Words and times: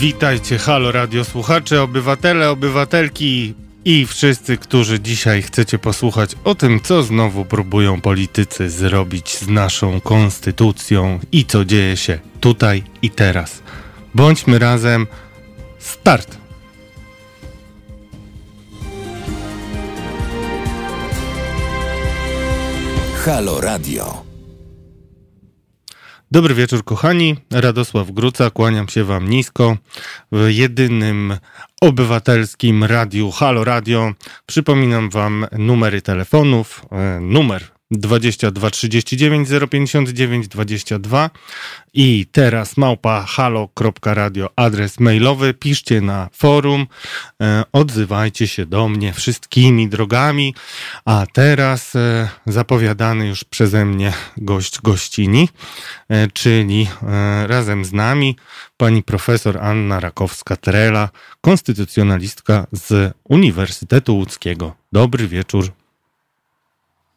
Witajcie, 0.00 0.58
halo 0.58 0.92
radio 0.92 1.24
słuchacze, 1.24 1.82
obywatele, 1.82 2.50
obywatelki 2.50 3.54
i 3.84 4.06
wszyscy, 4.06 4.56
którzy 4.56 5.00
dzisiaj 5.00 5.42
chcecie 5.42 5.78
posłuchać 5.78 6.36
o 6.44 6.54
tym, 6.54 6.80
co 6.80 7.02
znowu 7.02 7.44
próbują 7.44 8.00
politycy 8.00 8.70
zrobić 8.70 9.38
z 9.38 9.48
naszą 9.48 10.00
konstytucją 10.00 11.18
i 11.32 11.44
co 11.44 11.64
dzieje 11.64 11.96
się 11.96 12.18
tutaj 12.40 12.82
i 13.02 13.10
teraz. 13.10 13.62
Bądźmy 14.14 14.58
razem. 14.58 15.06
Start! 15.78 16.36
Halo 23.24 23.60
Radio. 23.60 24.29
Dobry 26.32 26.54
wieczór, 26.54 26.84
kochani. 26.84 27.36
Radosław 27.52 28.10
Gruca, 28.10 28.50
kłaniam 28.50 28.88
się 28.88 29.04
Wam 29.04 29.28
nisko 29.28 29.76
w 30.32 30.48
jedynym 30.48 31.36
obywatelskim 31.80 32.84
radiu 32.84 33.30
Halo 33.30 33.64
Radio. 33.64 34.12
Przypominam 34.46 35.10
Wam 35.10 35.46
numery 35.52 36.02
telefonów. 36.02 36.86
E, 36.92 37.20
numer 37.20 37.79
22 37.90 38.70
39 38.70 39.48
059 39.70 40.48
22 40.48 41.30
i 41.94 42.26
teraz 42.32 42.76
małpa 42.76 43.24
halo.radio 43.28 44.50
adres 44.56 45.00
mailowy, 45.00 45.54
piszcie 45.54 46.00
na 46.00 46.28
forum, 46.32 46.86
e, 47.42 47.64
odzywajcie 47.72 48.48
się 48.48 48.66
do 48.66 48.88
mnie 48.88 49.12
wszystkimi 49.12 49.88
drogami, 49.88 50.54
a 51.04 51.26
teraz 51.32 51.96
e, 51.96 52.28
zapowiadany 52.46 53.26
już 53.26 53.44
przeze 53.44 53.84
mnie 53.84 54.12
gość 54.36 54.80
gościni, 54.80 55.48
e, 56.08 56.28
czyli 56.28 56.88
e, 57.02 57.46
razem 57.46 57.84
z 57.84 57.92
nami 57.92 58.36
pani 58.76 59.02
profesor 59.02 59.58
Anna 59.58 60.00
Rakowska-Trela, 60.00 61.08
konstytucjonalistka 61.40 62.66
z 62.72 63.14
Uniwersytetu 63.24 64.16
Łódzkiego. 64.16 64.74
Dobry 64.92 65.28
wieczór. 65.28 65.79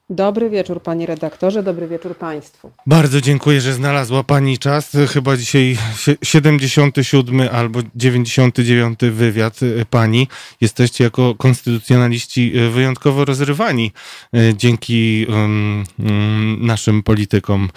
Dobry 0.09 0.49
wieczór, 0.49 0.81
panie 0.81 1.05
redaktorze, 1.05 1.63
dobry 1.63 1.87
wieczór 1.87 2.17
państwu. 2.17 2.71
Bardzo 2.87 3.21
dziękuję, 3.21 3.61
że 3.61 3.73
znalazła 3.73 4.23
Pani 4.23 4.57
czas. 4.57 4.91
Chyba 5.13 5.37
dzisiaj 5.37 5.77
sie- 5.97 6.15
77 6.23 7.41
albo 7.51 7.79
99 7.95 8.99
wywiad 9.11 9.63
y, 9.63 9.85
Pani. 9.89 10.27
Jesteście 10.61 11.03
jako 11.03 11.35
konstytucjonaliści 11.35 12.51
y, 12.59 12.69
wyjątkowo 12.69 13.25
rozrywani 13.25 13.91
y, 14.35 14.53
dzięki 14.57 15.25
um, 15.29 15.83
naszym 16.65 17.03
politykom 17.03 17.69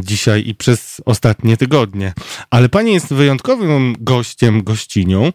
dzisiaj 0.00 0.48
i 0.48 0.54
przez 0.54 1.00
ostatnie 1.04 1.56
tygodnie. 1.56 2.12
Ale 2.50 2.68
Pani 2.68 2.92
jest 2.94 3.14
wyjątkowym 3.14 3.94
gościem, 4.00 4.62
gościnią, 4.64 5.32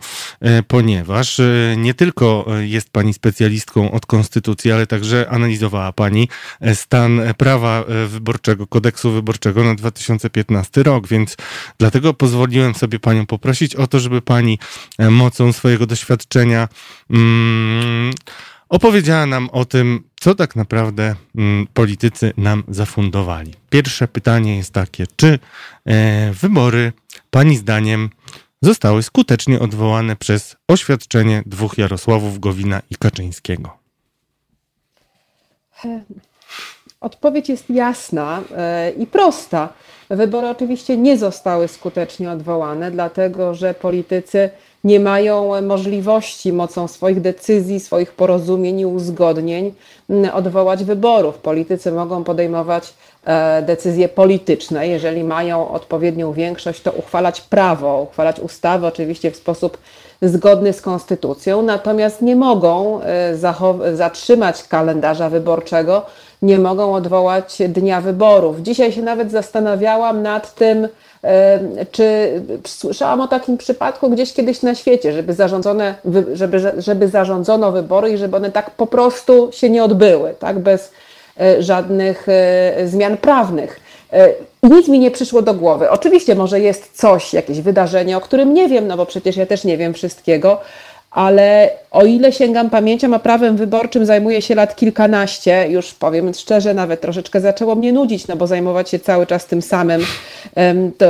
ponieważ 0.68 1.42
nie 1.78 1.94
tylko 1.94 2.46
jest 2.62 2.90
Pani 2.90 3.14
specjalistką 3.14 3.92
od 3.92 4.06
konstytucji, 4.06 4.72
ale 4.72 4.88
także 4.88 5.30
analizowała 5.30 5.92
Pani 5.94 6.24
e, 6.24 6.33
stan 6.74 7.22
prawa 7.38 7.84
e, 7.88 8.08
wyborczego, 8.08 8.68
kodeksu 8.68 9.12
wyborczego 9.12 9.64
na 9.64 9.76
2015 9.76 10.84
rok, 10.84 11.08
więc 11.08 11.38
dlatego 11.78 12.14
pozwoliłem 12.14 12.76
sobie 12.76 13.00
panią 13.00 13.26
poprosić 13.26 13.76
o 13.76 13.88
to, 13.88 14.00
żeby 14.00 14.22
pani 14.22 14.60
e, 14.98 15.10
mocą 15.10 15.54
swojego 15.54 15.86
doświadczenia 15.86 16.68
mm, 17.10 18.12
opowiedziała 18.70 19.26
nam 19.26 19.50
o 19.50 19.66
tym, 19.66 20.04
co 20.20 20.36
tak 20.36 20.56
naprawdę 20.56 21.16
mm, 21.36 21.68
politycy 21.74 22.34
nam 22.38 22.64
zafundowali. 22.68 23.54
Pierwsze 23.70 24.08
pytanie 24.08 24.58
jest 24.58 24.74
takie, 24.74 25.06
czy 25.16 25.40
e, 25.86 26.34
wybory 26.34 26.94
pani 27.32 27.58
zdaniem 27.58 28.10
zostały 28.62 29.04
skutecznie 29.04 29.60
odwołane 29.60 30.16
przez 30.16 30.56
oświadczenie 30.68 31.44
dwóch 31.46 31.78
Jarosławów 31.78 32.40
Gowina 32.40 32.82
i 32.90 32.96
Kaczyńskiego? 32.96 33.83
Odpowiedź 37.02 37.50
jest 37.50 37.70
jasna 37.70 38.42
e, 38.58 38.92
i 38.92 39.08
prosta. 39.08 39.70
Wybory 40.10 40.48
oczywiście 40.48 40.98
nie 40.98 41.18
zostały 41.18 41.68
skutecznie 41.68 42.32
odwołane, 42.32 42.92
dlatego 42.92 43.54
że 43.54 43.74
politycy 43.74 44.50
nie 44.84 45.00
mają 45.00 45.62
możliwości 45.62 46.54
mocą 46.54 46.88
swoich 46.88 47.22
decyzji, 47.22 47.80
swoich 47.80 48.12
porozumień 48.12 48.80
i 48.80 48.86
uzgodnień 48.86 49.74
m, 50.10 50.30
odwołać 50.34 50.84
wyborów. 50.84 51.38
Politycy 51.38 51.92
mogą 51.92 52.24
podejmować 52.24 52.94
e, 53.26 53.62
decyzje 53.62 54.10
polityczne. 54.10 54.88
Jeżeli 54.88 55.24
mają 55.24 55.70
odpowiednią 55.70 56.34
większość, 56.34 56.82
to 56.82 56.92
uchwalać 56.92 57.42
prawo, 57.42 58.02
uchwalać 58.02 58.40
ustawy, 58.40 58.88
oczywiście 58.88 59.32
w 59.32 59.36
sposób 59.36 59.78
zgodny 60.24 60.74
z 60.74 60.82
konstytucją, 60.82 61.62
natomiast 61.62 62.22
nie 62.22 62.36
mogą 62.36 63.02
e, 63.02 63.96
zatrzymać 63.96 64.64
kalendarza 64.68 65.30
wyborczego, 65.30 66.06
nie 66.42 66.60
mogą 66.60 66.94
odwołać 66.94 67.58
dnia 67.70 68.02
wyborów. 68.02 68.62
Dzisiaj 68.62 68.92
się 68.92 69.02
nawet 69.02 69.32
zastanawiałam 69.32 70.22
nad 70.22 70.56
tym, 70.56 70.88
e, 71.24 71.60
czy 71.92 72.42
słyszałam 72.68 73.22
o 73.22 73.28
takim 73.28 73.58
przypadku 73.58 74.10
gdzieś 74.10 74.34
kiedyś 74.34 74.62
na 74.62 74.76
świecie, 74.76 75.14
żeby, 75.14 75.34
zarządzone, 75.34 75.96
żeby, 76.34 76.60
żeby 76.78 77.08
zarządzono 77.08 77.72
wybory 77.72 78.10
i 78.10 78.18
żeby 78.18 78.38
one 78.38 78.52
tak 78.52 78.72
po 78.72 78.88
prostu 78.88 79.50
się 79.52 79.70
nie 79.70 79.84
odbyły, 79.84 80.34
tak, 80.40 80.60
bez 80.60 80.92
e, 81.40 81.64
żadnych 81.64 82.28
zmian 82.86 83.18
prawnych. 83.18 83.83
E, 84.14 84.30
I 84.64 84.68
nic 84.68 84.88
mi 84.88 85.00
nie 85.00 85.12
przyszło 85.12 85.42
do 85.42 85.54
głowy. 85.54 85.90
Oczywiście 85.90 86.36
może 86.36 86.60
jest 86.60 86.90
coś, 86.94 87.34
jakieś 87.34 87.62
wydarzenie, 87.62 88.18
o 88.18 88.22
którym 88.22 88.54
nie 88.54 88.70
wiem, 88.70 88.88
no 88.88 88.98
bo 88.98 89.06
przecież 89.06 89.38
ja 89.38 89.46
też 89.46 89.64
nie 89.64 89.78
wiem 89.78 89.94
wszystkiego, 89.94 90.62
ale 91.12 91.70
o 91.92 92.06
ile 92.06 92.32
sięgam 92.32 92.70
pamięcią, 92.70 93.14
a 93.14 93.20
prawem 93.20 93.58
wyborczym 93.58 94.06
zajmuję 94.06 94.42
się 94.42 94.56
lat 94.56 94.76
kilkanaście, 94.76 95.68
już 95.70 95.94
powiem 95.94 96.34
szczerze, 96.34 96.74
nawet 96.74 97.02
troszeczkę 97.02 97.42
zaczęło 97.42 97.76
mnie 97.76 97.94
nudzić, 97.94 98.28
no 98.28 98.36
bo 98.36 98.48
zajmować 98.48 98.90
się 98.90 99.00
cały 99.00 99.26
czas 99.26 99.46
tym 99.46 99.62
samym, 99.62 100.02
to, 100.98 101.06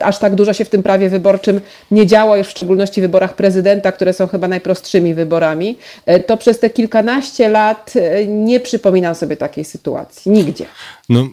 aż 0.00 0.18
tak 0.18 0.34
dużo 0.34 0.52
się 0.52 0.64
w 0.64 0.68
tym 0.68 0.82
prawie 0.82 1.08
wyborczym 1.08 1.60
nie 1.90 2.06
działo, 2.06 2.36
już 2.36 2.46
w 2.46 2.50
szczególności 2.50 3.00
w 3.00 3.04
wyborach 3.04 3.36
prezydenta, 3.36 3.92
które 3.92 4.12
są 4.12 4.26
chyba 4.26 4.48
najprostszymi 4.48 5.14
wyborami, 5.14 5.76
e, 6.06 6.20
to 6.20 6.36
przez 6.36 6.58
te 6.58 6.70
kilkanaście 6.70 7.48
lat 7.48 7.92
e, 7.96 8.26
nie 8.26 8.60
przypominam 8.60 9.14
sobie 9.14 9.36
takiej 9.36 9.64
sytuacji, 9.64 10.32
nigdzie. 10.32 10.66
No, 11.08 11.28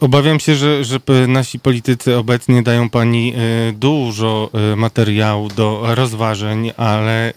obawiam 0.00 0.40
się, 0.40 0.54
że, 0.54 0.84
że 0.84 0.98
nasi 1.28 1.60
politycy 1.60 2.16
obecnie 2.16 2.62
dają 2.62 2.90
pani 2.90 3.34
e, 3.34 3.72
dużo 3.72 4.50
materiału 4.76 5.48
do 5.48 5.82
rozważań, 5.94 6.72
ale 6.76 7.32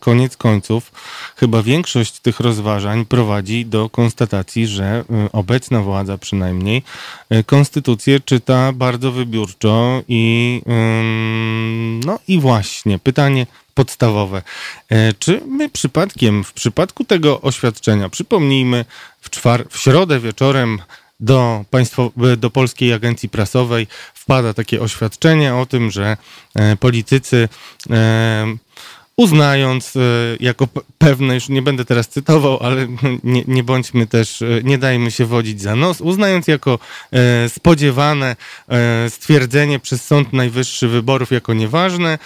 koniec 0.00 0.36
końców 0.36 0.92
chyba 1.36 1.62
większość 1.62 2.20
tych 2.20 2.40
rozważań 2.40 3.04
prowadzi 3.04 3.66
do 3.66 3.90
konstatacji, 3.90 4.66
że 4.66 5.04
obecna 5.32 5.82
władza 5.82 6.18
przynajmniej 6.18 6.82
e, 7.30 7.44
konstytucję 7.88 8.20
czyta 8.20 8.72
bardzo 8.72 9.12
wybiórczo 9.12 10.02
i 10.08 10.62
no 12.04 12.18
i 12.28 12.40
właśnie 12.40 12.98
pytanie 12.98 13.46
podstawowe. 13.74 14.42
E, 14.88 15.12
Czy 15.12 15.40
my 15.46 15.68
przypadkiem 15.70 16.44
w 16.44 16.52
przypadku 16.52 17.04
tego 17.04 17.40
oświadczenia, 17.40 18.08
przypomnijmy, 18.08 18.84
w, 19.20 19.30
czwar- 19.30 19.64
w 19.70 19.78
środę 19.78 20.20
wieczorem 20.20 20.78
do, 21.20 21.64
państwo, 21.70 22.12
do 22.36 22.50
Polskiej 22.50 22.92
Agencji 22.92 23.28
Prasowej 23.28 23.86
wpada 24.14 24.54
takie 24.54 24.80
oświadczenie 24.80 25.54
o 25.54 25.66
tym, 25.66 25.90
że 25.90 26.16
e, 26.54 26.76
politycy 26.76 27.48
e, 27.90 28.56
uznając 29.18 29.96
e, 29.96 30.00
jako 30.40 30.64
pe- 30.64 30.80
pewne, 30.98 31.34
już 31.34 31.48
nie 31.48 31.62
będę 31.62 31.84
teraz 31.84 32.08
cytował, 32.08 32.58
ale 32.62 32.86
nie, 33.24 33.44
nie 33.48 33.64
bądźmy 33.64 34.06
też, 34.06 34.42
e, 34.42 34.46
nie 34.64 34.78
dajmy 34.78 35.10
się 35.10 35.26
wodzić 35.26 35.60
za 35.60 35.76
nos, 35.76 36.00
uznając 36.00 36.48
jako 36.48 36.78
e, 37.12 37.48
spodziewane 37.48 38.36
stwierdzenie 39.08 39.78
przez 39.78 40.04
Sąd 40.04 40.32
Najwyższy 40.32 40.88
wyborów 40.88 41.30
jako 41.30 41.54
nieważne, 41.54 42.18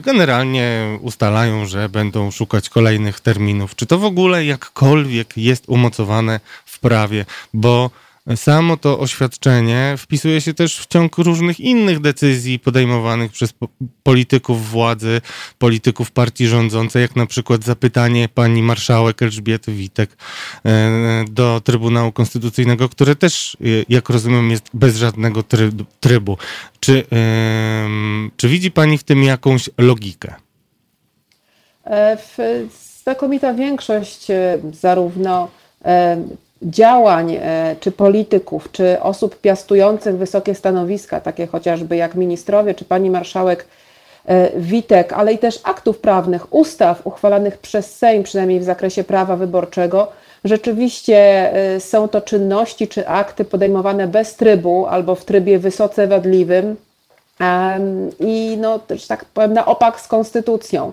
generalnie 0.00 0.98
ustalają, 1.00 1.66
że 1.66 1.88
będą 1.88 2.30
szukać 2.30 2.68
kolejnych 2.68 3.20
terminów. 3.20 3.76
Czy 3.76 3.86
to 3.86 3.98
w 3.98 4.04
ogóle 4.04 4.44
jakkolwiek 4.44 5.36
jest 5.36 5.64
umocowane 5.66 6.40
w 6.64 6.78
prawie? 6.78 7.24
Bo 7.54 7.90
Samo 8.36 8.76
to 8.76 8.98
oświadczenie 8.98 9.94
wpisuje 9.98 10.40
się 10.40 10.54
też 10.54 10.78
w 10.78 10.86
ciąg 10.86 11.18
różnych 11.18 11.60
innych 11.60 12.00
decyzji 12.00 12.58
podejmowanych 12.58 13.32
przez 13.32 13.52
po- 13.52 13.68
polityków 14.02 14.70
władzy, 14.70 15.20
polityków 15.58 16.10
partii 16.10 16.46
rządzącej, 16.46 17.02
jak 17.02 17.16
na 17.16 17.26
przykład 17.26 17.64
zapytanie 17.64 18.28
pani 18.28 18.62
marszałek 18.62 19.22
Elżbiety 19.22 19.72
Witek 19.72 20.16
e, 20.64 21.24
do 21.30 21.60
Trybunału 21.64 22.12
Konstytucyjnego, 22.12 22.88
które 22.88 23.16
też, 23.16 23.56
e, 23.60 23.64
jak 23.88 24.08
rozumiem, 24.08 24.50
jest 24.50 24.64
bez 24.74 24.96
żadnego 24.96 25.40
try- 25.42 25.84
trybu. 26.00 26.38
Czy, 26.80 27.04
czy 28.36 28.48
widzi 28.48 28.70
pani 28.70 28.98
w 28.98 29.04
tym 29.04 29.22
jakąś 29.22 29.70
logikę? 29.78 30.34
E, 31.86 32.16
Znakomita 33.02 33.54
większość 33.54 34.26
zarówno 34.72 35.48
działań 36.66 37.38
e, 37.40 37.76
czy 37.80 37.92
polityków, 37.92 38.72
czy 38.72 39.00
osób 39.00 39.40
piastujących 39.40 40.16
wysokie 40.16 40.54
stanowiska, 40.54 41.20
takie 41.20 41.46
chociażby 41.46 41.96
jak 41.96 42.14
ministrowie 42.14 42.74
czy 42.74 42.84
pani 42.84 43.10
marszałek 43.10 43.66
Witek, 44.56 45.12
ale 45.12 45.32
i 45.32 45.38
też 45.38 45.60
aktów 45.64 45.98
prawnych, 45.98 46.54
ustaw 46.54 47.06
uchwalanych 47.06 47.58
przez 47.58 47.96
Sejm, 47.96 48.22
przynajmniej 48.22 48.60
w 48.60 48.64
zakresie 48.64 49.04
prawa 49.04 49.36
wyborczego, 49.36 50.08
rzeczywiście 50.44 51.50
są 51.78 52.08
to 52.08 52.20
czynności 52.20 52.88
czy 52.88 53.08
akty 53.08 53.44
podejmowane 53.44 54.08
bez 54.08 54.36
trybu 54.36 54.86
albo 54.86 55.14
w 55.14 55.24
trybie 55.24 55.58
wysoce 55.58 56.06
wadliwym 56.06 56.76
i 58.20 58.56
no, 58.60 58.80
że 58.90 59.06
tak 59.06 59.24
powiem, 59.24 59.52
na 59.52 59.66
opak 59.66 60.00
z 60.00 60.08
konstytucją 60.08 60.92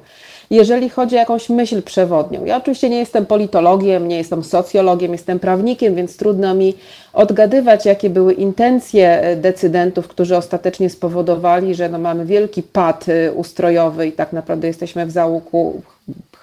jeżeli 0.54 0.90
chodzi 0.90 1.16
o 1.16 1.20
jakąś 1.20 1.50
myśl 1.50 1.82
przewodnią. 1.82 2.46
Ja 2.46 2.58
oczywiście 2.58 2.90
nie 2.90 3.00
jestem 3.00 3.26
politologiem, 3.26 4.08
nie 4.08 4.18
jestem 4.18 4.44
socjologiem, 4.44 5.12
jestem 5.12 5.40
prawnikiem, 5.40 5.96
więc 5.96 6.18
trudno 6.18 6.54
mi 6.54 6.74
odgadywać, 7.14 7.86
jakie 7.86 8.10
były 8.10 8.34
intencje 8.34 9.22
e, 9.22 9.36
decydentów, 9.36 10.08
którzy 10.08 10.38
ostatecznie 10.38 10.90
spowodowali, 10.90 11.76
że 11.76 11.90
no 11.90 12.00
mamy 12.00 12.26
wielki 12.26 12.64
pad 12.64 13.06
e, 13.10 13.32
ustrojowy 13.32 14.08
i 14.08 14.12
tak 14.12 14.34
naprawdę 14.34 14.68
jesteśmy 14.68 15.06
w 15.06 15.12
załuku 15.12 15.82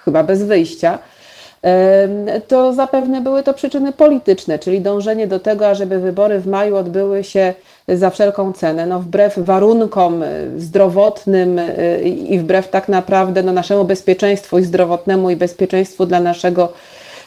chyba 0.05 0.23
bez 0.23 0.43
wyjścia 0.43 0.99
to 2.47 2.73
zapewne 2.73 3.21
były 3.21 3.43
to 3.43 3.53
przyczyny 3.53 3.91
polityczne, 3.91 4.59
czyli 4.59 4.81
dążenie 4.81 5.27
do 5.27 5.39
tego, 5.39 5.67
ażeby 5.67 5.99
wybory 5.99 6.39
w 6.39 6.47
maju 6.47 6.75
odbyły 6.75 7.23
się 7.23 7.53
za 7.87 8.09
wszelką 8.09 8.53
cenę, 8.53 8.85
no 8.85 8.99
wbrew 8.99 9.39
warunkom 9.39 10.23
y, 10.23 10.51
zdrowotnym 10.57 11.59
y, 11.59 12.01
i 12.03 12.39
wbrew 12.39 12.69
tak 12.69 12.89
naprawdę 12.89 13.43
no 13.43 13.51
naszemu 13.51 13.85
bezpieczeństwu 13.85 14.59
i 14.59 14.63
zdrowotnemu 14.63 15.29
i 15.29 15.35
bezpieczeństwu 15.35 16.05
dla 16.05 16.19
naszego 16.19 16.73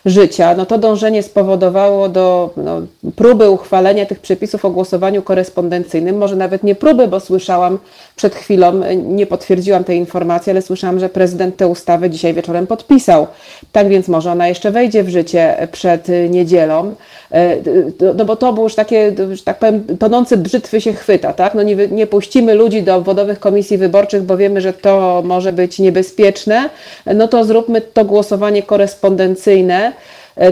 życia, 0.06 0.54
no 0.56 0.66
to 0.66 0.78
dążenie 0.78 1.22
spowodowało 1.22 2.08
do 2.08 2.50
no, 2.56 2.82
próby 3.16 3.50
uchwalenia 3.50 4.06
tych 4.06 4.20
przepisów 4.20 4.64
o 4.64 4.70
głosowaniu 4.70 5.22
korespondencyjnym. 5.22 6.16
Może 6.16 6.36
nawet 6.36 6.62
nie 6.62 6.74
próby, 6.74 7.08
bo 7.08 7.20
słyszałam 7.20 7.78
przed 8.16 8.34
chwilą, 8.34 8.72
nie 8.96 9.26
potwierdziłam 9.26 9.84
tej 9.84 9.98
informacji, 9.98 10.50
ale 10.50 10.62
słyszałam, 10.62 11.00
że 11.00 11.08
prezydent 11.08 11.56
tę 11.56 11.68
ustawę 11.68 12.10
dzisiaj 12.10 12.34
wieczorem 12.34 12.66
podpisał. 12.66 13.26
Tak 13.72 13.88
więc 13.88 14.08
może 14.08 14.32
ona 14.32 14.48
jeszcze 14.48 14.70
wejdzie 14.70 15.02
w 15.02 15.08
życie 15.08 15.68
przed 15.72 16.08
niedzielą. 16.30 16.94
E, 17.32 17.56
no 18.16 18.24
bo 18.24 18.36
to 18.36 18.52
było 18.52 18.66
już 18.66 18.74
takie, 18.74 19.12
że 19.32 19.42
tak 19.42 19.58
powiem, 19.58 19.84
tonący 19.98 20.36
brzytwy 20.36 20.80
się 20.80 20.92
chwyta, 20.92 21.32
tak? 21.32 21.54
No 21.54 21.62
nie, 21.62 21.76
nie 21.76 22.06
puścimy 22.06 22.54
ludzi 22.54 22.82
do 22.82 22.96
obwodowych 22.96 23.40
komisji 23.40 23.78
wyborczych, 23.78 24.22
bo 24.22 24.36
wiemy, 24.36 24.60
że 24.60 24.72
to 24.72 25.22
może 25.24 25.52
być 25.52 25.78
niebezpieczne, 25.78 26.70
no 27.14 27.28
to 27.28 27.44
zróbmy 27.44 27.80
to 27.80 28.04
głosowanie 28.04 28.62
korespondencyjne 28.62 29.93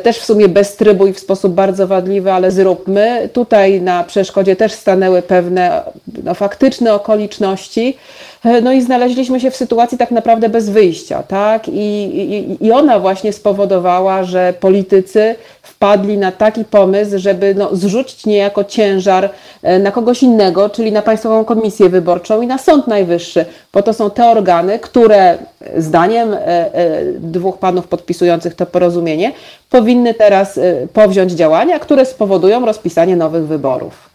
też 0.02 0.18
w 0.18 0.24
sumie 0.24 0.48
bez 0.48 0.76
trybu 0.76 1.06
i 1.06 1.12
w 1.12 1.18
sposób 1.18 1.54
bardzo 1.54 1.86
wadliwy, 1.86 2.32
ale 2.32 2.50
zróbmy. 2.50 3.28
Tutaj 3.32 3.80
na 3.80 4.04
przeszkodzie 4.04 4.56
też 4.56 4.72
stanęły 4.72 5.22
pewne 5.22 5.82
no, 6.24 6.34
faktyczne 6.34 6.94
okoliczności. 6.94 7.96
E, 8.44 8.60
no 8.60 8.72
i 8.72 8.82
znaleźliśmy 8.82 9.40
się 9.40 9.50
w 9.50 9.56
sytuacji 9.56 9.98
tak 9.98 10.10
naprawdę 10.10 10.48
bez 10.48 10.70
wyjścia, 10.70 11.22
tak? 11.22 11.68
I, 11.68 11.72
i, 11.72 12.66
i 12.66 12.72
ona 12.72 12.98
właśnie 12.98 13.32
spowodowała, 13.32 14.24
że 14.24 14.54
politycy 14.60 15.34
wpadli 15.62 16.18
na 16.18 16.32
taki 16.32 16.64
pomysł, 16.64 17.18
żeby 17.18 17.54
no, 17.54 17.76
zrzucić 17.76 18.26
niejako 18.26 18.64
ciężar 18.64 19.30
e, 19.62 19.78
na 19.78 19.92
kogoś 19.92 20.22
innego, 20.22 20.70
czyli 20.70 20.92
na 20.92 21.02
Państwową 21.02 21.44
Komisję 21.44 21.88
Wyborczą 21.88 22.42
i 22.42 22.46
na 22.46 22.58
Sąd 22.58 22.86
Najwyższy, 22.86 23.44
bo 23.72 23.82
to 23.82 23.92
są 23.92 24.10
te 24.10 24.26
organy, 24.26 24.78
które 24.78 25.38
zdaniem 25.76 26.34
e, 26.34 26.70
dwóch 27.18 27.58
panów 27.58 27.88
podpisujących 27.88 28.54
to 28.54 28.66
porozumienie 28.66 29.32
powinny 29.70 30.14
teraz 30.14 30.60
powziąć 30.92 31.32
działania, 31.32 31.78
które 31.78 32.06
spowodują 32.06 32.66
rozpisanie 32.66 33.16
nowych 33.16 33.46
wyborów. 33.46 34.11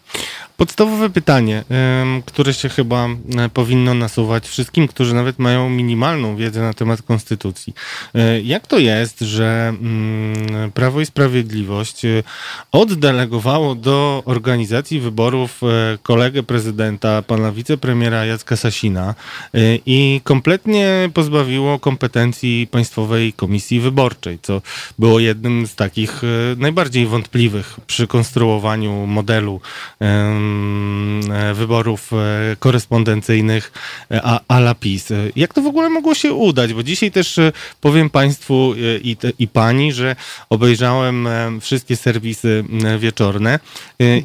Podstawowe 0.58 1.10
pytanie, 1.10 1.64
które 2.26 2.54
się 2.54 2.68
chyba 2.68 3.06
e, 3.06 3.48
powinno 3.48 3.94
nasuwać 3.94 4.48
wszystkim, 4.48 4.88
którzy 4.88 5.14
nawet 5.14 5.38
mają 5.38 5.70
minimalną 5.70 6.36
wiedzę 6.36 6.60
na 6.60 6.74
temat 6.74 7.02
konstytucji. 7.02 7.74
E, 8.14 8.40
jak 8.40 8.66
to 8.66 8.78
jest, 8.78 9.20
że 9.20 9.74
mm, 9.80 10.72
Prawo 10.72 11.00
i 11.00 11.06
Sprawiedliwość 11.06 12.04
e, 12.04 12.22
oddelegowało 12.72 13.74
do 13.74 14.22
organizacji 14.24 15.00
wyborów 15.00 15.60
kolegę 16.02 16.42
prezydenta, 16.42 17.22
pana 17.22 17.52
wicepremiera 17.52 18.24
Jacka 18.24 18.56
Sasina 18.56 19.14
i 19.86 20.20
kompletnie 20.24 21.10
pozbawiło 21.14 21.78
kompetencji 21.78 22.68
Państwowej 22.70 23.32
Komisji 23.32 23.80
Wyborczej, 23.80 24.38
co 24.42 24.62
było 24.98 25.20
jednym 25.20 25.66
z 25.66 25.74
takich 25.74 26.22
najbardziej 26.56 27.06
wątpliwych 27.06 27.76
przy 27.86 28.06
konstruowaniu 28.06 29.06
modelu 29.06 29.60
E, 30.00 30.38
wyborów 31.54 32.12
e, 32.12 32.56
korespondencyjnych 32.58 33.72
e, 34.10 34.22
a 34.48 34.58
la 34.58 34.74
PiS. 34.74 35.12
Jak 35.36 35.54
to 35.54 35.62
w 35.62 35.66
ogóle 35.66 35.90
mogło 35.90 36.14
się 36.14 36.32
udać? 36.32 36.74
Bo 36.74 36.82
dzisiaj 36.82 37.10
też 37.10 37.40
powiem 37.80 38.10
Państwu 38.10 38.74
i, 39.02 39.16
i 39.38 39.48
Pani, 39.48 39.92
że 39.92 40.16
obejrzałem 40.50 41.28
wszystkie 41.60 41.96
serwisy 41.96 42.64
wieczorne 42.98 43.58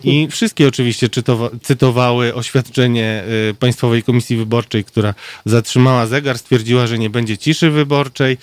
i 0.03 0.27
wszystkie 0.31 0.67
oczywiście 0.67 1.09
czytowa, 1.09 1.49
cytowały 1.61 2.35
oświadczenie 2.35 3.23
Państwowej 3.59 4.03
Komisji 4.03 4.37
Wyborczej, 4.37 4.83
która 4.83 5.13
zatrzymała 5.45 6.07
zegar, 6.07 6.37
stwierdziła, 6.37 6.87
że 6.87 6.99
nie 6.99 7.09
będzie 7.09 7.37
ciszy 7.37 7.69
wyborczej, 7.69 8.37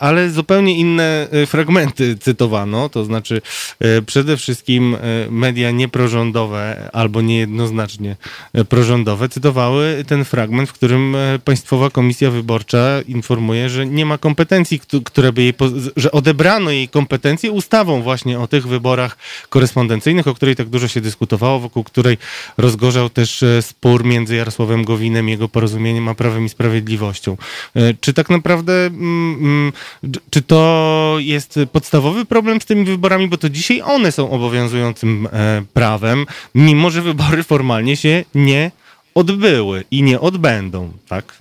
ale 0.00 0.30
zupełnie 0.30 0.76
inne 0.78 1.28
fragmenty 1.46 2.16
cytowano, 2.18 2.88
to 2.88 3.04
znaczy 3.04 3.42
przede 4.06 4.36
wszystkim 4.36 4.96
media 5.30 5.70
nieprorządowe 5.70 6.90
albo 6.92 7.09
albo 7.10 7.22
niejednoznacznie 7.22 8.16
e, 8.52 8.64
prorządowe, 8.64 9.28
cytowały 9.28 10.04
ten 10.06 10.24
fragment, 10.24 10.68
w 10.68 10.72
którym 10.72 11.16
e, 11.16 11.38
Państwowa 11.38 11.90
Komisja 11.90 12.30
Wyborcza 12.30 13.00
informuje, 13.08 13.68
że 13.68 13.86
nie 13.86 14.06
ma 14.06 14.18
kompetencji, 14.18 14.80
które 15.04 15.32
by 15.32 15.42
jej, 15.42 15.54
że 15.96 16.12
odebrano 16.12 16.70
jej 16.70 16.88
kompetencje 16.88 17.50
ustawą 17.50 18.02
właśnie 18.02 18.40
o 18.40 18.46
tych 18.46 18.66
wyborach 18.66 19.18
korespondencyjnych, 19.48 20.28
o 20.28 20.34
której 20.34 20.56
tak 20.56 20.68
dużo 20.68 20.88
się 20.88 21.00
dyskutowało, 21.00 21.60
wokół 21.60 21.84
której 21.84 22.18
rozgorzał 22.58 23.10
też 23.10 23.42
e, 23.42 23.62
spór 23.62 24.04
między 24.04 24.36
Jarosławem 24.36 24.84
Gowinem 24.84 25.28
jego 25.28 25.48
porozumieniem 25.48 26.08
a 26.08 26.14
Prawem 26.14 26.46
i 26.46 26.48
Sprawiedliwością. 26.48 27.36
Czy 28.00 28.12
tak 28.12 28.30
naprawdę, 28.30 28.86
mm, 28.86 29.34
mm, 29.40 29.72
czy 30.30 30.42
to 30.42 31.16
jest 31.18 31.58
podstawowy 31.72 32.24
problem 32.24 32.60
z 32.60 32.64
tymi 32.64 32.84
wyborami, 32.84 33.28
bo 33.28 33.36
to 33.36 33.48
dzisiaj 33.48 33.82
one 33.82 34.12
są 34.12 34.30
obowiązującym 34.30 35.28
prawem, 35.72 36.26
mimo 36.54 36.90
że 36.90 36.99
wybory 37.00 37.42
formalnie 37.42 37.96
się 37.96 38.24
nie 38.34 38.70
odbyły 39.14 39.84
i 39.90 40.02
nie 40.02 40.20
odbędą, 40.20 40.88
tak? 41.08 41.40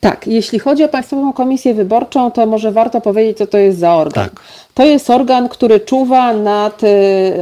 Tak, 0.00 0.26
jeśli 0.26 0.58
chodzi 0.58 0.84
o 0.84 0.88
Państwową 0.88 1.32
Komisję 1.32 1.74
Wyborczą, 1.74 2.30
to 2.30 2.46
może 2.46 2.72
warto 2.72 3.00
powiedzieć, 3.00 3.38
co 3.38 3.46
to 3.46 3.58
jest 3.58 3.78
za 3.78 3.94
organ. 3.94 4.24
Tak. 4.24 4.40
To 4.74 4.84
jest 4.84 5.10
organ, 5.10 5.48
który 5.48 5.80
czuwa 5.80 6.34
nad 6.34 6.82
y, 6.84 6.86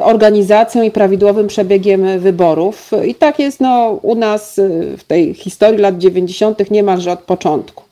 organizacją 0.03 0.83
i 0.83 0.91
prawidłowym 0.91 1.47
przebiegiem 1.47 2.19
wyborów. 2.19 2.91
I 3.07 3.15
tak 3.15 3.39
jest 3.39 3.61
no, 3.61 3.99
u 4.03 4.15
nas 4.15 4.59
y, 4.59 4.97
w 4.99 5.05
tej 5.05 5.35
historii 5.35 5.81
lat 5.81 5.99
90. 5.99 6.71
niemalże 6.71 7.13
od 7.13 7.21
początku. 7.21 7.85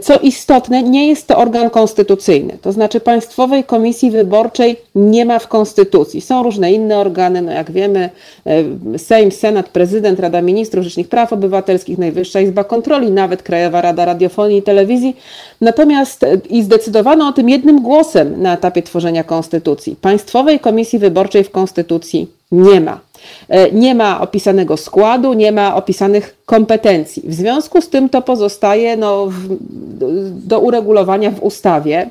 Co 0.00 0.18
istotne, 0.18 0.82
nie 0.82 1.08
jest 1.08 1.26
to 1.26 1.36
organ 1.36 1.70
konstytucyjny, 1.70 2.58
to 2.62 2.72
znaczy 2.72 3.00
Państwowej 3.00 3.64
Komisji 3.64 4.10
Wyborczej 4.10 4.76
nie 4.94 5.24
ma 5.24 5.38
w 5.38 5.48
Konstytucji. 5.48 6.20
Są 6.20 6.42
różne 6.42 6.72
inne 6.72 6.98
organy, 6.98 7.42
no 7.42 7.52
jak 7.52 7.70
wiemy, 7.70 8.10
e, 8.94 8.98
Sejm, 8.98 9.32
Senat, 9.32 9.68
Prezydent, 9.68 10.20
Rada 10.20 10.42
Ministrów, 10.42 10.84
Rzecznik 10.84 11.08
Praw 11.08 11.32
Obywatelskich, 11.32 11.98
Najwyższa 11.98 12.40
Izba 12.40 12.64
Kontroli, 12.64 13.10
nawet 13.10 13.42
Krajowa 13.42 13.80
Rada 13.80 14.04
Radiofonii 14.04 14.58
i 14.58 14.62
Telewizji. 14.62 15.16
Natomiast 15.60 16.22
e, 16.22 16.38
i 16.50 16.62
zdecydowano 16.62 17.28
o 17.28 17.32
tym 17.32 17.48
jednym 17.48 17.82
głosem 17.82 18.42
na 18.42 18.54
etapie 18.54 18.82
tworzenia 18.82 19.24
Konstytucji. 19.24 19.96
Państwowej 20.00 20.60
Komisji 20.60 20.98
Wyborczej 20.98 21.44
w 21.44 21.50
Konstytucji 21.50 22.28
nie 22.52 22.80
ma. 22.80 23.05
E, 23.48 23.70
nie 23.72 23.94
ma 23.94 24.20
opisanego 24.20 24.76
składu, 24.76 25.32
nie 25.32 25.52
ma 25.52 25.74
opisanych 25.74 26.36
kompetencji. 26.46 27.22
W 27.26 27.34
związku 27.34 27.82
z 27.82 27.88
tym 27.88 28.08
to 28.08 28.22
pozostaje 28.22 28.96
no, 28.96 29.26
w, 29.26 29.56
do 30.46 30.60
uregulowania 30.60 31.30
w 31.30 31.42
ustawie. 31.42 32.10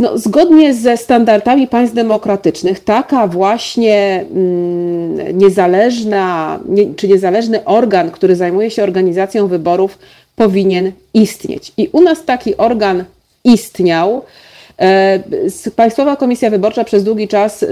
No, 0.00 0.18
zgodnie 0.18 0.74
ze 0.74 0.96
standardami 0.96 1.66
państw 1.66 1.94
demokratycznych, 1.94 2.80
taka 2.80 3.26
właśnie 3.26 4.24
mm, 4.30 5.38
niezależna, 5.38 6.58
nie, 6.68 6.94
czy 6.94 7.08
niezależny 7.08 7.64
organ, 7.64 8.10
który 8.10 8.36
zajmuje 8.36 8.70
się 8.70 8.82
organizacją 8.82 9.46
wyborów, 9.46 9.98
powinien 10.36 10.92
istnieć. 11.14 11.72
I 11.76 11.88
u 11.92 12.00
nas 12.00 12.24
taki 12.24 12.56
organ 12.56 13.04
istniał. 13.44 14.22
E, 14.80 15.20
Państwowa 15.76 16.16
Komisja 16.16 16.50
Wyborcza 16.50 16.84
przez 16.84 17.04
długi 17.04 17.28
czas 17.28 17.64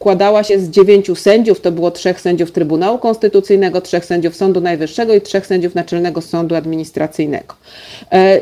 składała 0.00 0.44
się 0.44 0.60
z 0.60 0.70
dziewięciu 0.70 1.14
sędziów, 1.14 1.60
to 1.60 1.72
było 1.72 1.90
trzech 1.90 2.20
sędziów 2.20 2.52
Trybunału 2.52 2.98
Konstytucyjnego, 2.98 3.80
trzech 3.80 4.04
sędziów 4.04 4.36
Sądu 4.36 4.60
Najwyższego 4.60 5.14
i 5.14 5.20
trzech 5.20 5.46
sędziów 5.46 5.74
Naczelnego 5.74 6.20
Sądu 6.20 6.54
Administracyjnego. 6.54 7.54
E, 8.12 8.40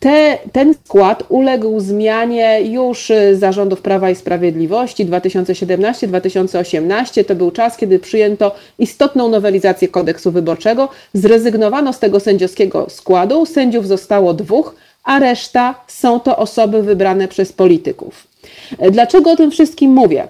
te, 0.00 0.38
ten 0.52 0.74
skład 0.84 1.24
uległ 1.28 1.80
zmianie 1.80 2.60
już 2.62 3.12
zarządów 3.32 3.82
Prawa 3.82 4.10
i 4.10 4.14
Sprawiedliwości 4.14 5.06
2017-2018. 5.06 7.24
To 7.24 7.34
był 7.34 7.50
czas, 7.50 7.76
kiedy 7.76 7.98
przyjęto 7.98 8.54
istotną 8.78 9.28
nowelizację 9.28 9.88
kodeksu 9.88 10.32
wyborczego. 10.32 10.88
Zrezygnowano 11.14 11.92
z 11.92 11.98
tego 11.98 12.20
sędziowskiego 12.20 12.86
składu, 12.90 13.46
sędziów 13.46 13.86
zostało 13.86 14.34
dwóch, 14.34 14.74
a 15.04 15.18
reszta 15.18 15.74
są 15.88 16.20
to 16.20 16.36
osoby 16.36 16.82
wybrane 16.82 17.28
przez 17.28 17.52
polityków. 17.52 18.26
Dlaczego 18.90 19.30
o 19.30 19.36
tym 19.36 19.50
wszystkim 19.50 19.90
mówię? 19.90 20.28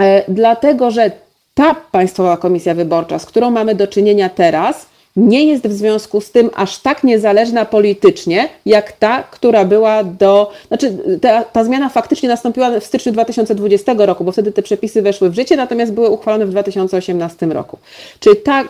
E, 0.00 0.24
dlatego, 0.28 0.90
że 0.90 1.10
ta 1.54 1.74
Państwowa 1.74 2.36
Komisja 2.36 2.74
Wyborcza, 2.74 3.18
z 3.18 3.26
którą 3.26 3.50
mamy 3.50 3.74
do 3.74 3.86
czynienia 3.86 4.28
teraz, 4.28 4.86
nie 5.16 5.44
jest 5.44 5.68
w 5.68 5.72
związku 5.72 6.20
z 6.20 6.30
tym 6.30 6.50
aż 6.54 6.78
tak 6.78 7.04
niezależna 7.04 7.64
politycznie, 7.64 8.48
jak 8.66 8.92
ta, 8.92 9.22
która 9.22 9.64
była 9.64 10.04
do. 10.04 10.50
Znaczy, 10.68 10.98
ta, 11.20 11.44
ta, 11.44 11.64
zmiana 11.64 11.88
faktycznie 11.88 12.28
nastąpiła 12.28 12.80
w 12.80 12.84
styczniu 12.84 13.12
2020 13.12 13.94
roku, 13.98 14.24
bo 14.24 14.32
wtedy 14.32 14.52
te 14.52 14.62
przepisy 14.62 15.02
weszły 15.02 15.30
w 15.30 15.34
życie, 15.34 15.56
natomiast 15.56 15.92
były 15.92 16.08
uchwalone 16.08 16.46
w 16.46 16.50
2018 16.50 17.46
roku. 17.46 17.78
Czyli 18.20 18.36
ta, 18.36 18.64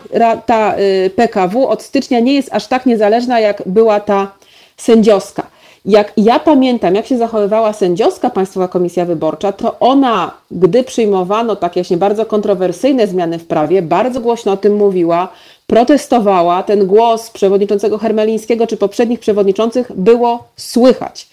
ta 0.47 0.79
y, 0.79 1.11
PKW 1.11 1.69
od 1.69 1.83
stycznia 1.83 2.21
nie 2.21 2.35
jest 2.35 2.49
aż 2.53 2.67
tak 2.67 2.87
niezależna, 2.87 3.41
jak 3.41 3.63
była 3.67 4.01
ta 4.01 4.33
sędziowska. 4.77 5.47
Jak 5.85 6.13
ja 6.17 6.39
pamiętam, 6.39 6.95
jak 6.95 7.07
się 7.07 7.19
zachowywała 7.19 7.73
sędziowska 7.73 8.31
Państwowa 8.31 8.69
Komisja 8.69 9.05
Wyborcza, 9.05 9.53
to 9.53 9.79
ona, 9.79 10.31
gdy 10.51 10.85
przyjmowano 10.85 11.57
takie 11.57 11.81
właśnie 11.81 11.97
bardzo 11.97 12.27
kontrowersyjne 12.27 13.07
zmiany 13.07 13.39
w 13.39 13.47
prawie, 13.47 13.83
bardzo 13.83 14.21
głośno 14.21 14.53
o 14.53 14.57
tym 14.57 14.77
mówiła, 14.77 15.29
protestowała. 15.67 16.63
Ten 16.63 16.87
głos 16.87 17.31
przewodniczącego 17.31 17.99
Hermelińskiego 17.99 18.67
czy 18.67 18.77
poprzednich 18.77 19.21
przewodniczących 19.21 19.93
było 19.95 20.45
słychać. 20.57 21.29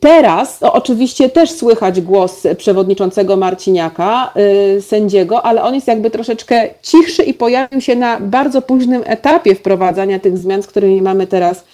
Teraz 0.00 0.60
no, 0.60 0.72
oczywiście 0.72 1.28
też 1.28 1.50
słychać 1.50 2.00
głos 2.00 2.42
przewodniczącego 2.56 3.36
Marciniaka, 3.36 4.32
yy, 4.74 4.82
sędziego, 4.82 5.42
ale 5.42 5.62
on 5.62 5.74
jest 5.74 5.86
jakby 5.86 6.10
troszeczkę 6.10 6.68
cichszy 6.82 7.22
i 7.22 7.34
pojawił 7.34 7.80
się 7.80 7.96
na 7.96 8.20
bardzo 8.20 8.62
późnym 8.62 9.02
etapie 9.06 9.54
wprowadzania 9.54 10.20
tych 10.20 10.38
zmian, 10.38 10.62
z 10.62 10.66
którymi 10.66 11.02
mamy 11.02 11.26
teraz 11.26 11.64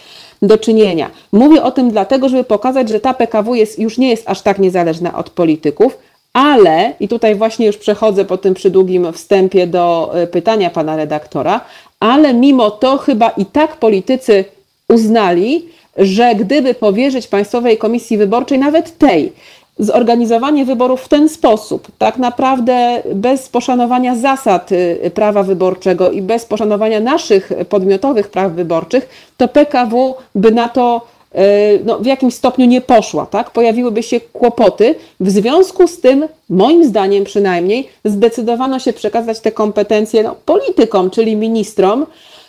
do 0.43 0.59
czynienia. 0.59 1.11
Mówię 1.33 1.63
o 1.63 1.71
tym 1.71 1.91
dlatego, 1.91 2.29
żeby 2.29 2.45
pokazać, 2.45 2.89
że 2.89 3.01
ta 3.01 3.15
PKW 3.15 3.55
jest, 3.55 3.79
już 3.79 3.99
nie 3.99 4.11
jest 4.11 4.31
aż 4.31 4.43
tak 4.43 4.59
niezależna 4.59 5.19
od 5.19 5.31
polityków, 5.31 5.99
ale, 6.33 6.93
i 7.01 7.09
tutaj 7.09 7.35
właśnie 7.35 7.67
już 7.67 7.77
przechodzę 7.77 8.25
po 8.25 8.39
tym 8.39 8.55
przydługim 8.55 9.13
wstępie 9.13 9.67
do 9.67 10.11
e, 10.15 10.27
pytania 10.27 10.71
pana 10.71 10.97
redaktora, 10.97 11.61
ale 12.01 12.35
mimo 12.35 12.71
to 12.71 12.99
chyba 12.99 13.29
i 13.29 13.47
tak 13.47 13.77
politycy 13.77 14.45
uznali, 14.89 15.69
że 15.97 16.35
gdyby 16.35 16.75
powierzyć 16.75 17.27
Państwowej 17.27 17.79
Komisji 17.79 18.19
Wyborczej, 18.19 18.59
nawet 18.59 18.99
tej, 18.99 19.33
zorganizowanie 19.79 20.65
wyborów 20.65 21.03
w 21.03 21.09
ten 21.09 21.29
sposób, 21.29 21.89
tak 21.99 22.19
naprawdę 22.19 23.03
bez 23.15 23.49
poszanowania 23.49 24.17
zasad 24.17 24.73
y, 24.73 25.11
prawa 25.15 25.43
wyborczego 25.43 26.11
i 26.11 26.23
bez 26.23 26.45
poszanowania 26.45 27.01
naszych 27.01 27.53
podmiotowych 27.69 28.29
praw 28.29 28.53
wyborczych, 28.53 29.09
to 29.37 29.49
PKW 29.49 30.15
by 30.35 30.51
na 30.51 30.69
to 30.69 31.07
y, 31.35 31.39
no, 31.85 31.99
w 31.99 32.07
jakimś 32.07 32.35
stopniu 32.35 32.67
nie 32.67 32.81
poszła, 32.81 33.27
tak? 33.27 33.51
Pojawiłyby 33.51 34.03
się 34.03 34.21
kłopoty. 34.21 34.95
W 35.21 35.31
związku 35.31 35.89
z 35.89 36.01
tym, 36.01 36.29
moim 36.49 36.85
zdaniem 36.85 37.25
przynajmniej, 37.25 37.89
zdecydowano 38.05 38.79
się 38.79 38.93
przekazać 38.93 39.41
te 39.41 39.53
kompetencje 39.53 40.23
no, 40.23 40.37
politykom, 40.45 41.11
czyli 41.11 41.37
ministrom, 41.37 42.07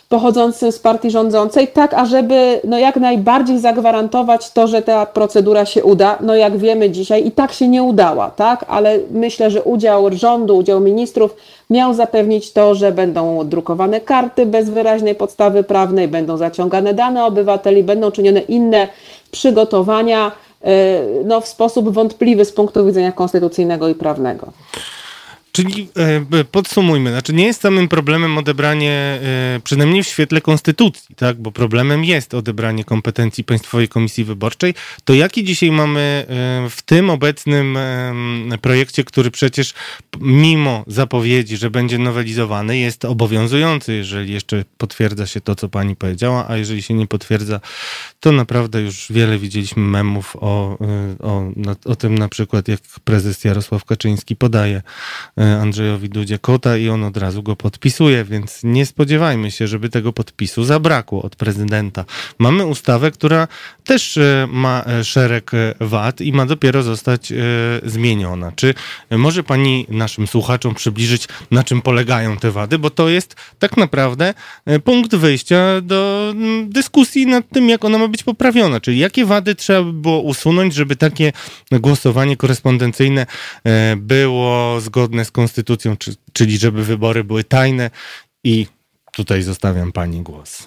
pochodzącym 0.08 0.72
z 0.72 0.78
partii 0.78 1.10
rządzącej, 1.10 1.68
tak 1.68 1.94
ażeby 1.94 2.60
no 2.64 2.78
jak 2.78 2.96
najbardziej 2.96 3.58
zagwarantować 3.58 4.50
to, 4.50 4.66
że 4.66 4.82
ta 4.82 5.06
procedura 5.06 5.64
się 5.64 5.84
uda. 5.84 6.18
No 6.20 6.36
jak 6.36 6.56
wiemy 6.56 6.90
dzisiaj 6.90 7.26
i 7.26 7.30
tak 7.32 7.52
się 7.52 7.68
nie 7.68 7.82
udała, 7.82 8.30
tak? 8.30 8.64
Ale 8.68 8.98
myślę, 9.10 9.50
że 9.50 9.62
udział 9.62 10.12
rządu, 10.12 10.56
udział 10.56 10.80
ministrów 10.80 11.36
miał 11.70 11.94
zapewnić 11.94 12.52
to, 12.52 12.74
że 12.74 12.92
będą 12.92 13.48
drukowane 13.48 14.00
karty 14.00 14.46
bez 14.46 14.70
wyraźnej 14.70 15.14
podstawy 15.14 15.62
prawnej, 15.62 16.08
będą 16.08 16.36
zaciągane 16.36 16.94
dane 16.94 17.24
obywateli, 17.24 17.82
będą 17.82 18.10
czynione 18.10 18.40
inne 18.40 18.88
przygotowania 19.30 20.32
e, 20.64 20.70
no, 21.24 21.40
w 21.40 21.48
sposób 21.48 21.88
wątpliwy 21.88 22.44
z 22.44 22.52
punktu 22.52 22.86
widzenia 22.86 23.12
konstytucyjnego 23.12 23.88
i 23.88 23.94
prawnego. 23.94 24.52
Czyli 25.52 25.88
e, 26.32 26.44
podsumujmy, 26.44 27.10
znaczy 27.10 27.32
nie 27.32 27.46
jest 27.46 27.60
samym 27.60 27.88
problemem 27.88 28.38
odebranie, 28.38 28.92
e, 28.92 29.60
przynajmniej 29.64 30.02
w 30.02 30.06
świetle 30.06 30.40
konstytucji, 30.40 31.14
tak, 31.16 31.36
bo 31.36 31.52
problemem 31.52 32.04
jest 32.04 32.34
odebranie 32.34 32.84
kompetencji 32.84 33.44
Państwowej 33.44 33.88
Komisji 33.88 34.24
Wyborczej, 34.24 34.74
to 35.04 35.14
jaki 35.14 35.44
dzisiaj 35.44 35.70
mamy 35.72 36.00
e, 36.00 36.24
w 36.70 36.82
tym 36.82 37.10
obecnym 37.10 37.78
projekcie, 38.62 39.04
który 39.04 39.30
przecież 39.30 39.74
mimo 40.20 40.84
zapowiedzi, 40.86 41.56
że 41.56 41.70
będzie 41.70 41.98
nowelizowany, 41.98 42.78
jest 42.78 43.04
obowiązujący, 43.04 43.94
jeżeli 43.94 44.32
jeszcze 44.32 44.64
potwierdza 44.78 45.26
się 45.26 45.40
to, 45.40 45.54
co 45.54 45.68
pani 45.68 45.96
powiedziała, 45.96 46.48
a 46.48 46.56
jeżeli 46.56 46.82
się 46.82 46.94
nie 46.94 47.06
potwierdza, 47.06 47.60
to 48.20 48.32
naprawdę 48.32 48.80
już 48.80 49.06
wiele 49.10 49.38
widzieliśmy 49.38 49.82
memów 49.82 50.36
o, 50.36 50.78
o, 51.20 51.52
o 51.84 51.96
tym 51.96 52.18
na 52.18 52.28
przykład, 52.28 52.68
jak 52.68 52.80
prezes 53.04 53.44
Jarosław 53.44 53.84
Kaczyński 53.84 54.36
podaje 54.36 54.82
Andrzejowi 55.60 56.08
Dudzie 56.08 56.38
kota 56.38 56.76
i 56.76 56.88
on 56.88 57.04
od 57.04 57.16
razu 57.16 57.42
go 57.42 57.56
podpisuje, 57.56 58.24
więc 58.24 58.60
nie 58.64 58.86
spodziewajmy 58.86 59.50
się, 59.50 59.66
żeby 59.66 59.88
tego 59.88 60.12
podpisu 60.12 60.64
zabrakło 60.64 61.22
od 61.22 61.36
prezydenta. 61.36 62.04
Mamy 62.38 62.66
ustawę, 62.66 63.10
która 63.10 63.48
też 63.84 64.16
e, 64.16 64.48
ma 64.50 64.84
e, 64.86 65.04
szereg 65.04 65.54
e, 65.54 65.74
wad 65.80 66.20
i 66.20 66.32
ma 66.32 66.46
dopiero 66.46 66.82
zostać 66.82 67.32
zmieniona. 67.86 68.52
Czy 68.56 68.74
może 69.10 69.42
pani 69.42 69.86
naszym 69.88 70.26
słuchaczom 70.26 70.74
przybliżyć, 70.74 71.28
na 71.50 71.64
czym 71.64 71.82
polegają 71.82 72.36
te 72.36 72.50
wady, 72.50 72.78
bo 72.78 72.90
to 72.90 73.08
jest 73.08 73.36
tak 73.58 73.76
naprawdę 73.76 74.34
punkt 74.84 75.14
wyjścia 75.14 75.80
do 75.80 76.34
dyskusji 76.66 77.26
nad 77.26 77.44
tym, 77.48 77.68
jak 77.68 77.84
ona 77.84 77.98
ma 77.98 78.08
być 78.08 78.22
poprawiona, 78.22 78.80
czyli 78.80 78.98
jakie 78.98 79.24
wady 79.24 79.54
trzeba 79.54 79.82
by 79.82 79.92
było 79.92 80.20
usunąć, 80.20 80.74
żeby 80.74 80.96
takie 80.96 81.32
głosowanie 81.72 82.36
korespondencyjne 82.36 83.26
było 83.96 84.80
zgodne 84.80 85.24
z 85.28 85.30
konstytucją, 85.30 85.96
czyli 86.32 86.58
żeby 86.58 86.84
wybory 86.84 87.24
były 87.24 87.44
tajne 87.44 87.90
i 88.44 88.66
tutaj 89.12 89.42
zostawiam 89.42 89.92
pani 89.92 90.20
głos. 90.20 90.66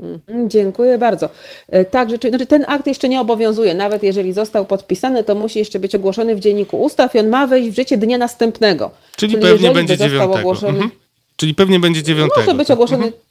Mhm, 0.00 0.50
dziękuję 0.50 0.98
bardzo. 0.98 1.28
E, 1.68 1.84
tak, 1.84 2.10
rzeczy, 2.10 2.28
znaczy 2.28 2.46
ten 2.46 2.64
akt 2.68 2.86
jeszcze 2.86 3.08
nie 3.08 3.20
obowiązuje. 3.20 3.74
Nawet 3.74 4.02
jeżeli 4.02 4.32
został 4.32 4.66
podpisany, 4.66 5.24
to 5.24 5.34
musi 5.34 5.58
jeszcze 5.58 5.78
być 5.78 5.94
ogłoszony 5.94 6.36
w 6.36 6.40
dzienniku 6.40 6.82
ustaw 6.82 7.14
i 7.14 7.18
on 7.18 7.28
ma 7.28 7.46
wejść 7.46 7.70
w 7.70 7.74
życie 7.74 7.96
dnia 7.96 8.18
następnego. 8.18 8.90
Czyli, 9.16 9.32
Czyli 9.32 9.44
pewnie 9.44 9.70
będzie 9.70 9.96
dziewiątego. 9.96 10.34
Ogłoszony... 10.34 10.72
Mhm. 10.72 10.90
Czyli 11.36 11.54
pewnie 11.54 11.80
będzie 11.80 12.02
dziewiątego. 12.02 12.40
Może 12.40 12.54
być 12.54 12.70
ogłoszony. 12.70 13.04
Mhm. 13.04 13.27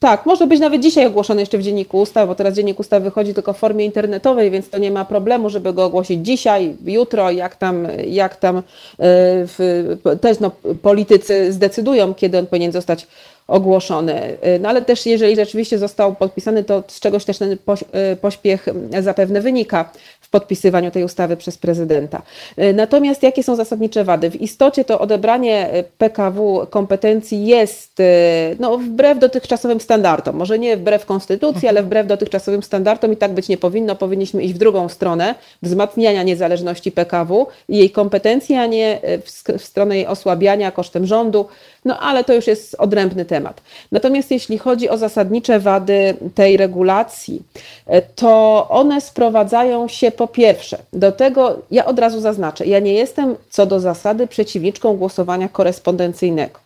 Tak, 0.00 0.26
może 0.26 0.46
być 0.46 0.60
nawet 0.60 0.82
dzisiaj 0.82 1.06
ogłoszony 1.06 1.40
jeszcze 1.40 1.58
w 1.58 1.62
Dzienniku 1.62 1.98
Ustaw, 1.98 2.28
bo 2.28 2.34
teraz 2.34 2.54
Dziennik 2.54 2.80
Ustaw 2.80 3.02
wychodzi 3.02 3.34
tylko 3.34 3.52
w 3.52 3.58
formie 3.58 3.84
internetowej, 3.84 4.50
więc 4.50 4.70
to 4.70 4.78
nie 4.78 4.90
ma 4.90 5.04
problemu, 5.04 5.50
żeby 5.50 5.72
go 5.72 5.84
ogłosić 5.84 6.26
dzisiaj, 6.26 6.76
jutro, 6.84 7.30
jak 7.30 7.56
tam, 7.56 7.88
jak 8.06 8.36
tam 8.36 8.56
e, 8.56 8.62
w, 8.98 9.86
też 10.20 10.40
no, 10.40 10.50
politycy 10.82 11.52
zdecydują, 11.52 12.14
kiedy 12.14 12.38
on 12.38 12.46
powinien 12.46 12.72
zostać 12.72 13.06
ogłoszony. 13.48 14.38
No 14.60 14.68
ale 14.68 14.82
też 14.82 15.06
jeżeli 15.06 15.36
rzeczywiście 15.36 15.78
został 15.78 16.14
podpisany, 16.14 16.64
to 16.64 16.82
z 16.88 17.00
czegoś 17.00 17.24
też 17.24 17.38
ten 17.38 17.56
e, 17.92 18.16
pośpiech 18.16 18.66
zapewne 19.00 19.40
wynika 19.40 19.90
w 20.28 20.30
podpisywaniu 20.30 20.90
tej 20.90 21.04
ustawy 21.04 21.36
przez 21.36 21.58
prezydenta. 21.58 22.22
E, 22.56 22.72
natomiast 22.72 23.22
jakie 23.22 23.42
są 23.42 23.56
zasadnicze 23.56 24.04
wady? 24.04 24.30
W 24.30 24.40
istocie 24.40 24.84
to 24.84 25.00
odebranie 25.00 25.70
e, 25.72 25.82
PKW 25.82 26.66
kompetencji 26.70 27.46
jest 27.46 28.02
no, 28.58 28.78
wbrew 28.78 29.18
dotychczasowym 29.18 29.80
standardom. 29.80 30.36
Może 30.36 30.58
nie 30.58 30.76
wbrew 30.76 31.06
konstytucji, 31.06 31.68
ale 31.68 31.82
wbrew 31.82 32.06
dotychczasowym 32.06 32.62
standardom 32.62 33.12
i 33.12 33.16
tak 33.16 33.32
być 33.32 33.48
nie 33.48 33.58
powinno. 33.58 33.96
Powinniśmy 33.96 34.42
iść 34.42 34.54
w 34.54 34.58
drugą 34.58 34.88
stronę, 34.88 35.34
wzmacniania 35.62 36.22
niezależności 36.22 36.92
PKW 36.92 37.46
i 37.68 37.78
jej 37.78 37.90
kompetencji, 37.90 38.56
a 38.56 38.66
nie 38.66 39.00
w 39.24 39.62
stronę 39.62 39.96
jej 39.96 40.06
osłabiania 40.06 40.70
kosztem 40.70 41.06
rządu. 41.06 41.46
No 41.84 41.98
ale 41.98 42.24
to 42.24 42.34
już 42.34 42.46
jest 42.46 42.74
odrębny 42.78 43.24
temat. 43.24 43.60
Natomiast 43.92 44.30
jeśli 44.30 44.58
chodzi 44.58 44.88
o 44.88 44.96
zasadnicze 44.96 45.60
wady 45.60 46.14
tej 46.34 46.56
regulacji, 46.56 47.42
e, 47.86 48.02
to 48.02 48.66
one 48.70 49.00
sprowadzają 49.00 49.88
się 49.88 50.10
po 50.10 50.28
pierwsze 50.28 50.78
do 50.92 51.12
tego, 51.12 51.58
ja 51.70 51.86
od 51.86 51.98
razu 51.98 52.20
zaznaczę, 52.20 52.66
ja 52.66 52.78
nie 52.78 52.94
jestem 52.94 53.36
co 53.50 53.66
do 53.66 53.80
zasady 53.80 54.26
przeciwniczką 54.26 54.96
głosowania 54.96 55.48
korespondencyjnego. 55.48 56.58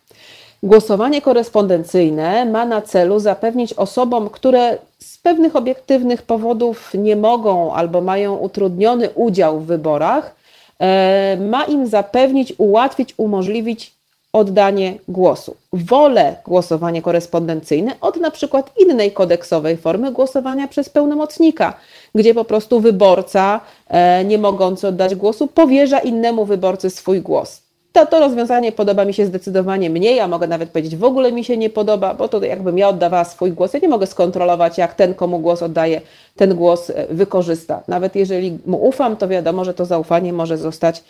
Głosowanie 0.63 1.21
korespondencyjne 1.21 2.45
ma 2.45 2.65
na 2.65 2.81
celu 2.81 3.19
zapewnić 3.19 3.73
osobom, 3.73 4.29
które 4.29 4.77
z 4.99 5.17
pewnych 5.17 5.55
obiektywnych 5.55 6.21
powodów 6.21 6.91
nie 6.93 7.15
mogą 7.15 7.73
albo 7.73 8.01
mają 8.01 8.37
utrudniony 8.37 9.09
udział 9.09 9.59
w 9.59 9.65
wyborach, 9.65 10.35
e, 10.79 11.37
ma 11.37 11.63
im 11.63 11.87
zapewnić, 11.87 12.53
ułatwić, 12.57 13.13
umożliwić 13.17 13.93
oddanie 14.33 14.97
głosu. 15.07 15.55
Wolę 15.73 16.35
głosowanie 16.45 17.01
korespondencyjne 17.01 17.91
od 18.01 18.17
na 18.17 18.31
przykład 18.31 18.71
innej 18.79 19.11
kodeksowej 19.11 19.77
formy 19.77 20.11
głosowania 20.11 20.67
przez 20.67 20.89
pełnomocnika, 20.89 21.73
gdzie 22.15 22.33
po 22.33 22.45
prostu 22.45 22.79
wyborca, 22.79 23.61
e, 23.87 24.25
nie 24.25 24.37
mogący 24.37 24.87
oddać 24.87 25.15
głosu, 25.15 25.47
powierza 25.47 25.99
innemu 25.99 26.45
wyborcy 26.45 26.89
swój 26.89 27.21
głos. 27.21 27.61
To, 27.93 28.05
to 28.05 28.19
rozwiązanie 28.19 28.71
podoba 28.71 29.05
mi 29.05 29.13
się 29.13 29.25
zdecydowanie 29.25 29.89
mniej, 29.89 30.19
a 30.19 30.27
mogę 30.27 30.47
nawet 30.47 30.69
powiedzieć, 30.69 30.95
w 30.95 31.03
ogóle 31.03 31.31
mi 31.31 31.43
się 31.43 31.57
nie 31.57 31.69
podoba, 31.69 32.13
bo 32.13 32.27
to 32.27 32.43
jakbym 32.43 32.77
ja 32.77 32.89
oddawała 32.89 33.25
swój 33.25 33.51
głos, 33.51 33.73
ja 33.73 33.79
nie 33.79 33.89
mogę 33.89 34.07
skontrolować, 34.07 34.77
jak 34.77 34.93
ten, 34.93 35.13
komu 35.13 35.39
głos 35.39 35.61
oddaje, 35.61 36.01
ten 36.35 36.55
głos 36.55 36.89
e, 36.89 37.07
wykorzysta. 37.09 37.83
Nawet 37.87 38.15
jeżeli 38.15 38.59
mu 38.65 38.87
ufam, 38.87 39.17
to 39.17 39.27
wiadomo, 39.27 39.65
że 39.65 39.73
to 39.73 39.85
zaufanie 39.85 40.33
może 40.33 40.57
zostać 40.57 41.03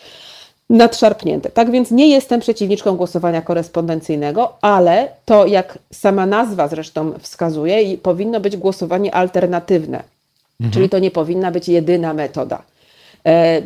nadszarpnięte. 0.70 1.50
Tak 1.50 1.70
więc 1.70 1.90
nie 1.90 2.08
jestem 2.08 2.40
przeciwniczką 2.40 2.96
głosowania 2.96 3.42
korespondencyjnego, 3.42 4.52
ale 4.60 5.08
to, 5.24 5.46
jak 5.46 5.78
sama 5.92 6.26
nazwa 6.26 6.68
zresztą 6.68 7.12
wskazuje, 7.18 7.98
powinno 7.98 8.40
być 8.40 8.56
głosowanie 8.56 9.14
alternatywne, 9.14 10.02
mhm. 10.60 10.72
czyli 10.72 10.88
to 10.88 10.98
nie 10.98 11.10
powinna 11.10 11.50
być 11.50 11.68
jedyna 11.68 12.14
metoda. 12.14 12.62
E, 13.26 13.62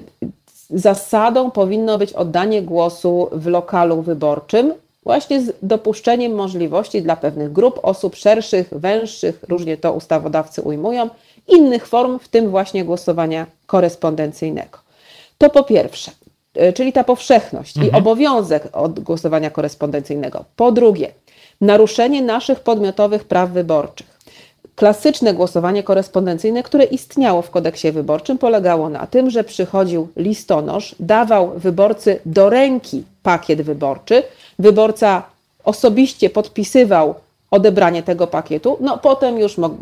zasadą 0.71 1.51
powinno 1.51 1.99
być 1.99 2.13
oddanie 2.13 2.63
głosu 2.63 3.29
w 3.33 3.47
lokalu 3.47 4.03
wyborczym, 4.03 4.75
właśnie 5.03 5.41
z 5.43 5.53
dopuszczeniem 5.63 6.33
możliwości 6.33 7.03
dla 7.03 7.17
pewnych 7.17 7.53
grup 7.53 7.81
osób 7.83 8.17
szerszych, 8.17 8.69
węższych, 8.73 9.45
różnie 9.49 9.77
to 9.77 9.93
ustawodawcy 9.93 10.63
ujmują, 10.63 11.11
innych 11.49 11.87
form, 11.87 12.19
w 12.19 12.29
tym 12.29 12.51
właśnie 12.51 12.85
głosowania 12.85 13.47
korespondencyjnego. 13.67 14.79
To 15.39 15.51
po 15.51 15.65
pierwsze, 15.65 16.11
czyli 16.75 16.93
ta 16.93 17.05
powszechność 17.05 17.77
mhm. 17.77 17.95
i 17.95 17.99
obowiązek 17.99 18.69
od 18.73 19.01
głosowania 19.01 19.51
korespondencyjnego. 19.51 20.45
Po 20.57 20.73
drugie, 20.73 21.13
naruszenie 21.61 22.23
naszych 22.23 22.61
podmiotowych 22.61 23.25
praw 23.25 23.51
wyborczych. 23.51 24.19
Klasyczne 24.75 25.35
głosowanie 25.35 25.83
korespondencyjne, 25.83 26.63
które 26.63 26.85
istniało 26.85 27.43
w 27.43 27.51
kodeksie 27.51 27.93
wyborczym, 27.93 28.39
polegało 28.39 28.89
na 28.89 29.07
tym, 29.07 29.31
że 29.31 29.45
przychodził 29.45 30.09
listonosz, 30.17 30.95
dawał 31.01 31.53
wyborcy 31.57 32.21
do 32.27 32.51
ręki 32.51 33.05
pakiet 33.23 33.63
wyborczy, 33.63 34.23
wyborca 34.59 35.23
osobiście 35.65 36.31
podpisywał 36.31 37.15
odebranie 37.51 38.03
tego 38.03 38.27
pakietu. 38.27 38.77
No 38.81 38.99
potem 38.99 39.39
już 39.39 39.59
mógł, 39.59 39.77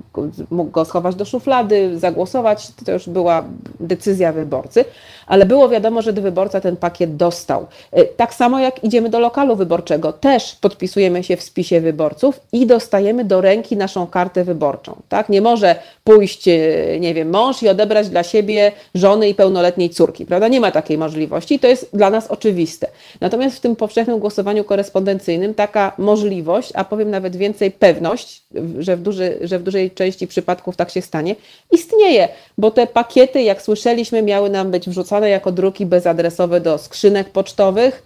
mógł, 0.51 0.71
go 0.71 0.85
schować 0.85 1.15
do 1.15 1.25
szuflady, 1.25 1.99
zagłosować, 1.99 2.69
to 2.85 2.93
już 2.93 3.09
była 3.09 3.45
decyzja 3.81 4.33
wyborcy, 4.33 4.85
ale 5.27 5.47
było 5.47 5.69
wiadomo, 5.69 6.03
że 6.03 6.13
wyborca 6.13 6.61
ten 6.61 6.77
pakiet 6.77 7.17
dostał. 7.17 7.67
E, 7.93 8.05
tak 8.05 8.35
samo 8.35 8.59
jak 8.59 8.85
idziemy 8.85 9.09
do 9.09 9.19
lokalu 9.19 9.57
wyborczego, 9.57 10.13
też 10.13 10.55
podpisujemy 10.55 11.25
się 11.25 11.37
w 11.37 11.43
spisie 11.43 11.81
wyborców 11.81 12.41
i 12.53 12.67
dostajemy 12.67 13.25
do 13.25 13.41
ręki 13.41 13.77
naszą 13.77 14.07
kartę 14.07 14.45
wyborczą. 14.45 14.97
Tak? 15.09 15.29
Nie 15.29 15.41
może 15.41 15.77
pójść, 16.05 16.49
e, 16.49 16.57
nie 17.01 17.15
wiem, 17.15 17.31
mąż 17.31 17.63
i 17.63 17.69
odebrać 17.69 18.09
dla 18.09 18.23
siebie 18.23 18.73
żony 18.95 19.29
i 19.29 19.35
pełnoletniej 19.35 19.91
córki, 19.91 20.27
prawda? 20.27 20.49
Nie 20.49 20.61
ma 20.61 20.71
takiej 20.71 20.99
możliwości 20.99 21.57
to 21.59 21.71
jest 21.71 21.91
dla 21.93 22.11
nas 22.11 22.27
oczywiste. 22.27 22.87
Natomiast 23.21 23.57
w 23.57 23.61
tym 23.61 23.77
powszechnym 23.77 24.19
głosowaniu 24.19 24.65
korespondencyjnym 24.65 25.55
taka 25.55 25.93
możliwość, 25.99 26.73
a 26.75 26.85
powiem 26.85 27.11
nawet 27.11 27.37
więcej, 27.37 27.56
więcej 27.57 27.71
pewność, 27.71 28.43
że 28.79 28.97
w, 28.97 29.03
duży, 29.03 29.39
że 29.41 29.59
w 29.59 29.63
dużej 29.63 29.91
części 29.91 30.27
przypadków 30.27 30.77
tak 30.77 30.91
się 30.91 31.03
stanie, 31.03 31.37
istnieje, 31.73 32.29
bo 32.59 32.71
te 32.71 32.87
pakiety, 32.87 33.43
jak 33.43 33.63
słyszeliśmy, 33.63 34.23
miały 34.23 34.51
nam 34.51 34.71
być 34.71 34.89
wrzucane 34.89 35.31
jako 35.31 35.53
druki 35.53 35.87
bezadresowe 35.87 36.61
do 36.61 36.79
skrzynek 36.79 37.31
pocztowych. 37.31 38.03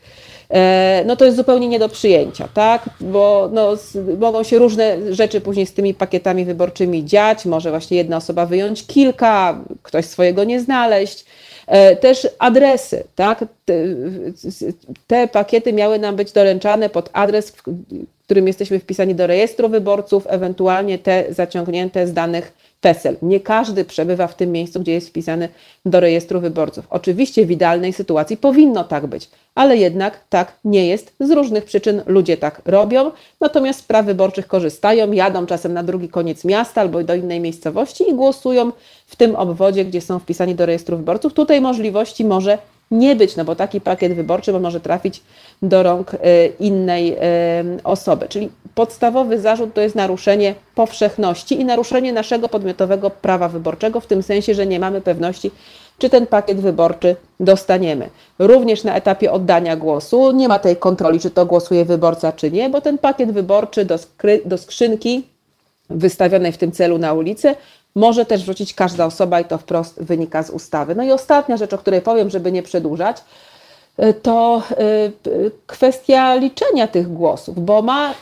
E, 0.50 1.02
no 1.06 1.16
to 1.16 1.24
jest 1.24 1.36
zupełnie 1.36 1.68
nie 1.68 1.78
do 1.78 1.88
przyjęcia, 1.88 2.48
tak? 2.54 2.90
Bo 3.00 3.50
no, 3.52 3.76
mogą 4.18 4.42
się 4.42 4.58
różne 4.58 5.14
rzeczy 5.14 5.40
później 5.40 5.66
z 5.66 5.72
tymi 5.72 5.94
pakietami 5.94 6.44
wyborczymi 6.44 7.04
dziać. 7.04 7.46
Może 7.46 7.70
właśnie 7.70 7.96
jedna 7.96 8.16
osoba 8.16 8.46
wyjąć 8.46 8.86
kilka, 8.86 9.64
ktoś 9.82 10.04
swojego 10.04 10.44
nie 10.44 10.60
znaleźć. 10.60 11.24
E, 11.70 11.96
też 11.96 12.28
adresy, 12.38 13.04
tak? 13.14 13.44
Te, 15.06 15.28
pakiety 15.28 15.72
miały 15.72 15.98
nam 15.98 16.16
być 16.16 16.32
doręczane 16.32 16.88
pod 16.88 17.10
adres, 17.12 17.52
którym 18.24 18.46
jesteśmy 18.46 18.78
wpisani 18.78 19.14
do 19.14 19.26
rejestru 19.26 19.68
wyborców, 19.68 20.26
ewentualnie 20.28 20.98
te 20.98 21.24
zaciągnięte 21.30 22.06
z 22.06 22.12
danych 22.12 22.52
PESEL. 22.80 23.16
Nie 23.22 23.40
każdy 23.40 23.84
przebywa 23.84 24.26
w 24.26 24.34
tym 24.34 24.52
miejscu, 24.52 24.80
gdzie 24.80 24.92
jest 24.92 25.08
wpisany 25.08 25.48
do 25.86 26.00
rejestru 26.00 26.40
wyborców. 26.40 26.86
Oczywiście 26.90 27.46
w 27.46 27.50
idealnej 27.50 27.92
sytuacji 27.92 28.36
powinno 28.36 28.84
tak 28.84 29.06
być, 29.06 29.30
ale 29.54 29.76
jednak 29.76 30.20
tak 30.28 30.58
nie 30.64 30.86
jest. 30.86 31.12
Z 31.20 31.30
różnych 31.30 31.64
przyczyn 31.64 32.02
ludzie 32.06 32.36
tak 32.36 32.62
robią, 32.64 33.10
natomiast 33.40 33.80
z 33.80 33.82
praw 33.82 34.06
wyborczych 34.06 34.46
korzystają, 34.46 35.12
jadą 35.12 35.46
czasem 35.46 35.72
na 35.72 35.82
drugi 35.82 36.08
koniec 36.08 36.44
miasta 36.44 36.80
albo 36.80 37.04
do 37.04 37.14
innej 37.14 37.40
miejscowości 37.40 38.10
i 38.10 38.14
głosują 38.14 38.72
w 39.06 39.16
tym 39.16 39.36
obwodzie, 39.36 39.84
gdzie 39.84 40.00
są 40.00 40.18
wpisani 40.18 40.54
do 40.54 40.66
rejestru 40.66 40.96
wyborców. 40.96 41.34
Tutaj 41.34 41.60
możliwości 41.60 42.24
może 42.24 42.58
nie 42.90 43.16
być, 43.16 43.36
no 43.36 43.44
bo 43.44 43.56
taki 43.56 43.80
pakiet 43.80 44.14
wyborczy 44.14 44.52
może 44.52 44.80
trafić 44.80 45.22
do 45.62 45.82
rąk 45.82 46.14
e, 46.14 46.46
innej 46.46 47.16
e, 47.20 47.20
osoby. 47.84 48.28
Czyli 48.28 48.50
podstawowy 48.74 49.40
zarzut 49.40 49.74
to 49.74 49.80
jest 49.80 49.94
naruszenie 49.94 50.54
powszechności 50.74 51.60
i 51.60 51.64
naruszenie 51.64 52.12
naszego 52.12 52.48
podmiotowego 52.48 53.10
prawa 53.10 53.48
wyborczego, 53.48 54.00
w 54.00 54.06
tym 54.06 54.22
sensie, 54.22 54.54
że 54.54 54.66
nie 54.66 54.80
mamy 54.80 55.00
pewności, 55.00 55.50
czy 55.98 56.10
ten 56.10 56.26
pakiet 56.26 56.60
wyborczy 56.60 57.16
dostaniemy. 57.40 58.08
Również 58.38 58.84
na 58.84 58.94
etapie 58.94 59.32
oddania 59.32 59.76
głosu 59.76 60.32
nie 60.32 60.48
ma 60.48 60.58
tej 60.58 60.76
kontroli, 60.76 61.20
czy 61.20 61.30
to 61.30 61.46
głosuje 61.46 61.84
wyborca, 61.84 62.32
czy 62.32 62.50
nie, 62.50 62.70
bo 62.70 62.80
ten 62.80 62.98
pakiet 62.98 63.32
wyborczy 63.32 63.84
do, 63.84 63.98
skry, 63.98 64.42
do 64.44 64.58
skrzynki 64.58 65.22
wystawionej 65.90 66.52
w 66.52 66.58
tym 66.58 66.72
celu 66.72 66.98
na 66.98 67.12
ulicy 67.12 67.54
może 67.94 68.26
też 68.26 68.42
wrzucić 68.42 68.74
każda 68.74 69.06
osoba 69.06 69.40
i 69.40 69.44
to 69.44 69.58
wprost 69.58 70.02
wynika 70.02 70.42
z 70.42 70.50
ustawy. 70.50 70.94
No 70.94 71.02
i 71.02 71.10
ostatnia 71.12 71.56
rzecz, 71.56 71.72
o 71.72 71.78
której 71.78 72.00
powiem, 72.00 72.30
żeby 72.30 72.52
nie 72.52 72.62
przedłużać, 72.62 73.16
to 74.22 74.62
y, 75.26 75.50
kwestia 75.66 76.34
liczenia 76.34 76.88
tych 76.88 77.12
głosów, 77.12 77.64
bo 77.64 77.82
ma 77.82 78.14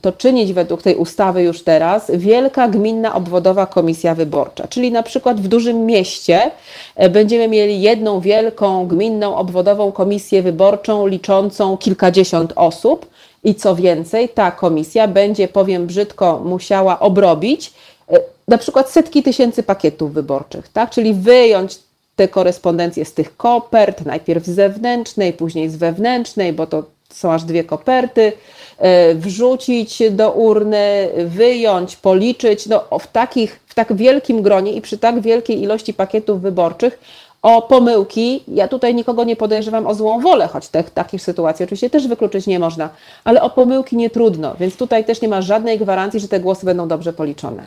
to 0.00 0.12
czynić 0.12 0.52
według 0.52 0.82
tej 0.82 0.96
ustawy 0.96 1.42
już 1.42 1.62
teraz 1.62 2.10
Wielka 2.14 2.68
Gminna 2.68 3.14
Obwodowa 3.14 3.66
Komisja 3.66 4.14
Wyborcza. 4.14 4.68
Czyli 4.68 4.92
na 4.92 5.02
przykład 5.02 5.40
w 5.40 5.48
dużym 5.48 5.86
mieście 5.86 6.50
e, 6.96 7.08
będziemy 7.08 7.48
mieli 7.48 7.80
jedną 7.80 8.20
wielką 8.20 8.86
gminną 8.86 9.36
obwodową 9.36 9.92
komisję 9.92 10.42
wyborczą 10.42 11.06
liczącą 11.06 11.76
kilkadziesiąt 11.76 12.52
osób 12.56 13.06
i 13.44 13.54
co 13.54 13.74
więcej, 13.74 14.28
ta 14.28 14.50
komisja 14.50 15.08
będzie, 15.08 15.48
powiem 15.48 15.86
brzydko, 15.86 16.40
musiała 16.44 17.00
obrobić 17.00 17.72
E, 18.10 18.20
na 18.48 18.58
przykład 18.58 18.90
setki 18.90 19.22
tysięcy 19.22 19.62
pakietów 19.62 20.12
wyborczych, 20.12 20.68
tak? 20.68 20.90
czyli 20.90 21.14
wyjąć 21.14 21.78
te 22.16 22.28
korespondencje 22.28 23.04
z 23.04 23.12
tych 23.12 23.36
kopert, 23.36 24.04
najpierw 24.04 24.44
z 24.44 24.50
zewnętrznej, 24.50 25.32
później 25.32 25.68
z 25.68 25.76
wewnętrznej, 25.76 26.52
bo 26.52 26.66
to 26.66 26.84
są 27.12 27.32
aż 27.32 27.44
dwie 27.44 27.64
koperty, 27.64 28.32
e, 28.78 29.14
wrzucić 29.14 30.02
do 30.10 30.32
urny, 30.32 31.08
wyjąć, 31.26 31.96
policzyć. 31.96 32.66
No, 32.66 32.84
w, 33.00 33.06
takich, 33.06 33.60
w 33.66 33.74
tak 33.74 33.96
wielkim 33.96 34.42
gronie 34.42 34.72
i 34.72 34.80
przy 34.80 34.98
tak 34.98 35.20
wielkiej 35.20 35.62
ilości 35.62 35.94
pakietów 35.94 36.40
wyborczych 36.40 36.98
o 37.46 37.62
pomyłki. 37.62 38.42
Ja 38.48 38.68
tutaj 38.68 38.94
nikogo 38.94 39.24
nie 39.24 39.36
podejrzewam 39.36 39.86
o 39.86 39.94
złą 39.94 40.20
wolę, 40.20 40.48
choć 40.48 40.68
te, 40.68 40.84
takich 40.84 41.22
sytuacji 41.22 41.64
oczywiście 41.64 41.90
też 41.90 42.08
wykluczyć 42.08 42.46
nie 42.46 42.58
można, 42.58 42.88
ale 43.24 43.42
o 43.42 43.50
pomyłki 43.50 43.96
nie 43.96 44.10
trudno, 44.10 44.56
więc 44.60 44.76
tutaj 44.76 45.04
też 45.04 45.22
nie 45.22 45.28
ma 45.28 45.42
żadnej 45.42 45.78
gwarancji, 45.78 46.20
że 46.20 46.28
te 46.28 46.40
głosy 46.40 46.66
będą 46.66 46.88
dobrze 46.88 47.12
policzone. 47.12 47.66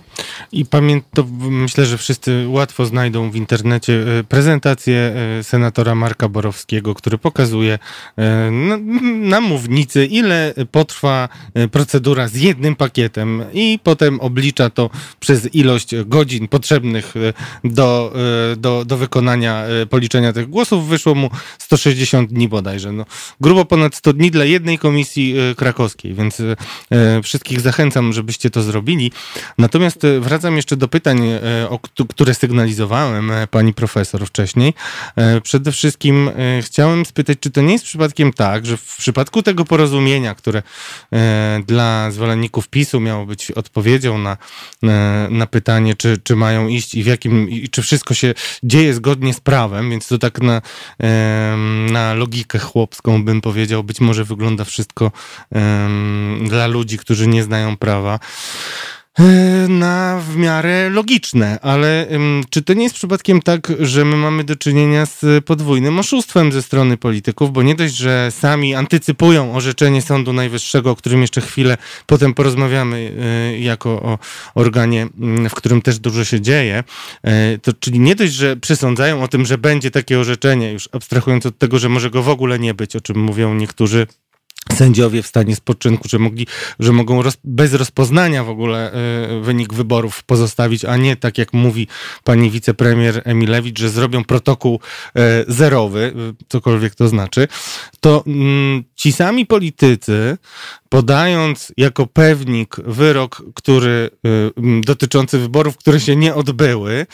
I 0.51 0.65
pamiętam, 0.65 1.25
myślę, 1.49 1.85
że 1.85 1.97
wszyscy 1.97 2.45
łatwo 2.47 2.85
znajdą 2.85 3.31
w 3.31 3.35
internecie 3.35 3.93
e, 4.19 4.23
prezentację 4.23 5.13
e, 5.39 5.43
senatora 5.43 5.95
Marka 5.95 6.29
Borowskiego, 6.29 6.95
który 6.95 7.17
pokazuje 7.17 7.79
e, 8.17 8.51
na, 8.51 8.77
na 9.03 9.41
mównicy, 9.41 10.05
ile 10.05 10.53
potrwa 10.71 11.29
procedura 11.71 12.27
z 12.27 12.35
jednym 12.35 12.75
pakietem 12.75 13.43
i 13.53 13.79
potem 13.83 14.19
oblicza 14.19 14.69
to 14.69 14.89
przez 15.19 15.55
ilość 15.55 15.95
godzin 16.05 16.47
potrzebnych 16.47 17.13
do, 17.63 18.13
do, 18.57 18.85
do 18.85 18.97
wykonania 18.97 19.68
policzenia 19.89 20.33
tych 20.33 20.49
głosów 20.49 20.87
wyszło 20.87 21.15
mu 21.15 21.29
160 21.57 22.29
dni 22.29 22.47
bodajże. 22.47 22.91
No, 22.91 23.05
grubo 23.41 23.65
ponad 23.65 23.95
100 23.95 24.13
dni 24.13 24.31
dla 24.31 24.45
jednej 24.45 24.77
komisji 24.77 25.35
e, 25.37 25.55
krakowskiej, 25.55 26.13
więc 26.13 26.41
e, 26.91 27.21
wszystkich 27.23 27.61
zachęcam, 27.61 28.13
żebyście 28.13 28.49
to 28.49 28.63
zrobili. 28.63 29.11
Natomiast 29.57 30.01
wracam 30.19 30.55
jeszcze 30.55 30.77
do 30.77 30.87
pytań, 30.87 31.21
które 32.09 32.33
sygnalizowałem 32.33 33.31
pani 33.51 33.73
profesor 33.73 34.27
wcześniej. 34.27 34.73
Przede 35.43 35.71
wszystkim 35.71 36.29
chciałem 36.61 37.05
spytać, 37.05 37.37
czy 37.39 37.51
to 37.51 37.61
nie 37.61 37.73
jest 37.73 37.85
przypadkiem 37.85 38.33
tak, 38.33 38.65
że 38.65 38.77
w 38.77 38.95
przypadku 38.97 39.43
tego 39.43 39.65
porozumienia, 39.65 40.35
które 40.35 40.63
dla 41.65 42.11
zwolenników 42.11 42.69
PiSu 42.69 42.99
miało 42.99 43.25
być 43.25 43.51
odpowiedzią 43.51 44.17
na, 44.17 44.37
na 45.29 45.47
pytanie, 45.47 45.95
czy, 45.95 46.17
czy 46.23 46.35
mają 46.35 46.67
iść 46.67 46.95
i 46.95 47.03
w 47.03 47.05
jakim, 47.05 47.49
i 47.49 47.69
czy 47.69 47.81
wszystko 47.81 48.13
się 48.13 48.33
dzieje 48.63 48.93
zgodnie 48.93 49.33
z 49.33 49.39
prawem, 49.49 49.89
więc 49.89 50.07
to 50.07 50.17
tak 50.17 50.41
na, 50.41 50.61
na 51.91 52.13
logikę 52.13 52.59
chłopską 52.59 53.23
bym 53.23 53.41
powiedział, 53.41 53.83
być 53.83 54.01
może 54.01 54.23
wygląda 54.25 54.63
wszystko 54.63 55.11
dla 56.41 56.67
ludzi, 56.67 56.97
którzy 56.97 57.27
nie 57.27 57.43
znają 57.43 57.77
prawa. 57.77 58.19
E, 59.19 59.67
na 59.67 60.19
w 60.19 60.35
miarę 60.35 60.89
logiczne, 60.89 61.59
ale 61.61 62.07
czy 62.49 62.61
to 62.61 62.73
nie 62.73 62.83
jest 62.83 62.95
przypadkiem 62.95 63.41
tak, 63.41 63.73
że 63.79 64.05
my 64.05 64.15
mamy 64.15 64.43
do 64.43 64.55
czynienia 64.55 65.05
z 65.05 65.45
podwójnym 65.45 65.99
oszustwem 65.99 66.51
ze 66.51 66.61
strony 66.61 66.97
polityków, 66.97 67.53
bo 67.53 67.63
nie 67.63 67.75
dość, 67.75 67.95
że 67.95 68.31
sami 68.31 68.75
antycypują 68.75 69.55
orzeczenie 69.55 70.01
Sądu 70.01 70.33
Najwyższego, 70.33 70.91
o 70.91 70.95
którym 70.95 71.21
jeszcze 71.21 71.41
chwilę 71.41 71.77
potem 72.05 72.33
porozmawiamy 72.33 73.13
e, 73.19 73.59
jako 73.59 73.89
o 73.89 74.17
organie, 74.55 75.07
w 75.49 75.53
którym 75.53 75.81
też 75.81 75.99
dużo 75.99 76.23
się 76.23 76.41
dzieje, 76.41 76.83
e, 77.23 77.57
to 77.57 77.73
czyli 77.73 77.99
nie 77.99 78.15
dość, 78.15 78.33
że 78.33 78.57
przesądzają 78.57 79.23
o 79.23 79.27
tym, 79.27 79.45
że 79.45 79.57
będzie 79.57 79.91
takie 79.91 80.19
orzeczenie, 80.19 80.71
już 80.71 80.89
abstrahując 80.91 81.45
od 81.45 81.57
tego, 81.57 81.79
że 81.79 81.89
może 81.89 82.09
go 82.09 82.23
w 82.23 82.29
ogóle 82.29 82.59
nie 82.59 82.73
być, 82.73 82.95
o 82.95 83.01
czym 83.01 83.17
mówią 83.19 83.53
niektórzy 83.53 84.07
sędziowie 84.73 85.23
w 85.23 85.27
stanie 85.27 85.55
spoczynku, 85.55 86.09
że, 86.09 86.19
mogli, 86.19 86.47
że 86.79 86.91
mogą 86.91 87.21
roz, 87.21 87.37
bez 87.43 87.73
rozpoznania 87.73 88.43
w 88.43 88.49
ogóle 88.49 88.91
y, 89.37 89.41
wynik 89.41 89.73
wyborów 89.73 90.23
pozostawić, 90.23 90.85
a 90.85 90.97
nie 90.97 91.15
tak 91.15 91.37
jak 91.37 91.53
mówi 91.53 91.87
pani 92.23 92.51
wicepremier 92.51 93.21
Emilewicz, 93.25 93.79
że 93.79 93.89
zrobią 93.89 94.23
protokół 94.23 94.79
y, 95.17 95.21
zerowy, 95.47 96.13
y, 96.39 96.45
cokolwiek 96.49 96.95
to 96.95 97.07
znaczy, 97.07 97.47
to 97.99 98.23
mm, 98.27 98.83
ci 98.95 99.11
sami 99.11 99.45
politycy, 99.45 100.37
podając 100.89 101.73
jako 101.77 102.07
pewnik 102.07 102.75
wyrok, 102.85 103.43
który 103.55 104.09
dotyczący 104.81 105.39
wyborów, 105.39 105.77
które 105.77 105.99
się 105.99 106.15
nie 106.15 106.35
odbyły, 106.35 107.05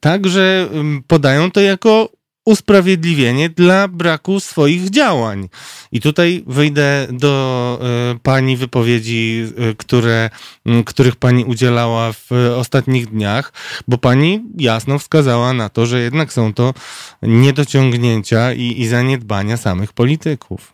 także 0.00 0.68
podają 1.06 1.50
to 1.50 1.60
jako 1.60 2.08
usprawiedliwienie 2.44 3.48
dla 3.48 3.88
braku 3.88 4.40
swoich 4.40 4.90
działań. 4.90 5.48
I 5.92 6.00
tutaj 6.00 6.44
wyjdę 6.46 7.06
do 7.10 7.80
y, 8.14 8.18
pani 8.18 8.56
wypowiedzi, 8.56 9.46
y, 9.70 9.74
które, 9.74 10.30
których 10.86 11.16
pani 11.16 11.44
udzielała 11.44 12.12
w 12.12 12.30
ostatnich 12.56 13.06
dniach, 13.06 13.52
bo 13.88 13.98
pani 13.98 14.42
jasno 14.58 14.98
wskazała 14.98 15.52
na 15.52 15.68
to, 15.68 15.86
że 15.86 16.00
jednak 16.00 16.32
są 16.32 16.54
to 16.54 16.74
niedociągnięcia 17.22 18.52
i, 18.52 18.80
i 18.80 18.86
zaniedbania 18.86 19.56
samych 19.56 19.92
polityków. 19.92 20.73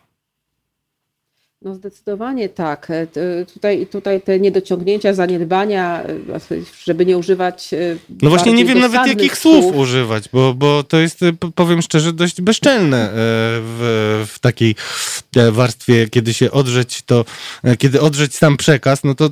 No 1.63 1.75
zdecydowanie 1.75 2.49
tak. 2.49 2.87
E, 2.89 3.07
tutaj, 3.53 3.87
tutaj 3.87 4.21
te 4.21 4.39
niedociągnięcia, 4.39 5.13
zaniedbania, 5.13 6.03
e, 6.03 6.61
żeby 6.85 7.05
nie 7.05 7.17
używać. 7.17 7.73
E, 7.73 7.77
no 8.21 8.29
właśnie 8.29 8.53
nie 8.53 8.65
wiem 8.65 8.79
nawet 8.79 9.07
jakich 9.07 9.37
słów, 9.37 9.63
słów 9.63 9.75
używać, 9.75 10.29
bo, 10.33 10.53
bo 10.53 10.83
to 10.83 10.99
jest, 10.99 11.19
powiem 11.55 11.81
szczerze, 11.81 12.13
dość 12.13 12.41
bezczelne 12.41 13.09
w, 13.13 14.25
w 14.27 14.39
takiej 14.39 14.75
warstwie, 15.51 16.09
kiedy 16.09 16.33
się 16.33 16.51
odrzeć 16.51 17.01
to, 17.01 17.25
kiedy 17.77 18.01
odrzeć 18.01 18.35
sam 18.35 18.57
przekaz, 18.57 19.03
no 19.03 19.15
to 19.15 19.29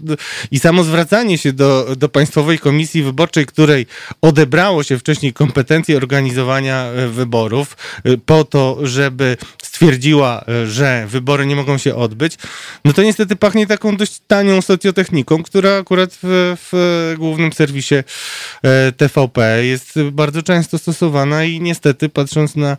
i 0.52 0.60
samo 0.60 0.84
zwracanie 0.84 1.38
się 1.38 1.54
do, 1.54 1.96
do 1.96 2.10
Państwowej 2.10 2.60
Komisji 2.60 3.04
Wyborczej, 3.04 3.46
której 3.46 3.86
odebrało 4.22 4.84
się 4.84 4.98
wcześniej 4.98 5.34
kompetencje 5.34 5.98
organizowania 5.98 6.92
wyborów 7.10 7.78
po 8.26 8.44
to, 8.44 8.78
żeby 8.84 9.38
stwierdziła, 9.80 10.46
że 10.66 11.06
wybory 11.08 11.46
nie 11.46 11.56
mogą 11.56 11.78
się 11.78 11.96
odbyć, 11.96 12.20
być, 12.20 12.38
no 12.86 12.94
to 12.94 13.04
niestety 13.04 13.36
pachnie 13.36 13.68
taką 13.68 13.98
dość 13.98 14.20
tanią 14.28 14.62
socjotechniką, 14.62 15.44
która 15.44 15.78
akurat 15.78 16.10
w, 16.24 16.56
w 16.72 17.16
głównym 17.18 17.54
serwisie 17.54 17.96
e, 17.96 18.92
TVP 18.92 19.66
jest 19.66 20.00
bardzo 20.12 20.44
często 20.44 20.78
stosowana 20.78 21.44
i 21.44 21.62
niestety 21.62 22.10
patrząc 22.10 22.56
na, 22.56 22.78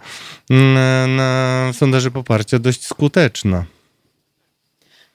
na, 0.50 1.06
na 1.06 1.70
sondaże 1.72 2.10
poparcia 2.10 2.58
dość 2.58 2.86
skuteczna. 2.86 3.64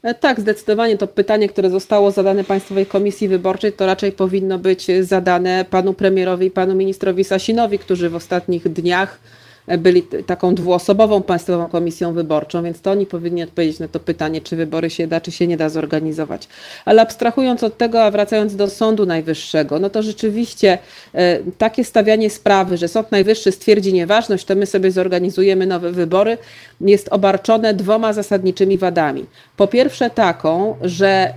E, 0.04 0.14
tak, 0.14 0.40
zdecydowanie 0.40 0.98
to 0.98 1.08
pytanie, 1.08 1.50
które 1.50 1.70
zostało 1.70 2.12
zadane 2.12 2.44
Państwowej 2.44 2.86
Komisji 2.86 3.28
Wyborczej, 3.28 3.74
to 3.74 3.86
raczej 3.86 4.12
powinno 4.12 4.60
być 4.60 4.88
zadane 5.02 5.66
panu 5.70 5.94
premierowi 5.94 6.48
i 6.48 6.52
panu 6.52 6.76
ministrowi 6.76 7.24
Sasinowi, 7.24 7.80
którzy 7.80 8.10
w 8.10 8.16
ostatnich 8.16 8.70
dniach 8.70 9.20
byli 9.68 10.04
taką 10.26 10.56
dwuosobową 10.56 11.24
Państwową 11.24 11.68
Komisją 11.68 12.14
Wyborczą, 12.14 12.64
więc 12.64 12.82
to 12.82 12.92
oni 12.92 13.06
powinni 13.06 13.44
odpowiedzieć 13.44 13.80
na 13.80 13.88
to 13.88 14.00
pytanie, 14.00 14.42
czy 14.42 14.56
wybory 14.56 14.90
się 14.90 15.08
da, 15.08 15.22
czy 15.22 15.32
się 15.32 15.48
nie 15.48 15.58
da 15.58 15.70
zorganizować. 15.70 16.48
Ale 16.86 17.02
abstrahując 17.02 17.64
od 17.64 17.78
tego, 17.78 18.04
a 18.04 18.12
wracając 18.12 18.56
do 18.56 18.70
Sądu 18.70 19.06
Najwyższego, 19.06 19.80
no 19.80 19.90
to 19.90 20.04
rzeczywiście 20.04 20.78
e, 21.14 21.40
takie 21.58 21.84
stawianie 21.84 22.30
sprawy, 22.30 22.78
że 22.78 22.88
Sąd 22.88 23.12
Najwyższy 23.12 23.52
stwierdzi 23.52 23.94
nieważność, 23.94 24.46
to 24.46 24.56
my 24.56 24.66
sobie 24.66 24.92
zorganizujemy 24.92 25.66
nowe 25.66 25.92
wybory, 25.92 26.38
jest 26.82 27.08
obarczone 27.12 27.74
dwoma 27.74 28.14
zasadniczymi 28.14 28.78
wadami. 28.78 29.26
Po 29.58 29.68
pierwsze 29.68 30.10
taką, 30.10 30.76
że 30.82 31.34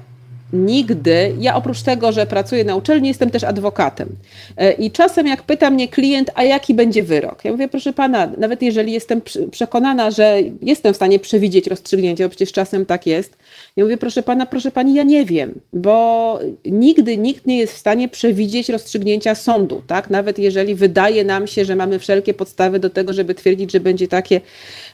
nigdy, 0.52 1.34
ja 1.38 1.54
oprócz 1.54 1.82
tego, 1.82 2.12
że 2.12 2.26
pracuję 2.26 2.64
na 2.64 2.76
uczelni, 2.76 3.08
jestem 3.08 3.30
też 3.30 3.44
adwokatem. 3.44 4.08
E, 4.56 4.72
I 4.72 4.90
czasem 4.90 5.26
jak 5.26 5.42
pyta 5.42 5.70
mnie 5.70 5.88
klient, 5.88 6.30
a 6.34 6.44
jaki 6.44 6.74
będzie 6.74 7.02
wyrok? 7.02 7.44
Ja 7.44 7.52
mówię, 7.52 7.68
proszę 7.68 7.92
pana, 7.92 8.32
nawet 8.38 8.62
jeżeli 8.62 8.92
jestem 8.92 9.20
przekonana, 9.50 10.10
że 10.10 10.38
jestem 10.62 10.92
w 10.92 10.96
stanie 10.96 11.18
przewidzieć 11.18 11.66
rozstrzygnięcie, 11.66 12.24
bo 12.24 12.30
przecież 12.30 12.52
czasem 12.52 12.86
tak 12.86 13.06
jest, 13.06 13.36
ja 13.76 13.84
mówię, 13.84 13.96
proszę 13.96 14.22
pana, 14.22 14.46
proszę 14.46 14.70
pani, 14.70 14.94
ja 14.94 15.02
nie 15.02 15.24
wiem, 15.24 15.60
bo 15.72 16.38
nigdy 16.64 17.16
nikt 17.16 17.46
nie 17.46 17.58
jest 17.58 17.74
w 17.74 17.78
stanie 17.78 18.08
przewidzieć 18.08 18.68
rozstrzygnięcia 18.68 19.34
sądu, 19.34 19.82
tak? 19.86 20.10
Nawet 20.10 20.38
jeżeli 20.38 20.74
wydaje 20.74 21.24
nam 21.24 21.46
się, 21.46 21.64
że 21.64 21.76
mamy 21.76 21.98
wszelkie 21.98 22.34
podstawy 22.34 22.78
do 22.78 22.90
tego, 22.90 23.12
żeby 23.12 23.34
twierdzić, 23.34 23.72
że 23.72 23.80
będzie 23.80 24.08
takie 24.08 24.40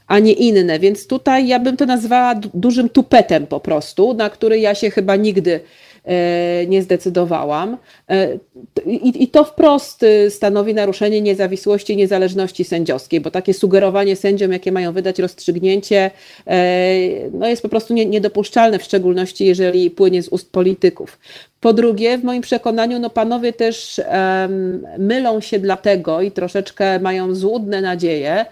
a 0.06 0.18
nie 0.18 0.32
inne. 0.32 0.78
Więc 0.78 1.06
tutaj 1.06 1.46
ja 1.46 1.58
bym 1.60 1.76
to 1.76 1.86
nazwała 1.86 2.34
dużym 2.54 2.88
tupetem 2.88 3.46
po 3.46 3.60
prostu, 3.60 4.14
na 4.14 4.30
który 4.30 4.58
ja 4.58 4.74
się 4.74 4.90
chyba 4.90 5.16
nigdy 5.16 5.60
e, 6.04 6.66
nie 6.66 6.82
zdecydowałam. 6.82 7.76
E, 8.10 8.38
I, 8.86 9.28
to 9.28 9.44
wprost 9.44 10.02
y, 10.02 10.30
stanowi 10.30 10.74
naruszenie 10.74 11.20
niezawisłości 11.20 11.92
i 11.92 11.96
niezależności 11.96 12.64
sędziowskiej, 12.64 13.20
bo 13.20 13.30
takie 13.30 13.54
sugerowanie 13.54 14.16
sędziom, 14.16 14.52
jakie 14.52 14.72
mają 14.72 14.92
wydać 14.92 15.18
rozstrzygnięcie, 15.18 16.10
e, 16.46 16.96
no 17.32 17.48
jest 17.48 17.62
po 17.62 17.68
prostu 17.68 17.94
niedopuszczalne, 17.94 18.78
w 18.78 18.82
szczególności 18.82 19.46
jeżeli 19.46 19.90
płynie 19.90 20.22
z 20.22 20.28
ust 20.28 20.52
polityków. 20.52 21.18
Po 21.64 21.72
drugie, 21.72 22.18
w 22.18 22.24
moim 22.24 22.42
przekonaniu, 22.42 22.98
no 22.98 23.10
panowie 23.10 23.52
też 23.52 24.00
um, 24.08 24.86
mylą 24.98 25.40
się 25.40 25.58
dlatego 25.58 26.20
i 26.20 26.30
troszeczkę 26.30 26.98
mają 26.98 27.34
złudne 27.34 27.80
nadzieje, 27.80 28.46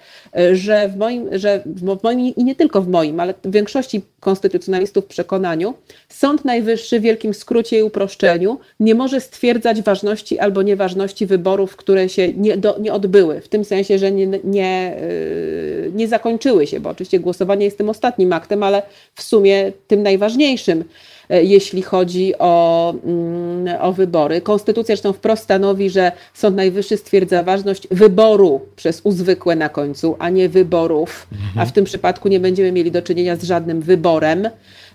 że 0.53 0.89
w 0.89 0.97
moim, 0.97 1.39
że 1.39 1.63
w 1.67 2.03
moim 2.03 2.21
i 2.21 2.45
nie 2.45 2.55
tylko 2.55 2.83
w 2.83 2.89
moim, 2.89 3.21
ale 3.21 3.35
w 3.45 3.51
większości 3.51 4.03
konstytucjonalistów 4.21 5.07
przekonaniu, 5.07 5.75
Sąd 6.09 6.45
Najwyższy 6.45 7.01
w 7.01 7.03
wielkim 7.03 7.35
skrócie 7.35 7.79
i 7.79 7.83
uproszczeniu 7.83 8.59
nie 8.81 8.95
może 8.95 9.21
stwierdzać 9.21 9.83
ważności 9.83 10.39
albo 10.39 10.63
nieważności 10.63 11.27
wyborów, 11.27 11.77
które 11.77 12.09
się 12.09 12.33
nie, 12.33 12.57
do, 12.57 12.79
nie 12.79 12.93
odbyły, 12.93 13.41
w 13.41 13.49
tym 13.49 13.65
sensie, 13.65 13.99
że 13.99 14.13
nie, 14.13 14.27
nie, 14.27 14.97
yy, 15.85 15.93
nie 15.95 16.09
zakończyły 16.09 16.67
się, 16.67 16.81
bo 16.81 16.91
oczywiście 16.91 17.21
głosowanie 17.21 17.65
jest 17.65 17.79
tym 17.79 17.89
ostatnim 17.89 18.33
aktem, 18.33 18.63
ale 18.63 18.83
w 19.15 19.23
sumie 19.23 19.73
tym 19.87 20.03
najważniejszym. 20.03 20.85
E, 21.31 21.45
jeśli 21.45 21.83
chodzi 21.83 22.33
o, 22.39 22.95
mm, 23.05 23.81
o 23.81 23.93
wybory. 23.93 24.41
Konstytucja 24.41 24.95
zresztą 24.95 25.13
wprost 25.13 25.43
stanowi, 25.43 25.91
że 25.91 26.13
Sąd 26.35 26.57
Najwyższy 26.57 26.97
stwierdza 26.97 27.43
ważność 27.43 27.89
wyboru 27.91 28.61
przez 28.77 29.01
uzwykłe 29.05 29.57
na 29.57 29.69
końcu, 29.69 30.17
a 30.19 30.31
nie 30.31 30.49
wyborów, 30.49 31.27
mhm. 31.33 31.59
a 31.59 31.65
w 31.67 31.73
tym 31.73 31.85
przypadku 31.85 32.29
nie 32.29 32.41
będziemy 32.41 32.73
mieli 32.73 32.91
do 32.91 33.03
czynienia 33.03 33.37
z 33.37 33.43
żadnym 33.43 33.81
wyborem. 33.81 34.49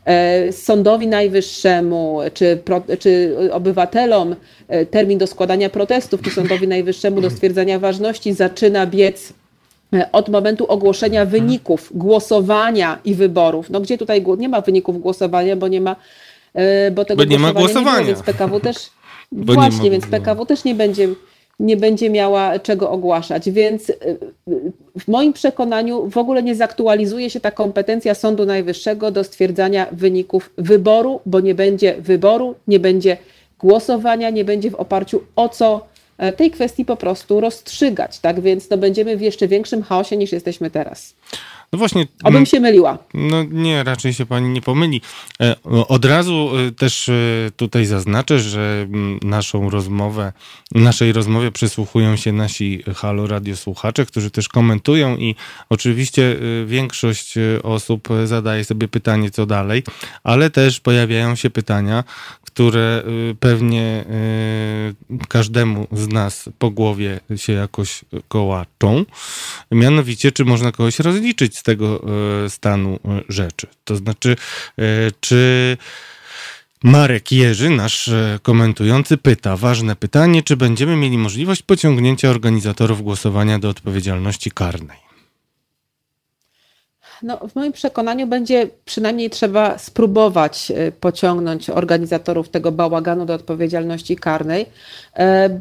E, 0.05 0.51
Sądowi 0.51 1.07
Najwyższemu 1.07 2.19
czy, 2.33 2.59
czy 2.99 3.37
obywatelom 3.51 4.35
e, 4.67 4.85
termin 4.85 5.17
do 5.17 5.27
składania 5.27 5.69
protestów, 5.69 6.21
czy 6.21 6.31
Sądowi 6.31 6.67
Najwyższemu 6.67 7.21
do 7.21 7.29
stwierdzenia 7.29 7.79
ważności 7.79 8.33
zaczyna 8.33 8.85
biec 8.85 9.33
od 10.11 10.29
momentu 10.29 10.65
ogłoszenia 10.67 11.25
wyników 11.25 11.91
głosowania 11.95 12.99
i 13.05 13.15
wyborów. 13.15 13.69
No 13.69 13.79
gdzie 13.79 13.97
tutaj 13.97 14.25
nie 14.37 14.49
ma 14.49 14.61
wyników 14.61 15.01
głosowania, 15.01 15.55
bo 15.55 15.67
nie 15.67 15.81
ma 15.81 15.95
E, 16.57 16.91
bo 16.91 17.05
tego 17.05 17.17
bo 17.17 17.29
nie 17.29 17.39
ma 17.39 17.53
głosowania. 17.53 17.97
Nie 17.99 18.05
było, 18.05 18.15
więc 18.15 18.25
PKW 18.25 18.59
też 18.67 18.75
właśnie, 19.31 19.91
więc 19.91 20.07
PKW 20.07 20.45
też 20.45 20.63
nie 20.63 20.75
będzie, 20.75 21.07
nie 21.59 21.77
będzie 21.77 22.09
miała 22.09 22.59
czego 22.59 22.91
ogłaszać. 22.91 23.51
Więc 23.51 23.89
e, 23.89 23.93
w 24.99 25.07
moim 25.07 25.33
przekonaniu 25.33 26.09
w 26.09 26.17
ogóle 26.17 26.43
nie 26.43 26.55
zaktualizuje 26.55 27.29
się 27.29 27.39
ta 27.39 27.51
kompetencja 27.51 28.13
Sądu 28.13 28.45
Najwyższego 28.45 29.11
do 29.11 29.23
stwierdzania 29.23 29.87
wyników 29.91 30.49
wyboru, 30.57 31.19
bo 31.25 31.39
nie 31.39 31.55
będzie 31.55 31.95
wyboru, 31.99 32.55
nie 32.67 32.79
będzie 32.79 33.17
głosowania, 33.59 34.29
nie 34.29 34.45
będzie 34.45 34.71
w 34.71 34.75
oparciu 34.75 35.23
o 35.35 35.49
co 35.49 35.75
e, 35.75 35.96
tej 36.37 36.51
kwestii 36.51 36.85
po 36.85 36.97
prostu 36.97 37.39
rozstrzygać. 37.39 38.19
Tak 38.19 38.41
więc 38.41 38.69
no, 38.69 38.77
będziemy 38.77 39.17
w 39.17 39.21
jeszcze 39.21 39.47
większym 39.47 39.83
chaosie 39.83 40.17
niż 40.17 40.31
jesteśmy 40.31 40.71
teraz. 40.71 41.15
No 41.71 41.79
właśnie. 41.79 42.07
Obym 42.23 42.45
się 42.45 42.59
myliła. 42.59 42.97
No 43.13 43.43
nie, 43.43 43.83
raczej 43.83 44.13
się 44.13 44.25
pani 44.25 44.49
nie 44.49 44.61
pomyli. 44.61 45.01
E, 45.41 45.55
od 45.87 46.05
razu 46.05 46.49
e, 46.67 46.71
też 46.71 47.09
e, 47.09 47.13
tutaj 47.55 47.85
zaznaczę, 47.85 48.39
że 48.39 48.87
naszą 49.21 49.69
rozmowę, 49.69 50.33
naszej 50.71 51.13
rozmowie 51.13 51.51
przysłuchują 51.51 52.15
się 52.15 52.33
nasi 52.33 52.83
Halo 52.95 53.27
Radio 53.27 53.55
słuchacze, 53.55 54.05
którzy 54.05 54.31
też 54.31 54.47
komentują 54.47 55.17
i 55.17 55.35
oczywiście 55.69 56.35
większość 56.65 57.33
osób 57.63 58.07
zadaje 58.25 58.63
sobie 58.63 58.87
pytanie, 58.87 59.31
co 59.31 59.45
dalej, 59.45 59.83
ale 60.23 60.49
też 60.49 60.79
pojawiają 60.79 61.35
się 61.35 61.49
pytania, 61.49 62.03
które 62.43 63.03
pewnie 63.39 64.05
każdemu 65.29 65.87
z 65.91 66.07
nas 66.07 66.49
po 66.59 66.69
głowie 66.69 67.19
się 67.35 67.53
jakoś 67.53 68.05
kołaczą. 68.27 69.05
Mianowicie, 69.71 70.31
czy 70.31 70.45
można 70.45 70.71
kogoś 70.71 70.99
rozliczyć 70.99 71.56
z 71.57 71.63
tego 71.63 72.01
e, 72.45 72.49
stanu 72.49 72.99
e, 73.05 73.21
rzeczy? 73.29 73.67
To 73.85 73.95
znaczy, 73.95 74.35
e, 74.79 74.83
czy 75.19 75.77
Marek 76.83 77.31
Jerzy, 77.31 77.69
nasz 77.69 78.09
komentujący, 78.41 79.17
pyta 79.17 79.57
ważne 79.57 79.95
pytanie, 79.95 80.43
czy 80.43 80.57
będziemy 80.57 80.95
mieli 80.95 81.17
możliwość 81.17 81.61
pociągnięcia 81.61 82.29
organizatorów 82.29 83.03
głosowania 83.03 83.59
do 83.59 83.69
odpowiedzialności 83.69 84.51
karnej? 84.51 85.07
No, 87.23 87.47
w 87.47 87.55
moim 87.55 87.71
przekonaniu 87.71 88.27
będzie 88.27 88.69
przynajmniej 88.85 89.29
trzeba 89.29 89.77
spróbować 89.77 90.71
pociągnąć 90.99 91.69
organizatorów 91.69 92.49
tego 92.49 92.71
bałaganu 92.71 93.25
do 93.25 93.33
odpowiedzialności 93.33 94.15
karnej, 94.15 94.65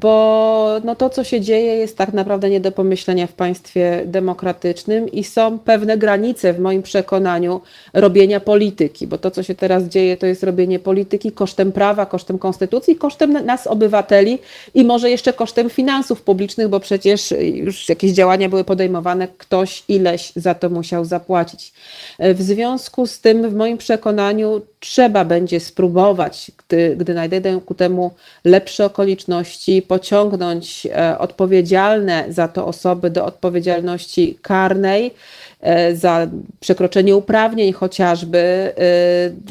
bo 0.00 0.80
no 0.84 0.96
to, 0.96 1.10
co 1.10 1.24
się 1.24 1.40
dzieje, 1.40 1.76
jest 1.76 1.96
tak 1.96 2.12
naprawdę 2.12 2.50
nie 2.50 2.60
do 2.60 2.72
pomyślenia 2.72 3.26
w 3.26 3.32
państwie 3.32 4.02
demokratycznym 4.06 5.08
i 5.08 5.24
są 5.24 5.58
pewne 5.58 5.98
granice, 5.98 6.52
w 6.52 6.58
moim 6.58 6.82
przekonaniu, 6.82 7.60
robienia 7.92 8.40
polityki, 8.40 9.06
bo 9.06 9.18
to, 9.18 9.30
co 9.30 9.42
się 9.42 9.54
teraz 9.54 9.84
dzieje, 9.84 10.16
to 10.16 10.26
jest 10.26 10.42
robienie 10.42 10.78
polityki 10.78 11.32
kosztem 11.32 11.72
prawa, 11.72 12.06
kosztem 12.06 12.38
konstytucji, 12.38 12.96
kosztem 12.96 13.32
nas, 13.32 13.66
obywateli 13.66 14.38
i 14.74 14.84
może 14.84 15.10
jeszcze 15.10 15.32
kosztem 15.32 15.70
finansów 15.70 16.22
publicznych, 16.22 16.68
bo 16.68 16.80
przecież 16.80 17.34
już 17.40 17.88
jakieś 17.88 18.12
działania 18.12 18.48
były 18.48 18.64
podejmowane, 18.64 19.28
ktoś 19.38 19.84
ileś 19.88 20.32
za 20.36 20.54
to 20.54 20.70
musiał 20.70 21.04
zapłacić. 21.04 21.72
E, 22.18 22.34
w 22.34 22.42
związku 22.42 23.06
z 23.06 23.20
tym, 23.20 23.50
w 23.50 23.54
moim 23.54 23.78
przekonaniu, 23.78 24.60
trzeba 24.86 25.24
będzie 25.24 25.60
spróbować, 25.60 26.50
gdy, 26.58 26.96
gdy 26.96 27.14
nadejdą 27.14 27.60
ku 27.60 27.74
temu 27.74 28.10
lepsze 28.44 28.84
okoliczności, 28.84 29.82
pociągnąć 29.82 30.86
e, 30.86 31.18
odpowiedzialne 31.18 32.24
za 32.28 32.48
to 32.48 32.66
osoby 32.66 33.10
do 33.10 33.24
odpowiedzialności 33.24 34.38
karnej 34.42 35.14
e, 35.60 35.96
za 35.96 36.26
przekroczenie 36.60 37.16
uprawnień 37.16 37.72
chociażby, 37.72 38.72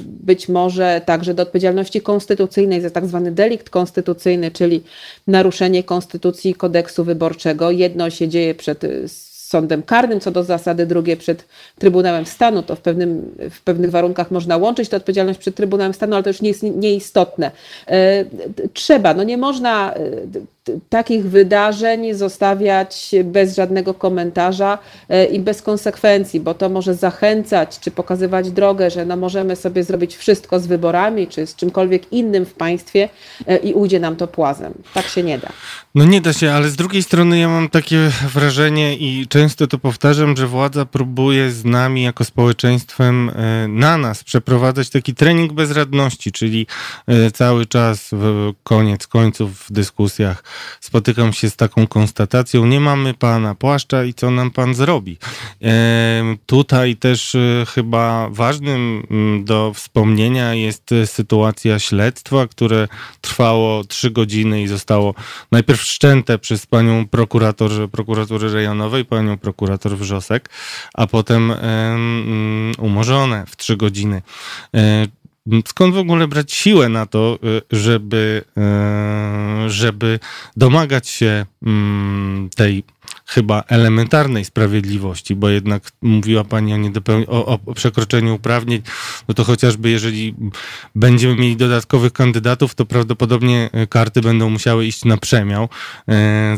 być 0.06 0.50
może 0.50 1.02
także 1.06 1.34
do 1.34 1.43
odpowiedzialności 1.43 2.02
konstytucyjnej 2.02 2.82
za 2.82 2.89
tak 2.89 3.06
zwany 3.06 3.32
delikt 3.32 3.69
konstytucyjny, 3.69 4.52
czyli 4.52 4.84
naruszenie 5.28 5.84
konstytucji 5.84 6.52
i 6.52 6.56
kodeksu 6.56 7.04
wyborczego. 7.04 7.71
Jedno 7.71 8.10
się 8.10 8.28
dzieje 8.28 8.56
przed 8.56 8.84
sądem 9.55 9.83
karnym, 9.83 10.19
co 10.19 10.31
do 10.31 10.43
zasady, 10.43 10.85
drugie 10.85 11.17
przed 11.17 11.45
Trybunałem 11.79 12.25
Stanu. 12.25 12.63
To 12.63 12.75
w, 12.75 12.81
pewnym, 12.81 13.35
w 13.51 13.61
pewnych 13.61 13.91
warunkach 13.91 14.31
można 14.31 14.57
łączyć 14.57 14.89
tę 14.89 14.97
odpowiedzialność 14.97 15.39
przed 15.39 15.55
Trybunałem 15.55 15.93
Stanu, 15.93 16.13
ale 16.13 16.23
to 16.23 16.29
już 16.29 16.41
nie 16.41 16.49
jest 16.49 16.63
nieistotne. 16.63 17.51
E, 17.87 18.25
trzeba, 18.73 19.13
no 19.13 19.23
nie 19.23 19.37
można 19.37 19.93
e, 19.93 19.99
takich 20.89 21.30
wydarzeń 21.30 22.13
zostawiać 22.13 23.15
bez 23.23 23.56
żadnego 23.56 23.93
komentarza 23.93 24.78
e, 25.10 25.25
i 25.25 25.39
bez 25.39 25.62
konsekwencji, 25.62 26.39
bo 26.39 26.54
to 26.54 26.69
może 26.69 26.95
zachęcać 26.95 27.80
czy 27.80 27.91
pokazywać 27.91 28.51
drogę, 28.51 28.91
że 28.91 29.06
no 29.06 29.17
możemy 29.17 29.56
sobie 29.56 29.84
zrobić 29.84 30.15
wszystko 30.15 30.60
z 30.60 30.67
wyborami 30.67 31.28
czy 31.28 31.47
z 31.47 31.56
czymkolwiek 31.56 32.13
innym 32.13 32.45
w 32.45 32.54
państwie 32.54 33.10
i 33.63 33.73
ujdzie 33.73 33.99
nam 33.99 34.15
to 34.15 34.28
płazem. 34.28 34.73
Tak 34.93 35.06
się 35.06 35.23
nie 35.23 35.38
da. 35.38 35.49
No 35.95 36.06
nie 36.06 36.21
da 36.21 36.34
się, 36.34 36.51
ale 36.51 36.69
z 36.69 36.75
drugiej 36.75 37.04
strony 37.04 37.39
ja 37.39 37.49
mam 37.49 37.69
takie 37.69 38.12
wrażenie 38.34 38.95
i 38.95 39.28
często 39.28 39.67
to 39.67 39.78
powtarzam, 39.78 40.38
że 40.38 40.47
władza 40.47 40.86
próbuje 40.86 41.51
z 41.51 41.65
nami 41.65 42.04
jako 42.04 42.25
społeczeństwem 42.25 43.30
e, 43.30 43.67
na 43.67 43.97
nas 43.97 44.23
przeprowadzać 44.23 44.89
taki 44.89 45.15
trening 45.15 45.54
bezradności, 45.54 46.32
czyli 46.32 46.67
e, 47.08 47.32
cały 47.32 47.65
czas 47.65 48.10
w 48.12 48.54
koniec 48.63 49.08
końców 49.08 49.60
w 49.60 49.71
dyskusjach 49.71 50.43
spotykam 50.79 51.33
się 51.33 51.49
z 51.49 51.55
taką 51.55 51.87
konstatacją, 51.87 52.65
nie 52.65 52.79
mamy 52.79 53.13
pana 53.13 53.55
płaszcza 53.55 54.03
i 54.03 54.13
co 54.13 54.31
nam 54.31 54.51
pan 54.51 54.73
zrobi. 54.73 55.17
E, 55.61 56.35
tutaj 56.45 56.95
też 56.95 57.35
chyba 57.73 58.29
ważnym 58.29 59.03
mm, 59.11 59.45
do 59.45 59.73
wspomnienia 59.73 60.53
jest 60.53 60.89
sytuacja 61.05 61.79
śledztwa, 61.79 62.47
które 62.47 62.87
trwało 63.21 63.83
trzy 63.83 64.11
godziny 64.11 64.61
i 64.61 64.67
zostało 64.67 65.13
najpierw 65.51 65.81
wszczęte 65.81 66.39
przez 66.39 66.65
panią 66.65 67.07
prokurator, 67.07 67.71
prokuratury 67.91 68.49
rejonowej, 68.49 69.05
panią 69.05 69.37
prokurator 69.37 69.97
Wrzosek, 69.97 70.49
a 70.93 71.07
potem 71.07 71.49
um, 71.49 72.71
umorzone 72.77 73.45
w 73.47 73.55
trzy 73.55 73.77
godziny. 73.77 74.21
Skąd 75.67 75.95
w 75.95 75.97
ogóle 75.97 76.27
brać 76.27 76.53
siłę 76.53 76.89
na 76.89 77.05
to, 77.05 77.39
e, 77.43 77.77
żeby, 77.77 78.43
e, 78.58 79.69
żeby 79.69 80.19
domagać 80.58 81.10
się 81.10 81.45
mm, 81.63 82.49
tej 82.55 82.84
chyba 83.25 83.63
elementarnej 83.67 84.45
sprawiedliwości, 84.45 85.35
bo 85.35 85.49
jednak 85.49 85.91
mówiła 86.01 86.43
Pani 86.43 86.73
o, 87.27 87.45
o, 87.45 87.59
o 87.65 87.73
przekroczeniu 87.73 88.35
uprawnień, 88.35 88.81
no 89.27 89.33
to 89.33 89.43
chociażby 89.43 89.89
jeżeli 89.89 90.35
będziemy 90.95 91.35
mieli 91.35 91.57
dodatkowych 91.57 92.13
kandydatów, 92.13 92.75
to 92.75 92.85
prawdopodobnie 92.85 93.69
e, 93.73 93.88
karty 93.88 94.21
będą 94.21 94.49
musiały 94.49 94.85
iść 94.85 95.05
na 95.05 95.17
przemiał, 95.17 95.69
e, 96.09 96.57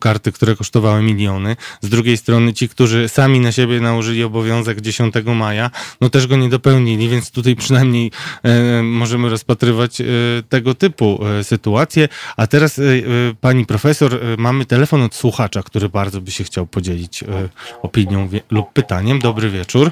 karty, 0.00 0.32
które 0.32 0.56
kosztowały 0.56 1.02
miliony. 1.02 1.56
Z 1.80 1.88
drugiej 1.88 2.16
strony 2.16 2.52
ci, 2.52 2.68
którzy 2.68 3.08
sami 3.08 3.40
na 3.40 3.52
siebie 3.52 3.80
nałożyli 3.80 4.24
obowiązek 4.24 4.80
10 4.80 5.14
maja, 5.24 5.70
no 6.00 6.10
też 6.10 6.26
go 6.26 6.36
nie 6.36 6.48
dopełnili, 6.48 7.08
więc 7.08 7.30
tutaj 7.30 7.56
przynajmniej 7.56 8.10
e, 8.42 8.82
możemy 8.82 9.28
rozpatrywać 9.28 10.02
tego 10.48 10.74
typu 10.74 11.20
sytuacje. 11.42 12.08
A 12.36 12.46
teraz 12.46 12.80
pani 13.40 13.66
profesor, 13.66 14.20
mamy 14.38 14.64
telefon 14.66 15.02
od 15.02 15.14
słuchacza, 15.14 15.62
który 15.62 15.88
bardzo 15.88 16.05
bardzo 16.06 16.20
by 16.20 16.30
się 16.30 16.44
chciał 16.44 16.66
podzielić 16.66 17.22
e, 17.22 17.26
opinią 17.82 18.28
lub 18.50 18.72
pytaniem. 18.72 19.18
Dobry 19.18 19.50
wieczór. 19.50 19.90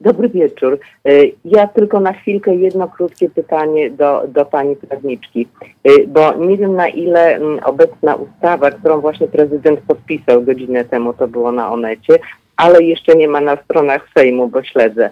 Dobry 0.00 0.28
wieczór. 0.28 0.78
E, 1.04 1.10
ja 1.44 1.66
tylko 1.66 2.00
na 2.00 2.12
chwilkę 2.12 2.54
jedno 2.54 2.88
krótkie 2.88 3.30
pytanie 3.30 3.90
do, 3.90 4.22
do 4.28 4.44
pani 4.44 4.76
prawniczki, 4.76 5.48
e, 5.84 6.06
bo 6.06 6.34
nie 6.34 6.56
wiem 6.56 6.74
na 6.74 6.88
ile 6.88 7.40
obecna 7.64 8.14
ustawa, 8.14 8.70
którą 8.70 9.00
właśnie 9.00 9.26
prezydent 9.28 9.80
podpisał 9.80 10.42
godzinę 10.42 10.84
temu, 10.84 11.12
to 11.12 11.28
było 11.28 11.52
na 11.52 11.72
Onecie, 11.72 12.18
ale 12.56 12.82
jeszcze 12.82 13.14
nie 13.16 13.28
ma 13.28 13.40
na 13.40 13.56
stronach 13.56 14.08
Sejmu, 14.14 14.48
bo 14.48 14.62
śledzę, 14.62 15.10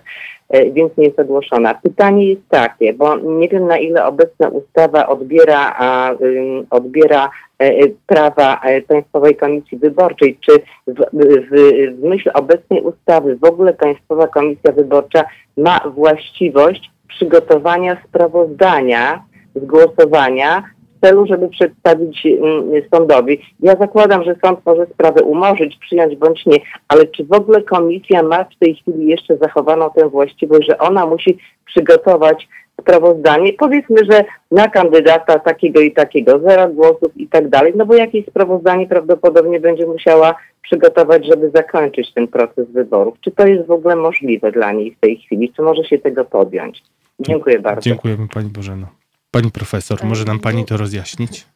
więc 0.51 0.97
nie 0.97 1.05
jest 1.05 1.21
ogłoszona. 1.21 1.75
Pytanie 1.75 2.29
jest 2.29 2.49
takie, 2.49 2.93
bo 2.93 3.17
nie 3.17 3.49
wiem 3.49 3.67
na 3.67 3.79
ile 3.79 4.07
obecna 4.07 4.49
ustawa 4.49 5.07
odbiera, 5.07 5.75
a, 5.79 6.15
odbiera 6.71 7.31
E, 7.59 7.65
e, 7.65 7.89
prawa 8.07 8.61
e, 8.61 8.83
Państwowej 8.83 9.37
Komisji 9.37 9.79
Wyborczej, 9.79 10.39
czy 10.41 10.53
w, 10.87 11.01
w, 11.13 12.01
w 12.01 12.05
myśl 12.05 12.31
obecnej 12.35 12.83
ustawy 12.83 13.37
w 13.37 13.45
ogóle 13.45 13.75
Państwowa 13.75 14.27
Komisja 14.27 14.73
Wyborcza 14.73 15.25
ma 15.57 15.81
właściwość 15.95 16.91
przygotowania 17.09 17.97
sprawozdania 18.09 19.23
z 19.55 19.65
głosowania 19.65 20.63
celu, 21.01 21.27
żeby 21.27 21.49
przedstawić 21.49 22.27
mm, 22.27 22.83
sądowi. 22.95 23.41
Ja 23.61 23.77
zakładam, 23.81 24.25
że 24.25 24.37
sąd 24.45 24.61
może 24.67 24.87
sprawę 24.87 25.23
umorzyć, 25.23 25.77
przyjąć 25.77 26.17
bądź 26.17 26.47
nie, 26.47 26.57
ale 26.89 27.07
czy 27.07 27.25
w 27.25 27.33
ogóle 27.33 27.63
komisja 27.63 28.23
ma 28.23 28.45
w 28.45 28.59
tej 28.59 28.75
chwili 28.75 29.07
jeszcze 29.07 29.37
zachowaną 29.37 29.91
tę 29.91 30.09
właściwość, 30.09 30.69
że 30.69 30.79
ona 30.79 31.07
musi 31.07 31.39
przygotować 31.67 32.49
sprawozdanie, 32.81 33.53
powiedzmy, 33.53 33.97
że 34.11 34.25
na 34.51 34.69
kandydata 34.69 35.39
takiego 35.39 35.81
i 35.81 35.93
takiego, 35.93 36.39
zero 36.39 36.69
głosów 36.69 37.17
i 37.17 37.29
tak 37.29 37.49
dalej, 37.49 37.73
no 37.77 37.87
bo 37.87 37.95
jakieś 37.95 38.27
sprawozdanie 38.27 38.87
prawdopodobnie 38.87 39.61
będzie 39.61 39.87
musiała 39.87 40.35
przygotować, 40.63 41.27
żeby 41.27 41.51
zakończyć 41.55 42.15
ten 42.15 42.29
proces 42.29 42.71
wyborów. 42.71 43.15
Czy 43.21 43.31
to 43.31 43.47
jest 43.47 43.67
w 43.67 43.71
ogóle 43.71 43.97
możliwe 43.97 44.53
dla 44.53 44.73
niej 44.73 44.95
w 44.95 45.01
tej 45.01 45.17
chwili? 45.17 45.53
Czy 45.57 45.63
może 45.63 45.85
się 45.85 45.99
tego 45.99 46.25
podjąć? 46.25 46.83
Dziękuję 47.21 47.59
bardzo. 47.59 47.81
Dziękujemy 47.81 48.29
Pani 48.35 48.49
Bożeno. 48.49 48.98
Pani 49.39 49.51
profesor, 49.51 50.05
może 50.05 50.25
nam 50.25 50.41
Pani 50.41 50.65
to 50.65 50.77
rozjaśnić? 50.77 51.47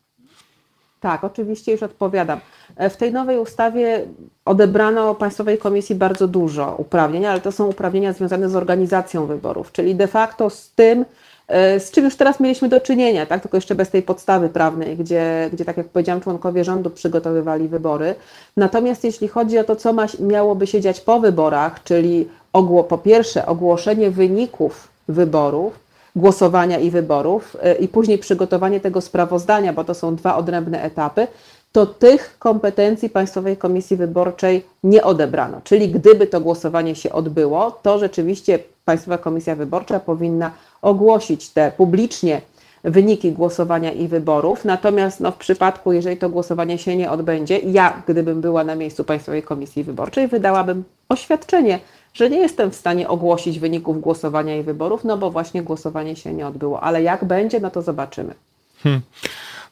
Tak, 1.00 1.24
oczywiście 1.24 1.72
już 1.72 1.82
odpowiadam. 1.82 2.40
E, 2.76 2.90
w 2.90 2.96
tej 2.96 3.12
nowej 3.12 3.38
ustawie 3.38 4.04
odebrano 4.44 5.14
Państwowej 5.14 5.58
Komisji 5.58 5.94
bardzo 5.94 6.28
dużo 6.28 6.74
uprawnień, 6.78 7.26
ale 7.26 7.40
to 7.40 7.52
są 7.52 7.66
uprawnienia 7.66 8.12
związane 8.12 8.48
z 8.48 8.56
organizacją 8.56 9.26
wyborów, 9.26 9.72
czyli 9.72 9.94
de 9.94 10.06
facto 10.06 10.50
z 10.50 10.70
tym, 10.70 11.04
e, 11.48 11.80
z 11.80 11.90
czym 11.90 12.04
już 12.04 12.16
teraz 12.16 12.40
mieliśmy 12.40 12.68
do 12.68 12.80
czynienia, 12.80 13.26
tak? 13.26 13.42
tylko 13.42 13.56
jeszcze 13.56 13.74
bez 13.74 13.90
tej 13.90 14.02
podstawy 14.02 14.48
prawnej, 14.48 14.96
gdzie, 14.96 15.50
gdzie 15.52 15.64
tak 15.64 15.76
jak 15.76 15.88
powiedziałam, 15.88 16.20
członkowie 16.20 16.64
rządu 16.64 16.90
przygotowywali 16.90 17.68
wybory. 17.68 18.14
Natomiast 18.56 19.04
jeśli 19.04 19.28
chodzi 19.28 19.58
o 19.58 19.64
to, 19.64 19.76
co 19.76 19.92
ma, 19.92 20.06
miałoby 20.20 20.66
się 20.66 20.80
dziać 20.80 21.00
po 21.00 21.20
wyborach, 21.20 21.82
czyli 21.82 22.28
ogło, 22.52 22.84
po 22.84 22.98
pierwsze 22.98 23.46
ogłoszenie 23.46 24.10
wyników 24.10 24.88
wyborów, 25.08 25.81
głosowania 26.16 26.78
i 26.78 26.90
wyborów 26.90 27.56
e, 27.62 27.74
i 27.74 27.88
później 27.88 28.18
przygotowanie 28.18 28.80
tego 28.80 29.00
sprawozdania, 29.00 29.72
bo 29.72 29.84
to 29.84 29.94
są 29.94 30.16
dwa 30.16 30.36
odrębne 30.36 30.82
etapy, 30.82 31.26
to 31.72 31.86
tych 31.86 32.36
kompetencji 32.38 33.10
Państwowej 33.10 33.56
Komisji 33.56 33.96
Wyborczej 33.96 34.64
nie 34.84 35.04
odebrano. 35.04 35.60
Czyli 35.64 35.88
gdyby 35.88 36.26
to 36.26 36.40
głosowanie 36.40 36.94
się 36.94 37.12
odbyło, 37.12 37.70
to 37.70 37.98
rzeczywiście 37.98 38.58
Państwowa 38.84 39.18
Komisja 39.18 39.56
Wyborcza 39.56 40.00
powinna 40.00 40.50
ogłosić 40.82 41.50
te 41.50 41.72
publicznie 41.76 42.40
wyniki 42.84 43.32
głosowania 43.32 43.92
i 43.92 44.08
wyborów. 44.08 44.64
Natomiast 44.64 45.20
no, 45.20 45.30
w 45.30 45.36
przypadku, 45.36 45.92
jeżeli 45.92 46.16
to 46.16 46.28
głosowanie 46.28 46.78
się 46.78 46.96
nie 46.96 47.10
odbędzie, 47.10 47.58
ja, 47.58 48.02
gdybym 48.06 48.40
była 48.40 48.64
na 48.64 48.74
miejscu 48.74 49.04
Państwowej 49.04 49.42
Komisji 49.42 49.84
Wyborczej, 49.84 50.28
wydałabym 50.28 50.84
oświadczenie, 51.08 51.78
że 52.14 52.30
nie 52.30 52.38
jestem 52.38 52.70
w 52.70 52.74
stanie 52.74 53.08
ogłosić 53.08 53.58
wyników 53.58 54.00
głosowania 54.00 54.56
i 54.56 54.62
wyborów, 54.62 55.04
no 55.04 55.16
bo 55.16 55.30
właśnie 55.30 55.62
głosowanie 55.62 56.16
się 56.16 56.34
nie 56.34 56.46
odbyło. 56.46 56.82
Ale 56.82 57.02
jak 57.02 57.24
będzie, 57.24 57.60
no 57.60 57.70
to 57.70 57.82
zobaczymy. 57.82 58.34
Hmm. 58.82 59.00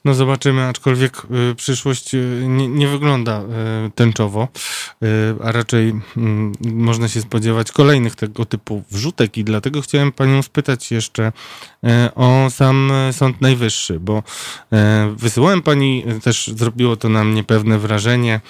No 0.05 0.13
zobaczymy, 0.13 0.61
aczkolwiek 0.61 1.21
y, 1.51 1.55
przyszłość 1.55 2.13
y, 2.13 2.43
nie, 2.47 2.67
nie 2.67 2.87
wygląda 2.87 3.41
y, 3.41 3.45
tęczowo, 3.95 4.47
a 5.43 5.51
raczej 5.51 5.93
mm, 6.17 6.53
można 6.61 7.07
się 7.07 7.21
spodziewać 7.21 7.71
kolejnych 7.71 8.15
tego 8.15 8.45
typu 8.45 8.83
wrzutek 8.91 9.37
i 9.37 9.43
dlatego 9.43 9.81
chciałem 9.81 10.11
panią 10.11 10.41
spytać 10.41 10.91
jeszcze 10.91 11.31
o 12.15 12.49
sam 12.49 12.91
Sąd 13.11 13.41
Najwyższy, 13.41 13.99
bo 13.99 14.23
wysyłałem 15.15 15.61
pani, 15.61 16.05
też 16.23 16.47
zrobiło 16.47 16.95
to 16.95 17.09
na 17.09 17.23
mnie 17.23 17.43
pewne 17.43 17.79
wrażenie, 17.79 18.41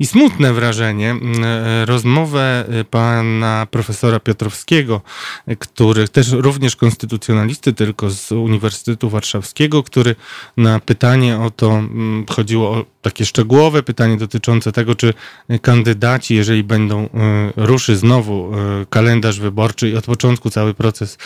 i 0.00 0.06
smutne 0.06 0.52
wrażenie. 0.52 1.14
E, 1.42 1.86
rozmowę 1.86 2.64
e, 2.68 2.84
pana 2.84 3.66
profesora 3.70 4.20
Piotrowskiego, 4.20 5.00
e, 5.46 5.56
który 5.56 6.08
też 6.08 6.32
również 6.32 6.76
konstytucjonalisty, 6.76 7.72
tylko 7.72 8.10
z 8.10 8.32
Uniwersytetu 8.32 9.10
Warszawskiego, 9.10 9.82
który 9.82 10.16
na 10.56 10.80
pytanie 10.80 11.38
o 11.38 11.50
to, 11.50 11.82
chodziło 12.30 12.70
o 12.70 12.84
takie 13.02 13.26
szczegółowe 13.26 13.82
pytanie 13.82 14.16
dotyczące 14.16 14.72
tego, 14.72 14.94
czy 14.94 15.14
kandydaci, 15.62 16.34
jeżeli 16.34 16.64
będą, 16.64 17.08
ruszy 17.56 17.96
znowu 17.96 18.52
kalendarz 18.90 19.40
wyborczy 19.40 19.90
i 19.90 19.96
od 19.96 20.04
początku 20.04 20.50
cały 20.50 20.74
proces 20.74 21.18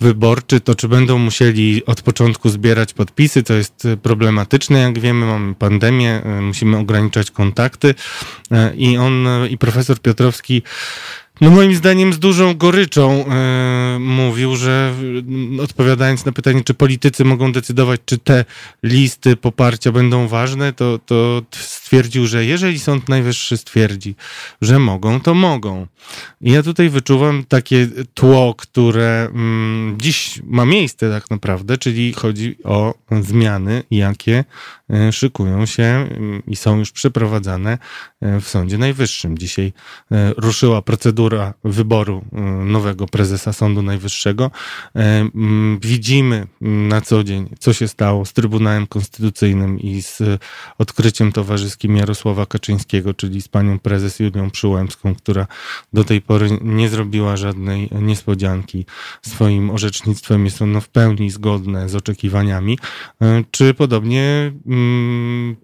wyborczy, 0.00 0.60
to 0.60 0.74
czy 0.74 0.88
będą 0.88 1.18
musieli 1.18 1.86
od 1.86 2.02
początku 2.02 2.48
zbierać 2.48 2.92
podpisy, 2.92 3.42
to 3.42 3.54
jest 3.54 3.88
problematyczne, 4.02 4.78
jak 4.78 4.98
wiemy, 4.98 5.26
mamy 5.26 5.54
pandemię, 5.54 6.22
musimy 6.40 6.76
ograniczać 6.76 7.30
kontakty. 7.30 7.94
I 8.76 8.96
on, 8.96 9.26
i 9.50 9.58
profesor 9.58 10.00
Piotrowski 10.00 10.62
no 11.40 11.50
moim 11.50 11.74
zdaniem 11.74 12.12
z 12.12 12.18
dużą 12.18 12.54
goryczą 12.54 13.24
e, 13.26 13.98
mówił, 14.00 14.56
że 14.56 14.94
odpowiadając 15.60 16.24
na 16.24 16.32
pytanie, 16.32 16.64
czy 16.64 16.74
politycy 16.74 17.24
mogą 17.24 17.52
decydować, 17.52 18.00
czy 18.04 18.18
te 18.18 18.44
listy 18.82 19.36
poparcia 19.36 19.92
będą 19.92 20.28
ważne, 20.28 20.72
to, 20.72 20.98
to 21.06 21.42
stwierdził, 21.50 22.26
że 22.26 22.44
jeżeli 22.44 22.78
Sąd 22.78 23.08
Najwyższy 23.08 23.56
stwierdzi, 23.56 24.14
że 24.60 24.78
mogą, 24.78 25.20
to 25.20 25.34
mogą. 25.34 25.86
I 26.40 26.52
ja 26.52 26.62
tutaj 26.62 26.88
wyczuwam 26.88 27.44
takie 27.44 27.88
tło, 28.14 28.54
które 28.58 29.28
dziś 29.96 30.40
ma 30.44 30.64
miejsce 30.64 31.10
tak 31.10 31.30
naprawdę, 31.30 31.78
czyli 31.78 32.12
chodzi 32.12 32.56
o 32.64 32.94
zmiany, 33.20 33.82
jakie 33.90 34.44
szykują 35.12 35.66
się 35.66 35.82
mm, 35.82 36.42
i 36.46 36.56
są 36.56 36.78
już 36.78 36.92
przeprowadzane 36.92 37.78
e, 38.20 38.40
w 38.40 38.48
Sądzie 38.48 38.78
Najwyższym. 38.78 39.38
Dzisiaj 39.38 39.72
ruszyła 40.36 40.82
procedura 40.82 41.54
wyboru 41.64 42.24
nowego 42.64 43.06
prezesa 43.06 43.52
Sądu 43.52 43.82
Najwyższego. 43.82 44.50
E, 44.96 45.00
mm, 45.00 45.78
widzimy 45.82 46.46
na 46.60 47.00
co 47.00 47.24
dzień, 47.24 47.48
co 47.58 47.72
się 47.72 47.88
stało 47.88 48.24
z 48.24 48.32
Trybunałem 48.32 48.86
Konstytucyjnym 48.86 49.80
i 49.80 50.02
z 50.02 50.22
odkryciem 50.78 51.32
towarzyskim 51.32 51.96
Jarosława 51.96 52.46
Kaczyńskiego, 52.46 53.14
czyli 53.14 53.42
z 53.42 53.48
panią 53.48 53.78
prezes 53.78 54.20
Julią 54.20 54.50
Przyłębską, 54.50 55.14
która 55.14 55.46
do 55.92 56.04
tej 56.04 56.20
pory 56.20 56.58
nie 56.62 56.88
zrobiła 56.88 57.36
żadnej 57.36 57.88
niespodzianki 57.92 58.86
swoim 59.22 59.70
orzecznictwem. 59.70 60.44
Jest 60.44 60.62
ono 60.62 60.80
w 60.80 60.88
pełni 60.88 61.30
zgodne 61.30 61.88
z 61.88 61.94
oczekiwaniami. 61.94 62.78
E, 63.22 63.44
czy 63.50 63.74
podobnie, 63.74 64.52
mm, 64.66 64.83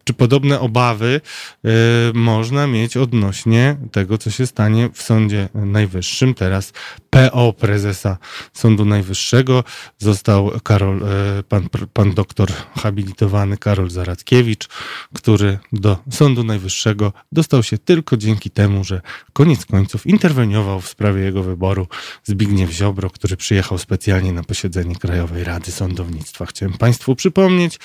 czy 0.04 0.14
podobne 0.14 0.60
obawy 0.60 1.20
e, 1.64 1.68
można 2.14 2.66
mieć 2.66 2.96
odnośnie 2.96 3.76
tego, 3.92 4.18
co 4.18 4.30
się 4.30 4.46
stanie 4.46 4.90
w 4.92 5.02
Sądzie 5.02 5.48
Najwyższym. 5.54 6.34
Teraz 6.34 6.72
PO 7.10 7.52
prezesa 7.52 8.18
Sądu 8.52 8.84
Najwyższego 8.84 9.64
został 9.98 10.50
Karol, 10.64 11.02
e, 11.04 11.42
pan, 11.42 11.68
pan 11.92 12.14
doktor 12.14 12.48
habilitowany 12.76 13.56
Karol 13.56 13.90
Zaradkiewicz, 13.90 14.68
który 15.14 15.58
do 15.72 15.98
Sądu 16.10 16.44
Najwyższego 16.44 17.12
dostał 17.32 17.62
się 17.62 17.78
tylko 17.78 18.16
dzięki 18.16 18.50
temu, 18.50 18.84
że 18.84 19.00
koniec 19.32 19.66
końców 19.66 20.06
interweniował 20.06 20.80
w 20.80 20.88
sprawie 20.88 21.22
jego 21.22 21.42
wyboru 21.42 21.86
Zbigniew 22.24 22.70
Ziobro, 22.70 23.10
który 23.10 23.36
przyjechał 23.36 23.78
specjalnie 23.78 24.32
na 24.32 24.42
posiedzenie 24.42 24.96
Krajowej 24.96 25.44
Rady 25.44 25.72
Sądownictwa. 25.72 26.46
Chciałem 26.46 26.78
Państwu 26.78 27.16
przypomnieć. 27.16 27.78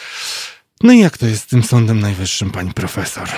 No 0.83 0.93
i 0.93 0.99
jak 0.99 1.17
to 1.17 1.25
jest 1.25 1.41
z 1.41 1.47
tym 1.47 1.63
Sądem 1.63 1.99
Najwyższym, 1.99 2.51
pani 2.51 2.73
profesor? 2.73 3.29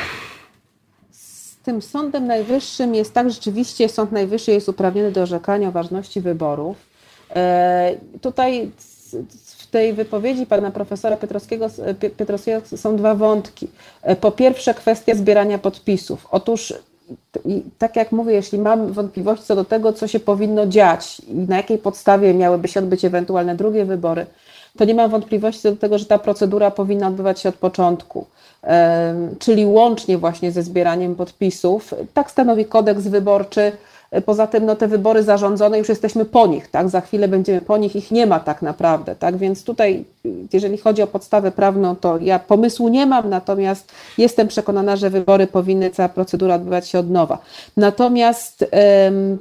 tym 1.68 1.82
Sądem 1.82 2.28
Najwyższym 2.28 2.96
jest 2.96 3.14
tak, 3.14 3.32
rzeczywiście 3.32 3.90
Sąd 3.90 4.12
Najwyższy 4.12 4.52
jest 4.52 4.70
uprawniony 4.70 5.12
do 5.12 5.22
orzekania 5.22 5.68
o 5.68 5.72
ważności 5.72 6.22
wyborów. 6.22 6.78
E, 7.36 7.96
tutaj 8.22 8.72
w 9.58 9.68
tej 9.68 9.94
wypowiedzi 9.94 10.46
pana 10.46 10.72
profesora 10.72 11.18
Piotrowskiego, 11.18 11.68
Piotrowskiego 12.18 12.62
są 12.78 12.96
dwa 12.96 13.16
wątki. 13.16 13.68
E, 14.02 14.16
po 14.16 14.32
pierwsze 14.32 14.74
kwestia 14.74 15.16
zbierania 15.16 15.58
podpisów. 15.58 16.28
Otóż 16.32 16.74
tak 17.78 17.96
jak 17.96 18.12
mówię, 18.12 18.34
jeśli 18.34 18.60
mam 18.60 18.94
wątpliwości 18.94 19.46
co 19.46 19.56
do 19.56 19.66
tego, 19.66 19.94
co 19.94 20.08
się 20.08 20.20
powinno 20.20 20.68
dziać 20.68 21.20
i 21.20 21.34
na 21.34 21.58
jakiej 21.58 21.78
podstawie 21.78 22.34
miałyby 22.34 22.68
się 22.68 22.80
odbyć 22.80 23.06
ewentualne 23.06 23.56
drugie 23.56 23.86
wybory, 23.86 24.26
to 24.78 24.86
nie 24.86 24.96
mam 24.96 25.10
wątpliwości 25.12 25.64
do 25.64 25.76
tego, 25.76 25.98
że 25.98 26.06
ta 26.06 26.20
procedura 26.20 26.72
powinna 26.72 27.08
odbywać 27.08 27.40
się 27.40 27.50
od 27.50 27.56
początku 27.56 28.26
czyli 29.40 29.66
łącznie 29.66 30.18
właśnie 30.18 30.52
ze 30.52 30.64
zbieraniem 30.64 31.16
podpisów. 31.16 31.94
Tak 32.14 32.32
stanowi 32.32 32.66
kodeks 32.66 33.04
wyborczy. 33.04 33.72
Poza 34.26 34.48
tym 34.48 34.66
no, 34.66 34.76
te 34.76 34.88
wybory 34.88 35.24
zarządzone 35.24 35.78
już 35.78 35.90
jesteśmy 35.90 36.26
po 36.26 36.48
nich, 36.48 36.68
tak? 36.68 36.90
Za 36.90 37.02
chwilę 37.02 37.28
będziemy 37.28 37.62
po 37.62 37.78
nich, 37.78 37.96
ich 37.96 38.12
nie 38.12 38.26
ma 38.26 38.40
tak 38.40 38.62
naprawdę, 38.62 39.16
tak? 39.16 39.38
Więc 39.38 39.64
tutaj, 39.64 40.06
jeżeli 40.54 40.78
chodzi 40.78 41.02
o 41.02 41.08
podstawę 41.08 41.52
prawną, 41.52 41.96
to 41.96 42.18
ja 42.18 42.40
pomysłu 42.40 42.90
nie 42.90 43.06
mam, 43.06 43.30
natomiast 43.30 43.92
jestem 44.18 44.48
przekonana, 44.48 44.96
że 44.96 45.10
wybory 45.10 45.48
powinny, 45.48 45.90
cała 45.90 46.10
procedura 46.10 46.56
odbywać 46.56 46.88
się 46.88 47.00
od 47.00 47.10
nowa. 47.10 47.38
Natomiast 47.78 48.66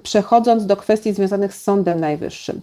przechodząc 0.03 0.67
do 0.67 0.77
kwestii 0.77 1.13
związanych 1.13 1.55
z 1.55 1.63
Sądem 1.63 2.01
Najwyższym 2.01 2.61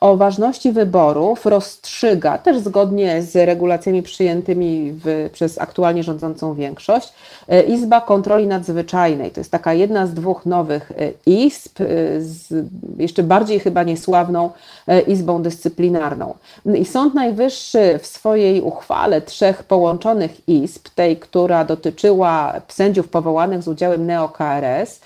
o 0.00 0.16
ważności 0.16 0.72
wyborów 0.72 1.46
rozstrzyga, 1.46 2.38
też 2.38 2.58
zgodnie 2.58 3.22
z 3.22 3.36
regulacjami 3.36 4.02
przyjętymi 4.02 4.92
w, 5.04 5.30
przez 5.32 5.60
aktualnie 5.60 6.02
rządzącą 6.02 6.54
większość, 6.54 7.12
e, 7.48 7.62
Izba 7.62 8.00
Kontroli 8.00 8.46
Nadzwyczajnej. 8.46 9.30
To 9.30 9.40
jest 9.40 9.50
taka 9.50 9.74
jedna 9.74 10.06
z 10.06 10.14
dwóch 10.14 10.46
nowych 10.46 10.81
e, 10.90 11.12
izb, 11.26 11.80
e, 11.80 11.84
z 12.20 12.66
jeszcze 12.98 13.22
bardziej 13.22 13.60
chyba 13.60 13.82
niesławną 13.82 14.50
Izbą 15.06 15.42
Dyscyplinarną. 15.42 16.34
I 16.74 16.84
Sąd 16.84 17.14
Najwyższy 17.14 17.98
w 18.02 18.06
swojej 18.06 18.60
uchwale 18.60 19.20
trzech 19.20 19.62
połączonych 19.62 20.48
izb, 20.48 20.88
tej, 20.94 21.16
która 21.16 21.64
dotyczyła 21.64 22.52
sędziów 22.68 23.08
powołanych 23.08 23.62
z 23.62 23.68
udziałem 23.68 24.06
neo-KRS, 24.06 25.00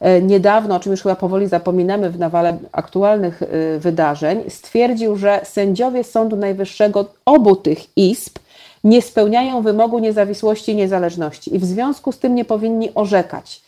E, 0.00 0.22
niedawno, 0.22 0.76
o 0.76 0.80
czym 0.80 0.92
już 0.92 1.02
chyba 1.02 1.16
powoli 1.16 1.46
zapominamy 1.46 2.10
w 2.10 2.18
nawale 2.18 2.58
aktualnych 2.72 3.42
e, 3.42 3.78
wydarzeń, 3.78 4.42
stwierdził, 4.48 5.16
że 5.16 5.40
sędziowie 5.44 6.04
Sądu 6.04 6.36
Najwyższego 6.36 7.04
obu 7.24 7.56
tych 7.56 7.96
izb 7.98 8.38
nie 8.84 9.02
spełniają 9.02 9.62
wymogu 9.62 9.98
niezawisłości 9.98 10.72
i 10.72 10.76
niezależności 10.76 11.54
i 11.56 11.58
w 11.58 11.64
związku 11.64 12.12
z 12.12 12.18
tym 12.18 12.34
nie 12.34 12.44
powinni 12.44 12.94
orzekać. 12.94 13.62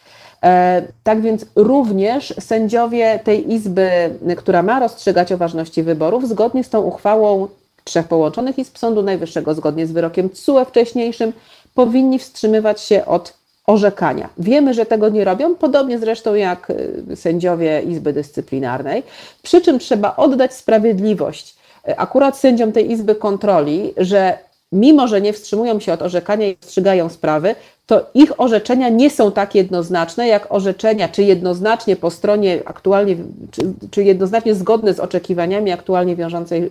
E, 0.44 0.82
tak 1.02 1.20
więc 1.20 1.46
również 1.56 2.34
sędziowie 2.40 3.20
tej 3.24 3.52
izby, 3.52 3.90
która 4.36 4.62
ma 4.62 4.80
rozstrzygać 4.80 5.32
o 5.32 5.36
ważności 5.36 5.82
wyborów, 5.82 6.28
zgodnie 6.28 6.64
z 6.64 6.68
tą 6.68 6.80
uchwałą 6.80 7.48
trzech 7.84 8.08
połączonych 8.08 8.58
izb 8.58 8.78
Sądu 8.78 9.02
Najwyższego, 9.02 9.54
zgodnie 9.54 9.86
z 9.86 9.92
wyrokiem 9.92 10.30
CUE 10.30 10.64
wcześniejszym, 10.64 11.32
powinni 11.74 12.18
wstrzymywać 12.18 12.80
się 12.80 13.06
od 13.06 13.34
orzekania. 13.66 14.28
Wiemy, 14.38 14.74
że 14.74 14.86
tego 14.86 15.08
nie 15.08 15.24
robią, 15.24 15.54
podobnie 15.54 15.98
zresztą 15.98 16.34
jak 16.34 16.70
y, 16.70 17.16
sędziowie 17.16 17.82
Izby 17.82 18.12
Dyscyplinarnej, 18.12 19.02
przy 19.42 19.60
czym 19.60 19.78
trzeba 19.78 20.16
oddać 20.16 20.54
sprawiedliwość 20.54 21.56
akurat 21.96 22.38
sędziom 22.38 22.72
tej 22.72 22.90
Izby 22.90 23.14
Kontroli, 23.14 23.94
że 23.96 24.38
mimo, 24.72 25.08
że 25.08 25.20
nie 25.20 25.32
wstrzymują 25.32 25.80
się 25.80 25.92
od 25.92 26.02
orzekania 26.02 26.46
i 26.48 26.56
wstrzygają 26.60 27.08
sprawy, 27.08 27.54
to 27.92 28.06
ich 28.14 28.40
orzeczenia 28.40 28.88
nie 28.88 29.10
są 29.10 29.32
tak 29.32 29.54
jednoznaczne, 29.54 30.28
jak 30.28 30.46
orzeczenia, 30.52 31.08
czy 31.08 31.22
jednoznacznie 31.22 31.96
po 31.96 32.10
stronie 32.10 32.62
aktualnie, 32.64 33.16
czy, 33.50 33.62
czy 33.90 34.04
jednoznacznie 34.04 34.54
zgodne 34.54 34.94
z 34.94 35.00
oczekiwaniami 35.00 35.72
aktualnie 35.72 36.16
wiążącej, 36.16 36.70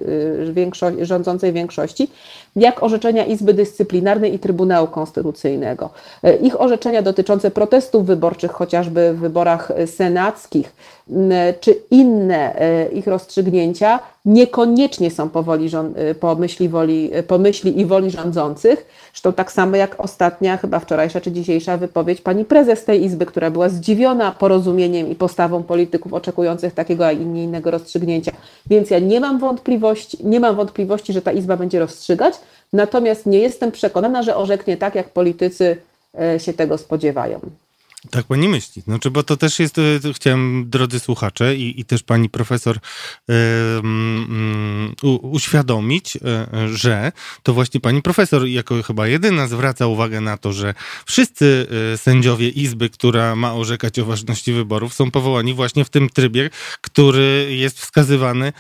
y, 1.00 1.06
rządzącej 1.06 1.54
większości, 1.54 2.12
jak 2.56 2.84
orzeczenia 2.84 3.26
Izby 3.26 3.54
Dyscyplinarnej 3.54 4.34
i 4.34 4.40
Trybunału 4.40 4.88
Konstytucyjnego. 4.88 5.90
Y, 6.26 6.36
ich 6.36 6.62
orzeczenia 6.62 7.02
dotyczące 7.02 7.52
protestów 7.52 8.06
wyborczych, 8.06 8.52
chociażby 8.52 9.14
w 9.14 9.20
wyborach 9.20 9.72
senackich, 9.86 10.74
y, 11.10 11.14
czy 11.60 11.76
inne 11.92 12.56
ich 12.94 13.08
rozstrzygnięcia, 13.08 14.00
niekoniecznie 14.26 15.12
są 15.12 15.30
po, 15.30 15.44
woli, 15.44 15.70
po, 16.20 16.36
myśli, 16.36 16.70
woli, 16.70 17.12
po 17.28 17.38
myśli 17.38 17.80
i 17.80 17.86
woli 17.86 18.12
rządzących. 18.12 18.86
Zresztą 19.14 19.34
tak 19.34 19.52
samo 19.52 19.76
jak 19.76 20.00
ostatnia, 20.00 20.58
chyba 20.58 20.80
wczorajsza 21.12 21.22
czy 21.22 21.32
dzisiejsza 21.32 21.78
wypowiedź 21.78 22.22
pani 22.22 22.45
prezes 22.45 22.86
tej 22.86 23.03
Izby, 23.03 23.26
która 23.26 23.51
była 23.51 23.70
zdziwiona 23.70 24.32
porozumieniem 24.32 25.09
i 25.09 25.16
postawą 25.16 25.64
polityków 25.64 26.14
oczekujących 26.14 26.74
takiego, 26.74 27.07
a 27.07 27.12
nie 27.12 27.43
innego 27.43 27.72
rozstrzygnięcia. 27.72 28.32
Więc 28.68 28.89
ja 28.89 28.99
nie 28.99 29.20
mam 29.20 29.39
wątpliwości, 29.39 30.18
nie 30.24 30.39
mam 30.39 30.55
wątpliwości, 30.55 31.14
że 31.14 31.22
ta 31.22 31.32
Izba 31.32 31.57
będzie 31.57 31.80
rozstrzygać, 31.80 32.34
natomiast 32.74 33.26
nie 33.26 33.39
jestem 33.39 33.72
przekonana, 33.72 34.24
że 34.24 34.36
orzeknie 34.36 34.78
tak, 34.78 34.95
jak 34.95 35.09
politycy 35.09 35.78
e, 36.20 36.39
się 36.39 36.53
tego 36.53 36.78
spodziewają. 36.78 37.39
Tak 38.10 38.26
pani 38.26 38.49
myśli. 38.49 38.82
Znaczy, 38.82 39.12
bo 39.12 39.24
to 39.24 39.38
też 39.38 39.60
jest, 39.60 39.78
e, 39.78 40.14
chciałem, 40.14 40.70
drodzy 40.70 40.99
słuchacze 40.99 41.56
i, 41.56 41.80
i 41.80 41.86
też 41.86 42.04
pani 42.04 42.30
profesor 42.30 42.78
yy, 43.28 43.36
yy, 45.04 45.10
uświadomić, 45.10 46.16
yy, 46.16 46.78
że 46.78 47.12
to 47.43 47.54
właśnie 47.54 47.80
pani 47.80 48.02
profesor 48.02 48.47
jako 48.47 48.84
chyba 48.84 49.08
jedyna 49.08 49.47
zwraca 49.47 49.88
uwagę 49.88 50.22
na 50.22 50.38
to, 50.38 50.54
że 50.54 50.74
wszyscy 51.06 51.68
sędziowie 51.95 52.49
Izby, 52.49 52.89
która 52.89 53.36
ma 53.36 53.54
orzekać 53.54 53.99
o 53.99 54.06
ważności 54.06 54.54
wyborów, 54.54 54.93
są 54.93 55.12
powołani 55.12 55.54
właśnie 55.54 55.86
w 55.86 55.89
tym 55.89 56.10
trybie, 56.10 56.49
który 56.82 57.47
jest 57.49 57.80
wskazywany 57.80 58.54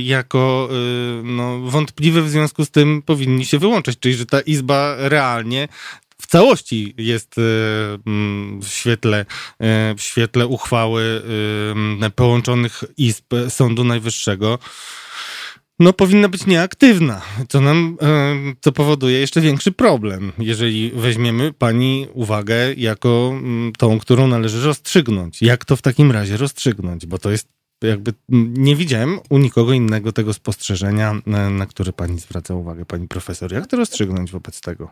jako 0.00 0.68
no, 1.22 1.60
wątpliwy, 1.60 2.22
w 2.22 2.30
związku 2.30 2.64
z 2.64 2.70
tym 2.70 3.02
powinni 3.02 3.46
się 3.46 3.58
wyłączać. 3.58 3.98
Czyli, 3.98 4.14
że 4.14 4.26
ta 4.26 4.40
Izba 4.40 4.94
realnie 4.98 5.68
w 6.22 6.26
całości 6.26 6.94
jest 6.98 7.36
e, 7.38 7.42
mm, 8.06 8.60
w 8.62 8.68
świetle, 8.68 9.26
e, 9.58 9.94
w 9.94 10.02
świetle 10.02 10.46
uchwały 10.46 11.22
e, 12.02 12.10
połączonych 12.10 12.84
izb 12.96 13.34
Sądu 13.48 13.84
Najwyższego 13.84 14.58
no 15.78 15.92
powinna 15.92 16.28
być 16.28 16.46
nieaktywna, 16.46 17.22
co 17.48 17.60
nam, 17.60 17.98
co 18.60 18.72
powoduje 18.72 19.18
jeszcze 19.18 19.40
większy 19.40 19.72
problem, 19.72 20.32
jeżeli 20.38 20.90
weźmiemy 20.94 21.52
pani 21.52 22.06
uwagę 22.12 22.74
jako 22.74 23.30
mm, 23.32 23.72
tą, 23.78 23.98
którą 23.98 24.26
należy 24.26 24.66
rozstrzygnąć. 24.66 25.42
Jak 25.42 25.64
to 25.64 25.76
w 25.76 25.82
takim 25.82 26.12
razie 26.12 26.36
rozstrzygnąć? 26.36 27.06
Bo 27.06 27.18
to 27.18 27.30
jest 27.30 27.48
jakby 27.82 28.14
nie 28.28 28.76
widziałem 28.76 29.18
u 29.30 29.38
nikogo 29.38 29.72
innego 29.72 30.12
tego 30.12 30.32
spostrzeżenia, 30.32 31.14
na 31.50 31.66
które 31.66 31.92
pani 31.92 32.18
zwraca 32.18 32.54
uwagę, 32.54 32.84
pani 32.84 33.08
profesor. 33.08 33.52
Jak 33.52 33.66
to 33.66 33.76
rozstrzygnąć 33.76 34.30
wobec 34.30 34.60
tego? 34.60 34.90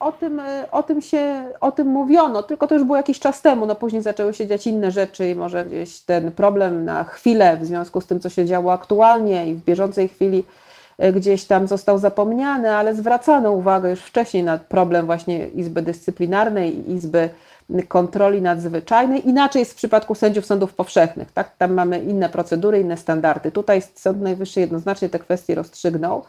O 0.00 0.12
tym, 0.12 0.40
o 0.72 0.82
tym 0.82 1.02
się, 1.02 1.44
o 1.60 1.72
tym 1.72 1.86
mówiono, 1.88 2.42
tylko 2.42 2.66
to 2.66 2.74
już 2.74 2.84
było 2.84 2.96
jakiś 2.96 3.20
czas 3.20 3.42
temu, 3.42 3.66
no 3.66 3.74
później 3.74 4.02
zaczęły 4.02 4.34
się 4.34 4.46
dziać 4.46 4.66
inne 4.66 4.90
rzeczy 4.90 5.28
i 5.30 5.34
może 5.34 5.64
gdzieś 5.64 6.00
ten 6.00 6.32
problem 6.32 6.84
na 6.84 7.04
chwilę 7.04 7.56
w 7.56 7.64
związku 7.64 8.00
z 8.00 8.06
tym, 8.06 8.20
co 8.20 8.28
się 8.28 8.46
działo 8.46 8.72
aktualnie 8.72 9.46
i 9.46 9.54
w 9.54 9.64
bieżącej 9.64 10.08
chwili 10.08 10.44
e, 10.98 11.12
gdzieś 11.12 11.44
tam 11.44 11.66
został 11.68 11.98
zapomniany, 11.98 12.70
ale 12.76 12.94
zwracano 12.94 13.52
uwagę 13.52 13.90
już 13.90 14.00
wcześniej 14.00 14.42
na 14.42 14.58
problem 14.58 15.06
właśnie 15.06 15.48
Izby 15.48 15.82
Dyscyplinarnej 15.82 16.90
i 16.90 16.92
Izby 16.92 17.30
Kontroli 17.88 18.42
Nadzwyczajnej. 18.42 19.28
Inaczej 19.28 19.60
jest 19.60 19.72
w 19.72 19.76
przypadku 19.76 20.14
sędziów 20.14 20.46
sądów 20.46 20.74
powszechnych, 20.74 21.32
tak? 21.32 21.56
Tam 21.56 21.74
mamy 21.74 21.98
inne 21.98 22.28
procedury, 22.28 22.80
inne 22.80 22.96
standardy. 22.96 23.52
Tutaj 23.52 23.82
Sąd 23.94 24.20
Najwyższy 24.20 24.60
jednoznacznie 24.60 25.08
te 25.08 25.18
kwestie 25.18 25.54
rozstrzygnął. 25.54 26.24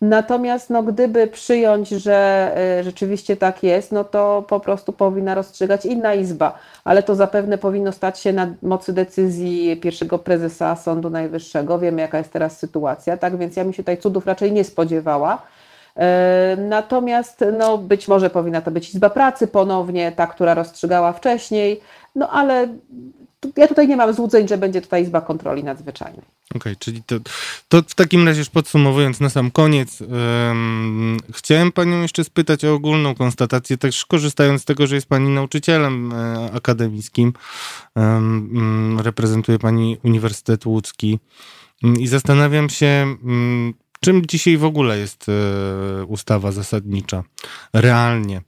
Natomiast 0.00 0.70
no, 0.70 0.82
gdyby 0.82 1.26
przyjąć, 1.26 1.88
że 1.88 2.50
y, 2.80 2.84
rzeczywiście 2.84 3.36
tak 3.36 3.62
jest, 3.62 3.92
no 3.92 4.04
to 4.04 4.44
po 4.48 4.60
prostu 4.60 4.92
powinna 4.92 5.34
rozstrzygać 5.34 5.86
inna 5.86 6.14
izba, 6.14 6.58
ale 6.84 7.02
to 7.02 7.14
zapewne 7.14 7.58
powinno 7.58 7.92
stać 7.92 8.18
się 8.20 8.32
na 8.32 8.54
mocy 8.62 8.92
decyzji 8.92 9.76
pierwszego 9.76 10.18
prezesa 10.18 10.76
Sądu 10.76 11.10
Najwyższego. 11.10 11.78
Wiemy, 11.78 12.00
jaka 12.00 12.18
jest 12.18 12.32
teraz 12.32 12.58
sytuacja, 12.58 13.16
tak 13.16 13.38
więc 13.38 13.56
ja 13.56 13.64
mi 13.64 13.74
się 13.74 13.82
tutaj 13.82 13.98
cudów 13.98 14.26
raczej 14.26 14.52
nie 14.52 14.64
spodziewała. 14.64 15.42
Y, 15.98 16.00
natomiast 16.56 17.44
no, 17.58 17.78
być 17.78 18.08
może 18.08 18.30
powinna 18.30 18.60
to 18.60 18.70
być 18.70 18.94
Izba 18.94 19.10
Pracy 19.10 19.46
ponownie, 19.46 20.12
ta, 20.12 20.26
która 20.26 20.54
rozstrzygała 20.54 21.12
wcześniej, 21.12 21.80
no 22.14 22.30
ale 22.30 22.68
ja 23.56 23.68
tutaj 23.68 23.88
nie 23.88 23.96
mam 23.96 24.12
złudzeń, 24.12 24.48
że 24.48 24.58
będzie 24.58 24.80
tutaj 24.80 25.02
Izba 25.02 25.20
Kontroli 25.20 25.64
Nadzwyczajnej. 25.64 26.22
Okej, 26.50 26.72
okay, 26.72 26.76
czyli 26.76 27.02
to, 27.02 27.16
to 27.68 27.82
w 27.88 27.94
takim 27.94 28.26
razie 28.26 28.38
już 28.38 28.50
podsumowując 28.50 29.20
na 29.20 29.28
sam 29.28 29.50
koniec, 29.50 30.00
um, 30.00 31.16
chciałem 31.32 31.72
Panią 31.72 32.02
jeszcze 32.02 32.24
spytać 32.24 32.64
o 32.64 32.74
ogólną 32.74 33.14
konstatację, 33.14 33.78
też 33.78 34.06
korzystając 34.06 34.62
z 34.62 34.64
tego, 34.64 34.86
że 34.86 34.94
jest 34.94 35.08
Pani 35.08 35.28
nauczycielem 35.28 36.12
e, 36.12 36.52
akademickim, 36.52 37.32
um, 37.96 39.00
reprezentuje 39.00 39.58
Pani 39.58 39.98
Uniwersytet 40.04 40.66
Łódzki. 40.66 41.18
I 41.98 42.06
zastanawiam 42.06 42.70
się, 42.70 43.16
um, 43.24 43.74
Czym 44.00 44.26
dzisiaj 44.26 44.56
w 44.56 44.64
ogóle 44.64 44.98
jest 44.98 45.26
e, 45.28 46.04
ustawa 46.04 46.52
zasadnicza? 46.52 47.24
Realnie. 47.72 48.42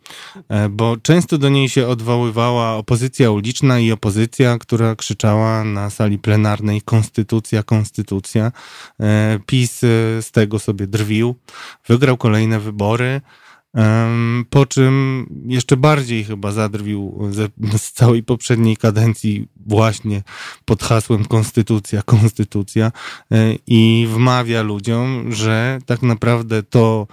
E, 0.48 0.68
bo 0.68 0.96
często 0.96 1.38
do 1.38 1.48
niej 1.48 1.68
się 1.68 1.88
odwoływała 1.88 2.74
opozycja 2.74 3.30
uliczna 3.30 3.78
i 3.78 3.92
opozycja, 3.92 4.59
która 4.59 4.96
krzyczała 4.96 5.64
na 5.64 5.90
sali 5.90 6.18
plenarnej 6.18 6.82
konstytucja, 6.82 7.62
konstytucja. 7.62 8.53
E, 9.01 9.38
PiS 9.46 9.78
z 10.20 10.30
tego 10.30 10.59
sobie 10.59 10.86
drwił. 10.86 11.34
Wygrał 11.88 12.16
kolejne 12.16 12.61
wybory. 12.61 13.20
Po 14.51 14.66
czym 14.66 15.27
jeszcze 15.47 15.77
bardziej 15.77 16.25
chyba 16.25 16.53
zadrwił 16.53 17.29
ze, 17.31 17.49
z 17.77 17.93
całej 17.93 18.23
poprzedniej 18.23 18.77
kadencji 18.77 19.49
właśnie 19.66 20.23
pod 20.64 20.83
hasłem 20.83 21.25
Konstytucja, 21.25 22.03
Konstytucja 22.03 22.93
e, 23.33 23.55
i 23.66 24.07
wmawia 24.11 24.62
ludziom, 24.62 25.33
że 25.33 25.79
tak 25.87 26.03
naprawdę 26.03 26.62
to 26.62 27.07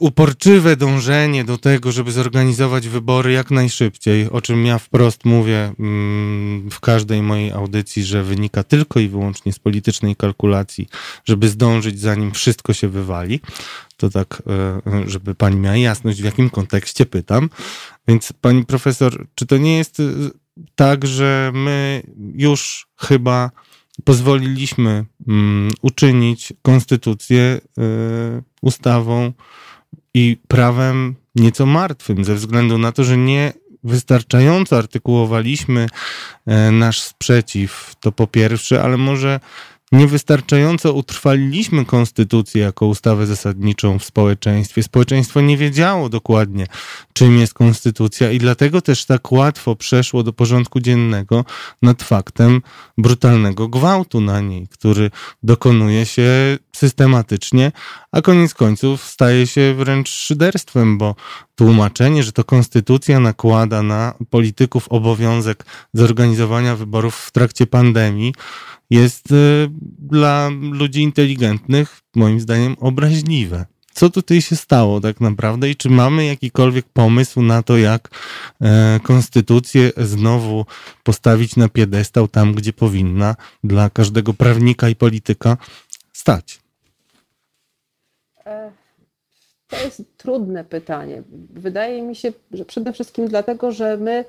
uporczywe 0.00 0.76
dążenie 0.76 1.44
do 1.44 1.58
tego, 1.58 1.92
żeby 1.92 2.12
zorganizować 2.12 2.88
wybory 2.88 3.32
jak 3.32 3.50
najszybciej, 3.50 4.30
o 4.30 4.40
czym 4.40 4.66
ja 4.66 4.78
wprost 4.78 5.24
mówię 5.24 5.72
mm, 5.78 6.70
w 6.70 6.80
każdej 6.80 7.22
mojej 7.22 7.52
audycji, 7.52 8.04
że 8.04 8.22
wynika 8.22 8.62
tylko 8.62 9.00
i 9.00 9.08
wyłącznie 9.08 9.52
z 9.52 9.58
politycznej 9.58 10.16
kalkulacji, 10.16 10.88
żeby 11.24 11.48
zdążyć 11.48 12.00
zanim 12.00 12.32
wszystko 12.32 12.72
się 12.72 12.88
wywali, 12.88 13.40
to 13.96 14.10
tak, 14.10 14.42
e, 14.46 14.80
żeby 15.06 15.34
pani 15.34 15.56
miała 15.56 15.76
jasność, 15.76 16.20
w 16.20 16.24
jakim 16.24 16.50
kontekście 16.50 17.06
pytam. 17.06 17.50
Więc 18.08 18.32
pani 18.40 18.64
profesor, 18.64 19.26
czy 19.34 19.46
to 19.46 19.56
nie 19.56 19.78
jest 19.78 20.00
e, 20.00 20.02
tak, 20.74 21.06
że 21.06 21.50
my 21.54 22.02
już 22.34 22.86
chyba 22.96 23.50
pozwoliliśmy 24.04 25.04
um, 25.26 25.70
uczynić 25.82 26.52
konstytucję 26.62 27.60
y, 27.78 28.42
ustawą 28.62 29.32
i 30.14 30.36
prawem 30.48 31.14
nieco 31.34 31.66
martwym, 31.66 32.24
ze 32.24 32.34
względu 32.34 32.78
na 32.78 32.92
to, 32.92 33.04
że 33.04 33.16
nie 33.16 33.52
wystarczająco 33.84 34.78
artykułowaliśmy 34.78 35.86
y, 35.86 36.72
nasz 36.72 37.00
sprzeciw, 37.00 37.94
to 38.00 38.12
po 38.12 38.26
pierwsze, 38.26 38.82
ale 38.82 38.96
może 38.96 39.40
niewystarczająco 39.96 40.92
utrwaliliśmy 40.92 41.84
konstytucję 41.84 42.62
jako 42.62 42.86
ustawę 42.86 43.26
zasadniczą 43.26 43.98
w 43.98 44.04
społeczeństwie. 44.04 44.82
Społeczeństwo 44.82 45.40
nie 45.40 45.56
wiedziało 45.56 46.08
dokładnie, 46.08 46.66
czym 47.12 47.38
jest 47.38 47.54
konstytucja 47.54 48.30
i 48.30 48.38
dlatego 48.38 48.80
też 48.80 49.04
tak 49.04 49.32
łatwo 49.32 49.76
przeszło 49.76 50.22
do 50.22 50.32
porządku 50.32 50.80
dziennego 50.80 51.44
nad 51.82 52.02
faktem 52.02 52.62
brutalnego 52.98 53.68
gwałtu 53.68 54.20
na 54.20 54.40
niej, 54.40 54.68
który 54.68 55.10
dokonuje 55.42 56.06
się 56.06 56.58
systematycznie, 56.76 57.72
a 58.12 58.22
koniec 58.22 58.54
końców 58.54 59.04
staje 59.04 59.46
się 59.46 59.74
wręcz 59.74 60.08
szyderstwem, 60.08 60.98
bo 60.98 61.14
tłumaczenie, 61.54 62.22
że 62.22 62.32
to 62.32 62.44
konstytucja 62.44 63.20
nakłada 63.20 63.82
na 63.82 64.14
polityków 64.30 64.88
obowiązek 64.88 65.64
zorganizowania 65.94 66.76
wyborów 66.76 67.16
w 67.16 67.30
trakcie 67.30 67.66
pandemii, 67.66 68.34
jest 68.90 69.32
y, 69.32 69.68
dla 69.98 70.50
ludzi 70.72 71.02
inteligentnych, 71.02 72.00
moim 72.14 72.40
zdaniem, 72.40 72.76
obraźliwe. 72.80 73.66
Co 73.94 74.10
tutaj 74.10 74.42
się 74.42 74.56
stało 74.56 75.00
tak 75.00 75.20
naprawdę 75.20 75.70
i 75.70 75.76
czy 75.76 75.90
mamy 75.90 76.24
jakikolwiek 76.24 76.86
pomysł 76.92 77.42
na 77.42 77.62
to, 77.62 77.76
jak 77.76 78.08
e, 78.60 79.00
konstytucję 79.02 79.92
znowu 79.96 80.66
postawić 81.02 81.56
na 81.56 81.68
piedestał 81.68 82.28
tam, 82.28 82.54
gdzie 82.54 82.72
powinna, 82.72 83.36
dla 83.64 83.90
każdego 83.90 84.34
prawnika 84.34 84.88
i 84.88 84.96
polityka? 84.96 85.56
stać? 86.12 86.60
To 89.68 89.76
jest 89.84 90.02
trudne 90.16 90.64
pytanie. 90.64 91.22
Wydaje 91.50 92.02
mi 92.02 92.16
się, 92.16 92.32
że 92.52 92.64
przede 92.64 92.92
wszystkim 92.92 93.28
dlatego, 93.28 93.72
że 93.72 93.96
my, 93.96 94.10
e, 94.10 94.24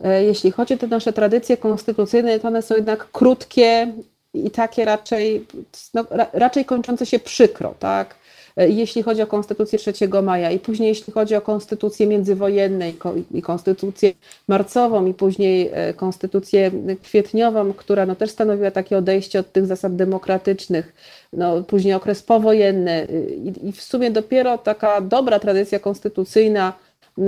jeśli 0.00 0.50
chodzi 0.50 0.74
o 0.74 0.76
te 0.76 0.86
nasze 0.86 1.12
tradycje 1.12 1.56
konstytucyjne, 1.56 2.40
to 2.40 2.48
one 2.48 2.62
są 2.62 2.74
jednak 2.76 3.10
krótkie 3.12 3.92
i 4.34 4.50
takie 4.50 4.84
raczej, 4.84 5.46
no, 5.94 6.04
raczej 6.32 6.64
kończące 6.64 7.06
się 7.06 7.18
przykro, 7.18 7.74
tak? 7.78 8.14
E, 8.58 8.68
jeśli 8.68 9.02
chodzi 9.02 9.22
o 9.22 9.26
konstytucję 9.26 9.78
3 9.78 9.92
maja 10.22 10.50
i 10.50 10.58
później 10.58 10.88
jeśli 10.88 11.12
chodzi 11.12 11.34
o 11.34 11.40
konstytucję 11.40 12.06
międzywojenne 12.06 12.92
i 13.34 13.42
konstytucję 13.42 14.12
marcową 14.48 15.06
i 15.06 15.14
później 15.14 15.70
e, 15.72 15.94
konstytucję 15.94 16.70
kwietniową, 17.02 17.72
która 17.72 18.06
no 18.06 18.14
też 18.14 18.30
stanowiła 18.30 18.70
takie 18.70 18.98
odejście 18.98 19.40
od 19.40 19.52
tych 19.52 19.66
zasad 19.66 19.96
demokratycznych, 19.96 20.94
no, 21.32 21.62
później 21.62 21.94
okres 21.94 22.22
powojenny 22.22 23.06
i, 23.44 23.68
i 23.68 23.72
w 23.72 23.82
sumie 23.82 24.10
dopiero 24.10 24.58
taka 24.58 25.00
dobra 25.00 25.38
tradycja 25.38 25.78
konstytucyjna 25.78 26.72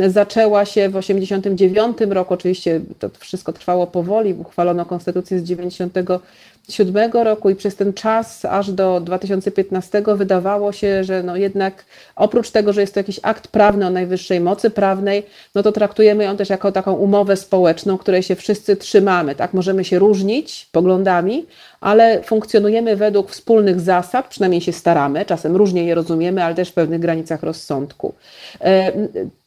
zaczęła 0.09 0.64
się 0.64 0.88
w 0.88 0.93
1989 0.93 1.97
roku. 2.14 2.34
Oczywiście 2.34 2.80
to 2.99 3.11
wszystko 3.18 3.53
trwało 3.53 3.86
powoli. 3.86 4.34
Uchwalono 4.34 4.86
konstytucję 4.86 5.38
z 5.38 5.43
90 5.43 5.93
2007 5.93 7.12
roku 7.12 7.51
i 7.51 7.55
przez 7.55 7.76
ten 7.76 7.93
czas 7.93 8.45
aż 8.45 8.72
do 8.72 9.01
2015 9.01 10.03
wydawało 10.16 10.72
się, 10.72 11.05
że 11.05 11.22
no 11.22 11.36
jednak 11.36 11.84
oprócz 12.16 12.51
tego, 12.51 12.72
że 12.72 12.80
jest 12.80 12.95
to 12.95 13.01
jakiś 13.01 13.20
akt 13.22 13.49
prawny 13.49 13.86
o 13.86 13.91
najwyższej 13.91 14.41
mocy 14.41 14.70
prawnej, 14.70 15.26
no 15.55 15.62
to 15.62 15.72
traktujemy 15.72 16.24
ją 16.24 16.36
też 16.36 16.51
jako 16.51 16.72
taką 16.72 16.93
umowę 16.93 17.36
społeczną, 17.36 17.99
której 17.99 18.22
się 18.22 18.34
wszyscy 18.34 18.76
trzymamy. 18.76 19.34
Tak? 19.34 19.55
Możemy 19.55 19.84
się 19.84 19.99
różnić 19.99 20.68
poglądami, 20.72 21.47
ale 21.81 22.22
funkcjonujemy 22.22 22.97
według 22.97 23.31
wspólnych 23.31 23.81
zasad, 23.81 24.28
przynajmniej 24.28 24.61
się 24.61 24.72
staramy, 24.72 25.24
czasem 25.24 25.57
różnie 25.57 25.85
je 25.85 25.95
rozumiemy, 25.95 26.45
ale 26.45 26.55
też 26.55 26.68
w 26.68 26.74
pewnych 26.74 27.01
granicach 27.01 27.43
rozsądku. 27.43 28.14
E, 28.61 28.93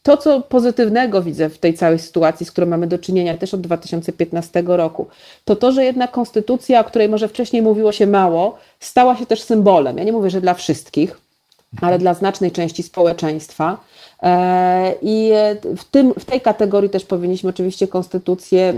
to, 0.04 0.18
co 0.18 0.42
pozytywnego 0.42 1.22
widzę 1.22 1.50
w 1.50 1.58
tej 1.58 1.74
całej 1.74 2.00
sytuacji, 2.00 2.46
z 2.46 2.52
którą 2.52 2.68
mamy 2.68 2.88
do 2.88 3.00
czynienia 3.00 3.38
też 3.38 3.54
od 3.54 3.62
2015 3.62 4.64
roku, 4.66 5.08
to 5.46 5.56
to, 5.56 5.72
że 5.72 5.84
jednak 5.84 6.12
konstytucja, 6.12 6.80
o 6.80 6.84
której 6.84 7.10
może 7.10 7.28
wcześniej 7.28 7.62
mówiło 7.62 7.92
się 7.92 8.08
mało, 8.08 8.58
stała 8.80 9.16
się 9.16 9.26
też 9.26 9.42
symbolem. 9.42 9.98
Ja 9.98 10.04
nie 10.04 10.12
mówię, 10.12 10.30
że 10.30 10.42
dla 10.42 10.54
wszystkich, 10.54 11.23
ale 11.82 12.00
dla 12.00 12.14
znacznej 12.14 12.52
części 12.52 12.84
społeczeństwa. 12.84 13.78
E, 14.24 14.94
I 15.02 15.32
w, 15.78 15.84
tym, 15.84 16.14
w 16.14 16.26
tej 16.26 16.42
kategorii 16.42 16.90
też 16.90 17.06
powinniśmy 17.06 17.50
oczywiście 17.50 17.88
konstytucję 17.88 18.74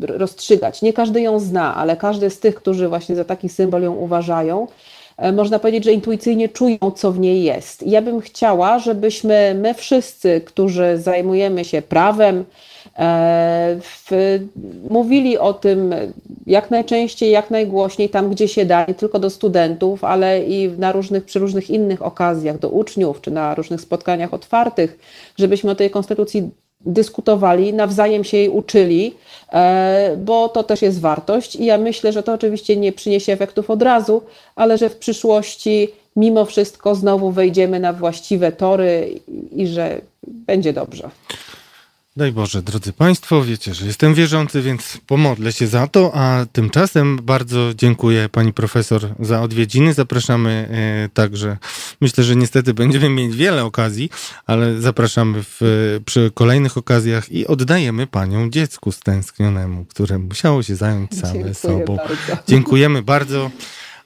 rozstrzygać. 0.00 0.82
Nie 0.82 0.92
każdy 0.92 1.20
ją 1.20 1.40
zna, 1.40 1.74
ale 1.74 1.96
każdy 1.96 2.30
z 2.30 2.40
tych, 2.40 2.54
którzy 2.54 2.88
właśnie 2.88 3.16
za 3.16 3.24
taki 3.24 3.48
symbol 3.48 3.82
ją 3.82 3.94
uważają, 3.94 4.66
e, 5.16 5.32
można 5.32 5.58
powiedzieć, 5.58 5.84
że 5.84 5.92
intuicyjnie 5.92 6.48
czują, 6.48 6.78
co 6.96 7.12
w 7.12 7.18
niej 7.18 7.42
jest. 7.42 7.82
I 7.82 7.90
ja 7.90 8.02
bym 8.02 8.20
chciała, 8.20 8.78
żebyśmy 8.78 9.56
my 9.62 9.74
wszyscy, 9.74 10.40
którzy 10.40 10.98
zajmujemy 10.98 11.64
się 11.64 11.82
prawem, 11.82 12.44
E, 12.44 12.75
w, 13.80 14.38
mówili 14.90 15.38
o 15.38 15.52
tym 15.52 15.94
jak 16.46 16.70
najczęściej, 16.70 17.30
jak 17.30 17.50
najgłośniej, 17.50 18.08
tam 18.08 18.30
gdzie 18.30 18.48
się 18.48 18.66
da, 18.66 18.84
nie 18.88 18.94
tylko 18.94 19.18
do 19.18 19.30
studentów, 19.30 20.04
ale 20.04 20.44
i 20.44 20.68
na 20.78 20.92
różnych, 20.92 21.24
przy 21.24 21.38
różnych 21.38 21.70
innych 21.70 22.02
okazjach, 22.02 22.58
do 22.58 22.68
uczniów, 22.68 23.20
czy 23.20 23.30
na 23.30 23.54
różnych 23.54 23.80
spotkaniach 23.80 24.34
otwartych, 24.34 24.98
żebyśmy 25.38 25.70
o 25.70 25.74
tej 25.74 25.90
konstytucji 25.90 26.50
dyskutowali, 26.80 27.72
nawzajem 27.72 28.24
się 28.24 28.36
jej 28.36 28.48
uczyli, 28.48 29.14
e, 29.52 30.16
bo 30.24 30.48
to 30.48 30.62
też 30.62 30.82
jest 30.82 31.00
wartość 31.00 31.56
i 31.56 31.64
ja 31.64 31.78
myślę, 31.78 32.12
że 32.12 32.22
to 32.22 32.32
oczywiście 32.32 32.76
nie 32.76 32.92
przyniesie 32.92 33.32
efektów 33.32 33.70
od 33.70 33.82
razu, 33.82 34.22
ale 34.56 34.78
że 34.78 34.88
w 34.88 34.96
przyszłości 34.96 35.88
mimo 36.16 36.44
wszystko 36.44 36.94
znowu 36.94 37.30
wejdziemy 37.30 37.80
na 37.80 37.92
właściwe 37.92 38.52
tory 38.52 39.20
i 39.52 39.66
że 39.66 40.00
będzie 40.22 40.72
dobrze. 40.72 41.10
Daj 42.16 42.32
Boże, 42.32 42.62
drodzy 42.62 42.92
Państwo, 42.92 43.42
wiecie, 43.44 43.74
że 43.74 43.86
jestem 43.86 44.14
wierzący, 44.14 44.62
więc 44.62 44.98
pomodlę 45.06 45.52
się 45.52 45.66
za 45.66 45.86
to, 45.86 46.10
a 46.14 46.46
tymczasem 46.52 47.18
bardzo 47.22 47.74
dziękuję 47.74 48.28
Pani 48.28 48.52
Profesor 48.52 49.08
za 49.20 49.42
odwiedziny. 49.42 49.94
Zapraszamy 49.94 50.68
e, 50.70 51.08
także, 51.14 51.56
myślę, 52.00 52.24
że 52.24 52.36
niestety 52.36 52.74
będziemy 52.74 53.08
mieć 53.08 53.36
wiele 53.36 53.64
okazji, 53.64 54.10
ale 54.46 54.80
zapraszamy 54.80 55.42
w, 55.42 55.60
przy 56.06 56.30
kolejnych 56.34 56.76
okazjach 56.76 57.32
i 57.32 57.46
oddajemy 57.46 58.06
Panią 58.06 58.50
dziecku 58.50 58.92
stęsknionemu, 58.92 59.84
które 59.84 60.18
musiało 60.18 60.62
się 60.62 60.76
zająć 60.76 61.10
same 61.10 61.32
Dziękuję 61.32 61.54
sobą. 61.54 61.96
Bardzo. 61.96 62.42
Dziękujemy 62.48 63.02
bardzo. 63.02 63.50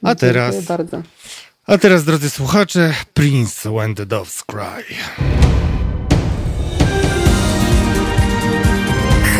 A 0.03 0.15
teraz... 0.15 0.65
bardzo. 0.65 1.01
A 1.67 1.77
teraz, 1.77 2.03
drodzy 2.03 2.29
słuchacze, 2.29 2.93
Prince 3.13 3.69
When 3.69 3.95
the 3.95 4.05
Doves 4.05 4.43
Cry. 4.43 4.95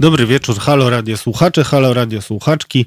Dobry 0.00 0.26
wieczór, 0.26 0.58
halo 0.58 0.90
radio 0.90 1.16
słuchacze, 1.16 1.64
halo 1.64 1.94
radio 1.94 2.22
słuchaczki. 2.22 2.86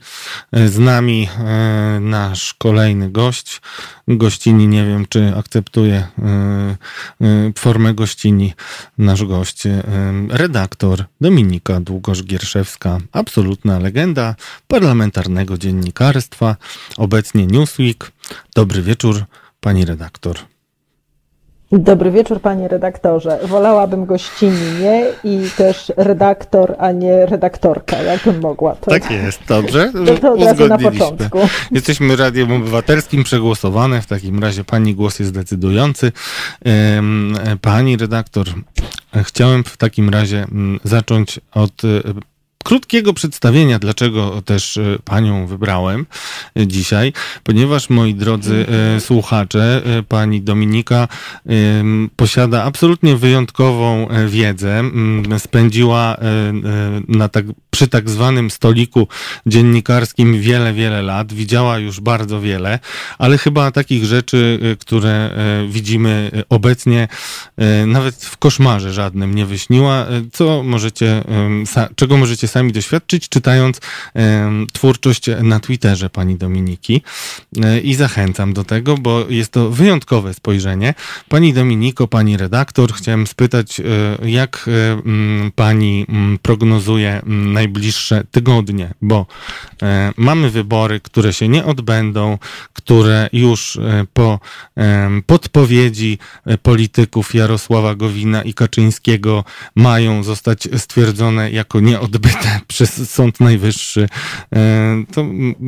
Z 0.53 0.77
nami 0.77 1.29
e, 1.39 1.99
nasz 2.01 2.53
kolejny 2.53 3.09
gość. 3.11 3.61
Gościni, 4.07 4.67
nie 4.67 4.85
wiem 4.85 5.05
czy 5.09 5.33
akceptuje 5.35 5.95
e, 5.95 6.07
e, 7.21 7.51
formę 7.57 7.93
gościni 7.93 8.53
nasz 8.97 9.23
gość. 9.23 9.63
Redaktor 10.29 11.05
Dominika 11.21 11.79
Długosz-Gierszewska, 11.81 12.99
absolutna 13.11 13.79
legenda 13.79 14.35
parlamentarnego 14.67 15.57
dziennikarstwa, 15.57 16.55
obecnie 16.97 17.47
Newsweek. 17.47 18.11
Dobry 18.55 18.81
wieczór, 18.81 19.23
pani 19.59 19.85
redaktor. 19.85 20.56
Dobry 21.71 22.11
wieczór, 22.11 22.41
panie 22.41 22.67
redaktorze. 22.67 23.39
Wolałabym 23.43 24.05
gościnnie 24.05 25.05
i 25.23 25.39
też 25.57 25.91
redaktor, 25.97 26.75
a 26.79 26.91
nie 26.91 27.25
redaktorka, 27.25 28.01
jakbym 28.01 28.39
mogła. 28.41 28.75
To, 28.75 28.91
tak 28.91 29.11
jest, 29.11 29.39
dobrze. 29.47 29.91
To, 30.07 30.17
to 30.17 30.33
od 30.33 30.41
razu 30.41 30.67
na 30.67 30.77
początku. 30.77 31.39
Jesteśmy 31.71 32.15
radiem 32.15 32.51
obywatelskim, 32.51 33.23
przegłosowane. 33.23 34.01
W 34.01 34.07
takim 34.07 34.39
razie 34.39 34.63
pani 34.63 34.95
głos 34.95 35.19
jest 35.19 35.33
decydujący. 35.33 36.11
Pani 37.61 37.97
redaktor, 37.97 38.47
chciałem 39.23 39.63
w 39.63 39.77
takim 39.77 40.09
razie 40.09 40.37
mm, 40.51 40.79
zacząć 40.83 41.39
od 41.53 41.81
krótkiego 42.67 43.13
przedstawienia, 43.13 43.79
dlaczego 43.79 44.41
też 44.41 44.77
e, 44.77 44.99
panią 45.05 45.47
wybrałem 45.47 46.05
e, 46.59 46.67
dzisiaj, 46.67 47.13
ponieważ 47.43 47.89
moi 47.89 48.15
drodzy 48.15 48.65
e, 48.95 49.01
słuchacze, 49.01 49.81
pani 50.07 50.41
Dominika 50.41 51.07
posiada 52.15 52.63
absolutnie 52.63 53.15
wyjątkową 53.15 54.07
wiedzę. 54.27 54.83
Spędziła 55.37 56.17
na 57.07 57.29
tak, 57.29 57.45
przy 57.69 57.87
tak 57.87 58.09
zwanym 58.09 58.51
stoliku 58.51 59.07
dziennikarskim 59.45 60.41
wiele, 60.41 60.73
wiele 60.73 61.01
lat. 61.01 61.33
Widziała 61.33 61.79
już 61.79 61.99
bardzo 61.99 62.41
wiele, 62.41 62.79
ale 63.17 63.37
chyba 63.37 63.71
takich 63.71 64.05
rzeczy, 64.05 64.59
które 64.79 65.31
widzimy 65.69 66.31
obecnie, 66.49 67.07
nawet 67.87 68.15
w 68.15 68.37
koszmarze 68.37 68.93
żadnym 68.93 69.35
nie 69.35 69.45
wyśniła. 69.45 70.05
Co 70.33 70.63
możecie, 70.63 71.23
czego 71.95 72.17
możecie 72.17 72.47
sami 72.47 72.56
doświadczyć, 72.63 73.29
czytając 73.29 73.79
e, 74.15 74.51
twórczość 74.73 75.25
na 75.43 75.59
Twitterze 75.59 76.09
pani 76.09 76.35
Dominiki. 76.35 77.01
E, 77.63 77.79
I 77.79 77.95
zachęcam 77.95 78.53
do 78.53 78.63
tego, 78.63 78.97
bo 78.97 79.25
jest 79.29 79.51
to 79.51 79.69
wyjątkowe 79.69 80.33
spojrzenie. 80.33 80.93
Pani 81.29 81.53
Dominiko, 81.53 82.07
pani 82.07 82.37
redaktor, 82.37 82.93
chciałem 82.93 83.27
spytać, 83.27 83.79
e, 83.79 83.83
jak 84.29 84.65
m, 85.05 85.51
pani 85.55 86.05
m, 86.09 86.39
prognozuje 86.41 87.21
m, 87.21 87.53
najbliższe 87.53 88.23
tygodnie, 88.31 88.93
bo 89.01 89.25
e, 89.81 90.13
mamy 90.17 90.49
wybory, 90.49 90.99
które 90.99 91.33
się 91.33 91.47
nie 91.47 91.65
odbędą, 91.65 92.37
które 92.73 93.29
już 93.33 93.75
e, 93.75 94.05
po 94.13 94.39
e, 94.77 95.09
podpowiedzi 95.25 96.17
polityków 96.61 97.35
Jarosława 97.35 97.95
Gowina 97.95 98.41
i 98.41 98.53
Kaczyńskiego 98.53 99.43
mają 99.75 100.23
zostać 100.23 100.67
stwierdzone 100.77 101.51
jako 101.51 101.79
nieodbyte 101.79 102.36
przez 102.67 103.09
Sąd 103.11 103.39
Najwyższy. 103.39 104.07
E, 104.55 105.03
to 105.13 105.25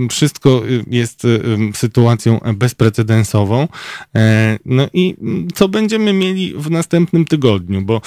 wszystko 0.09 0.61
jest 0.87 1.25
e, 1.25 1.27
sytuacją 1.73 2.39
bezprecedensową. 2.53 3.67
E, 4.15 4.59
no 4.65 4.87
i 4.93 5.15
co 5.53 5.67
będziemy 5.67 6.13
mieli 6.13 6.53
w 6.57 6.71
następnym 6.71 7.25
tygodniu, 7.25 7.81
bo 7.81 8.01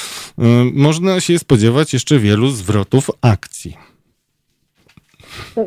można 0.72 1.20
się 1.20 1.38
spodziewać 1.38 1.92
jeszcze 1.92 2.18
wielu 2.18 2.50
zwrotów 2.50 3.10
akcji 3.20 3.76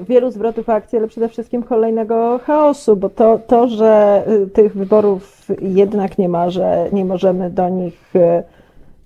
wielu 0.07 0.31
zwrotów 0.31 0.69
akcji, 0.69 0.97
ale 0.97 1.07
przede 1.07 1.29
wszystkim 1.29 1.63
kolejnego 1.63 2.39
chaosu, 2.45 2.95
bo 2.95 3.09
to, 3.09 3.39
to, 3.47 3.67
że 3.67 4.23
y, 4.27 4.47
tych 4.47 4.73
wyborów 4.73 5.47
jednak 5.61 6.17
nie 6.17 6.29
ma, 6.29 6.49
że 6.49 6.89
nie 6.91 7.05
możemy 7.05 7.49
do 7.49 7.69
nich 7.69 8.13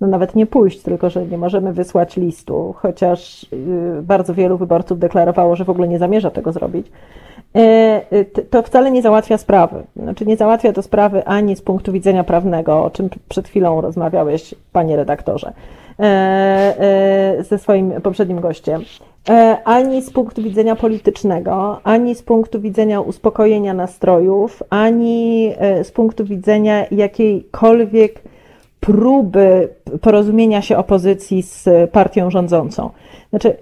no 0.02 0.08
nawet 0.08 0.36
nie 0.36 0.46
pójść, 0.46 0.82
tylko 0.82 1.10
że 1.10 1.26
nie 1.26 1.38
możemy 1.38 1.74
wysłać 1.74 2.18
listu, 2.18 2.76
chociaż 2.78 3.44
y, 3.44 4.02
bardzo 4.02 4.34
wielu 4.34 4.58
wyborców 4.58 5.00
deklarowało, 5.00 5.56
że 5.56 5.66
w 5.66 5.70
ogóle 5.70 5.88
nie 5.88 6.00
zamierza 6.00 6.32
tego 6.32 6.52
zrobić, 6.52 6.88
e, 7.56 8.26
to 8.50 8.64
wcale 8.64 8.92
nie 8.92 9.02
załatwia 9.02 9.38
sprawy. 9.38 9.84
Znaczy 9.96 10.26
nie 10.26 10.38
załatwia 10.38 10.74
to 10.74 10.82
sprawy 10.82 11.26
ani 11.26 11.56
z 11.56 11.62
punktu 11.62 11.92
widzenia 11.92 12.24
prawnego, 12.24 12.84
o 12.84 12.90
czym 12.90 13.10
przed 13.30 13.48
chwilą 13.48 13.82
rozmawiałeś, 13.82 14.56
panie 14.72 14.96
redaktorze, 14.96 15.54
e, 16.00 16.04
e, 16.04 17.44
ze 17.44 17.58
swoim 17.58 17.92
poprzednim 17.92 18.40
gościem, 18.40 18.82
ani 19.66 20.02
z 20.02 20.12
punktu 20.12 20.44
widzenia 20.44 20.76
politycznego, 20.76 21.80
ani 21.84 22.16
z 22.16 22.24
punktu 22.24 22.62
widzenia 22.62 23.02
uspokojenia 23.02 23.74
nastrojów, 23.74 24.64
ani 24.70 25.54
z 25.84 25.92
punktu 25.92 26.26
widzenia 26.26 26.86
jakiejkolwiek 26.92 28.22
próby 28.80 29.70
porozumienia 30.02 30.62
się 30.62 30.78
opozycji 30.78 31.44
z 31.44 31.70
partią 31.92 32.32
rządzącą. 32.32 32.90
Znaczy, 33.30 33.58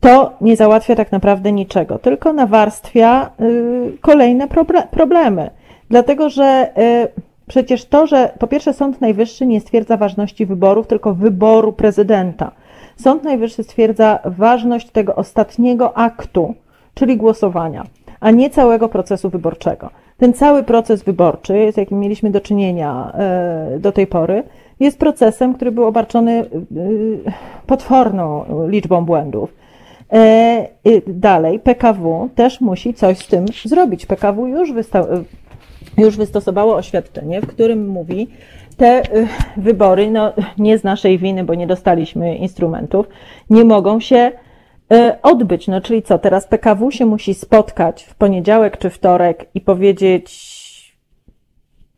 to 0.00 0.32
nie 0.40 0.56
załatwia 0.56 0.96
tak 0.96 1.12
naprawdę 1.12 1.52
niczego, 1.52 1.98
tylko 1.98 2.32
nawarstwia 2.32 3.30
y, 3.40 3.98
kolejne 4.00 4.48
problemy. 4.90 5.50
Dlatego, 5.90 6.30
że 6.30 6.70
y, 6.78 7.22
przecież 7.46 7.84
to, 7.84 8.06
że 8.06 8.32
po 8.38 8.46
pierwsze 8.46 8.72
Sąd 8.72 9.00
Najwyższy 9.00 9.46
nie 9.46 9.60
stwierdza 9.60 9.96
ważności 9.96 10.46
wyborów, 10.46 10.86
tylko 10.86 11.14
wyboru 11.14 11.72
prezydenta. 11.72 12.50
Sąd 12.96 13.24
Najwyższy 13.24 13.62
stwierdza 13.62 14.18
ważność 14.24 14.90
tego 14.90 15.14
ostatniego 15.14 15.96
aktu, 15.98 16.54
czyli 16.94 17.16
głosowania, 17.16 17.84
a 18.20 18.30
nie 18.30 18.50
całego 18.50 18.88
procesu 18.88 19.30
wyborczego. 19.30 19.90
Ten 20.20 20.32
cały 20.32 20.62
proces 20.62 21.02
wyborczy, 21.02 21.72
z 21.72 21.76
jakim 21.76 22.00
mieliśmy 22.00 22.30
do 22.30 22.40
czynienia 22.40 23.12
y, 23.76 23.78
do 23.78 23.92
tej 23.92 24.06
pory, 24.06 24.42
jest 24.80 24.98
procesem, 24.98 25.54
który 25.54 25.72
był 25.72 25.84
obarczony 25.84 26.44
potworną 27.66 28.44
liczbą 28.68 29.04
błędów. 29.04 29.54
E, 30.12 30.66
dalej, 31.06 31.60
PKW 31.60 32.28
też 32.34 32.60
musi 32.60 32.94
coś 32.94 33.18
z 33.18 33.26
tym 33.26 33.46
zrobić. 33.64 34.06
PKW 34.06 34.46
już, 34.46 34.70
już 35.98 36.16
wystosowało 36.16 36.76
oświadczenie, 36.76 37.40
w 37.40 37.46
którym 37.46 37.88
mówi, 37.88 38.28
te 38.76 39.02
wybory, 39.56 40.10
no 40.10 40.32
nie 40.58 40.78
z 40.78 40.84
naszej 40.84 41.18
winy, 41.18 41.44
bo 41.44 41.54
nie 41.54 41.66
dostaliśmy 41.66 42.36
instrumentów, 42.36 43.08
nie 43.50 43.64
mogą 43.64 44.00
się 44.00 44.32
odbyć. 45.22 45.68
No 45.68 45.80
czyli 45.80 46.02
co, 46.02 46.18
teraz 46.18 46.46
PKW 46.46 46.90
się 46.90 47.06
musi 47.06 47.34
spotkać 47.34 48.04
w 48.04 48.14
poniedziałek 48.14 48.78
czy 48.78 48.90
wtorek 48.90 49.46
i 49.54 49.60
powiedzieć 49.60 50.60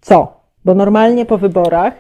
co? 0.01 0.41
Bo 0.65 0.75
normalnie 0.75 1.27
po 1.27 1.39
wyborach 1.39 1.95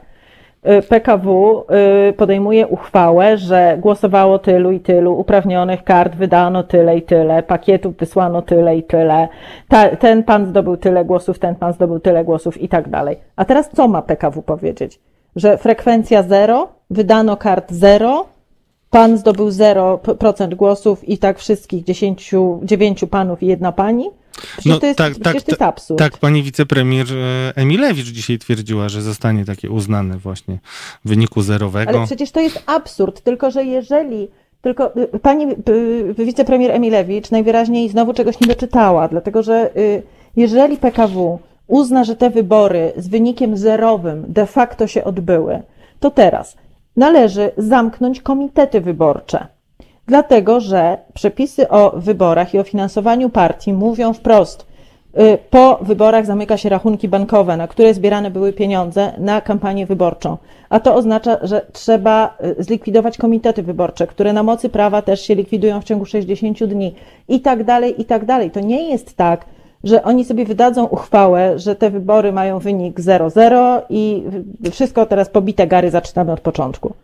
Y, 0.66 0.82
PKW 0.82 1.64
y, 2.09 2.12
podejmuje 2.12 2.66
uchwałę, 2.66 3.36
że 3.36 3.76
głosowało 3.80 4.38
tylu 4.38 4.72
i 4.72 4.80
tylu, 4.80 5.18
uprawnionych 5.18 5.84
kart 5.84 6.16
wydano 6.16 6.62
tyle 6.62 6.97
i 6.97 7.03
tyle, 7.03 7.43
pakietów 7.43 7.97
wysłano 7.97 8.43
tyle 8.43 8.76
i 8.76 8.82
tyle, 8.82 9.28
Ta, 9.68 9.97
ten 9.97 10.22
pan 10.22 10.47
zdobył 10.47 10.76
tyle 10.76 11.05
głosów, 11.05 11.38
ten 11.38 11.55
pan 11.55 11.72
zdobył 11.72 12.01
tyle 12.01 12.24
głosów 12.24 12.61
i 12.61 12.68
tak 12.68 12.88
dalej. 12.88 13.16
A 13.36 13.45
teraz 13.45 13.70
co 13.70 13.88
ma 13.88 14.03
PKW 14.03 14.43
powiedzieć? 14.43 15.01
Że 15.36 15.59
frekwencja 15.59 16.22
zero, 16.22 16.68
wydano 16.90 17.36
kart 17.36 17.72
zero, 17.72 18.26
pan 18.93 19.18
zdobył 19.18 19.49
0% 19.49 20.55
głosów 20.55 21.09
i 21.09 21.18
tak 21.18 21.38
wszystkich 21.38 21.84
10, 21.84 22.30
9 22.62 23.05
panów 23.11 23.43
i 23.43 23.47
jedna 23.47 23.72
pani? 23.72 24.11
Przecież 24.32 24.72
no, 24.72 24.78
to 24.78 24.86
jest, 24.86 24.99
tak, 24.99 25.14
tak, 25.14 25.43
to 25.43 25.51
jest 25.51 25.62
absurd. 25.62 25.99
Tak, 25.99 26.18
pani 26.18 26.43
wicepremier 26.43 27.07
e, 27.12 27.57
Emilewicz 27.57 28.07
dzisiaj 28.07 28.38
twierdziła, 28.38 28.88
że 28.88 29.03
zostanie 29.03 29.45
takie 29.45 29.70
uznane 29.70 30.18
właśnie 30.18 30.59
w 31.05 31.09
wyniku 31.09 31.43
zerowego. 31.43 31.90
Ale 31.90 32.07
przecież 32.07 32.30
to 32.30 32.40
jest 32.40 32.62
absurd, 32.66 33.20
tylko 33.20 33.51
że 33.51 33.64
jeżeli 33.64 34.28
tylko 34.62 34.97
y, 34.97 35.18
pani 35.18 35.47
y, 36.18 36.24
wicepremier 36.24 36.70
Emilewicz 36.70 37.30
najwyraźniej 37.30 37.88
znowu 37.88 38.14
czegoś 38.14 38.40
nie 38.40 38.47
doczytała, 38.47 39.09
dlatego 39.09 39.43
że 39.43 39.76
y, 39.76 40.03
jeżeli 40.36 40.76
PKW 40.76 41.38
uzna, 41.66 42.05
że 42.05 42.16
te 42.16 42.30
wybory 42.30 42.93
z 42.97 43.09
wynikiem 43.09 43.57
zerowym 43.57 44.24
de 44.28 44.47
facto 44.47 44.86
się 44.86 45.05
odbyły, 45.05 45.62
to 46.01 46.11
teraz 46.11 46.57
należy 46.97 47.51
zamknąć 47.57 48.20
komitety 48.20 48.80
wyborcze 48.80 49.47
dlatego 50.07 50.61
że 50.61 50.99
przepisy 51.14 51.68
o 51.68 51.93
wyborach 51.97 52.55
i 52.55 52.59
o 52.59 52.62
finansowaniu 52.62 53.30
partii 53.30 53.72
mówią 53.72 54.12
wprost, 54.12 54.66
y, 55.18 55.38
po 55.51 55.78
wyborach 55.82 56.26
zamyka 56.26 56.57
się 56.57 56.68
rachunki 56.68 57.09
bankowe, 57.09 57.57
na 57.57 57.68
które 57.68 57.95
zbierane 57.95 58.30
były 58.30 58.53
pieniądze 58.53 59.12
na 59.18 59.40
kampanię 59.40 59.86
wyborczą. 59.86 60.36
A 60.68 60.80
to 60.80 60.95
oznacza, 60.95 61.38
że 61.43 61.66
trzeba 61.72 62.36
y, 62.59 62.62
zlikwidować 62.62 63.18
komitety 63.18 63.62
wyborcze, 63.62 64.07
które 64.07 64.32
na 64.32 64.43
mocy 64.43 64.68
prawa 64.68 65.03
też 65.03 65.20
się 65.20 65.34
likwidują 65.34 65.80
w 65.80 65.84
ciągu 65.84 66.05
60 66.07 66.64
dni 66.64 66.95
i 67.28 67.40
tak 67.40 67.64
dalej, 67.64 68.01
i 68.01 68.05
tak 68.05 68.24
dalej. 68.24 68.51
To 68.51 68.61
nie 68.61 68.90
jest 68.90 69.16
tak, 69.16 69.45
że 69.85 70.03
oni 70.03 70.24
sobie 70.24 70.45
wydadzą 70.45 70.85
uchwałę, 70.85 71.59
że 71.59 71.76
te 71.76 71.91
wybory 71.91 72.33
mają 72.33 72.59
wynik 72.59 73.01
0-0 73.01 73.83
i 73.91 74.22
wszystko 74.70 75.07
teraz 75.07 75.28
pobite 75.28 75.66
gary 75.66 75.91
zaczynamy 75.91 76.33
od 76.33 76.41
początku. 76.41 76.95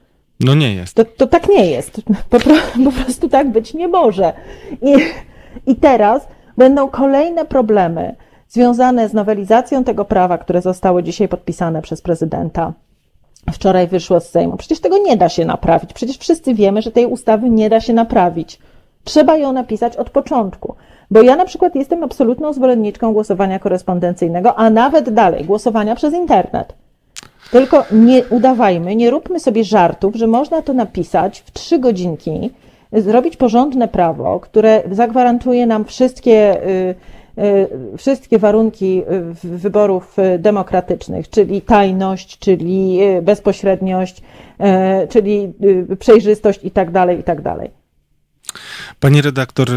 No 0.40 0.54
nie 0.54 0.74
jest. 0.74 0.94
To, 0.94 1.04
to 1.04 1.26
tak 1.26 1.48
nie 1.48 1.66
jest. 1.66 2.02
Po, 2.30 2.38
po 2.84 2.92
prostu 3.04 3.28
tak 3.28 3.50
być 3.50 3.74
nie 3.74 3.88
może. 3.88 4.32
I, 4.82 4.94
I 5.66 5.76
teraz 5.76 6.28
będą 6.56 6.88
kolejne 6.88 7.44
problemy 7.44 8.16
związane 8.48 9.08
z 9.08 9.12
nowelizacją 9.12 9.84
tego 9.84 10.04
prawa, 10.04 10.38
które 10.38 10.62
zostało 10.62 11.02
dzisiaj 11.02 11.28
podpisane 11.28 11.82
przez 11.82 12.02
prezydenta. 12.02 12.72
Wczoraj 13.52 13.88
wyszło 13.88 14.20
z 14.20 14.28
Sejmu. 14.28 14.56
Przecież 14.56 14.80
tego 14.80 14.98
nie 14.98 15.16
da 15.16 15.28
się 15.28 15.44
naprawić. 15.44 15.92
Przecież 15.92 16.18
wszyscy 16.18 16.54
wiemy, 16.54 16.82
że 16.82 16.90
tej 16.90 17.06
ustawy 17.06 17.50
nie 17.50 17.70
da 17.70 17.80
się 17.80 17.92
naprawić. 17.92 18.58
Trzeba 19.08 19.36
ją 19.36 19.52
napisać 19.52 19.96
od 19.96 20.10
początku. 20.10 20.74
Bo 21.10 21.22
ja 21.22 21.36
na 21.36 21.44
przykład 21.44 21.74
jestem 21.74 22.04
absolutną 22.04 22.52
zwolenniczką 22.52 23.12
głosowania 23.12 23.58
korespondencyjnego, 23.58 24.54
a 24.54 24.70
nawet 24.70 25.10
dalej, 25.10 25.44
głosowania 25.44 25.94
przez 25.94 26.14
internet. 26.14 26.74
Tylko 27.50 27.84
nie 27.92 28.24
udawajmy, 28.30 28.96
nie 28.96 29.10
róbmy 29.10 29.40
sobie 29.40 29.64
żartów, 29.64 30.16
że 30.16 30.26
można 30.26 30.62
to 30.62 30.72
napisać 30.72 31.40
w 31.40 31.52
trzy 31.52 31.78
godzinki, 31.78 32.50
zrobić 32.92 33.36
porządne 33.36 33.88
prawo, 33.88 34.40
które 34.40 34.82
zagwarantuje 34.90 35.66
nam 35.66 35.84
wszystkie, 35.84 36.66
y, 36.68 36.94
y, 37.38 37.96
wszystkie 37.96 38.38
warunki 38.38 39.02
wyborów 39.42 40.16
demokratycznych, 40.38 41.30
czyli 41.30 41.60
tajność, 41.60 42.38
czyli 42.38 43.02
y, 43.02 43.22
bezpośredniość, 43.22 44.22
czyli 45.08 45.52
przejrzystość 45.98 46.64
i 46.64 46.70
tak 46.70 46.90
dalej, 46.90 47.18
i 47.20 47.22
tak 47.22 47.42
dalej. 47.42 47.70
Pani 49.00 49.20
redaktor, 49.22 49.68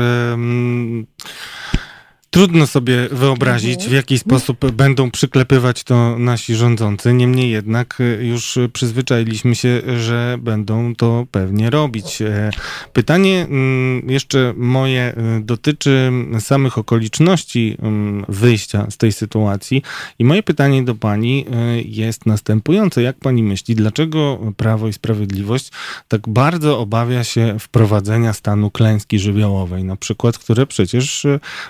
Trudno 2.34 2.68
sobie 2.68 3.10
wyobrazić, 3.12 3.74
mhm. 3.74 3.90
w 3.90 3.94
jaki 3.94 4.20
sposób 4.20 4.72
będą 4.72 5.12
przyklepywać 5.12 5.84
to 5.84 6.20
nasi 6.20 6.56
rządzący. 6.56 7.14
Niemniej 7.14 7.52
jednak 7.52 7.98
e, 8.00 8.24
już 8.26 8.60
przyzwyczailiśmy 8.74 9.56
się, 9.56 9.82
że 10.00 10.38
będą 10.42 10.96
to 10.96 11.26
pewnie 11.32 11.70
robić. 11.70 12.22
E, 12.22 12.52
pytanie 12.94 13.48
mm, 13.50 14.10
jeszcze 14.10 14.54
moje 14.58 15.02
e, 15.02 15.16
dotyczy 15.42 16.12
samych 16.40 16.78
okoliczności 16.78 17.78
mm, 17.82 18.26
wyjścia 18.30 18.88
z 18.90 18.98
tej 18.98 19.12
sytuacji. 19.12 19.82
I 20.20 20.26
moje 20.26 20.44
pytanie 20.44 20.84
do 20.84 20.96
pani 20.96 21.46
jest 21.86 22.26
następujące. 22.26 23.02
Jak 23.02 23.18
pani 23.20 23.44
myśli, 23.44 23.76
dlaczego 23.76 24.40
Prawo 24.58 24.88
i 24.88 24.94
Sprawiedliwość 24.94 25.72
tak 26.08 26.30
bardzo 26.30 26.80
obawia 26.80 27.24
się 27.24 27.60
wprowadzenia 27.60 28.34
stanu 28.34 28.72
klęski 28.72 29.20
żywiołowej, 29.20 29.84
na 29.84 29.96
przykład, 29.96 30.38
które 30.38 30.68
przecież 30.68 31.28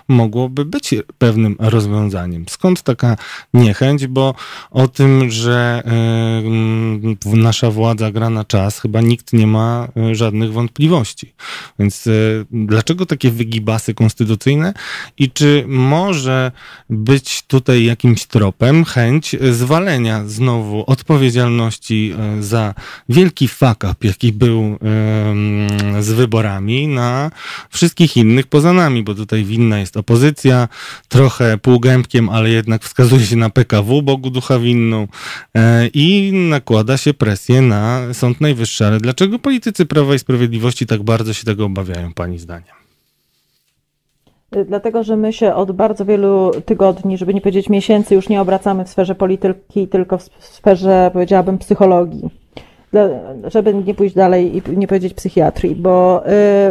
mogło 0.08 0.51
mogłoby 0.52 0.66
być 0.66 0.96
pewnym 1.18 1.56
rozwiązaniem. 1.60 2.46
Skąd 2.50 2.82
taka 2.84 3.18
niechęć? 3.54 4.08
Bo 4.08 4.36
o 4.72 4.88
tym, 4.88 5.32
że 5.32 5.84
y, 7.34 7.38
nasza 7.38 7.72
władza 7.72 8.12
gra 8.12 8.30
na 8.30 8.46
czas, 8.46 8.80
chyba 8.80 9.02
nikt 9.02 9.34
nie 9.34 9.48
ma 9.48 9.88
e, 9.98 10.16
żadnych 10.16 10.54
wątpliwości. 10.54 11.34
Więc 11.80 12.08
y, 12.08 12.46
dlaczego 12.52 13.06
takie 13.06 13.32
wygibasy 13.32 13.94
konstytucyjne? 13.94 14.74
I 15.18 15.32
czy 15.32 15.64
może 15.68 16.52
być 16.90 17.44
tutaj 17.48 17.86
jakimś 17.86 18.26
tropem 18.26 18.86
chęć 18.86 19.36
zwalenia 19.52 20.28
znowu 20.28 20.84
odpowiedzialności 20.88 22.14
za 22.40 22.74
wielki 23.10 23.48
fuck 23.48 23.84
up, 23.84 23.96
jaki 24.02 24.34
był 24.34 24.78
z 26.04 26.12
wyborami 26.12 26.88
na 26.88 27.32
wszystkich 27.70 28.18
innych 28.18 28.48
poza 28.48 28.74
nami, 28.74 29.04
bo 29.04 29.16
tutaj 29.16 29.44
winna 29.44 29.80
jest 29.80 29.98
opozycja, 29.98 30.68
trochę 31.10 31.58
półgębkiem, 31.58 32.30
ale 32.30 32.50
jednak 32.50 32.84
wskazuje 32.84 33.26
się 33.26 33.36
na 33.36 33.50
PKW, 33.50 34.02
Bogu 34.02 34.30
ducha 34.30 34.60
winną 34.60 35.08
e, 35.56 35.88
i 35.88 36.32
nakłada 36.34 36.98
się 36.98 37.14
presję 37.14 37.62
na 37.62 38.02
Sąd 38.14 38.42
Najwyższy. 38.42 38.86
Ale 38.86 39.00
dlaczego 39.00 39.40
politycy 39.40 39.86
Prawa 39.86 40.16
i 40.16 40.20
Sprawiedliwości 40.20 40.86
tak 40.86 41.04
bardzo 41.04 41.34
się 41.34 41.44
tego 41.46 41.66
obawiają, 41.66 42.14
pani 42.14 42.40
zdaniem? 42.40 42.82
Dlatego, 44.68 45.04
że 45.04 45.18
my 45.18 45.34
się 45.34 45.56
od 45.56 45.72
bardzo 45.72 46.06
wielu 46.06 46.52
tygodni, 46.66 47.18
żeby 47.18 47.34
nie 47.34 47.42
powiedzieć 47.42 47.70
miesięcy, 47.70 48.16
już 48.16 48.30
nie 48.30 48.42
obracamy 48.42 48.86
w 48.86 48.90
sferze 48.90 49.16
polityki, 49.16 49.88
tylko 49.88 50.18
w 50.18 50.30
sferze, 50.40 51.10
powiedziałabym, 51.14 51.58
psychologii. 51.58 52.41
Żeby 53.44 53.74
nie 53.74 53.94
pójść 53.94 54.16
dalej 54.16 54.58
i 54.58 54.78
nie 54.78 54.88
powiedzieć 54.88 55.14
psychiatrii, 55.14 55.76
bo 55.76 56.24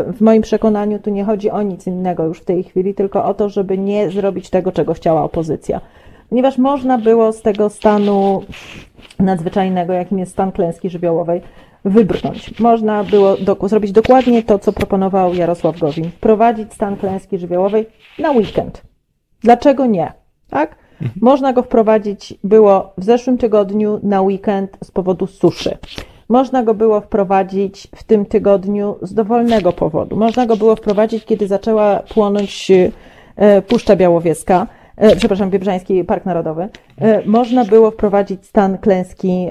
w 0.06 0.20
moim 0.20 0.42
przekonaniu 0.42 0.98
tu 0.98 1.10
nie 1.10 1.24
chodzi 1.24 1.50
o 1.50 1.62
nic 1.62 1.86
innego 1.86 2.24
już 2.24 2.40
w 2.40 2.44
tej 2.44 2.64
chwili, 2.64 2.94
tylko 2.94 3.24
o 3.24 3.34
to, 3.34 3.48
żeby 3.48 3.78
nie 3.78 4.10
zrobić 4.10 4.50
tego, 4.50 4.72
czego 4.72 4.94
chciała 4.94 5.24
opozycja. 5.24 5.80
Ponieważ 6.28 6.58
można 6.58 6.98
było 6.98 7.32
z 7.32 7.42
tego 7.42 7.68
stanu 7.68 8.42
nadzwyczajnego, 9.18 9.92
jakim 9.92 10.18
jest 10.18 10.32
stan 10.32 10.52
klęski 10.52 10.90
żywiołowej, 10.90 11.40
wybrnąć. 11.84 12.60
Można 12.60 13.04
było 13.04 13.36
do, 13.36 13.68
zrobić 13.68 13.92
dokładnie 13.92 14.42
to, 14.42 14.58
co 14.58 14.72
proponował 14.72 15.34
Jarosław 15.34 15.78
Gowin. 15.78 16.10
Wprowadzić 16.10 16.72
stan 16.72 16.96
klęski 16.96 17.38
żywiołowej 17.38 17.86
na 18.18 18.30
weekend. 18.30 18.82
Dlaczego 19.42 19.86
nie? 19.86 20.12
Tak? 20.50 20.76
Mhm. 20.92 21.10
Można 21.22 21.52
go 21.52 21.62
wprowadzić 21.62 22.34
było 22.44 22.92
w 22.98 23.04
zeszłym 23.04 23.38
tygodniu 23.38 24.00
na 24.02 24.22
weekend 24.22 24.78
z 24.84 24.90
powodu 24.90 25.26
suszy. 25.26 25.78
Można 26.30 26.62
go 26.62 26.74
było 26.74 27.00
wprowadzić 27.00 27.88
w 27.94 28.04
tym 28.04 28.26
tygodniu 28.26 28.96
z 29.02 29.14
dowolnego 29.14 29.72
powodu. 29.72 30.16
Można 30.16 30.46
go 30.46 30.56
było 30.56 30.76
wprowadzić, 30.76 31.24
kiedy 31.24 31.46
zaczęła 31.46 32.02
płonąć 32.14 32.70
e, 33.36 33.62
Puszcza 33.62 33.96
Białowieska 33.96 34.66
E, 35.00 35.16
przepraszam, 35.16 35.50
Biebrzański 35.50 36.04
Park 36.04 36.24
Narodowy, 36.24 36.68
e, 36.98 37.22
można 37.26 37.64
było 37.64 37.90
wprowadzić 37.90 38.46
stan 38.46 38.78
klęski 38.78 39.48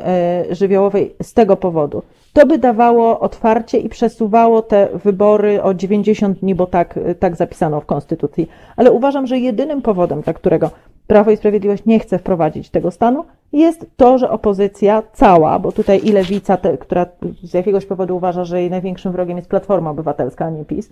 żywiołowej 0.51 1.15
z 1.21 1.33
tego 1.33 1.57
powodu. 1.57 2.01
To 2.33 2.45
by 2.45 2.57
dawało 2.57 3.19
otwarcie 3.19 3.77
i 3.77 3.89
przesuwało 3.89 4.61
te 4.61 4.87
wybory 5.03 5.63
o 5.63 5.73
90 5.73 6.39
dni, 6.39 6.55
bo 6.55 6.67
tak, 6.67 6.99
tak 7.19 7.35
zapisano 7.35 7.81
w 7.81 7.85
Konstytucji. 7.85 8.49
Ale 8.75 8.91
uważam, 8.91 9.27
że 9.27 9.39
jedynym 9.39 9.81
powodem, 9.81 10.21
dla 10.21 10.33
którego 10.33 10.71
Prawo 11.09 11.31
i 11.31 11.37
Sprawiedliwość 11.37 11.85
nie 11.85 11.99
chce 11.99 12.19
wprowadzić 12.19 12.69
tego 12.69 12.91
stanu, 12.91 13.25
jest 13.53 13.85
to, 13.97 14.17
że 14.17 14.29
opozycja 14.29 15.03
cała, 15.13 15.59
bo 15.59 15.71
tutaj 15.71 16.01
i 16.03 16.11
lewica, 16.11 16.57
te, 16.57 16.77
która 16.77 17.05
z 17.43 17.53
jakiegoś 17.53 17.85
powodu 17.85 18.17
uważa, 18.17 18.45
że 18.45 18.61
jej 18.61 18.69
największym 18.69 19.11
wrogiem 19.11 19.37
jest 19.37 19.49
Platforma 19.49 19.89
Obywatelska, 19.89 20.45
a 20.45 20.49
nie 20.49 20.65
PiS, 20.65 20.89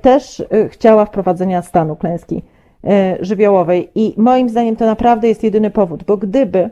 też 0.00 0.42
chciała 0.70 1.04
wprowadzenia 1.04 1.62
stanu 1.62 1.96
klęski 1.96 2.42
E, 2.86 3.16
żywiołowej. 3.20 3.90
I 3.94 4.14
moim 4.16 4.48
zdaniem 4.48 4.76
to 4.76 4.86
naprawdę 4.86 5.28
jest 5.28 5.42
jedyny 5.42 5.70
powód, 5.70 6.04
bo 6.04 6.16
gdyby, 6.16 6.70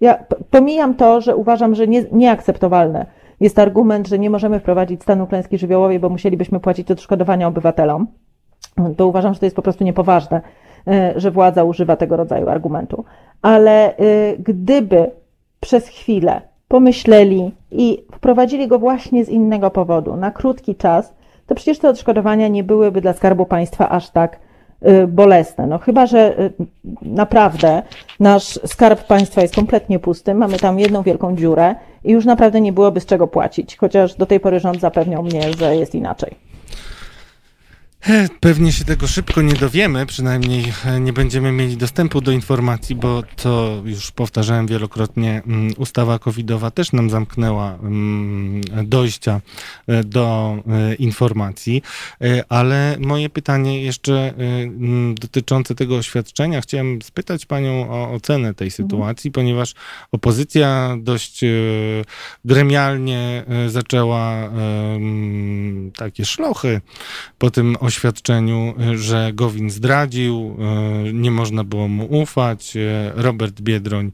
ja 0.00 0.24
pomijam 0.50 0.94
to, 0.94 1.20
że 1.20 1.36
uważam, 1.36 1.74
że 1.74 1.88
nie, 1.88 2.04
nieakceptowalne 2.12 3.06
jest 3.40 3.58
argument, 3.58 4.08
że 4.08 4.18
nie 4.18 4.30
możemy 4.30 4.60
wprowadzić 4.60 5.02
stanu 5.02 5.26
klęski 5.26 5.58
żywiołowej, 5.58 6.00
bo 6.00 6.08
musielibyśmy 6.08 6.60
płacić 6.60 6.90
odszkodowania 6.90 7.48
obywatelom, 7.48 8.06
to 8.96 9.06
uważam, 9.06 9.34
że 9.34 9.40
to 9.40 9.46
jest 9.46 9.56
po 9.56 9.62
prostu 9.62 9.84
niepoważne, 9.84 10.36
e, 10.36 10.42
że 11.16 11.30
władza 11.30 11.64
używa 11.64 11.96
tego 11.96 12.16
rodzaju 12.16 12.48
argumentu. 12.48 13.04
Ale 13.42 13.96
e, 13.96 13.96
gdyby 14.38 15.10
przez 15.60 15.88
chwilę 15.88 16.40
pomyśleli 16.68 17.52
i 17.70 18.04
wprowadzili 18.12 18.68
go 18.68 18.78
właśnie 18.78 19.24
z 19.24 19.28
innego 19.28 19.70
powodu, 19.70 20.16
na 20.16 20.30
krótki 20.30 20.74
czas, 20.74 21.14
to 21.46 21.54
przecież 21.54 21.78
te 21.78 21.88
odszkodowania 21.88 22.48
nie 22.48 22.64
byłyby 22.64 23.00
dla 23.00 23.12
Skarbu 23.12 23.46
Państwa 23.46 23.88
aż 23.88 24.10
tak 24.10 24.38
Y, 24.88 25.06
bolesne. 25.06 25.66
No 25.66 25.78
chyba, 25.78 26.06
że 26.06 26.34
naprawdę 27.02 27.82
nasz 28.20 28.60
skarb 28.66 29.06
państwa 29.06 29.42
jest 29.42 29.54
kompletnie 29.54 29.98
pusty, 29.98 30.34
mamy 30.34 30.58
tam 30.58 30.78
jedną 30.78 31.02
wielką 31.02 31.36
dziurę 31.36 31.74
i 32.04 32.12
już 32.12 32.24
naprawdę 32.24 32.60
nie 32.60 32.72
byłoby 32.72 33.00
z 33.00 33.06
czego 33.06 33.26
płacić, 33.26 33.76
chociaż 33.76 34.14
do 34.14 34.26
tej 34.26 34.40
pory 34.40 34.60
rząd 34.60 34.80
zapewniał 34.80 35.22
mnie, 35.22 35.42
że 35.58 35.76
jest 35.76 35.94
inaczej. 35.94 36.51
Pewnie 38.40 38.72
się 38.72 38.84
tego 38.84 39.06
szybko 39.06 39.42
nie 39.42 39.54
dowiemy, 39.54 40.06
przynajmniej 40.06 40.72
e, 40.84 41.00
nie 41.00 41.12
będziemy 41.12 41.52
mieli 41.52 41.76
dostępu 41.76 42.20
do 42.20 42.32
informacji, 42.32 42.94
bo 42.94 43.22
to 43.36 43.82
już 43.84 44.10
powtarzałem 44.10 44.66
wielokrotnie, 44.66 45.42
mm, 45.46 45.74
ustawa 45.76 46.18
covidowa 46.18 46.70
też 46.70 46.92
nam 46.92 47.10
zamknęła 47.10 47.74
mm, 47.74 48.60
dojścia 48.84 49.40
e, 49.86 50.04
do 50.04 50.56
e, 50.66 50.94
informacji, 50.94 51.82
ale 52.48 52.96
moje 53.00 53.30
pytanie 53.30 53.82
jeszcze 53.82 54.34
mm, 54.36 55.14
dotyczące 55.14 55.74
tego 55.74 55.96
oświadczenia, 55.96 56.60
chciałem 56.60 57.02
spytać 57.02 57.46
panią 57.46 57.90
o 57.90 58.12
ocenę 58.12 58.54
tej 58.54 58.70
sytuacji, 58.70 59.28
mhm. 59.28 59.32
ponieważ 59.32 59.74
opozycja 60.12 60.96
dość 61.00 61.40
gremialnie 62.44 63.44
zaczęła 63.68 64.50
takie 65.96 66.24
szlochy 66.24 66.80
po 67.38 67.50
tym 67.50 67.76
oświadczeniu, 67.80 67.91
oświadczeniu, 67.92 68.74
że 68.94 69.30
Gowin 69.34 69.70
zdradził, 69.70 70.56
y, 71.08 71.12
nie 71.12 71.30
można 71.30 71.64
było 71.64 71.88
mu 71.88 72.20
ufać. 72.20 72.76
Y, 72.76 73.12
Robert 73.14 73.60
Biedroń, 73.60 74.12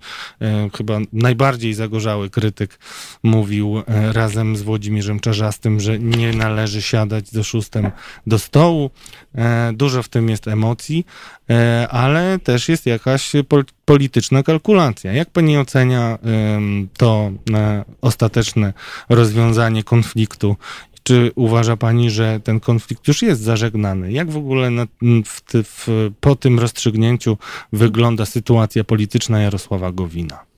chyba 0.76 0.98
najbardziej 1.12 1.74
zagorzały 1.74 2.30
krytyk, 2.30 2.78
mówił 3.22 3.82
razem 4.12 4.56
z 4.56 4.62
Włodzimierzem 4.62 5.20
Czarzastym, 5.20 5.80
że 5.80 5.98
nie 5.98 6.32
należy 6.32 6.82
siadać 6.82 7.28
z 7.28 7.36
oszustem 7.36 7.90
do 8.26 8.38
stołu. 8.38 8.90
Dużo 9.72 10.02
w 10.02 10.08
tym 10.08 10.28
jest 10.28 10.48
emocji, 10.48 11.06
ale 11.90 12.38
też 12.38 12.68
jest 12.68 12.86
jakaś 12.86 13.32
polityczna 13.84 14.42
kalkulacja. 14.42 15.12
Jak 15.12 15.30
pani 15.30 15.58
ocenia 15.58 16.18
to 16.96 17.30
ostateczne 18.00 18.72
rozwiązanie 19.08 19.84
konfliktu 19.84 20.56
czy 21.02 21.32
uważa 21.34 21.76
Pani, 21.76 22.10
że 22.10 22.40
ten 22.44 22.60
konflikt 22.60 23.08
już 23.08 23.22
jest 23.22 23.40
zażegnany? 23.40 24.12
Jak 24.12 24.30
w 24.30 24.36
ogóle 24.36 24.70
na, 24.70 24.86
w, 25.24 25.42
w, 25.64 26.10
po 26.20 26.36
tym 26.36 26.58
rozstrzygnięciu 26.58 27.36
wygląda 27.72 28.26
sytuacja 28.26 28.84
polityczna 28.84 29.40
Jarosława 29.40 29.92
Gowina? 29.92 30.48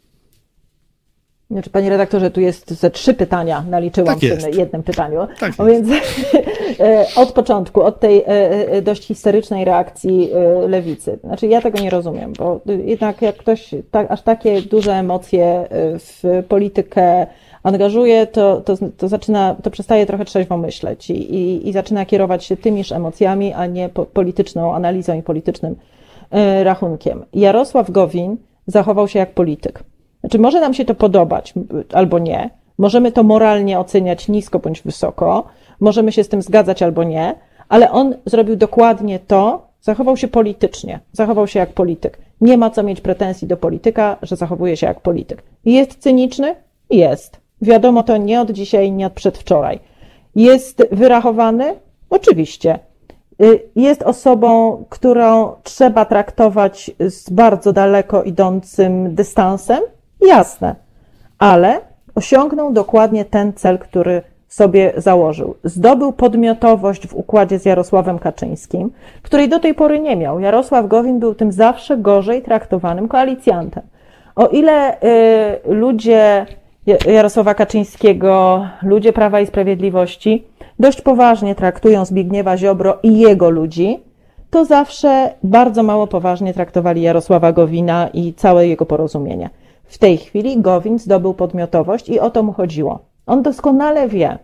Znaczy, 1.51 1.71
panie 1.71 1.91
redaktorze, 1.91 2.31
tu 2.31 2.41
jest 2.41 2.71
ze 2.71 2.91
trzy 2.91 3.15
pytania, 3.15 3.65
naliczyłam 3.71 4.21
tak 4.21 4.31
w 4.31 4.43
tym 4.43 4.55
jednym 4.55 4.83
pytaniu. 4.83 5.27
Tak 5.41 5.59
no 5.59 5.65
więc 5.65 5.89
e, 6.81 7.07
od 7.17 7.33
początku, 7.33 7.83
od 7.83 8.01
tej 8.01 8.19
e, 8.19 8.27
e, 8.27 8.83
dość 8.83 9.07
historycznej 9.07 9.65
reakcji 9.65 10.31
lewicy. 10.69 11.19
Znaczy, 11.25 11.47
ja 11.47 11.61
tego 11.61 11.79
nie 11.79 11.91
rozumiem, 11.91 12.33
bo 12.33 12.61
jednak 12.85 13.23
jak 13.23 13.37
ktoś 13.37 13.75
tak, 13.91 14.11
aż 14.11 14.23
takie 14.23 14.63
duże 14.63 14.93
emocje 14.93 15.69
w 15.99 16.43
politykę 16.49 17.27
angażuje, 17.63 18.27
to, 18.27 18.61
to, 18.61 18.75
to 18.97 19.09
zaczyna, 19.09 19.57
to 19.63 19.71
przestaje 19.71 20.07
trochę 20.07 20.25
trzeźwo 20.25 20.57
myśleć 20.57 21.11
i, 21.11 21.35
i, 21.35 21.69
i 21.69 21.73
zaczyna 21.73 22.07
kierować 22.07 22.45
się 22.45 22.57
tymiż 22.57 22.93
emocjami, 22.93 23.53
a 23.53 23.67
nie 23.67 23.89
po, 23.89 24.07
polityczną 24.07 24.75
analizą 24.75 25.19
i 25.19 25.23
politycznym 25.23 25.73
y, 25.73 26.65
rachunkiem. 26.65 27.25
Jarosław 27.33 27.91
Gowin 27.91 28.37
zachował 28.67 29.09
się 29.09 29.19
jak 29.19 29.35
polityk. 29.35 29.85
Znaczy, 30.21 30.39
może 30.39 30.61
nam 30.61 30.75
się 30.75 30.85
to 30.85 30.95
podobać 30.95 31.55
albo 31.93 32.19
nie, 32.19 32.51
możemy 32.79 33.13
to 33.13 33.23
moralnie 33.23 33.79
oceniać 33.79 34.29
nisko 34.29 34.59
bądź 34.59 34.83
wysoko, 34.83 35.45
możemy 35.81 36.13
się 36.13 36.25
z 36.25 36.29
tym 36.29 36.43
zgadzać 36.43 36.83
albo 36.83 37.05
nie, 37.05 37.35
ale 37.69 37.91
on 37.91 38.15
zrobił 38.27 38.57
dokładnie 38.57 39.19
to, 39.19 39.71
zachował 39.81 40.17
się 40.17 40.29
politycznie, 40.29 41.01
zachował 41.13 41.47
się 41.47 41.59
jak 41.59 41.73
polityk. 41.73 42.19
Nie 42.41 42.59
ma 42.59 42.71
co 42.71 42.83
mieć 42.83 43.01
pretensji 43.01 43.49
do 43.49 43.57
polityka, 43.57 44.17
że 44.23 44.37
zachowuje 44.37 44.77
się 44.77 44.87
jak 44.87 45.01
polityk. 45.01 45.43
Jest 45.65 45.99
cyniczny? 45.99 46.55
Jest. 46.91 47.40
Wiadomo 47.63 48.03
to 48.03 48.17
nie 48.17 48.41
od 48.41 48.51
dzisiaj, 48.51 48.93
nie 48.93 49.07
od 49.07 49.13
przedwczoraj. 49.13 49.81
Jest 50.37 50.83
wyrachowany? 50.93 51.75
Oczywiście. 52.11 52.79
Y, 53.43 53.63
jest 53.77 54.03
osobą, 54.03 54.85
którą 54.89 55.53
trzeba 55.63 56.05
traktować 56.05 56.91
z 57.01 57.31
bardzo 57.31 57.73
daleko 57.73 58.23
idącym 58.23 59.15
dystansem? 59.15 59.81
Jasne. 60.27 60.75
Ale 61.39 61.81
osiągnął 62.15 62.73
dokładnie 62.73 63.25
ten 63.25 63.53
cel, 63.53 63.79
który 63.79 64.23
sobie 64.49 64.93
założył. 64.97 65.55
Zdobył 65.65 66.13
podmiotowość 66.13 67.07
w 67.07 67.15
układzie 67.15 67.59
z 67.59 67.65
Jarosławem 67.65 68.19
Kaczyńskim, 68.19 68.91
której 69.23 69.49
do 69.49 69.61
tej 69.61 69.75
pory 69.75 70.01
nie 70.01 70.17
miał. 70.17 70.41
Jarosław 70.41 70.89
Gowin 70.89 71.19
był 71.19 71.35
tym 71.35 71.53
zawsze 71.53 71.97
gorzej 71.97 72.43
traktowanym 72.43 73.09
koalicjantem. 73.09 73.83
O 74.37 74.47
ile 74.47 74.95
y, 74.95 75.01
ludzie 75.65 76.47
Jarosława 77.07 77.55
Kaczyńskiego, 77.55 78.67
ludzie 78.83 79.13
Prawa 79.13 79.41
i 79.41 79.47
Sprawiedliwości 79.47 80.45
dość 80.79 81.01
poważnie 81.01 81.55
traktują 81.55 82.05
Zbigniewa 82.05 82.57
Ziobro 82.57 82.99
i 83.03 83.19
jego 83.19 83.51
ludzi, 83.51 84.01
to 84.51 84.65
zawsze 84.65 85.35
bardzo 85.43 85.83
mało 85.83 86.07
poważnie 86.07 86.55
traktowali 86.55 87.03
Jarosława 87.03 87.53
Gowina 87.53 88.09
i 88.13 88.35
całe 88.35 88.67
jego 88.67 88.87
porozumienie. 88.87 89.51
W 89.85 89.99
tej 89.99 90.19
chwili 90.19 90.61
Gowin 90.61 90.99
zdobył 90.99 91.35
podmiotowość 91.35 92.09
i 92.09 92.21
o 92.21 92.31
to 92.31 92.43
mu 92.43 92.53
chodziło. 92.53 92.99
On 93.27 93.43
doskonale 93.43 94.09
wie, 94.09 94.39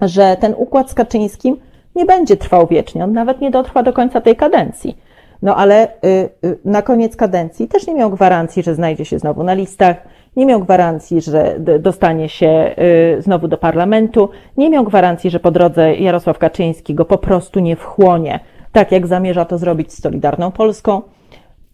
że 0.00 0.36
ten 0.40 0.54
układ 0.56 0.90
z 0.90 0.94
Kaczyńskim 0.94 1.56
nie 1.96 2.04
będzie 2.04 2.36
trwał 2.36 2.66
wiecznie, 2.66 3.04
on 3.04 3.12
nawet 3.12 3.40
nie 3.40 3.50
dotrwa 3.50 3.82
do 3.82 3.92
końca 3.92 4.20
tej 4.20 4.36
kadencji. 4.36 4.98
No 5.42 5.56
ale 5.56 5.88
y, 5.88 6.28
y, 6.44 6.58
na 6.64 6.82
koniec 6.82 7.16
kadencji 7.16 7.68
też 7.68 7.86
nie 7.86 7.94
miał 7.94 8.10
gwarancji, 8.10 8.62
że 8.62 8.74
znajdzie 8.74 9.04
się 9.04 9.18
znowu 9.18 9.42
na 9.44 9.54
listach, 9.54 9.96
nie 10.38 10.46
miał 10.46 10.60
gwarancji, 10.60 11.20
że 11.20 11.56
dostanie 11.80 12.28
się 12.28 12.74
y, 13.18 13.22
znowu 13.22 13.48
do 13.48 13.58
parlamentu, 13.58 14.28
nie 14.56 14.70
miał 14.70 14.84
gwarancji, 14.84 15.30
że 15.30 15.40
po 15.40 15.50
drodze 15.50 15.94
Jarosław 15.94 16.38
Kaczyński 16.38 16.94
go 16.94 17.04
po 17.04 17.18
prostu 17.18 17.60
nie 17.60 17.76
wchłonie, 17.76 18.40
tak 18.72 18.92
jak 18.92 19.06
zamierza 19.06 19.44
to 19.44 19.58
zrobić 19.58 19.92
z 19.92 20.02
Solidarną 20.02 20.50
Polską. 20.50 21.02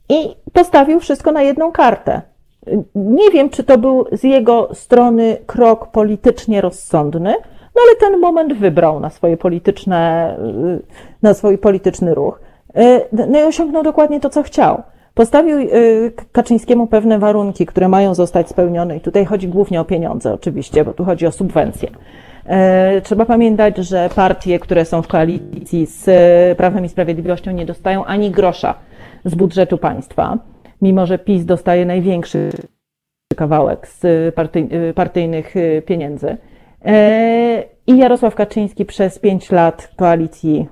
I 0.08 0.36
postawił 0.52 1.00
wszystko 1.00 1.32
na 1.32 1.42
jedną 1.42 1.72
kartę. 1.72 2.22
Nie 2.94 3.30
wiem, 3.30 3.50
czy 3.50 3.64
to 3.64 3.78
był 3.78 4.04
z 4.12 4.22
jego 4.22 4.68
strony 4.74 5.36
krok 5.46 5.90
politycznie 5.90 6.60
rozsądny, 6.60 7.34
no 7.74 7.82
ale 7.86 8.10
ten 8.10 8.20
moment 8.20 8.52
wybrał 8.52 9.00
na 9.00 9.10
swoje 9.10 9.36
polityczne, 9.36 10.36
na 11.22 11.34
swój 11.34 11.58
polityczny 11.58 12.14
ruch. 12.14 12.40
No 13.12 13.40
i 13.40 13.42
osiągnął 13.42 13.82
dokładnie 13.82 14.20
to, 14.20 14.30
co 14.30 14.42
chciał. 14.42 14.82
Postawił 15.14 15.56
Kaczyńskiemu 16.32 16.86
pewne 16.86 17.18
warunki, 17.18 17.66
które 17.66 17.88
mają 17.88 18.14
zostać 18.14 18.48
spełnione, 18.48 18.96
i 18.96 19.00
tutaj 19.00 19.24
chodzi 19.24 19.48
głównie 19.48 19.80
o 19.80 19.84
pieniądze, 19.84 20.34
oczywiście, 20.34 20.84
bo 20.84 20.92
tu 20.92 21.04
chodzi 21.04 21.26
o 21.26 21.32
subwencje. 21.32 21.90
E, 22.46 23.00
trzeba 23.00 23.24
pamiętać, 23.24 23.76
że 23.76 24.08
partie, 24.16 24.58
które 24.58 24.84
są 24.84 25.02
w 25.02 25.08
koalicji 25.08 25.86
z 25.86 26.08
e, 26.08 26.54
Prawem 26.54 26.84
i 26.84 26.88
Sprawiedliwością, 26.88 27.50
nie 27.50 27.66
dostają 27.66 28.04
ani 28.04 28.30
grosza 28.30 28.74
z 29.24 29.34
budżetu 29.34 29.78
państwa, 29.78 30.38
mimo 30.82 31.06
że 31.06 31.18
PiS 31.18 31.44
dostaje 31.44 31.86
największy 31.86 32.50
kawałek 33.36 33.88
z 33.88 34.04
e, 34.04 34.92
partyjnych 34.94 35.54
pieniędzy. 35.86 36.36
I 37.86 37.98
Jarosław 37.98 38.34
Kaczyński 38.34 38.84
przez 38.84 39.18
pięć 39.18 39.50
lat 39.50 39.92
koalicji 39.96 40.68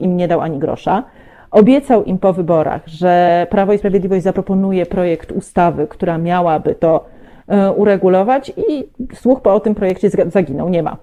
im 0.00 0.16
nie 0.16 0.28
dał 0.28 0.40
ani 0.40 0.58
grosza. 0.58 1.04
Obiecał 1.50 2.04
im 2.04 2.18
po 2.18 2.32
wyborach, 2.32 2.82
że 2.86 3.46
Prawo 3.50 3.72
i 3.72 3.78
Sprawiedliwość 3.78 4.22
zaproponuje 4.22 4.86
projekt 4.86 5.32
ustawy, 5.32 5.86
która 5.86 6.18
miałaby 6.18 6.74
to 6.74 7.04
E, 7.48 7.72
uregulować 7.72 8.52
i 8.68 8.88
słuch 9.14 9.40
po 9.40 9.54
o 9.54 9.60
tym 9.60 9.74
projekcie 9.74 10.10
zaginął, 10.10 10.68
nie 10.68 10.82
ma. 10.82 10.96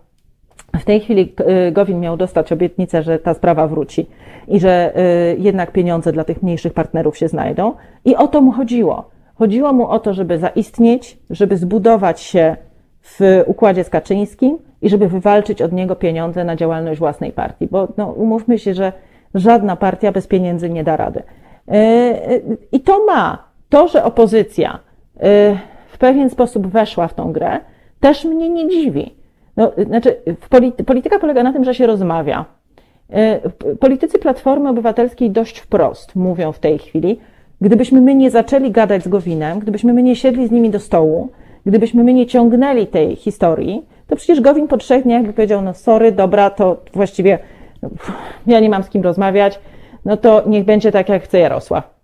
W 0.80 0.86
tej 0.86 1.00
chwili 1.00 1.34
e, 1.38 1.72
Gowin 1.72 2.00
miał 2.00 2.18
dostać 2.18 2.52
obietnicę, 2.52 3.04
że 3.04 3.20
ta 3.20 3.34
sprawa 3.34 3.68
wróci 3.68 4.08
i 4.48 4.60
że 4.60 4.96
e, 4.96 5.02
jednak 5.36 5.72
pieniądze 5.72 6.12
dla 6.12 6.24
tych 6.24 6.44
mniejszych 6.44 6.74
partnerów 6.74 7.18
się 7.18 7.28
znajdą. 7.28 7.74
I 8.06 8.16
o 8.16 8.28
to 8.28 8.42
mu 8.42 8.52
chodziło. 8.52 9.10
Chodziło 9.36 9.74
mu 9.74 9.88
o 9.88 10.00
to, 10.00 10.14
żeby 10.14 10.40
zaistnieć, 10.40 11.18
żeby 11.30 11.58
zbudować 11.58 12.22
się 12.22 12.56
w 13.02 13.44
układzie 13.46 13.84
z 13.84 13.90
Kaczyńskim 13.90 14.58
i 14.82 14.90
żeby 14.90 15.08
wywalczyć 15.08 15.62
od 15.62 15.72
niego 15.72 15.96
pieniądze 15.96 16.44
na 16.44 16.56
działalność 16.56 17.00
własnej 17.00 17.32
partii. 17.32 17.68
Bo 17.72 17.88
no, 17.98 18.12
umówmy 18.12 18.60
się, 18.60 18.74
że 18.74 18.94
żadna 19.36 19.76
partia 19.76 20.12
bez 20.12 20.28
pieniędzy 20.28 20.70
nie 20.70 20.84
da 20.84 20.98
rady. 20.98 21.24
I 22.72 22.80
to 22.80 23.06
ma. 23.06 23.44
To, 23.70 23.88
że 23.88 24.04
opozycja 24.04 24.80
w 25.88 25.98
pewien 26.00 26.30
sposób 26.30 26.68
weszła 26.68 27.08
w 27.08 27.14
tą 27.14 27.32
grę, 27.32 27.60
też 28.00 28.26
mnie 28.26 28.50
nie 28.50 28.70
dziwi. 28.70 29.16
No, 29.58 29.72
znaczy, 29.88 30.16
polity, 30.50 30.84
polityka 30.84 31.20
polega 31.20 31.44
na 31.44 31.54
tym, 31.54 31.64
że 31.64 31.76
się 31.76 31.88
rozmawia. 31.88 32.46
E, 33.10 33.40
politycy 33.80 34.20
Platformy 34.20 34.70
Obywatelskiej 34.70 35.32
dość 35.32 35.60
wprost 35.60 36.16
mówią 36.16 36.52
w 36.52 36.60
tej 36.60 36.78
chwili, 36.78 37.20
gdybyśmy 37.62 38.02
my 38.02 38.16
nie 38.16 38.32
zaczęli 38.32 38.72
gadać 38.72 39.04
z 39.04 39.08
Gowinem, 39.08 39.60
gdybyśmy 39.60 39.94
my 39.94 40.04
nie 40.04 40.16
siedli 40.16 40.48
z 40.48 40.52
nimi 40.52 40.70
do 40.70 40.80
stołu, 40.80 41.30
gdybyśmy 41.66 42.04
my 42.04 42.14
nie 42.14 42.26
ciągnęli 42.26 42.88
tej 42.88 43.16
historii, 43.16 43.86
to 44.08 44.16
przecież 44.16 44.42
Gowin 44.42 44.68
po 44.68 44.78
trzech 44.78 45.04
dniach 45.04 45.26
by 45.26 45.34
powiedział, 45.34 45.62
no 45.62 45.74
sorry, 45.74 46.12
dobra, 46.12 46.50
to 46.50 46.78
właściwie 46.94 47.40
ja 48.48 48.60
nie 48.60 48.70
mam 48.70 48.84
z 48.84 48.90
kim 48.90 49.02
rozmawiać, 49.02 49.60
no 50.06 50.18
to 50.18 50.44
niech 50.46 50.66
będzie 50.66 50.92
tak, 50.92 51.10
jak 51.10 51.24
chce 51.24 51.40
Jarosław. 51.40 51.96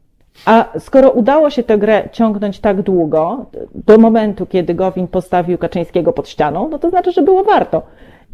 A 0.45 0.65
skoro 0.79 1.11
udało 1.11 1.49
się 1.49 1.63
tę 1.63 1.77
grę 1.77 2.09
ciągnąć 2.11 2.59
tak 2.59 2.81
długo, 2.81 3.45
do 3.75 3.97
momentu, 3.97 4.45
kiedy 4.45 4.73
Gowin 4.73 5.07
postawił 5.07 5.57
Kaczyńskiego 5.57 6.13
pod 6.13 6.29
ścianą, 6.29 6.69
no 6.69 6.79
to 6.79 6.89
znaczy, 6.89 7.11
że 7.11 7.21
było 7.21 7.43
warto. 7.43 7.81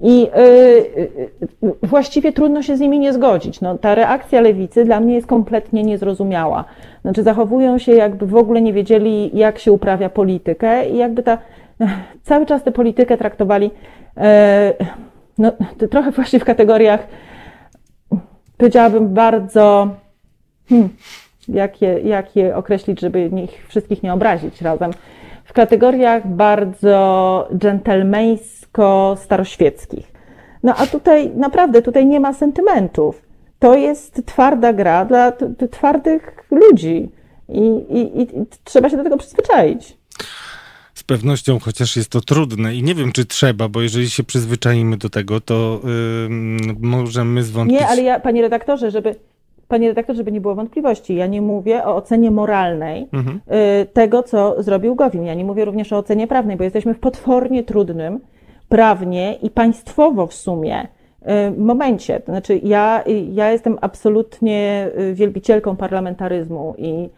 I 0.01 0.21
yy, 1.61 1.71
właściwie 1.83 2.31
trudno 2.33 2.61
się 2.61 2.77
z 2.77 2.79
nimi 2.79 2.99
nie 2.99 3.13
zgodzić. 3.13 3.61
No, 3.61 3.77
ta 3.77 3.95
reakcja 3.95 4.41
lewicy 4.41 4.85
dla 4.85 4.99
mnie 4.99 5.15
jest 5.15 5.27
kompletnie 5.27 5.83
niezrozumiała. 5.83 6.65
Znaczy, 7.01 7.23
zachowują 7.23 7.77
się, 7.77 7.91
jakby 7.91 8.27
w 8.27 8.35
ogóle 8.35 8.61
nie 8.61 8.73
wiedzieli, 8.73 9.31
jak 9.33 9.59
się 9.59 9.71
uprawia 9.71 10.09
politykę, 10.09 10.89
i 10.89 10.97
jakby 10.97 11.23
ta, 11.23 11.37
cały 12.23 12.45
czas 12.45 12.63
tę 12.63 12.71
politykę 12.71 13.17
traktowali 13.17 13.71
yy, 14.17 14.23
no, 15.37 15.51
trochę 15.89 16.11
właśnie 16.11 16.39
w 16.39 16.45
kategoriach, 16.45 17.07
powiedziałabym, 18.57 19.13
bardzo. 19.13 19.87
Hmm, 20.69 20.89
jak 21.47 21.81
je, 21.81 21.99
jak 21.99 22.35
je 22.35 22.55
określić, 22.55 22.99
żeby 22.99 23.29
ich 23.43 23.67
wszystkich 23.67 24.03
nie 24.03 24.13
obrazić 24.13 24.61
razem, 24.61 24.91
w 25.43 25.53
kategoriach 25.53 26.27
bardzo 26.27 27.47
dżentelmeńsko-staroświeckich. 27.57 30.11
No 30.63 30.73
a 30.77 30.87
tutaj 30.87 31.31
naprawdę, 31.35 31.81
tutaj 31.81 32.05
nie 32.05 32.19
ma 32.19 32.33
sentymentów. 32.33 33.21
To 33.59 33.75
jest 33.75 34.25
twarda 34.25 34.73
gra 34.73 35.05
dla 35.05 35.31
twardych 35.71 36.45
ludzi 36.51 37.11
i, 37.49 37.67
i, 37.67 38.21
i 38.21 38.27
trzeba 38.63 38.89
się 38.89 38.97
do 38.97 39.03
tego 39.03 39.17
przyzwyczaić. 39.17 39.97
Z 41.07 41.09
pewnością, 41.09 41.59
chociaż 41.59 41.97
jest 41.97 42.09
to 42.09 42.21
trudne 42.21 42.75
i 42.75 42.83
nie 42.83 42.95
wiem, 42.95 43.11
czy 43.11 43.25
trzeba, 43.25 43.69
bo 43.69 43.81
jeżeli 43.81 44.09
się 44.09 44.23
przyzwyczaimy 44.23 44.97
do 44.97 45.09
tego, 45.09 45.41
to 45.41 45.81
yy, 46.29 46.75
możemy 46.79 47.43
zwątpić. 47.43 47.79
Nie, 47.79 47.87
ale 47.87 48.01
ja, 48.01 48.19
panie 48.19 48.41
redaktorze, 48.41 48.91
żeby 48.91 49.15
Panie 49.67 49.87
redaktor, 49.87 50.15
żeby 50.15 50.31
nie 50.31 50.41
było 50.41 50.55
wątpliwości, 50.55 51.15
ja 51.15 51.27
nie 51.27 51.41
mówię 51.41 51.85
o 51.85 51.95
ocenie 51.95 52.31
moralnej 52.31 53.07
mhm. 53.13 53.41
Y, 53.81 53.85
tego, 53.85 54.23
co 54.23 54.63
zrobił 54.63 54.95
Gowin. 54.95 55.23
Ja 55.23 55.33
nie 55.33 55.45
mówię 55.45 55.65
również 55.65 55.93
o 55.93 55.97
ocenie 55.97 56.27
prawnej, 56.27 56.57
bo 56.57 56.63
jesteśmy 56.63 56.93
w 56.93 56.99
potwornie 56.99 57.63
trudnym 57.63 58.19
prawnie 58.69 59.37
i 59.41 59.49
państwowo 59.49 60.27
w 60.27 60.33
sumie 60.33 60.87
y, 60.87 61.59
momencie. 61.59 62.19
To 62.19 62.31
znaczy, 62.31 62.59
ja, 62.63 63.03
ja 63.31 63.51
jestem 63.51 63.77
absolutnie 63.81 64.89
y, 64.99 65.13
wielbicielką 65.13 65.75
parlamentaryzmu 65.75 66.75
i 66.77 67.09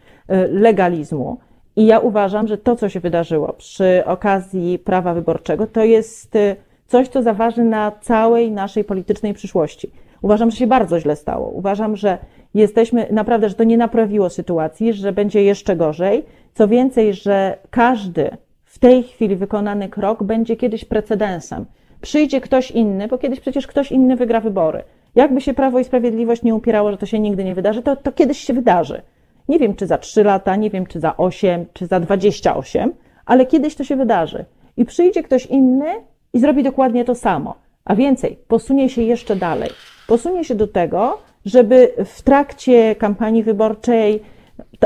legalizmu. 0.50 1.38
I 1.76 1.86
ja 1.86 1.98
uważam, 1.98 2.48
że 2.48 2.58
to, 2.58 2.76
co 2.76 2.88
się 2.88 3.00
wydarzyło 3.00 3.52
przy 3.52 4.02
okazji 4.06 4.78
prawa 4.78 5.14
wyborczego, 5.14 5.66
to 5.66 5.84
jest 5.84 6.38
coś, 6.86 7.08
co 7.08 7.22
zaważy 7.22 7.64
na 7.64 7.92
całej 8.00 8.52
naszej 8.52 8.84
politycznej 8.84 9.34
przyszłości. 9.34 9.90
Uważam, 10.22 10.50
że 10.50 10.56
się 10.56 10.66
bardzo 10.66 11.00
źle 11.00 11.16
stało. 11.16 11.48
Uważam, 11.48 11.96
że 11.96 12.18
jesteśmy 12.54 13.06
naprawdę, 13.10 13.48
że 13.48 13.54
to 13.54 13.64
nie 13.64 13.76
naprawiło 13.76 14.30
sytuacji, 14.30 14.92
że 14.92 15.12
będzie 15.12 15.42
jeszcze 15.42 15.76
gorzej. 15.76 16.24
Co 16.54 16.68
więcej, 16.68 17.14
że 17.14 17.58
każdy 17.70 18.30
w 18.64 18.78
tej 18.78 19.02
chwili 19.02 19.36
wykonany 19.36 19.88
krok 19.88 20.22
będzie 20.22 20.56
kiedyś 20.56 20.84
precedensem. 20.84 21.66
Przyjdzie 22.00 22.40
ktoś 22.40 22.70
inny, 22.70 23.08
bo 23.08 23.18
kiedyś 23.18 23.40
przecież 23.40 23.66
ktoś 23.66 23.92
inny 23.92 24.16
wygra 24.16 24.40
wybory. 24.40 24.82
Jakby 25.14 25.40
się 25.40 25.54
Prawo 25.54 25.78
i 25.78 25.84
Sprawiedliwość 25.84 26.42
nie 26.42 26.54
upierało, 26.54 26.90
że 26.90 26.96
to 26.96 27.06
się 27.06 27.18
nigdy 27.18 27.44
nie 27.44 27.54
wydarzy, 27.54 27.82
to, 27.82 27.96
to 27.96 28.12
kiedyś 28.12 28.38
się 28.38 28.52
wydarzy. 28.52 29.02
Nie 29.50 29.58
wiem, 29.58 29.74
czy 29.74 29.86
za 29.86 29.98
3 29.98 30.24
lata, 30.24 30.56
nie 30.56 30.70
wiem, 30.70 30.86
czy 30.86 31.00
za 31.00 31.16
8, 31.16 31.66
czy 31.72 31.86
za 31.86 32.00
28, 32.00 32.92
ale 33.26 33.46
kiedyś 33.46 33.74
to 33.74 33.84
się 33.84 33.96
wydarzy. 33.96 34.44
I 34.76 34.84
przyjdzie 34.84 35.22
ktoś 35.22 35.46
inny 35.46 35.86
i 36.32 36.40
zrobi 36.40 36.62
dokładnie 36.62 37.04
to 37.04 37.14
samo. 37.14 37.54
A 37.84 37.94
więcej, 37.94 38.38
posunie 38.48 38.88
się 38.88 39.02
jeszcze 39.02 39.36
dalej. 39.36 39.70
Posunie 40.08 40.44
się 40.44 40.54
do 40.54 40.66
tego, 40.66 41.18
żeby 41.44 41.92
w 42.04 42.22
trakcie 42.22 42.94
kampanii 42.94 43.42
wyborczej 43.42 44.22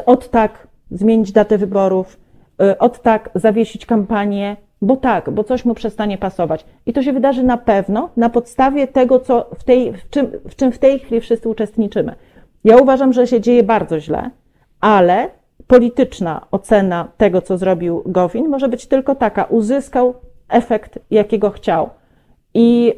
od 0.07 0.31
tak 0.31 0.69
zmienić 0.91 1.33
datę 1.33 1.59
wyborów, 1.59 2.21
y, 2.63 2.79
od 2.79 3.03
tak 3.03 3.31
zawiesić 3.35 3.87
kampanię, 3.87 4.57
bo 4.83 4.97
tak, 4.97 5.31
bo 5.31 5.45
coś 5.45 5.65
mu 5.65 5.75
przestanie 5.75 6.19
pasować. 6.19 6.65
I 6.87 6.93
to 6.93 7.03
się 7.03 7.13
wydarzy 7.13 7.43
na 7.43 7.57
pewno 7.57 8.09
na 8.17 8.31
podstawie 8.31 8.87
tego, 8.87 9.21
co 9.21 9.51
w, 9.59 9.65
tej, 9.65 9.93
w, 9.93 10.11
czym, 10.11 10.27
w 10.49 10.57
czym 10.57 10.73
w 10.73 10.79
tej 10.79 10.99
chwili 10.99 11.21
wszyscy 11.21 11.49
uczestniczymy. 11.49 12.15
Ja 12.65 12.77
uważam, 12.77 13.13
że 13.13 13.27
się 13.27 13.41
dzieje 13.41 13.63
bardzo 13.63 14.01
źle, 14.01 14.31
ale 14.85 15.31
polityczna 15.67 16.47
ocena 16.51 17.09
tego, 17.17 17.43
co 17.43 17.59
zrobił 17.59 18.03
Gowin, 18.07 18.49
może 18.49 18.69
być 18.69 18.87
tylko 18.87 19.15
taka: 19.15 19.45
uzyskał 19.45 20.15
efekt, 20.49 20.99
jakiego 21.11 21.51
chciał. 21.51 21.91
I 22.55 22.95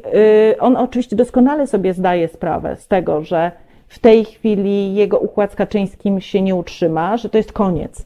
y, 0.53 0.59
on 0.59 0.75
oczywiście 0.77 1.15
doskonale 1.15 1.67
sobie 1.67 1.93
zdaje 1.93 2.27
sprawę 2.27 2.75
z 2.75 2.87
tego, 2.87 3.23
że 3.23 3.51
w 3.87 3.99
tej 3.99 4.25
chwili 4.25 4.95
jego 4.95 5.19
układ 5.19 5.51
z 5.51 5.55
Kaczyńskim 5.55 6.21
się 6.21 6.41
nie 6.41 6.55
utrzyma, 6.55 7.17
że 7.17 7.29
to 7.29 7.37
jest 7.37 7.51
koniec, 7.51 8.05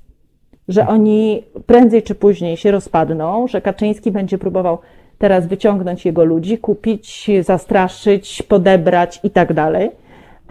że 0.67 0.87
oni 0.87 1.43
prędzej 1.65 2.03
czy 2.03 2.15
później 2.15 2.57
się 2.57 2.71
rozpadną, 2.71 3.47
że 3.47 3.61
Kaczyński 3.61 4.11
będzie 4.11 4.37
próbował 4.37 4.77
teraz 5.17 5.47
wyciągnąć 5.47 6.05
jego 6.05 6.23
ludzi, 6.23 6.57
kupić, 6.57 7.31
zastraszyć, 7.41 8.43
podebrać 8.43 9.19
i 9.23 9.29
tak 9.29 9.53
dalej. 9.53 9.91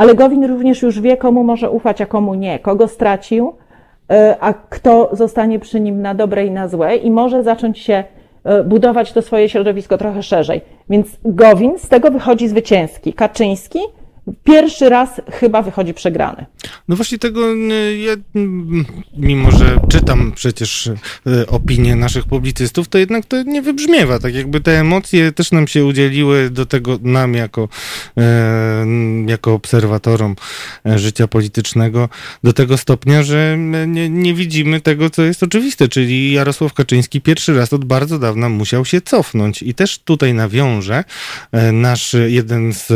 Ale 0.00 0.14
Gowin 0.14 0.44
również 0.44 0.82
już 0.82 1.00
wie, 1.00 1.16
komu 1.16 1.44
może 1.44 1.70
ufać, 1.70 2.00
a 2.00 2.06
komu 2.06 2.34
nie, 2.34 2.58
kogo 2.58 2.88
stracił, 2.88 3.48
y, 4.12 4.14
a 4.40 4.54
kto 4.54 5.10
zostanie 5.12 5.58
przy 5.58 5.80
nim 5.80 6.02
na 6.02 6.14
dobre 6.14 6.46
i 6.46 6.50
na 6.50 6.68
złe 6.68 6.96
i 6.96 7.10
może 7.10 7.42
zacząć 7.42 7.78
się 7.78 8.04
E, 8.44 8.64
budować 8.64 9.12
to 9.12 9.22
swoje 9.22 9.48
środowisko 9.48 9.98
trochę 9.98 10.22
szerzej. 10.22 10.60
Więc 10.90 11.08
Gowin 11.24 11.78
z 11.78 11.88
tego 11.88 12.10
wychodzi 12.10 12.48
zwycięski. 12.48 13.12
Kaczyński 13.12 13.78
pierwszy 14.44 14.88
raz 14.88 15.20
chyba 15.32 15.62
wychodzi 15.62 15.94
przegrany. 15.94 16.46
No 16.88 16.96
właśnie 16.96 17.18
tego 17.18 17.54
ja, 18.04 18.16
mimo 19.16 19.50
że 19.50 19.76
czytam 19.90 20.32
przecież 20.34 20.90
opinie 21.46 21.96
naszych 21.96 22.24
publicystów, 22.24 22.88
to 22.88 22.98
jednak 22.98 23.26
to 23.26 23.42
nie 23.42 23.62
wybrzmiewa. 23.62 24.18
Tak 24.18 24.34
jakby 24.34 24.60
te 24.60 24.80
emocje 24.80 25.32
też 25.32 25.52
nam 25.52 25.68
się 25.68 25.84
udzieliły 25.84 26.50
do 26.50 26.66
tego 26.66 26.98
nam 27.02 27.34
jako, 27.34 27.68
jako 29.26 29.54
obserwatorom 29.54 30.36
życia 30.84 31.28
politycznego 31.28 32.08
do 32.44 32.52
tego 32.52 32.76
stopnia, 32.76 33.22
że 33.22 33.56
nie, 33.86 34.10
nie 34.10 34.34
widzimy 34.34 34.80
tego, 34.80 35.10
co 35.10 35.22
jest 35.22 35.42
oczywiste, 35.42 35.88
czyli 35.88 36.32
Jarosław 36.32 36.74
Kaczyński 36.74 37.20
pierwszy 37.20 37.56
raz 37.56 37.72
od 37.72 37.84
bardzo 37.84 38.18
dawna 38.18 38.48
musiał 38.48 38.84
się 38.84 39.00
cofnąć 39.00 39.62
i 39.62 39.74
też 39.74 39.98
tutaj 39.98 40.34
nawiążę 40.34 41.04
nasz 41.72 42.16
jeden 42.28 42.72
z 42.72 42.92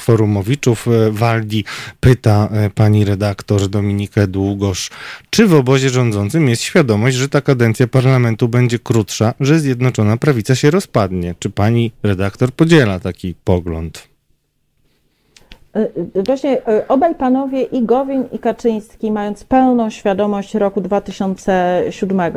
forumowiczów 0.00 0.69
Waldi 1.10 1.64
pyta 2.00 2.48
pani 2.74 3.04
redaktor 3.04 3.68
Dominikę 3.68 4.26
Długosz, 4.26 4.90
czy 5.30 5.46
w 5.46 5.54
obozie 5.54 5.90
rządzącym 5.90 6.48
jest 6.48 6.62
świadomość, 6.62 7.16
że 7.16 7.28
ta 7.28 7.40
kadencja 7.40 7.86
parlamentu 7.86 8.48
będzie 8.48 8.78
krótsza, 8.78 9.34
że 9.40 9.60
Zjednoczona 9.60 10.16
Prawica 10.16 10.54
się 10.54 10.70
rozpadnie? 10.70 11.34
Czy 11.38 11.50
pani 11.50 11.92
redaktor 12.02 12.52
podziela 12.52 13.00
taki 13.00 13.34
pogląd? 13.44 14.08
Właśnie 16.26 16.62
obaj 16.88 17.14
panowie, 17.14 17.62
i 17.62 17.82
Gowin, 17.82 18.24
i 18.32 18.38
Kaczyński, 18.38 19.12
mając 19.12 19.44
pełną 19.44 19.90
świadomość 19.90 20.54
roku 20.54 20.80
2007, 20.80 22.32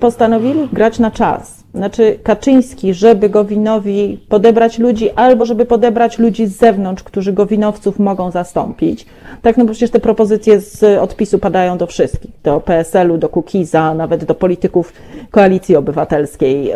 postanowili 0.00 0.68
grać 0.72 0.98
na 0.98 1.10
czas. 1.10 1.61
Znaczy 1.74 2.18
Kaczyński, 2.22 2.94
żeby 2.94 3.28
Gowinowi 3.28 4.18
podebrać 4.28 4.78
ludzi, 4.78 5.10
albo 5.10 5.46
żeby 5.46 5.66
podebrać 5.66 6.18
ludzi 6.18 6.46
z 6.46 6.56
zewnątrz, 6.56 7.02
którzy 7.02 7.32
Gowinowców 7.32 7.98
mogą 7.98 8.30
zastąpić. 8.30 9.06
Tak, 9.42 9.56
no 9.56 9.64
bo 9.64 9.70
przecież 9.70 9.90
te 9.90 10.00
propozycje 10.00 10.60
z 10.60 10.98
odpisu 10.98 11.38
padają 11.38 11.78
do 11.78 11.86
wszystkich, 11.86 12.30
do 12.42 12.60
PSL-u, 12.60 13.18
do 13.18 13.28
Kukiza, 13.28 13.94
nawet 13.94 14.24
do 14.24 14.34
polityków 14.34 14.92
Koalicji 15.30 15.76
Obywatelskiej, 15.76 16.72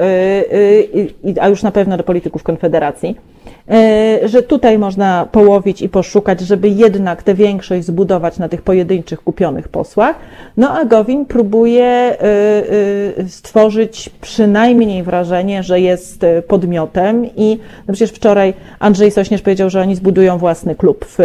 a 1.41 1.49
już 1.49 1.63
na 1.63 1.71
pewno 1.71 1.97
do 1.97 2.05
polityków 2.05 2.43
Konfederacji. 2.43 3.17
E, 3.71 4.29
że 4.29 4.43
tutaj 4.43 4.79
można 4.79 5.29
połowić 5.33 5.83
i 5.83 5.89
poszukać, 5.89 6.41
żeby 6.41 6.69
jednak 6.69 7.23
tę 7.23 7.35
większość 7.35 7.87
zbudować 7.87 8.39
na 8.39 8.49
tych 8.49 8.63
pojedynczych 8.63 9.23
kupionych 9.23 9.69
posłach. 9.69 10.17
No 10.57 10.71
a 10.71 10.85
Gowin 10.85 11.27
próbuje 11.27 11.85
e, 11.85 12.19
e, 12.21 13.29
stworzyć 13.29 14.11
przynajmniej 14.21 15.03
wrażenie, 15.03 15.63
że 15.63 15.81
jest 15.81 16.27
podmiotem 16.49 17.27
i 17.37 17.59
no 17.89 17.95
przecież 17.95 18.11
wczoraj 18.11 18.55
Andrzej 18.79 19.11
Sośnierz 19.11 19.43
powiedział, 19.43 19.71
że 19.71 19.81
oni 19.81 19.97
zbudują 19.97 20.39
własny 20.39 20.75
klub 20.75 21.05
w 21.09 21.19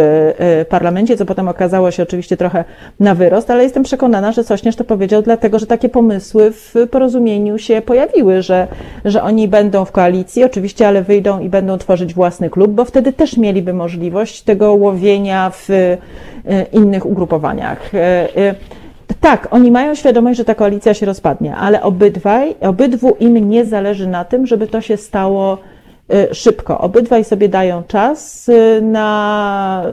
parlamencie, 0.68 1.16
co 1.16 1.26
potem 1.26 1.48
okazało 1.48 1.90
się 1.90 2.02
oczywiście 2.02 2.36
trochę 2.36 2.64
na 3.00 3.14
wyrost, 3.14 3.50
ale 3.50 3.62
jestem 3.62 3.82
przekonana, 3.82 4.32
że 4.32 4.44
Sośnierz 4.44 4.76
to 4.76 4.84
powiedział 4.84 5.22
dlatego, 5.22 5.58
że 5.58 5.66
takie 5.66 5.88
pomysły 5.88 6.52
w 6.52 6.74
porozumieniu 6.90 7.58
się 7.58 7.82
pojawiły, 7.82 8.42
że, 8.42 8.68
że 9.04 9.22
oni 9.22 9.48
będą 9.48 9.84
w 9.84 9.92
koalicji 9.92 10.44
oczywiście, 10.44 10.88
ale 10.88 11.02
wyjdą 11.02 11.40
i 11.40 11.48
będą 11.48 11.78
tworzyć 11.78 12.11
własny 12.14 12.50
klub, 12.50 12.70
bo 12.70 12.84
wtedy 12.84 13.12
też 13.12 13.36
mieliby 13.36 13.72
możliwość 13.72 14.42
tego 14.42 14.74
łowienia 14.74 15.50
w 15.50 15.70
e, 15.70 15.96
innych 16.72 17.06
ugrupowaniach. 17.06 17.94
E, 17.94 18.36
e, 18.36 18.54
tak, 19.20 19.48
oni 19.50 19.70
mają 19.70 19.94
świadomość, 19.94 20.38
że 20.38 20.44
ta 20.44 20.54
koalicja 20.54 20.94
się 20.94 21.06
rozpadnie, 21.06 21.56
ale 21.56 21.82
obydwaj, 21.82 22.54
obydwu 22.60 23.16
im 23.20 23.50
nie 23.50 23.64
zależy 23.64 24.06
na 24.06 24.24
tym, 24.24 24.46
żeby 24.46 24.66
to 24.66 24.80
się 24.80 24.96
stało 24.96 25.58
szybko. 26.32 26.78
Obydwaj 26.78 27.24
sobie 27.24 27.48
dają 27.48 27.82
czas 27.82 28.50
na 28.82 29.86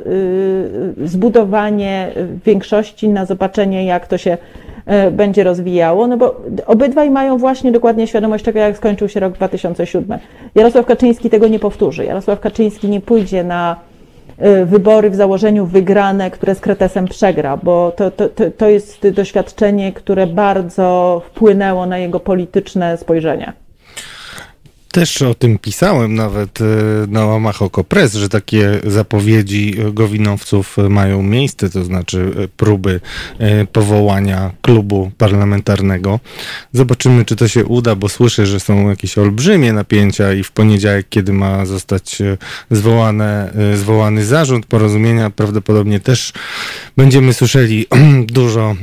zbudowanie 1.04 2.12
większości, 2.46 3.10
na 3.10 3.26
zobaczenie, 3.26 3.86
jak 3.86 4.08
to 4.08 4.18
się 4.18 4.38
będzie 5.12 5.44
rozwijało, 5.44 6.08
no 6.08 6.18
bo 6.18 6.42
obydwaj 6.66 7.12
mają 7.12 7.38
właśnie 7.38 7.72
dokładnie 7.72 8.08
świadomość 8.08 8.46
tego, 8.46 8.60
jak 8.60 8.78
skończył 8.78 9.10
się 9.10 9.20
rok 9.20 9.34
2007. 9.34 10.20
Jarosław 10.56 10.86
Kaczyński 10.86 11.30
tego 11.30 11.48
nie 11.48 11.60
powtórzy. 11.60 12.06
Jarosław 12.06 12.40
Kaczyński 12.40 12.90
nie 12.90 13.02
pójdzie 13.02 13.44
na 13.44 13.76
e, 14.38 14.66
wybory 14.66 15.10
w 15.10 15.16
założeniu 15.16 15.66
wygrane, 15.66 16.32
które 16.32 16.56
z 16.56 16.60
Kretesem 16.60 17.06
przegra, 17.06 17.58
bo 17.58 17.92
to, 17.96 18.12
to, 18.12 18.30
to 18.58 18.70
jest 18.70 19.10
doświadczenie, 19.10 19.94
które 19.94 20.28
bardzo 20.28 21.22
wpłynęło 21.26 21.86
na 21.86 21.98
jego 21.98 22.20
polityczne 22.20 22.98
spojrzenie. 22.98 23.54
Też 25.00 25.22
o 25.22 25.34
tym 25.34 25.58
pisałem 25.58 26.16
nawet 26.16 26.62
e, 26.62 26.66
na 27.08 27.26
łamach 27.26 27.62
Okopres, 27.62 28.16
że 28.16 28.30
takie 28.30 28.80
zapowiedzi 28.84 29.76
gowinowców 29.94 30.78
mają 30.90 31.24
miejsce, 31.24 31.70
to 31.70 31.84
znaczy 31.84 32.32
e, 32.38 32.48
próby 32.48 33.00
e, 33.40 33.66
powołania 33.66 34.52
klubu 34.62 35.12
parlamentarnego. 35.18 36.20
Zobaczymy, 36.74 37.26
czy 37.26 37.36
to 37.36 37.48
się 37.48 37.66
uda, 37.66 37.96
bo 37.96 38.10
słyszę, 38.10 38.46
że 38.46 38.60
są 38.60 38.90
jakieś 38.90 39.18
olbrzymie 39.18 39.74
napięcia 39.74 40.34
i 40.34 40.44
w 40.44 40.52
poniedziałek, 40.52 41.10
kiedy 41.10 41.34
ma 41.34 41.66
zostać 41.66 42.18
zwołane, 42.72 43.54
zwołany 43.76 44.26
zarząd 44.26 44.66
porozumienia, 44.66 45.30
prawdopodobnie 45.30 46.00
też 46.00 46.34
będziemy 46.98 47.34
słyszeli 47.34 47.86
dużo 48.40 48.76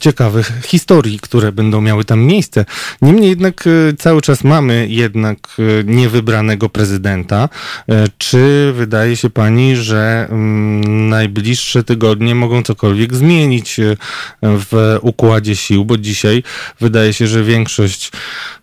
ciekawych 0.00 0.52
historii, 0.64 1.18
które 1.18 1.52
będą 1.52 1.80
miały 1.80 2.04
tam 2.04 2.20
miejsce. 2.20 2.64
Niemniej 3.02 3.28
jednak 3.28 3.64
cały 3.98 4.22
czas 4.22 4.44
mamy 4.44 4.86
jedno 4.88 5.27
jednak 5.28 5.48
e, 5.58 5.84
niewybranego 5.84 6.68
prezydenta. 6.68 7.48
E, 7.88 8.04
czy 8.18 8.72
wydaje 8.76 9.16
się 9.16 9.30
pani, 9.30 9.76
że 9.76 10.26
mm, 10.30 11.08
najbliższe 11.08 11.84
tygodnie 11.84 12.34
mogą 12.34 12.62
cokolwiek 12.62 13.14
zmienić 13.14 13.80
e, 13.80 13.96
w 14.42 14.98
układzie 15.02 15.56
sił? 15.56 15.84
Bo 15.84 15.98
dzisiaj 15.98 16.42
wydaje 16.80 17.12
się, 17.12 17.26
że 17.26 17.42
większość 17.42 18.10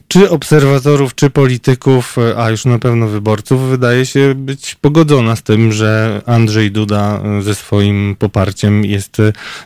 czy 0.07 0.29
obserwatorów, 0.29 1.15
czy 1.15 1.29
polityków, 1.29 2.15
a 2.37 2.49
już 2.49 2.65
na 2.65 2.79
pewno 2.79 3.07
wyborców, 3.07 3.61
wydaje 3.69 4.05
się 4.05 4.35
być 4.35 4.75
pogodzona 4.75 5.35
z 5.35 5.43
tym, 5.43 5.71
że 5.71 6.21
Andrzej 6.25 6.71
Duda 6.71 7.21
ze 7.41 7.55
swoim 7.55 8.15
poparciem 8.19 8.85
jest 8.85 9.17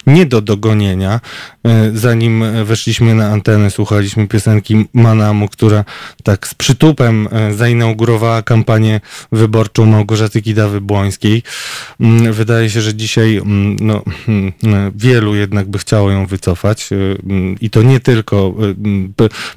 nie 0.07 0.25
do 0.25 0.41
dogonienia. 0.41 1.19
Zanim 1.93 2.43
weszliśmy 2.65 3.15
na 3.15 3.27
antenę, 3.27 3.71
słuchaliśmy 3.71 4.27
piosenki 4.27 4.85
Manamu, 4.93 5.47
która 5.47 5.85
tak 6.23 6.47
z 6.47 6.53
przytupem 6.79 7.27
zainaugurowała 7.55 8.41
kampanię 8.41 9.01
wyborczą 9.31 9.85
Małgorzaty 9.85 10.41
Kidawy-Błońskiej. 10.41 11.41
Mm, 11.99 12.33
wydaje 12.33 12.69
się, 12.69 12.81
że 12.81 12.95
dzisiaj 12.95 13.37
mm, 13.37 13.77
no, 13.81 14.03
mm, 14.27 14.53
wielu 14.95 15.35
jednak 15.35 15.67
by 15.67 15.77
chciało 15.77 16.11
ją 16.11 16.25
wycofać 16.25 16.89
i 17.61 17.69
to 17.69 17.83
nie 17.83 17.99
tylko 17.99 18.53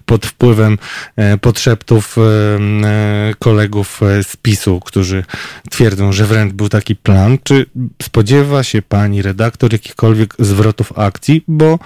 pod 0.07 0.27
wpływem 0.27 0.79
E, 1.16 1.39
podszeptów 1.39 2.16
e, 2.18 2.20
e, 2.20 3.35
kolegów 3.39 4.01
z 4.23 4.37
PiSu, 4.37 4.81
którzy 4.81 5.25
twierdzą, 5.70 6.12
że 6.12 6.27
wręcz 6.27 6.53
był 6.53 6.68
taki 6.68 6.97
plan. 6.97 7.39
Czy 7.43 7.66
spodziewa 8.03 8.62
się 8.62 8.83
pani 8.83 9.23
redaktor 9.23 9.73
jakichkolwiek 9.73 10.35
zwrotów 10.39 10.99
akcji? 10.99 11.45
Bo 11.49 11.79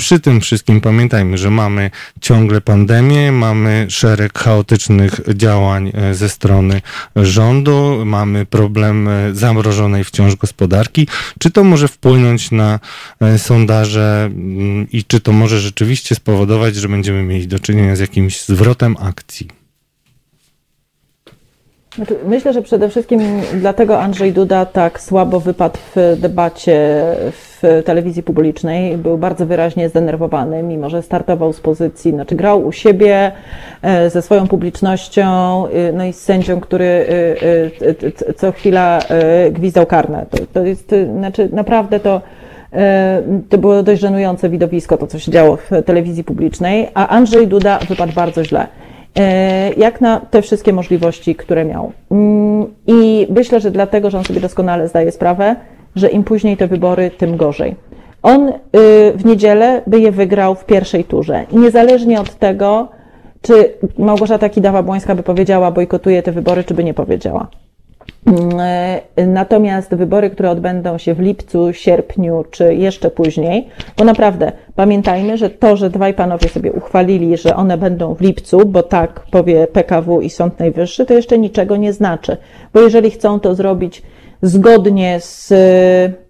przy 0.00 0.20
tym 0.20 0.40
wszystkim 0.40 0.80
pamiętajmy, 0.80 1.38
że 1.38 1.50
mamy 1.50 1.90
ciągle 2.20 2.60
pandemię, 2.60 3.32
mamy 3.32 3.86
szereg 3.88 4.38
chaotycznych 4.38 5.20
działań 5.34 5.92
e, 5.94 6.14
ze 6.14 6.28
strony 6.28 6.82
rządu, 7.16 8.02
mamy 8.04 8.46
problem 8.46 9.08
e, 9.08 9.34
zamrożonej 9.34 10.04
wciąż 10.04 10.36
gospodarki. 10.36 11.06
Czy 11.38 11.50
to 11.50 11.64
może 11.64 11.88
wpłynąć 11.88 12.50
na 12.50 12.80
e, 13.20 13.38
sondaże 13.38 14.30
mm, 14.32 14.86
i 14.90 15.04
czy 15.04 15.20
to 15.20 15.32
może 15.32 15.60
rzeczywiście 15.60 16.14
spowodować, 16.14 16.76
że 16.76 16.88
będziemy 16.88 17.22
mieli 17.22 17.48
do 17.48 17.58
czynienia 17.58 17.96
z 17.96 18.00
jakimś 18.00 18.40
zwrotem 18.40 18.96
akcji? 19.00 19.59
Znaczy, 21.96 22.16
myślę, 22.26 22.52
że 22.52 22.62
przede 22.62 22.88
wszystkim 22.88 23.20
dlatego 23.54 24.00
Andrzej 24.00 24.32
Duda 24.32 24.66
tak 24.66 25.00
słabo 25.00 25.40
wypadł 25.40 25.78
w 25.96 26.16
debacie 26.20 27.02
w 27.32 27.82
telewizji 27.84 28.22
publicznej. 28.22 28.96
Był 28.96 29.18
bardzo 29.18 29.46
wyraźnie 29.46 29.88
zdenerwowany, 29.88 30.62
mimo 30.62 30.90
że 30.90 31.02
startował 31.02 31.52
z 31.52 31.60
pozycji, 31.60 32.12
znaczy 32.12 32.34
grał 32.34 32.66
u 32.66 32.72
siebie 32.72 33.32
e, 33.82 34.10
ze 34.10 34.22
swoją 34.22 34.48
publicznością, 34.48 35.24
e, 35.66 35.92
no 35.92 36.04
i 36.04 36.12
z 36.12 36.20
sędzią, 36.20 36.60
który 36.60 37.06
e, 38.26 38.32
co 38.34 38.52
chwila 38.52 38.98
gwizdał 39.50 39.86
karne. 39.86 40.26
To, 40.30 40.38
to 40.52 40.64
jest, 40.64 40.94
znaczy 41.18 41.48
naprawdę 41.52 42.00
to 42.00 42.20
to 43.48 43.58
było 43.58 43.82
dość 43.82 44.00
żenujące 44.00 44.48
widowisko, 44.48 44.96
to 44.96 45.06
co 45.06 45.18
się 45.18 45.32
działo 45.32 45.56
w 45.56 45.70
telewizji 45.84 46.24
publicznej, 46.24 46.88
a 46.94 47.08
Andrzej 47.08 47.48
Duda 47.48 47.78
wypadł 47.78 48.12
bardzo 48.12 48.44
źle. 48.44 48.66
E, 49.18 49.72
jak 49.76 50.00
na 50.00 50.20
te 50.20 50.42
wszystkie 50.42 50.72
możliwości, 50.72 51.34
które 51.34 51.64
miał. 51.64 51.92
Mm, 52.10 52.66
I 52.86 53.26
myślę, 53.30 53.60
że 53.60 53.70
dlatego, 53.70 54.10
że 54.10 54.18
on 54.18 54.24
sobie 54.24 54.40
doskonale 54.40 54.88
zdaje 54.88 55.12
sprawę, 55.12 55.56
że 55.96 56.08
im 56.08 56.24
później 56.24 56.56
te 56.56 56.66
wybory, 56.66 57.10
tym 57.10 57.36
gorzej. 57.36 57.76
On 58.22 58.48
y, 58.48 58.52
w 59.14 59.24
niedzielę 59.24 59.82
by 59.86 60.00
je 60.00 60.12
wygrał 60.12 60.54
w 60.54 60.64
pierwszej 60.64 61.04
turze. 61.04 61.46
Niezależnie 61.52 62.20
od 62.20 62.34
tego, 62.34 62.88
czy 63.42 63.74
Małgorzata 63.98 64.48
Kidawa-Błońska 64.48 65.16
by 65.16 65.22
powiedziała, 65.22 65.70
bojkotuje 65.70 66.22
te 66.22 66.32
wybory, 66.32 66.64
czy 66.64 66.74
by 66.74 66.84
nie 66.84 66.94
powiedziała. 66.94 67.48
E, 68.26 69.26
natomiast 69.26 69.94
wybory, 69.94 70.30
które 70.30 70.50
odbędą 70.50 70.98
się 70.98 71.14
w 71.14 71.20
lipcu, 71.20 71.72
sierpniu 71.72 72.44
czy 72.50 72.74
jeszcze 72.74 73.10
później, 73.10 73.68
bo 73.96 74.04
naprawdę 74.04 74.52
pamiętajmy, 74.74 75.36
że 75.36 75.50
to, 75.50 75.76
że 75.76 75.90
dwaj 75.90 76.14
panowie 76.14 76.48
sobie 76.48 76.72
uchwalili, 76.72 77.36
że 77.36 77.56
one 77.56 77.78
będą 77.78 78.14
w 78.14 78.20
lipcu, 78.20 78.66
bo 78.66 78.82
tak 78.82 79.20
powie 79.30 79.66
PKW 79.66 80.20
i 80.20 80.30
Sąd 80.30 80.58
Najwyższy, 80.58 81.06
to 81.06 81.14
jeszcze 81.14 81.38
niczego 81.38 81.76
nie 81.76 81.92
znaczy. 81.92 82.36
Bo 82.74 82.80
jeżeli 82.80 83.10
chcą 83.10 83.40
to 83.40 83.54
zrobić 83.54 84.02
zgodnie 84.42 85.20
z, 85.20 85.48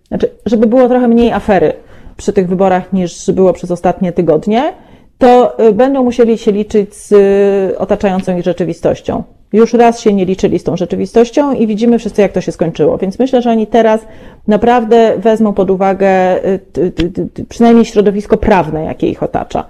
znaczy, 0.08 0.30
żeby 0.46 0.66
było 0.66 0.88
trochę 0.88 1.08
mniej 1.08 1.32
afery 1.32 1.72
przy 2.16 2.32
tych 2.32 2.48
wyborach 2.48 2.92
niż 2.92 3.30
było 3.30 3.52
przez 3.52 3.70
ostatnie 3.70 4.12
tygodnie, 4.12 4.72
to 5.20 5.60
y, 5.68 5.72
będą 5.72 6.04
musieli 6.04 6.38
się 6.38 6.52
liczyć 6.52 6.94
z 6.94 7.12
y, 7.12 7.78
otaczającą 7.78 8.36
ich 8.36 8.44
rzeczywistością. 8.44 9.22
Już 9.52 9.72
raz 9.72 10.00
się 10.00 10.12
nie 10.12 10.24
liczyli 10.24 10.58
z 10.58 10.64
tą 10.64 10.76
rzeczywistością 10.76 11.52
i 11.52 11.66
widzimy 11.66 11.98
wszyscy, 11.98 12.22
jak 12.22 12.32
to 12.32 12.40
się 12.40 12.52
skończyło. 12.52 12.98
Więc 12.98 13.18
myślę, 13.18 13.42
że 13.42 13.50
oni 13.50 13.66
teraz 13.66 14.00
naprawdę 14.48 15.18
wezmą 15.18 15.52
pod 15.52 15.70
uwagę 15.70 16.44
y, 16.44 17.44
przynajmniej 17.48 17.84
środowisko 17.84 18.36
prawne, 18.36 18.84
jakie 18.84 19.08
ich 19.08 19.22
otacza. 19.22 19.64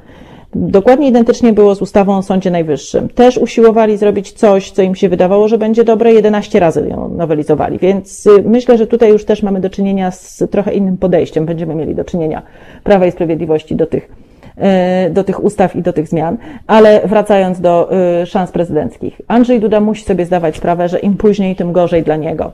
Dokładnie 0.55 1.09
identycznie 1.09 1.53
było 1.53 1.74
z 1.74 1.82
ustawą 1.82 2.16
o 2.16 2.22
Sądzie 2.22 2.51
Najwyższym. 2.51 3.09
Też 3.09 3.38
usiłowali 3.38 3.96
zrobić 3.96 4.32
coś, 4.32 4.70
co 4.70 4.82
im 4.82 4.94
się 4.94 5.09
wydawało, 5.09 5.48
że 5.48 5.59
będzie 5.59 5.84
dobre, 5.84 6.12
11 6.12 6.61
razy 6.61 6.88
ją 6.88 7.09
nowelizowali. 7.09 7.78
Więc 7.78 8.28
myślę, 8.44 8.78
że 8.78 8.86
tutaj 8.86 9.11
już 9.11 9.24
też 9.24 9.42
mamy 9.42 9.61
do 9.61 9.70
czynienia 9.70 10.11
z 10.11 10.42
trochę 10.51 10.74
innym 10.74 10.96
podejściem. 10.96 11.46
Będziemy 11.46 11.74
mieli 11.74 11.94
do 11.94 12.05
czynienia 12.05 12.42
Prawa 12.84 13.07
i 13.07 13.12
Sprawiedliwości 13.12 13.76
do 13.76 13.86
tych 13.86 14.30
do 15.11 15.24
tych 15.24 15.44
ustaw 15.44 15.76
i 15.76 15.82
do 15.82 15.92
tych 15.92 16.08
zmian. 16.08 16.36
Ale 16.66 17.00
wracając 17.04 17.61
do 17.61 17.90
e, 17.92 18.26
szans 18.26 18.50
prezydenckich. 18.50 19.20
Andrzej 19.28 19.61
Duda 19.61 19.80
musi 19.80 20.04
sobie 20.04 20.26
zdawać 20.26 20.56
sprawę, 20.56 20.88
że 20.88 20.98
im 20.98 21.16
później, 21.16 21.56
tym 21.56 21.72
gorzej 21.72 22.02
dla 22.02 22.16
niego. 22.16 22.52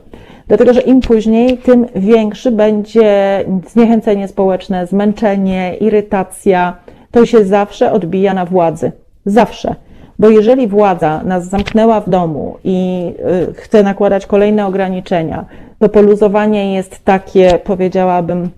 Dlatego, 0.48 0.72
że 0.72 0.80
im 0.80 1.00
później, 1.00 1.59
tym 1.59 1.86
większy 1.94 2.50
będzie 2.50 3.44
zniechęcenie 3.68 4.28
społeczne, 4.28 4.86
zmęczenie, 4.86 5.76
irytacja. 5.80 6.76
To 7.11 7.26
się 7.26 7.44
zawsze 7.44 7.92
odbija 7.92 8.34
na 8.34 8.44
władzy. 8.44 8.92
Zawsze. 9.26 9.74
Bo 10.18 10.30
jeżeli 10.30 10.68
władza 10.68 11.22
nas 11.24 11.48
zamknęła 11.48 12.00
w 12.00 12.11
domu 12.11 12.57
i 12.64 13.12
e, 13.48 13.52
chce 13.52 13.82
nakładać 13.82 14.26
kolejne 14.26 14.66
ograniczenia, 14.66 15.44
to 15.78 15.88
poluzowanie 15.88 16.74
jest 16.74 17.04
takie, 17.04 17.59
powiedziałabym, 17.64 18.50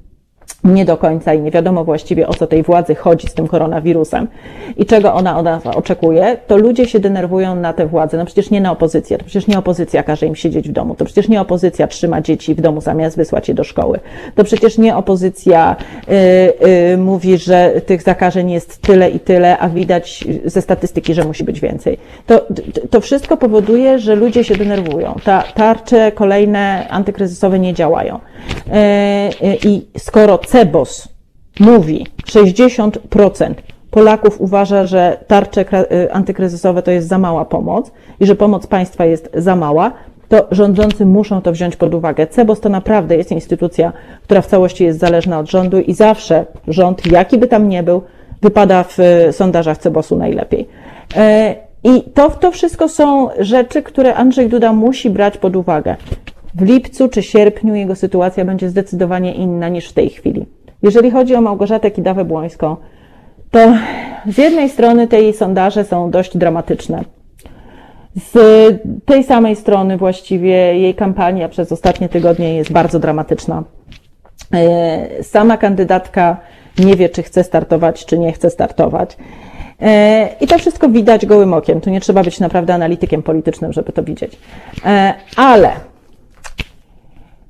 nie 0.75 0.85
do 0.85 0.97
końca 0.97 1.35
i 1.35 1.41
nie 1.41 1.51
wiadomo 1.51 1.85
właściwie 1.85 2.29
o 2.29 2.35
co 2.35 2.47
tej 2.47 2.63
władzy 2.63 2.95
chodzi 2.95 3.29
z 3.29 3.35
tym 3.35 3.49
koronawirusem 3.49 4.29
i 4.77 4.87
czego 4.87 5.15
ona 5.15 5.39
od 5.39 5.45
nas 5.45 5.67
oczekuje, 5.67 6.37
to 6.47 6.57
ludzie 6.57 6.87
się 6.87 7.01
denerwują 7.01 7.57
na 7.57 7.73
tę 7.73 7.87
władzę. 7.87 8.19
No 8.19 8.25
przecież 8.25 8.51
nie 8.51 8.61
na 8.61 8.73
opozycję, 8.73 9.19
to 9.19 9.25
przecież 9.25 9.47
nie 9.47 9.59
opozycja 9.59 10.03
każe 10.03 10.27
im 10.27 10.35
siedzieć 10.35 10.69
w 10.69 10.73
domu, 10.73 10.95
to 10.95 11.05
przecież 11.05 11.29
nie 11.29 11.41
opozycja 11.41 11.87
trzyma 11.87 12.21
dzieci 12.21 12.55
w 12.55 12.61
domu 12.61 12.81
zamiast 12.81 13.17
wysłać 13.17 13.49
je 13.49 13.55
do 13.55 13.65
szkoły, 13.65 14.01
to 14.35 14.45
przecież 14.45 14.79
nie 14.79 14.97
opozycja 14.97 15.77
y, 16.09 16.13
y, 16.93 16.97
mówi, 16.97 17.39
że 17.39 17.81
tych 17.87 18.03
zakażeń 18.03 18.51
jest 18.51 18.83
tyle 18.83 19.11
i 19.11 19.21
tyle, 19.21 19.59
a 19.59 19.69
widać 19.69 20.25
ze 20.45 20.63
statystyki, 20.63 21.15
że 21.15 21.25
musi 21.25 21.45
być 21.45 21.61
więcej. 21.61 21.99
To, 22.27 22.47
to 22.91 23.01
wszystko 23.01 23.37
powoduje, 23.37 23.99
że 23.99 24.15
ludzie 24.15 24.45
się 24.45 24.57
denerwują. 24.57 25.15
Ta, 25.25 25.43
tarcze 25.55 26.13
kolejne 26.13 26.89
antykryzysowe 26.89 27.59
nie 27.59 27.75
działają. 27.75 28.19
Y, 28.67 29.59
I 29.65 29.87
skoro 29.99 30.39
CEBOS 30.59 31.09
mówi 31.61 32.07
60% 32.27 33.55
Polaków 33.91 34.41
uważa, 34.41 34.87
że 34.87 35.25
tarcze 35.27 35.65
y, 35.93 36.13
antykryzysowe 36.13 36.83
to 36.83 36.91
jest 36.91 37.09
za 37.09 37.19
mała 37.19 37.45
pomoc 37.45 37.93
i 38.21 38.27
że 38.27 38.35
pomoc 38.35 38.67
państwa 38.67 39.05
jest 39.05 39.31
za 39.35 39.57
mała, 39.57 39.93
to 40.29 40.47
rządzący 40.51 41.07
muszą 41.07 41.43
to 41.43 41.53
wziąć 41.53 41.77
pod 41.77 41.95
uwagę. 41.95 42.27
CEBOS 42.27 42.61
to 42.61 42.69
naprawdę 42.69 43.17
jest 43.17 43.33
instytucja, 43.33 43.93
która 44.23 44.41
w 44.41 44.47
całości 44.47 44.85
jest 44.85 44.99
zależna 44.99 45.39
od 45.39 45.51
rządu 45.51 45.81
i 45.81 45.95
zawsze 45.95 46.47
rząd, 46.69 47.07
jaki 47.07 47.39
by 47.39 47.47
tam 47.47 47.69
nie 47.69 47.83
był, 47.83 48.03
wypada 48.43 48.85
w 48.85 48.99
y, 48.99 49.33
sondażach 49.33 49.79
CEBOS-u 49.79 50.17
najlepiej. 50.17 50.69
E, 51.17 51.55
I 51.85 52.03
to, 52.03 52.31
to 52.31 52.51
wszystko 52.51 52.89
są 52.89 53.29
rzeczy, 53.39 53.83
które 53.83 54.15
Andrzej 54.15 54.49
Duda 54.49 54.73
musi 54.73 55.11
brać 55.11 55.39
pod 55.39 55.57
uwagę 55.57 55.97
w 56.59 56.63
lipcu 56.63 57.09
czy 57.09 57.23
sierpniu 57.23 57.75
jego 57.75 57.97
sytuacja 57.97 58.45
będzie 58.45 58.71
zdecydowanie 58.71 59.35
inna 59.35 59.69
niż 59.69 59.89
w 59.89 59.93
tej 59.93 60.11
chwili. 60.11 60.47
Jeżeli 60.83 61.11
chodzi 61.11 61.35
o 61.35 61.41
Małgorzatę 61.41 61.91
Kidawę-Błońską, 61.91 62.77
to 63.51 63.75
z 64.27 64.39
jednej 64.39 64.69
strony 64.69 65.09
te 65.09 65.23
jej 65.23 65.33
sondaże 65.33 65.85
są 65.85 66.11
dość 66.11 66.37
dramatyczne. 66.37 67.05
Z 68.17 68.39
tej 69.05 69.25
samej 69.25 69.57
strony 69.57 69.97
właściwie 69.97 70.51
jej 70.79 70.95
kampania 70.95 71.49
przez 71.49 71.73
ostatnie 71.73 72.09
tygodnie 72.09 72.57
jest 72.57 72.73
bardzo 72.73 72.99
dramatyczna. 72.99 73.65
E, 74.55 75.23
sama 75.23 75.57
kandydatka 75.57 76.37
nie 76.79 76.97
wie, 76.97 77.09
czy 77.09 77.23
chce 77.23 77.45
startować, 77.45 78.07
czy 78.07 78.19
nie 78.19 78.33
chce 78.33 78.51
startować. 78.51 79.17
E, 79.83 80.29
I 80.41 80.47
to 80.47 80.59
wszystko 80.59 80.89
widać 80.89 81.27
gołym 81.27 81.55
okiem. 81.55 81.81
Tu 81.81 81.91
nie 81.91 82.01
trzeba 82.01 82.23
być 82.23 82.41
naprawdę 82.41 82.75
analitykiem 82.75 83.23
politycznym, 83.23 83.73
żeby 83.73 83.93
to 83.93 84.03
widzieć. 84.03 84.39
E, 84.85 85.15
ale 85.37 85.71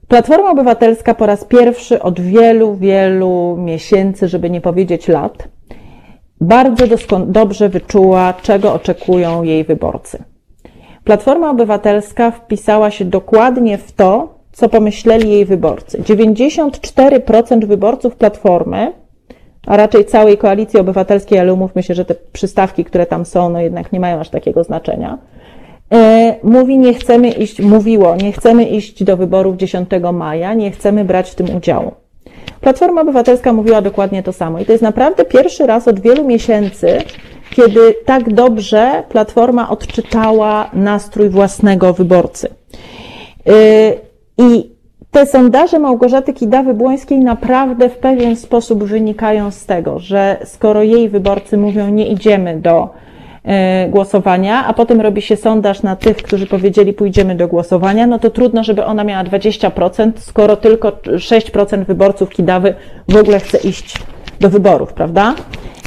Platforma 0.09 0.50
Obywatelska 0.50 1.14
po 1.14 1.26
raz 1.26 1.44
pierwszy 1.44 2.02
od 2.02 2.20
wielu, 2.20 2.74
wielu 2.74 3.56
miesięcy, 3.59 4.28
żeby 4.28 4.50
nie 4.50 4.61
powiedzieć 4.61 5.09
lat, 5.09 5.48
bardzo 6.40 6.84
dobrze 7.26 7.68
wyczuła, 7.68 8.34
czego 8.42 8.74
oczekują 8.74 9.42
jej 9.42 9.64
wyborcy. 9.64 10.24
Platforma 11.04 11.50
Obywatelska 11.50 12.30
wpisała 12.30 12.90
się 12.90 13.04
dokładnie 13.04 13.78
w 13.78 13.92
to, 13.92 14.34
co 14.52 14.68
pomyśleli 14.68 15.30
jej 15.32 15.44
wyborcy. 15.44 16.02
94% 16.02 17.64
wyborców 17.64 18.16
Platformy, 18.16 18.92
a 19.66 19.76
raczej 19.76 20.04
całej 20.04 20.38
koalicji 20.38 20.80
obywatelskiej, 20.80 21.38
ale 21.38 21.54
umówmy 21.54 21.82
się, 21.82 21.94
że 21.94 22.04
te 22.04 22.14
przystawki, 22.32 22.84
które 22.84 23.06
tam 23.06 23.24
są, 23.24 23.50
no 23.50 23.61
jednak 23.61 23.92
nie 23.92 24.00
mają 24.00 24.20
aż 24.20 24.28
takiego 24.28 24.64
znaczenia 24.64 25.18
mówi, 26.43 26.78
nie 26.78 26.95
chcemy 26.95 27.28
iść, 27.28 27.61
mówiło, 27.61 28.16
nie 28.16 28.32
chcemy 28.32 28.64
iść 28.64 29.05
do 29.05 29.16
wyborów 29.16 29.57
10 29.57 29.89
maja, 30.12 30.55
nie 30.55 30.70
chcemy 30.70 31.05
brać 31.05 31.30
w 31.30 31.34
tym 31.34 31.57
udziału. 31.57 31.93
Platforma 32.61 33.01
Obywatelska 33.01 33.53
mówiła 33.53 33.82
dokładnie 33.82 34.22
to 34.22 34.32
samo. 34.32 34.59
I 34.59 34.64
to 34.64 34.72
jest 34.72 34.82
naprawdę 34.82 35.24
pierwszy 35.24 35.66
raz 35.66 35.89
od 35.89 36.01
wielu 36.01 36.24
miesięcy, 36.24 36.99
kiedy 37.51 37.95
tak 38.05 38.34
dobrze 38.34 39.03
Platforma 39.09 39.70
odczytała 39.70 40.70
nastrój 40.72 41.28
własnego 41.28 41.93
wyborcy. 41.93 42.49
E, 43.47 43.53
I 44.39 44.70
te 45.11 45.26
sondaże 45.26 45.78
Małgorzaty 45.78 46.32
Kidawy-Błońskiej 46.32 47.18
naprawdę 47.18 47.89
w 47.89 47.97
pewien 47.97 48.36
sposób 48.36 48.84
wynikają 48.84 49.51
z 49.51 49.66
tego, 49.66 49.99
że 49.99 50.36
skoro 50.45 50.82
jej 50.82 51.09
wyborcy 51.09 51.57
mówią, 51.57 51.89
nie 51.89 52.09
idziemy 52.09 52.61
do 52.61 52.89
E, 52.89 53.18
głosowania, 53.89 54.66
a 54.66 54.74
potem 54.74 55.01
robi 55.01 55.22
się 55.22 55.36
sondaż 55.36 55.82
na 55.82 55.97
tych, 55.97 56.16
którzy 56.16 56.47
powiedzieli 56.47 56.93
pójdziemy 56.93 57.34
do 57.34 57.49
głosowania, 57.49 58.07
no 58.07 58.18
to 58.18 58.30
trudno, 58.30 58.64
żeby 58.64 58.84
ona 58.84 59.05
miała 59.05 59.24
20%, 59.24 60.12
skoro 60.16 60.57
tylko 60.57 60.89
6% 60.91 61.84
wyborców 61.84 62.30
Kidawy 62.30 62.74
w 63.09 63.16
ogóle 63.16 63.41
chce 63.41 63.59
iść 63.59 63.99
do 64.41 64.51
wyborów, 64.51 64.93
prawda? 64.93 65.34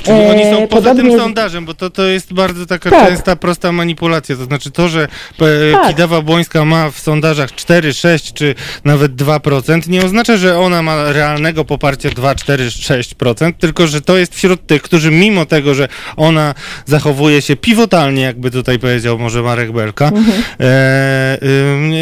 Czyli 0.03 0.25
oni 0.25 0.43
są 0.43 0.63
e, 0.63 0.67
poza 0.67 0.89
Podobnie... 0.89 1.11
tym 1.11 1.19
sondażem, 1.19 1.65
bo 1.65 1.73
to, 1.73 1.89
to 1.89 2.03
jest 2.03 2.33
bardzo 2.33 2.65
taka 2.65 2.89
tak. 2.89 3.07
częsta, 3.07 3.35
prosta 3.35 3.71
manipulacja. 3.71 4.35
To 4.35 4.43
znaczy 4.43 4.71
to, 4.71 4.89
że 4.89 5.03
e, 5.03 5.71
tak. 5.71 5.87
Kidawa 5.87 6.21
Błońska 6.21 6.65
ma 6.65 6.91
w 6.91 6.99
sondażach 6.99 7.55
4, 7.55 7.93
6 7.93 8.33
czy 8.33 8.55
nawet 8.85 9.15
2%, 9.15 9.89
nie 9.89 10.05
oznacza, 10.05 10.37
że 10.37 10.59
ona 10.59 10.81
ma 10.81 11.11
realnego 11.11 11.65
poparcia 11.65 12.09
2, 12.09 12.35
4, 12.35 12.67
6%, 12.67 13.53
tylko 13.53 13.87
że 13.87 14.01
to 14.01 14.17
jest 14.17 14.35
wśród 14.35 14.67
tych, 14.67 14.81
którzy 14.81 15.11
mimo 15.11 15.45
tego, 15.45 15.73
że 15.73 15.87
ona 16.17 16.53
zachowuje 16.85 17.41
się 17.41 17.55
pivotalnie, 17.55 18.21
jakby 18.21 18.51
tutaj 18.51 18.79
powiedział 18.79 19.19
może 19.19 19.41
Marek 19.41 19.71
Belka, 19.71 20.07
mhm. 20.07 20.43
e, 20.59 21.37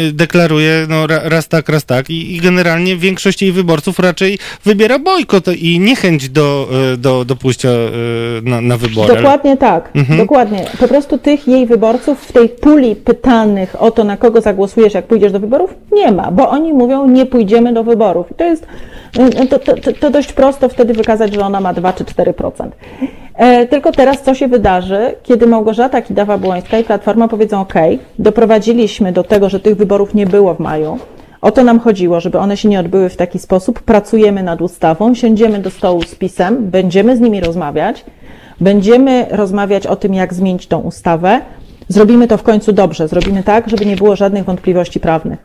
y, 0.08 0.12
deklaruje 0.12 0.86
no, 0.88 1.06
raz 1.06 1.48
tak, 1.48 1.68
raz 1.68 1.84
tak 1.84 2.10
i, 2.10 2.36
i, 2.36 2.40
generalnie 2.40 2.96
większość 2.96 3.42
jej 3.42 3.52
wyborców 3.52 3.98
raczej 3.98 4.38
wybiera 4.64 4.98
bojkot 4.98 5.48
i 5.48 5.80
niechęć 5.80 6.28
do, 6.28 6.39
e, 6.42 6.96
do, 6.96 7.24
do 7.24 7.36
pójścia 7.36 7.68
Y, 8.38 8.50
na, 8.50 8.60
na 8.60 8.76
wybory. 8.76 9.14
Dokładnie 9.14 9.56
tak, 9.56 9.90
mhm. 9.94 10.18
dokładnie. 10.18 10.64
Po 10.80 10.88
prostu 10.88 11.18
tych 11.18 11.48
jej 11.48 11.66
wyborców 11.66 12.20
w 12.22 12.32
tej 12.32 12.48
puli 12.48 12.96
pytanych 12.96 13.82
o 13.82 13.90
to, 13.90 14.04
na 14.04 14.16
kogo 14.16 14.40
zagłosujesz, 14.40 14.94
jak 14.94 15.06
pójdziesz 15.06 15.32
do 15.32 15.40
wyborów, 15.40 15.74
nie 15.92 16.12
ma, 16.12 16.30
bo 16.30 16.48
oni 16.48 16.72
mówią, 16.72 17.08
nie 17.08 17.26
pójdziemy 17.26 17.72
do 17.72 17.84
wyborów. 17.84 18.30
I 18.30 18.34
to 18.34 18.44
jest 18.44 18.66
y, 19.42 19.46
to, 19.46 19.58
to, 19.58 19.92
to 20.00 20.10
dość 20.10 20.32
prosto 20.32 20.68
wtedy 20.68 20.94
wykazać, 20.94 21.34
że 21.34 21.40
ona 21.40 21.60
ma 21.60 21.72
2 21.72 21.92
czy 21.92 22.04
4%. 22.04 22.68
E, 23.34 23.66
tylko 23.66 23.92
teraz 23.92 24.22
co 24.22 24.34
się 24.34 24.48
wydarzy, 24.48 25.14
kiedy 25.22 25.46
Małgorzata 25.46 26.00
Kidawa-Błońska 26.00 26.80
i 26.80 26.84
Platforma 26.84 27.28
powiedzą, 27.28 27.60
OK, 27.60 27.74
doprowadziliśmy 28.18 29.12
do 29.12 29.24
tego, 29.24 29.48
że 29.48 29.60
tych 29.60 29.76
wyborów 29.76 30.14
nie 30.14 30.26
było 30.26 30.54
w 30.54 30.60
maju, 30.60 30.98
o 31.42 31.50
to 31.52 31.64
nam 31.64 31.80
chodziło, 31.80 32.20
żeby 32.20 32.38
one 32.38 32.56
się 32.56 32.68
nie 32.68 32.80
odbyły 32.80 33.08
w 33.08 33.16
taki 33.16 33.38
sposób. 33.38 33.82
Pracujemy 33.82 34.42
nad 34.42 34.60
ustawą, 34.60 35.14
siądziemy 35.14 35.58
do 35.58 35.70
stołu 35.70 36.02
z 36.02 36.14
pisem, 36.14 36.70
będziemy 36.70 37.16
z 37.16 37.20
nimi 37.20 37.40
rozmawiać, 37.40 38.04
będziemy 38.60 39.26
rozmawiać 39.30 39.86
o 39.86 39.96
tym, 39.96 40.14
jak 40.14 40.34
zmienić 40.34 40.66
tą 40.66 40.78
ustawę. 40.78 41.40
zrobimy 41.88 42.28
to 42.28 42.36
w 42.36 42.42
końcu 42.42 42.72
dobrze, 42.72 43.08
zrobimy 43.08 43.42
tak, 43.42 43.70
żeby 43.70 43.86
nie 43.86 43.96
było 43.96 44.16
żadnych 44.16 44.44
wątpliwości 44.44 45.00
prawnych. 45.00 45.38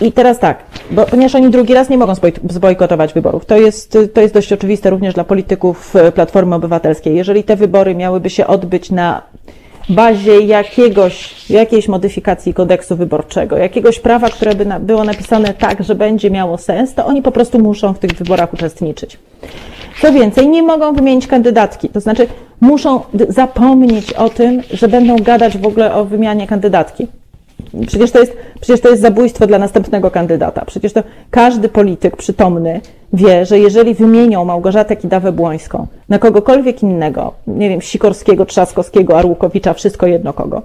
I 0.00 0.12
teraz 0.12 0.38
tak, 0.38 0.58
bo, 0.90 1.06
ponieważ 1.06 1.34
oni 1.34 1.50
drugi 1.50 1.74
raz 1.74 1.88
nie 1.88 1.98
mogą 1.98 2.12
zbojkotować 2.50 3.12
wyborów, 3.12 3.46
to 3.46 3.56
jest, 3.56 3.98
to 4.14 4.20
jest 4.20 4.34
dość 4.34 4.52
oczywiste 4.52 4.90
również 4.90 5.14
dla 5.14 5.24
polityków 5.24 5.96
e, 5.96 6.12
Platformy 6.12 6.54
Obywatelskiej. 6.54 7.16
Jeżeli 7.16 7.44
te 7.44 7.56
wybory 7.56 7.94
miałyby 7.94 8.30
się 8.30 8.46
odbyć 8.46 8.90
na 8.90 9.22
bazie 9.88 10.40
jakiegoś, 10.40 11.50
jakiejś 11.50 11.88
modyfikacji 11.88 12.54
kodeksu 12.54 12.96
wyborczego, 12.96 13.56
jakiegoś 13.56 14.00
prawa, 14.00 14.28
które 14.28 14.54
by 14.54 14.66
na, 14.66 14.80
było 14.80 15.04
napisane 15.04 15.54
tak, 15.54 15.84
że 15.84 15.94
będzie 15.94 16.30
miało 16.30 16.58
sens, 16.58 16.94
to 16.94 17.06
oni 17.06 17.22
po 17.22 17.32
prostu 17.32 17.58
muszą 17.58 17.92
w 17.92 17.98
tych 17.98 18.10
wyborach 18.10 18.54
uczestniczyć. 18.54 19.18
Co 20.02 20.12
więcej, 20.12 20.48
nie 20.48 20.62
mogą 20.62 20.92
wymienić 20.92 21.26
kandydatki, 21.26 21.88
to 21.88 22.00
znaczy 22.00 22.26
muszą 22.60 23.00
zapomnieć 23.28 24.12
o 24.12 24.28
tym, 24.28 24.62
że 24.70 24.88
będą 24.88 25.16
gadać 25.16 25.58
w 25.58 25.66
ogóle 25.66 25.94
o 25.94 26.04
wymianie 26.04 26.46
kandydatki. 26.46 27.06
Przecież 27.86 28.10
to, 28.10 28.18
jest, 28.18 28.36
przecież 28.60 28.80
to 28.80 28.88
jest 28.88 29.02
zabójstwo 29.02 29.46
dla 29.46 29.58
następnego 29.58 30.10
kandydata. 30.10 30.64
Przecież 30.64 30.92
to 30.92 31.02
każdy 31.30 31.68
polityk 31.68 32.16
przytomny 32.16 32.80
wie, 33.14 33.46
że 33.46 33.58
jeżeli 33.58 33.94
wymienią 33.94 34.44
Małgorzatę 34.44 34.96
Kidawę-Błońską 34.96 35.86
na 36.08 36.18
kogokolwiek 36.18 36.82
innego, 36.82 37.32
nie 37.46 37.68
wiem, 37.68 37.80
Sikorskiego, 37.80 38.46
Trzaskowskiego, 38.46 39.18
Arłukowicza, 39.18 39.74
wszystko 39.74 40.06
jedno 40.06 40.32
kogo, 40.32 40.62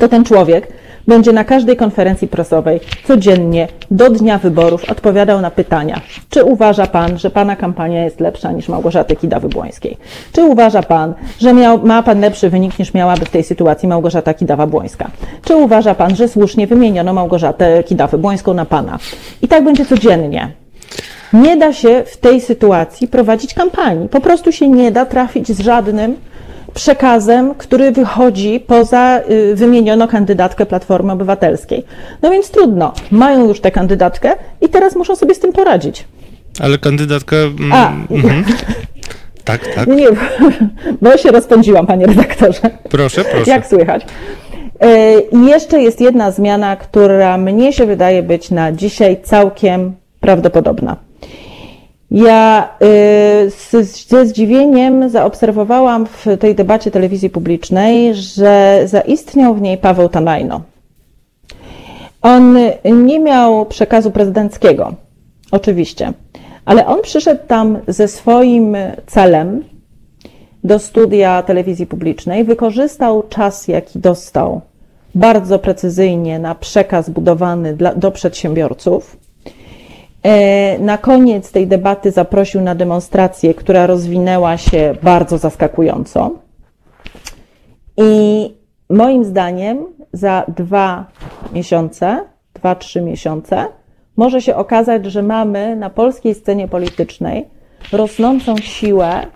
to 0.00 0.08
ten 0.08 0.24
człowiek 0.24 0.68
będzie 1.06 1.32
na 1.32 1.44
każdej 1.44 1.76
konferencji 1.76 2.28
prasowej 2.28 2.80
codziennie 3.04 3.68
do 3.90 4.10
dnia 4.10 4.38
wyborów 4.38 4.90
odpowiadał 4.90 5.40
na 5.40 5.50
pytania. 5.50 6.00
Czy 6.30 6.44
uważa 6.44 6.86
Pan, 6.86 7.18
że 7.18 7.30
Pana 7.30 7.56
kampania 7.56 8.04
jest 8.04 8.20
lepsza 8.20 8.52
niż 8.52 8.68
Małgorzaty 8.68 9.14
Kidawy-Błońskiej? 9.14 9.96
Czy 10.32 10.44
uważa 10.44 10.82
Pan, 10.82 11.14
że 11.40 11.54
miał, 11.54 11.78
ma 11.78 12.02
Pan 12.02 12.20
lepszy 12.20 12.50
wynik 12.50 12.78
niż 12.78 12.94
miałaby 12.94 13.24
w 13.24 13.30
tej 13.30 13.44
sytuacji 13.44 13.88
Małgorzata 13.88 14.32
Kidawa-Błońska? 14.32 15.06
Czy 15.44 15.56
uważa 15.56 15.94
Pan, 15.94 16.16
że 16.16 16.28
słusznie 16.28 16.66
wymieniono 16.66 17.12
Małgorzatę 17.12 17.82
Kidawę-Błońską 17.82 18.54
na 18.54 18.64
Pana? 18.64 18.98
I 19.42 19.48
tak 19.48 19.64
będzie 19.64 19.86
codziennie. 19.86 20.65
Nie 21.32 21.56
da 21.56 21.72
się 21.72 22.04
w 22.06 22.16
tej 22.16 22.40
sytuacji 22.40 23.08
prowadzić 23.08 23.54
kampanii. 23.54 24.08
Po 24.08 24.20
prostu 24.20 24.52
się 24.52 24.68
nie 24.68 24.90
da 24.90 25.06
trafić 25.06 25.48
z 25.52 25.60
żadnym 25.60 26.16
przekazem, 26.74 27.54
który 27.54 27.92
wychodzi 27.92 28.60
poza 28.60 29.20
y, 29.30 29.54
wymienioną 29.54 30.08
kandydatkę 30.08 30.66
Platformy 30.66 31.12
Obywatelskiej. 31.12 31.84
No 32.22 32.30
więc 32.30 32.50
trudno. 32.50 32.92
Mają 33.10 33.48
już 33.48 33.60
tę 33.60 33.70
kandydatkę 33.70 34.32
i 34.60 34.68
teraz 34.68 34.96
muszą 34.96 35.16
sobie 35.16 35.34
z 35.34 35.40
tym 35.40 35.52
poradzić. 35.52 36.04
Ale 36.60 36.78
kandydatka. 36.78 37.36
Mm, 37.36 37.72
A. 37.72 37.92
Mhm. 38.10 38.44
Tak, 39.44 39.74
tak. 39.74 39.88
Nie, 39.88 40.06
bo 41.02 41.16
się 41.16 41.30
rozpędziłam, 41.30 41.86
panie 41.86 42.06
redaktorze. 42.06 42.60
Proszę, 42.90 43.24
proszę. 43.24 43.50
Jak 43.50 43.66
słychać? 43.66 44.02
Y, 44.02 45.20
I 45.32 45.46
jeszcze 45.46 45.82
jest 45.82 46.00
jedna 46.00 46.30
zmiana, 46.30 46.76
która 46.76 47.38
mnie 47.38 47.72
się 47.72 47.86
wydaje 47.86 48.22
być 48.22 48.50
na 48.50 48.72
dzisiaj 48.72 49.16
całkiem 49.22 49.92
prawdopodobna. 50.20 51.05
Ja 52.10 52.68
y, 53.46 53.50
ze 54.08 54.26
zdziwieniem 54.26 55.08
zaobserwowałam 55.08 56.06
w 56.06 56.26
tej 56.40 56.54
debacie 56.54 56.90
telewizji 56.90 57.30
publicznej, 57.30 58.14
że 58.14 58.82
zaistniał 58.84 59.54
w 59.54 59.60
niej 59.60 59.78
Paweł 59.78 60.08
Tanajno. 60.08 60.60
On 62.22 62.58
nie 62.84 63.20
miał 63.20 63.66
przekazu 63.66 64.10
prezydenckiego, 64.10 64.94
oczywiście, 65.50 66.12
ale 66.64 66.86
on 66.86 67.02
przyszedł 67.02 67.40
tam 67.46 67.78
ze 67.88 68.08
swoim 68.08 68.76
celem 69.06 69.64
do 70.64 70.78
studia 70.78 71.42
telewizji 71.42 71.86
publicznej, 71.86 72.44
wykorzystał 72.44 73.22
czas, 73.28 73.68
jaki 73.68 73.98
dostał 73.98 74.60
bardzo 75.14 75.58
precyzyjnie 75.58 76.38
na 76.38 76.54
przekaz 76.54 77.10
budowany 77.10 77.76
dla, 77.76 77.94
do 77.94 78.10
przedsiębiorców 78.10 79.16
na 80.78 80.98
koniec 80.98 81.52
tej 81.52 81.66
debaty 81.66 82.10
zaprosił 82.10 82.60
na 82.60 82.74
demonstrację, 82.74 83.54
która 83.54 83.86
rozwinęła 83.86 84.56
się 84.56 84.94
bardzo 85.02 85.38
zaskakująco. 85.38 86.30
I 87.96 88.54
moim 88.90 89.24
zdaniem 89.24 89.86
za 90.12 90.44
dwa 90.48 91.06
miesiące, 91.52 92.24
dwa, 92.54 92.74
trzy 92.74 93.00
miesiące, 93.02 93.66
może 94.16 94.40
się 94.40 94.56
okazać, 94.56 95.06
że 95.06 95.22
mamy 95.22 95.76
na 95.76 95.90
polskiej 95.90 96.34
scenie 96.34 96.68
politycznej 96.68 97.44
rosnącą 97.92 98.56
siłę, 98.56 99.26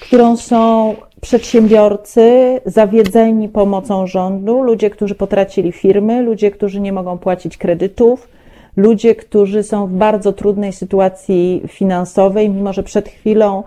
którą 0.00 0.36
są 0.36 0.94
przedsiębiorcy 1.20 2.60
zawiedzeni 2.66 3.48
pomocą 3.48 4.06
rządu, 4.06 4.62
ludzie, 4.62 4.90
którzy 4.90 5.14
potracili 5.14 5.72
firmy, 5.72 6.22
ludzie, 6.22 6.50
którzy 6.50 6.80
nie 6.80 6.92
mogą 6.92 7.18
płacić 7.18 7.58
kredytów, 7.58 8.28
ludzie, 8.76 9.14
którzy 9.14 9.62
są 9.62 9.86
w 9.86 9.92
bardzo 9.92 10.32
trudnej 10.32 10.72
sytuacji 10.72 11.62
finansowej, 11.68 12.50
mimo 12.50 12.72
że 12.72 12.82
przed 12.82 13.08
chwilą 13.08 13.64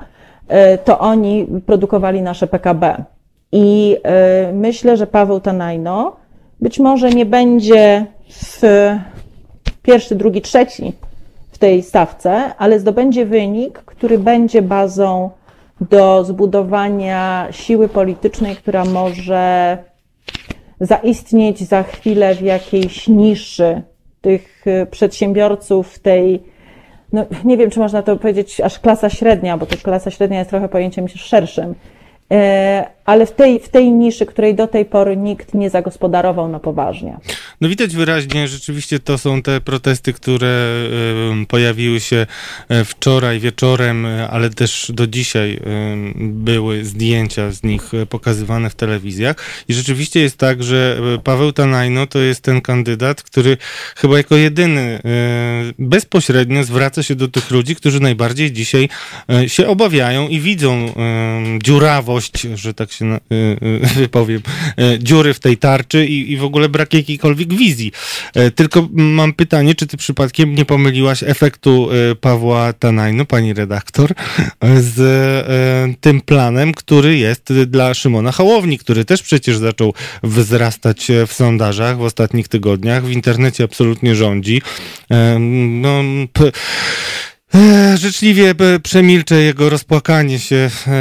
e, 0.48 0.78
to 0.78 1.00
oni 1.00 1.48
produkowali 1.66 2.22
nasze 2.22 2.48
PKB. 2.48 3.04
I 3.52 3.98
e, 4.04 4.54
myślę, 4.54 4.98
że 4.98 5.08
Paweł 5.08 5.40
Tanajno 5.40 6.16
być 6.62 6.80
może 6.80 7.10
nie 7.10 7.26
będzie 7.26 8.06
w 8.30 8.62
pierwszy, 9.84 10.16
drugi, 10.16 10.42
trzeci 10.42 10.94
w 11.52 11.58
tej 11.58 11.84
stawce, 11.84 12.56
ale 12.58 12.80
zdobędzie 12.80 13.26
wynik, 13.26 13.80
który 13.80 14.18
będzie 14.18 14.62
bazą 14.62 15.30
do 15.82 16.24
zbudowania 16.24 17.48
siły 17.52 17.90
politycznej, 17.90 18.56
która 18.56 18.86
może 18.86 19.78
zaistnieć 20.80 21.60
za 21.68 21.84
chwilę 21.84 22.36
w 22.36 22.42
jakiejś 22.42 23.08
niszy 23.08 23.82
tych 24.22 24.55
przedsiębiorców, 24.92 26.00
tej, 26.00 26.44
no 27.14 27.26
nie 27.44 27.58
wiem, 27.58 27.70
czy 27.70 27.80
można 27.80 28.02
to 28.02 28.18
powiedzieć 28.18 28.62
aż 28.62 28.80
klasa 28.80 29.10
średnia, 29.10 29.58
bo 29.58 29.66
to 29.66 29.76
klasa 29.78 30.12
średnia 30.12 30.40
jest 30.40 30.50
trochę 30.50 30.70
pojęciem 30.70 31.08
szerszym, 31.08 31.76
E, 32.32 32.86
ale 33.06 33.26
w 33.26 33.32
tej, 33.32 33.60
w 33.60 33.70
tej 33.70 33.92
niszy, 33.92 34.26
której 34.26 34.56
do 34.56 34.68
tej 34.68 34.86
pory 34.86 35.18
nikt 35.18 35.54
nie 35.54 35.70
zagospodarował 35.70 36.48
na 36.48 36.60
poważnie. 36.60 37.18
No 37.62 37.70
widać 37.70 37.96
wyraźnie, 37.96 38.48
rzeczywiście 38.48 39.00
to 39.00 39.18
są 39.18 39.42
te 39.42 39.62
protesty, 39.62 40.14
które 40.14 40.76
pojawiły 41.48 42.00
się 42.00 42.28
e, 42.70 42.86
wczoraj 42.86 43.40
wieczorem, 43.40 44.06
e, 44.06 44.30
ale 44.30 44.50
też 44.50 44.92
do 44.94 45.08
dzisiaj 45.08 45.60
były 46.16 46.86
zdjęcia 46.86 47.52
z 47.52 47.64
nich 47.64 47.92
pokazywane 48.10 48.70
w 48.70 48.76
telewizjach. 48.76 49.36
I 49.68 49.74
rzeczywiście 49.74 50.20
jest 50.20 50.38
tak, 50.38 50.64
że 50.64 51.00
Paweł 51.24 51.52
Tanajno 51.52 52.08
to 52.08 52.20
jest 52.20 52.42
ten 52.42 52.62
kandydat, 52.62 53.24
który 53.24 53.58
chyba 53.96 54.18
jako 54.18 54.36
jedyny 54.36 55.00
bezpośrednio 55.80 56.64
zwraca 56.64 57.04
się 57.04 57.16
do 57.16 57.28
tych 57.28 57.52
ludzi, 57.52 57.76
którzy 57.76 58.00
najbardziej 58.00 58.52
dzisiaj 58.52 58.90
się 59.48 59.68
obawiają 59.68 60.28
i 60.28 60.40
widzą 60.40 60.94
dziurawo 61.64 62.20
że 62.56 62.74
tak 62.74 62.92
się 62.96 63.06
y, 63.32 63.36
y, 63.36 63.80
wypowiem, 63.96 64.42
y, 64.80 65.00
dziury 65.00 65.34
w 65.34 65.40
tej 65.40 65.58
tarczy 65.58 66.06
i, 66.06 66.32
i 66.32 66.38
w 66.38 66.44
ogóle 66.44 66.70
brak 66.70 66.94
jakiejkolwiek 66.94 67.54
wizji. 67.54 67.92
E, 68.34 68.52
tylko 68.52 68.88
mam 68.92 69.34
pytanie, 69.34 69.76
czy 69.76 69.88
ty 69.88 69.98
przypadkiem 69.98 70.56
nie 70.56 70.66
pomyliłaś 70.66 71.24
efektu 71.24 71.90
Pawła 72.22 72.74
Tanajno, 72.74 73.26
pani 73.26 73.54
redaktor, 73.54 74.14
z 74.80 75.00
e, 75.00 75.94
tym 76.02 76.22
planem, 76.22 76.74
który 76.74 77.18
jest 77.18 77.54
dla 77.54 77.94
Szymona 77.94 78.32
Hałowni, 78.32 78.78
który 78.78 79.06
też 79.06 79.24
przecież 79.24 79.58
zaczął 79.58 79.94
wzrastać 80.24 81.08
w 81.28 81.34
sondażach 81.34 81.98
w 81.98 82.02
ostatnich 82.02 82.48
tygodniach, 82.48 83.06
w 83.06 83.12
internecie 83.12 83.64
absolutnie 83.64 84.16
rządzi. 84.16 84.62
E, 85.12 85.40
no, 85.40 86.04
Życzliwie 87.96 88.54
przemilczę 88.84 89.36
jego 89.36 89.70
rozpłakanie 89.70 90.40
się, 90.40 90.56
e, 90.88 90.92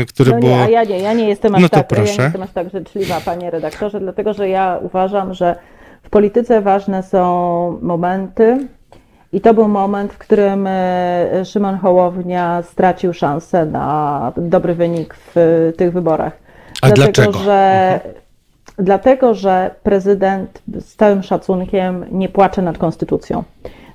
e, 0.00 0.04
które 0.04 0.30
no 0.30 0.36
nie, 0.36 0.42
było. 0.42 0.62
A 0.62 0.68
ja 0.68 0.84
nie, 0.84 0.98
ja 0.98 1.12
nie 1.12 1.28
jestem 1.28 1.54
aż 1.54 1.62
no 1.62 1.68
tak, 1.68 1.88
proszę. 1.88 2.12
ja 2.12 2.18
nie 2.18 2.24
jestem 2.24 2.42
aż 2.42 2.50
tak 2.50 2.70
życzliwa, 2.70 3.20
panie 3.20 3.50
redaktorze, 3.50 4.00
dlatego 4.00 4.34
że 4.34 4.48
ja 4.48 4.78
uważam, 4.82 5.34
że 5.34 5.56
w 6.02 6.10
polityce 6.10 6.60
ważne 6.60 7.02
są 7.02 7.78
momenty. 7.82 8.68
I 9.32 9.40
to 9.40 9.54
był 9.54 9.68
moment, 9.68 10.12
w 10.12 10.18
którym 10.18 10.66
e, 10.66 11.44
Szymon 11.44 11.78
Hołownia 11.78 12.62
stracił 12.62 13.12
szansę 13.12 13.66
na 13.66 14.32
dobry 14.36 14.74
wynik 14.74 15.16
w 15.34 15.72
tych 15.76 15.92
wyborach. 15.92 16.32
A 16.82 16.86
dlatego, 16.86 17.12
dlaczego? 17.12 17.44
Że, 17.44 17.90
mhm. 17.94 18.14
Dlatego, 18.78 19.34
że 19.34 19.74
prezydent 19.82 20.62
z 20.80 20.96
całym 20.96 21.22
szacunkiem 21.22 22.04
nie 22.10 22.28
płacze 22.28 22.62
nad 22.62 22.78
konstytucją. 22.78 23.44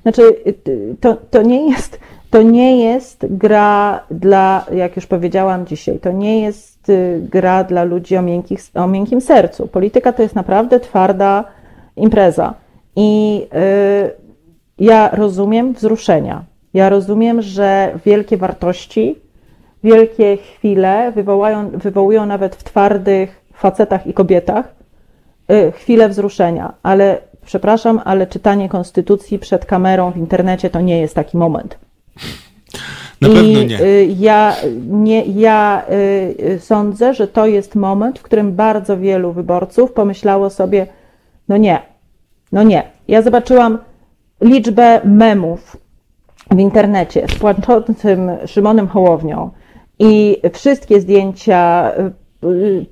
Znaczy, 0.02 0.22
y, 0.48 0.96
to, 1.02 1.16
to, 1.16 1.42
nie 1.42 1.70
jest, 1.70 2.00
to 2.30 2.42
nie 2.42 2.84
jest 2.84 3.26
gra 3.30 4.04
dla, 4.12 4.66
jak 4.72 4.96
już 4.96 5.06
powiedziałam 5.06 5.66
dzisiaj, 5.66 6.00
to 6.00 6.12
nie 6.12 6.42
jest 6.42 6.90
y, 6.90 7.22
gra 7.32 7.64
dla 7.64 7.84
ludzi 7.84 8.18
o, 8.18 8.22
miękkich, 8.22 8.60
o 8.76 8.88
miękkim 8.88 9.22
sercu. 9.22 9.68
Polityka 9.68 10.14
to 10.14 10.24
jest 10.24 10.36
naprawdę 10.36 10.80
twarda 10.80 11.44
impreza. 11.96 12.54
I 12.96 13.42
y, 13.54 14.12
ja 14.80 15.10
rozumiem 15.14 15.74
wzruszenia. 15.74 16.44
Ja 16.74 16.90
rozumiem, 16.90 17.42
że 17.42 18.00
wielkie 18.06 18.38
wartości, 18.38 19.16
wielkie 19.84 20.38
chwile 20.38 21.12
wywołają, 21.16 21.70
wywołują 21.70 22.26
nawet 22.26 22.56
w 22.56 22.64
twardych 22.64 23.42
facetach 23.54 24.08
i 24.08 24.14
kobietach 24.14 24.80
chwilę 25.76 26.10
wzruszenia, 26.10 26.74
ale 26.84 27.18
przepraszam, 27.50 28.02
ale 28.06 28.28
czytanie 28.28 28.70
konstytucji 28.70 29.40
przed 29.40 29.66
kamerą 29.66 30.12
w 30.12 30.18
internecie 30.18 30.70
to 30.70 30.82
nie 30.82 31.02
jest 31.02 31.16
taki 31.16 31.38
moment. 31.38 31.78
Na 33.22 33.28
I 33.28 33.34
pewno 33.34 33.64
nie. 33.64 33.80
Ja, 34.20 34.56
nie. 34.88 35.26
ja 35.26 35.86
sądzę, 36.60 37.14
że 37.14 37.28
to 37.28 37.46
jest 37.46 37.76
moment, 37.76 38.20
w 38.20 38.22
którym 38.22 38.56
bardzo 38.56 38.98
wielu 38.98 39.34
wyborców 39.34 39.94
pomyślało 39.94 40.50
sobie, 40.50 40.88
no 41.48 41.58
nie, 41.58 41.82
no 42.52 42.64
nie. 42.64 42.84
Ja 43.08 43.22
zobaczyłam 43.22 43.78
liczbę 44.42 45.02
memów 45.04 45.78
w 46.52 46.60
internecie 46.60 47.28
z 47.28 47.36
płaczącym 47.36 48.32
Szymonem 48.46 48.88
Hołownią 48.88 49.50
i 50.00 50.38
wszystkie 50.54 51.02
zdjęcia 51.02 51.92
y, 52.00 52.12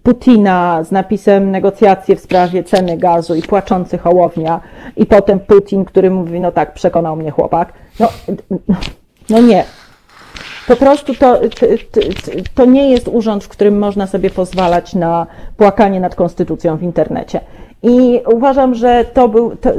Putina 0.03 0.83
z 0.83 0.91
napisem 0.91 1.51
negocjacje 1.51 2.15
w 2.15 2.19
sprawie 2.19 2.63
ceny 2.63 2.97
gazu 2.97 3.35
i 3.35 3.41
płaczący 3.41 3.97
Hołownia 3.97 4.61
i 4.97 5.05
potem 5.05 5.39
Putin, 5.39 5.85
który 5.85 6.11
mówi, 6.11 6.39
no 6.39 6.51
tak, 6.51 6.73
przekonał 6.73 7.15
mnie 7.15 7.31
chłopak. 7.31 7.73
No, 7.99 8.09
no 9.29 9.41
nie. 9.41 9.65
Po 10.67 10.75
prostu 10.75 11.15
to, 11.15 11.39
to, 11.91 11.99
to 12.55 12.65
nie 12.65 12.89
jest 12.89 13.07
urząd, 13.07 13.43
w 13.43 13.47
którym 13.47 13.79
można 13.79 14.07
sobie 14.07 14.29
pozwalać 14.29 14.95
na 14.95 15.27
płakanie 15.57 15.99
nad 15.99 16.15
konstytucją 16.15 16.77
w 16.77 16.83
internecie. 16.83 17.39
I 17.83 18.21
uważam, 18.33 18.75
że 18.75 19.05
to 19.13 19.27
był, 19.27 19.55
to, 19.55 19.69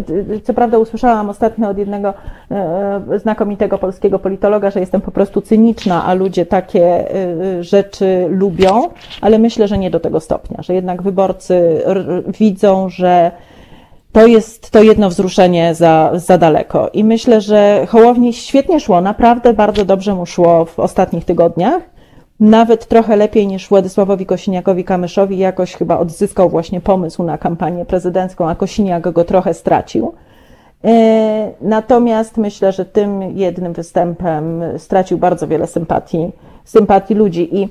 co 0.45 0.55
prawda 0.55 0.79
usłyszałam 0.79 1.31
ostatnio 1.31 1.69
od 1.69 1.79
jednego 1.79 2.15
e, 2.51 3.01
znakomitego 3.17 3.79
polskiego 3.79 4.19
politologa, 4.19 4.71
że 4.71 4.81
jestem 4.81 5.01
po 5.01 5.11
prostu 5.11 5.41
cyniczna, 5.41 6.05
a 6.05 6.15
ludzie 6.15 6.47
takie 6.47 7.15
e, 7.15 7.65
rzeczy 7.65 8.27
lubią, 8.31 8.89
ale 9.21 9.39
myślę, 9.39 9.69
że 9.69 9.79
nie 9.79 9.91
do 9.91 10.01
tego 10.01 10.21
stopnia, 10.21 10.63
że 10.63 10.75
jednak 10.75 11.03
wyborcy 11.03 11.83
widzą, 12.39 12.89
że 12.89 13.31
to 14.13 14.27
jest 14.27 14.71
to 14.71 14.83
jedno 14.83 15.09
wzruszenie 15.09 15.75
za, 15.75 16.11
za 16.15 16.39
daleko. 16.39 16.89
I 16.93 17.05
myślę, 17.05 17.41
że 17.41 17.87
Hołowni 17.89 18.33
świetnie 18.33 18.81
szło, 18.81 19.01
naprawdę 19.01 19.55
bardzo 19.55 19.85
dobrze 19.85 20.15
mu 20.15 20.27
szło 20.27 20.65
w 20.65 20.79
ostatnich 20.79 21.25
tygodniach 21.25 21.98
nawet 22.41 22.87
trochę 22.87 23.17
lepiej 23.17 23.47
niż 23.47 23.69
Władysławowi 23.69 24.27
Kosiniakowi-Kamyszowi 24.27 25.37
jakoś 25.37 25.75
chyba 25.75 25.99
odzyskał 25.99 26.49
właśnie 26.49 26.81
pomysł 26.81 27.23
na 27.23 27.39
kampanię 27.39 27.85
prezydencką, 27.85 28.49
a 28.49 28.55
Kosiniak 28.55 29.13
go 29.13 29.25
trochę 29.25 29.55
stracił. 29.55 30.13
E, 30.85 31.51
natomiast 31.61 32.37
myślę, 32.37 32.73
że 32.73 32.85
tym 32.85 33.23
jednym 33.23 33.73
występem 33.73 34.63
stracił 34.79 35.19
bardzo 35.19 35.49
wiele 35.49 35.67
sympatii, 35.67 36.33
sympatii 36.65 37.15
ludzi. 37.15 37.57
I 37.57 37.69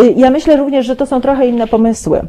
e, 0.00 0.06
ja 0.16 0.30
myślę 0.30 0.56
również, 0.56 0.86
że 0.86 0.96
to 0.96 1.06
są 1.06 1.20
trochę 1.20 1.46
inne 1.46 1.66
pomysły. 1.66 2.20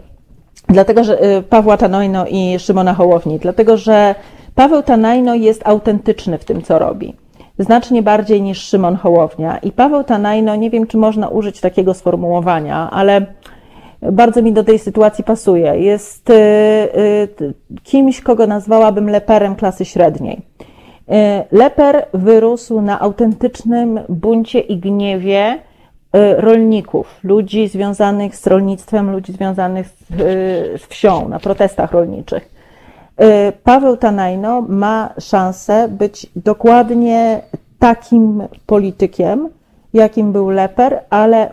Dlatego, 0.69 1.03
że 1.03 1.21
e, 1.21 1.41
Pawła 1.41 1.77
Tanojno 1.77 2.25
i 2.27 2.59
Szymona 2.59 2.93
Hołowni, 2.93 3.39
dlatego, 3.39 3.77
że 3.77 4.15
Paweł 4.55 4.83
Tanajno 4.83 5.35
jest 5.35 5.67
autentyczny 5.67 6.37
w 6.37 6.45
tym, 6.45 6.61
co 6.61 6.79
robi 6.79 7.15
znacznie 7.59 8.03
bardziej 8.03 8.41
niż 8.41 8.61
Szymon 8.61 8.95
Hołownia. 8.95 9.57
I 9.57 9.71
Paweł 9.71 10.03
Tanajno, 10.03 10.55
nie 10.55 10.69
wiem, 10.69 10.87
czy 10.87 10.97
można 10.97 11.27
użyć 11.27 11.61
takiego 11.61 11.93
sformułowania, 11.93 12.89
ale 12.91 13.25
bardzo 14.01 14.41
mi 14.41 14.53
do 14.53 14.63
tej 14.63 14.79
sytuacji 14.79 15.23
pasuje. 15.23 15.79
Jest 15.79 16.29
y, 16.29 16.33
y, 16.33 17.53
kimś, 17.83 18.21
kogo 18.21 18.47
nazwałabym 18.47 19.09
leperem 19.09 19.55
klasy 19.55 19.85
średniej. 19.85 20.37
Y, 20.37 21.13
leper 21.51 22.05
wyrósł 22.13 22.81
na 22.81 22.99
autentycznym 22.99 23.99
buncie 24.09 24.59
i 24.59 24.77
gniewie 24.77 25.59
rolników, 26.37 27.19
ludzi 27.23 27.67
związanych 27.67 28.35
z 28.35 28.47
rolnictwem, 28.47 29.11
ludzi 29.11 29.33
związanych 29.33 29.87
z, 29.87 30.07
z 30.81 30.85
wsią, 30.85 31.29
na 31.29 31.39
protestach 31.39 31.91
rolniczych. 31.91 32.58
Y, 33.21 33.51
Paweł 33.63 33.97
Tanajno 33.97 34.61
ma 34.61 35.13
szansę 35.19 35.87
być 35.87 36.27
dokładnie 36.35 37.41
takim 37.79 38.43
politykiem, 38.65 39.49
jakim 39.93 40.31
był 40.31 40.49
Leper, 40.49 40.99
ale 41.09 41.49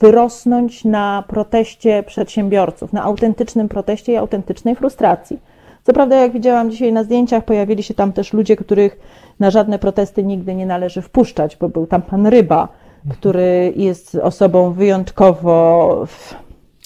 wyrosnąć 0.00 0.84
na 0.84 1.24
proteście 1.28 2.02
przedsiębiorców, 2.02 2.92
na 2.92 3.02
autentycznym 3.02 3.68
proteście 3.68 4.12
i 4.12 4.16
autentycznej 4.16 4.76
frustracji. 4.76 5.38
Co 5.82 5.92
prawda, 5.92 6.16
jak 6.16 6.32
widziałam 6.32 6.70
dzisiaj 6.70 6.92
na 6.92 7.04
zdjęciach, 7.04 7.44
pojawili 7.44 7.82
się 7.82 7.94
tam 7.94 8.12
też 8.12 8.32
ludzie, 8.32 8.56
których 8.56 9.00
na 9.40 9.50
żadne 9.50 9.78
protesty 9.78 10.24
nigdy 10.24 10.54
nie 10.54 10.66
należy 10.66 11.02
wpuszczać, 11.02 11.56
bo 11.56 11.68
był 11.68 11.86
tam 11.86 12.02
pan 12.02 12.26
Ryba, 12.26 12.68
który 13.08 13.72
jest 13.76 14.14
osobą 14.14 14.72
wyjątkowo. 14.72 16.06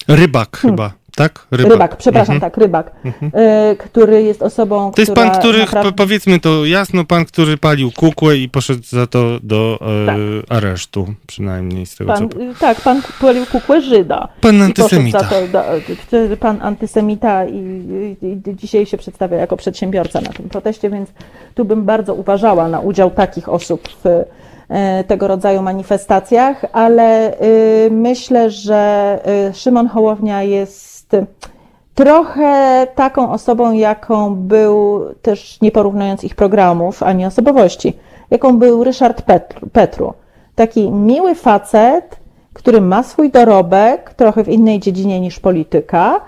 Rybak 0.07 0.57
hmm. 0.57 0.77
chyba 0.77 0.98
tak? 1.19 1.47
Rybak, 1.51 1.71
rybak 1.71 1.97
przepraszam, 1.97 2.35
mhm. 2.35 2.51
tak, 2.51 2.61
rybak, 2.61 2.91
mhm. 3.05 3.31
y, 3.71 3.75
który 3.75 4.23
jest 4.23 4.41
osobą, 4.41 4.91
To 4.91 5.01
jest 5.01 5.13
pan, 5.13 5.31
który, 5.31 5.59
naprawdę... 5.59 5.91
powiedzmy 5.91 6.39
to 6.39 6.65
jasno, 6.65 7.05
pan, 7.05 7.25
który 7.25 7.57
palił 7.57 7.91
kukłę 7.91 8.37
i 8.37 8.49
poszedł 8.49 8.83
za 8.83 9.07
to 9.07 9.39
do 9.43 9.79
e, 9.81 10.05
tak. 10.05 10.17
aresztu, 10.57 11.13
przynajmniej 11.27 11.85
z 11.85 11.95
tego 11.95 12.13
pan, 12.13 12.29
co... 12.29 12.37
Tak, 12.59 12.81
pan 12.81 13.01
palił 13.21 13.45
kukłę 13.45 13.81
Żyda. 13.81 14.27
Pan 14.41 14.61
antysemita. 14.61 15.19
To, 15.19 15.47
do, 15.47 16.37
pan 16.37 16.59
antysemita 16.61 17.45
i, 17.45 17.57
i, 18.21 18.27
i 18.49 18.55
dzisiaj 18.55 18.85
się 18.85 18.97
przedstawia 18.97 19.37
jako 19.37 19.57
przedsiębiorca 19.57 20.21
na 20.21 20.29
tym 20.29 20.49
proteście, 20.49 20.89
więc 20.89 21.09
tu 21.55 21.65
bym 21.65 21.85
bardzo 21.85 22.13
uważała 22.13 22.67
na 22.67 22.79
udział 22.79 23.11
takich 23.11 23.49
osób 23.49 23.89
w 24.03 24.07
e, 24.69 25.03
tego 25.03 25.27
rodzaju 25.27 25.61
manifestacjach, 25.61 26.65
ale 26.73 27.33
y, 27.41 27.89
myślę, 27.91 28.49
że 28.49 29.19
y, 29.49 29.53
Szymon 29.53 29.87
Hołownia 29.87 30.43
jest 31.17 31.49
trochę 31.95 32.87
taką 32.95 33.31
osobą, 33.31 33.71
jaką 33.71 34.35
był, 34.35 35.05
też 35.21 35.61
nie 35.61 35.71
porównując 35.71 36.23
ich 36.23 36.35
programów 36.35 37.03
ani 37.03 37.25
osobowości, 37.25 37.97
jaką 38.31 38.59
był 38.59 38.83
Ryszard 38.83 39.21
Petru. 39.21 39.69
Petru. 39.69 40.13
Taki 40.55 40.91
miły 40.91 41.35
facet, 41.35 42.19
który 42.53 42.81
ma 42.81 43.03
swój 43.03 43.31
dorobek, 43.31 44.13
trochę 44.13 44.43
w 44.43 44.49
innej 44.49 44.79
dziedzinie 44.79 45.19
niż 45.19 45.39
polityka. 45.39 46.21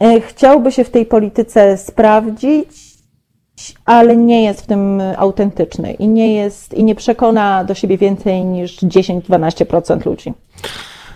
E, 0.00 0.20
chciałby 0.20 0.72
się 0.72 0.84
w 0.84 0.90
tej 0.90 1.06
polityce 1.06 1.76
sprawdzić, 1.76 2.92
ale 3.84 4.16
nie 4.16 4.44
jest 4.44 4.60
w 4.60 4.66
tym 4.66 5.02
autentyczny 5.16 5.92
i 5.92 6.08
nie 6.08 6.34
jest 6.34 6.74
i 6.74 6.84
nie 6.84 6.94
przekona 6.94 7.64
do 7.64 7.74
siebie 7.74 7.98
więcej 7.98 8.44
niż 8.44 8.82
10-12% 8.82 10.06
ludzi. 10.06 10.32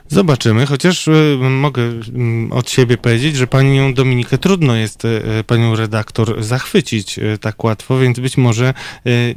Zobaczymy, 0.08 0.66
chociaż 0.66 1.08
y, 1.08 1.38
mogę 1.50 1.82
y, 1.82 2.02
od 2.50 2.70
siebie 2.70 2.96
powiedzieć, 2.96 3.36
że 3.36 3.46
panią 3.46 3.94
Dominikę 3.94 4.38
trudno 4.38 4.76
jest 4.76 5.04
y, 5.04 5.44
panią 5.46 5.76
redaktor 5.76 6.44
zachwycić 6.44 7.20
tak 7.40 7.64
łatwo, 7.64 7.98
więc 7.98 8.20
być 8.20 8.36
może 8.36 8.74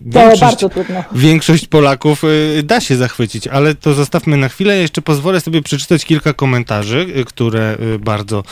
większość, 0.06 0.58
większość 1.12 1.68
Polaków 1.68 2.22
da 2.64 2.82
się 2.82 2.96
zachwycić, 2.96 3.48
ale 3.48 3.76
to 3.76 3.94
zostawmy 3.94 4.38
na 4.38 4.50
chwilę. 4.50 4.76
Ja 4.76 4.82
jeszcze 4.82 5.02
pozwolę 5.02 5.42
sobie 5.42 5.62
przeczytać 5.62 6.06
kilka 6.06 6.34
komentarzy, 6.34 7.24
które 7.26 7.78
bardzo 8.00 8.44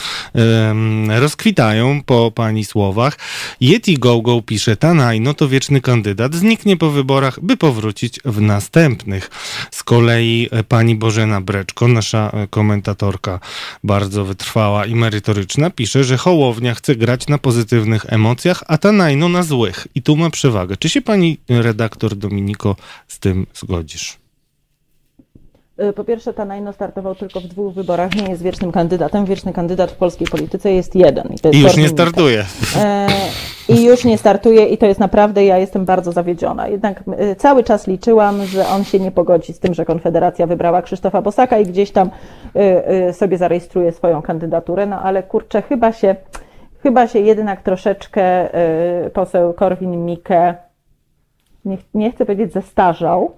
rozkwitają 1.08 2.04
po 2.06 2.32
pani 2.32 2.66
słowach. 2.66 3.18
Yeti 3.62 3.98
Go 3.98 4.22
Go 4.22 4.42
pisze, 4.42 4.78
Tanaj, 4.78 5.22
no 5.22 5.34
to 5.34 5.48
wieczny 5.48 5.82
kandydat, 5.82 6.36
zniknie 6.36 6.78
po 6.78 6.92
wyborach, 6.92 7.40
by 7.42 7.58
powrócić 7.58 8.20
w 8.26 8.42
następnych. 8.42 9.30
Z 9.72 9.84
kolei 9.84 10.50
pani 10.68 10.96
Bożena 10.96 11.42
Breczko, 11.42 11.88
nasza 11.88 12.07
nasza 12.08 12.32
e, 12.32 12.48
komentatorka, 12.48 13.40
bardzo 13.84 14.26
wytrwała 14.26 14.86
i 14.86 14.96
merytoryczna, 14.96 15.70
pisze, 15.70 16.04
że 16.04 16.18
Hołownia 16.18 16.74
chce 16.76 16.96
grać 16.96 17.28
na 17.28 17.38
pozytywnych 17.38 18.06
emocjach, 18.14 18.64
a 18.68 18.78
Tanajno 18.78 19.30
na 19.30 19.44
złych. 19.44 19.88
I 19.96 20.02
tu 20.02 20.16
ma 20.16 20.30
przewagę. 20.30 20.78
Czy 20.78 20.90
się 20.90 21.02
pani 21.02 21.38
redaktor 21.50 22.16
Dominiko 22.16 22.76
z 23.08 23.20
tym 23.20 23.48
zgodzisz? 23.54 24.18
E, 25.78 25.94
po 25.94 26.04
pierwsze, 26.04 26.34
Tanajno 26.34 26.74
startował 26.74 27.16
tylko 27.16 27.40
w 27.40 27.44
dwóch 27.44 27.74
wyborach, 27.74 28.16
nie 28.16 28.30
jest 28.30 28.44
wiecznym 28.44 28.72
kandydatem. 28.72 29.26
Wieczny 29.26 29.54
kandydat 29.54 29.92
w 29.92 29.96
polskiej 29.96 30.28
polityce 30.28 30.72
jest 30.72 30.96
jeden. 30.96 31.28
I, 31.34 31.40
to 31.40 31.48
jest 31.48 31.60
I 31.60 31.64
już 31.64 31.78
nie 31.78 31.90
startuje. 31.90 32.46
E, 32.78 33.08
I 33.70 33.84
już 33.84 34.06
nie 34.06 34.18
startuje 34.18 34.66
i 34.66 34.78
to 34.78 34.86
jest 34.86 35.00
naprawdę, 35.00 35.46
ja 35.46 35.58
jestem 35.58 35.86
bardzo 35.86 36.12
zawiedziona. 36.12 36.68
Jednak 36.68 37.04
e, 37.18 37.36
cały 37.36 37.64
czas 37.64 37.88
liczyłam, 37.88 38.46
że 38.46 38.68
on 38.68 38.84
się 38.84 39.00
nie 39.00 39.12
pogodzi 39.12 39.54
z 39.54 39.60
tym, 39.60 39.74
że 39.74 39.86
Konfederacja 39.86 40.48
wybrała 40.48 40.82
Krzysztofa 40.82 41.22
Bosaka 41.22 41.60
i 41.60 41.66
gdzieś 41.66 41.92
tam 41.92 42.10
sobie 43.12 43.38
zarejestruje 43.38 43.92
swoją 43.92 44.22
kandydaturę, 44.22 44.86
no 44.86 45.00
ale 45.02 45.24
kurczę, 45.24 45.62
chyba 45.62 45.92
się, 45.92 46.16
chyba 46.84 47.08
się 47.08 47.20
jednak 47.20 47.62
troszeczkę 47.62 48.50
poseł 49.14 49.54
Korwin-Mikke, 49.54 50.54
nie, 51.66 51.78
nie 51.94 52.12
chcę 52.12 52.26
powiedzieć 52.26 52.54
zestarzał, 52.54 53.32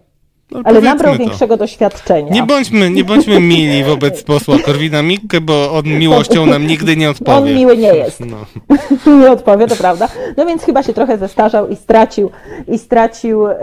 No, 0.52 0.62
ale 0.64 0.82
nabrał 0.82 1.14
to. 1.14 1.20
większego 1.20 1.58
doświadczenia. 1.58 2.34
Nie 2.34 2.44
bądźmy, 2.44 2.90
nie 2.90 3.04
bądźmy 3.04 3.40
mili 3.40 3.84
wobec 3.84 4.24
posła 4.24 4.56
Korwina-Mikke, 4.56 5.40
bo 5.40 5.72
on 5.72 5.86
miłością 5.86 6.46
nam 6.46 6.68
nigdy 6.68 6.98
nie 6.98 7.10
odpowie. 7.20 7.38
On 7.38 7.54
miły 7.54 7.78
nie 7.78 7.96
jest. 7.96 8.20
No. 8.26 8.38
nie 9.22 9.32
odpowie, 9.32 9.68
to 9.68 9.76
prawda. 9.76 10.08
No 10.38 10.46
więc 10.46 10.64
chyba 10.64 10.84
się 10.84 10.94
trochę 10.94 11.18
zestarzał 11.18 11.68
i 11.68 11.76
stracił, 11.76 12.32
i 12.68 12.78
stracił 12.78 13.48
y, 13.48 13.56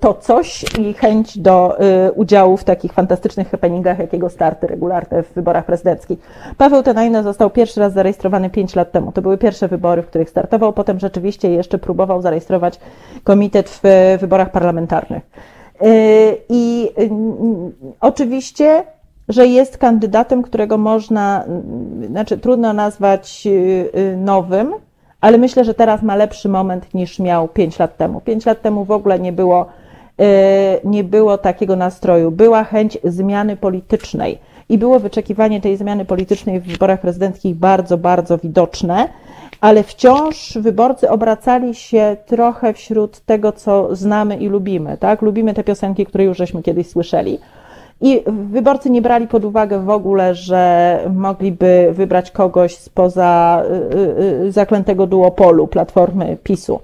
to 0.00 0.14
coś 0.14 0.64
i 0.78 0.94
chęć 0.94 1.38
do 1.38 1.76
y, 2.08 2.12
udziału 2.12 2.56
w 2.56 2.64
takich 2.64 2.92
fantastycznych 2.92 3.50
happeningach, 3.50 3.98
jakiego 3.98 4.30
starty 4.30 4.66
regularne 4.66 5.22
w 5.22 5.34
wyborach 5.34 5.64
prezydenckich. 5.64 6.18
Paweł 6.56 6.82
Tenajna 6.82 7.22
został 7.22 7.50
pierwszy 7.50 7.80
raz 7.80 7.92
zarejestrowany 7.92 8.50
5 8.50 8.74
lat 8.74 8.92
temu. 8.92 9.12
To 9.12 9.22
były 9.22 9.38
pierwsze 9.38 9.68
wybory, 9.68 10.02
w 10.02 10.06
których 10.06 10.30
startował. 10.30 10.72
Potem 10.72 10.98
rzeczywiście 10.98 11.50
jeszcze 11.50 11.78
próbował 11.78 12.22
zarejestrować 12.22 12.80
komitet 13.24 13.80
w 13.82 14.18
wyborach 14.20 14.50
parlamentarnych. 14.50 15.22
Y, 15.82 16.36
I 16.48 16.90
oczywiście, 18.00 18.84
że 19.28 19.46
jest 19.46 19.78
kandydatem, 19.78 20.42
którego 20.42 20.78
można, 20.78 21.44
znaczy 22.06 22.38
trudno 22.38 22.72
nazwać 22.72 23.42
y, 23.46 24.16
nowym, 24.16 24.74
ale 25.20 25.38
myślę, 25.38 25.64
że 25.64 25.74
teraz 25.74 26.02
ma 26.02 26.16
lepszy 26.16 26.48
moment 26.48 26.94
niż 26.94 27.18
miał 27.18 27.48
5 27.48 27.78
lat 27.78 27.96
temu. 27.96 28.20
5 28.20 28.46
lat 28.46 28.62
temu 28.62 28.84
w 28.84 28.90
ogóle 28.90 29.18
nie 29.18 29.32
było, 29.32 29.66
nie 30.84 31.04
było 31.04 31.38
takiego 31.38 31.76
nastroju. 31.76 32.30
Była 32.30 32.64
chęć 32.64 32.98
zmiany 33.04 33.56
politycznej 33.56 34.38
i 34.68 34.78
było 34.78 34.98
wyczekiwanie 35.00 35.60
tej 35.60 35.76
zmiany 35.76 36.04
politycznej 36.04 36.60
w 36.60 36.64
wyborach 36.64 37.00
prezydenckich 37.00 37.56
bardzo, 37.56 37.98
bardzo 37.98 38.38
widoczne 38.38 39.08
ale 39.60 39.82
wciąż 39.82 40.58
wyborcy 40.60 41.10
obracali 41.10 41.74
się 41.74 42.16
trochę 42.26 42.72
wśród 42.72 43.20
tego, 43.20 43.52
co 43.52 43.96
znamy 43.96 44.36
i 44.36 44.48
lubimy, 44.48 44.96
tak? 44.96 45.22
Lubimy 45.22 45.54
te 45.54 45.64
piosenki, 45.64 46.06
które 46.06 46.24
już 46.24 46.38
żeśmy 46.38 46.62
kiedyś 46.62 46.88
słyszeli. 46.88 47.38
I 48.00 48.22
wyborcy 48.50 48.90
nie 48.90 49.02
brali 49.02 49.28
pod 49.28 49.44
uwagę 49.44 49.80
w 49.80 49.90
ogóle, 49.90 50.34
że 50.34 51.00
mogliby 51.14 51.88
wybrać 51.92 52.30
kogoś 52.30 52.76
spoza 52.76 53.62
y, 53.92 53.98
y, 53.98 54.44
y, 54.44 54.52
zaklętego 54.52 55.06
duopolu 55.06 55.66
Platformy 55.66 56.36
PiSu. 56.44 56.80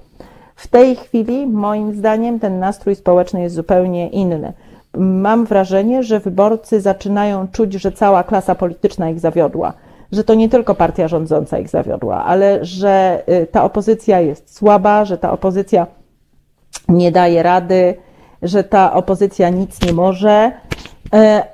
W 0.55 0.67
tej 0.67 0.95
chwili, 0.95 1.47
moim 1.47 1.93
zdaniem, 1.93 2.39
ten 2.39 2.59
nastrój 2.59 2.95
społeczny 2.95 3.41
jest 3.41 3.55
zupełnie 3.55 4.09
inny. 4.09 4.53
Mam 4.97 5.45
wrażenie, 5.45 6.03
że 6.03 6.19
wyborcy 6.19 6.81
zaczynają 6.81 7.47
czuć, 7.51 7.73
że 7.73 7.91
cała 7.91 8.23
klasa 8.23 8.55
polityczna 8.55 9.09
ich 9.09 9.19
zawiodła 9.19 9.73
że 10.11 10.23
to 10.23 10.33
nie 10.33 10.49
tylko 10.49 10.75
partia 10.75 11.07
rządząca 11.07 11.59
ich 11.59 11.69
zawiodła, 11.69 12.23
ale 12.23 12.65
że 12.65 13.23
y, 13.29 13.47
ta 13.47 13.63
opozycja 13.63 14.19
jest 14.19 14.55
słaba, 14.55 15.05
że 15.05 15.17
ta 15.17 15.31
opozycja 15.31 15.87
nie 16.89 17.11
daje 17.11 17.43
rady, 17.43 17.95
że 18.41 18.63
ta 18.63 18.93
opozycja 18.93 19.49
nic 19.49 19.81
nie 19.81 19.93
może, 19.93 20.51